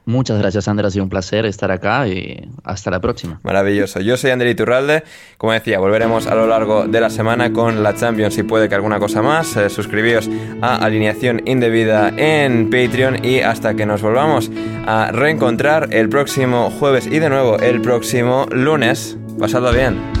Muchas 0.05 0.39
gracias, 0.39 0.67
Ander. 0.67 0.85
Ha 0.85 0.91
sido 0.91 1.03
un 1.03 1.09
placer 1.09 1.45
estar 1.45 1.71
acá 1.71 2.07
y 2.07 2.49
hasta 2.63 2.89
la 2.89 2.99
próxima. 2.99 3.39
Maravilloso. 3.43 3.99
Yo 4.01 4.17
soy 4.17 4.31
Ander 4.31 4.47
Iturralde. 4.47 5.03
Como 5.37 5.53
decía, 5.53 5.79
volveremos 5.79 6.27
a 6.27 6.35
lo 6.35 6.47
largo 6.47 6.87
de 6.87 6.99
la 6.99 7.09
semana 7.09 7.53
con 7.53 7.83
la 7.83 7.93
Champions 7.93 8.37
y 8.37 8.43
puede 8.43 8.67
que 8.67 8.75
alguna 8.75 8.99
cosa 8.99 9.21
más. 9.21 9.55
Eh, 9.57 9.69
suscribíos 9.69 10.29
a 10.61 10.77
Alineación 10.77 11.41
Indebida 11.45 12.09
en 12.17 12.69
Patreon 12.69 13.23
y 13.23 13.41
hasta 13.41 13.75
que 13.75 13.85
nos 13.85 14.01
volvamos 14.01 14.51
a 14.87 15.11
reencontrar 15.11 15.89
el 15.91 16.09
próximo 16.09 16.71
jueves 16.71 17.07
y 17.07 17.19
de 17.19 17.29
nuevo 17.29 17.59
el 17.59 17.81
próximo 17.81 18.47
lunes. 18.51 19.17
Pasadlo 19.39 19.71
bien. 19.71 20.20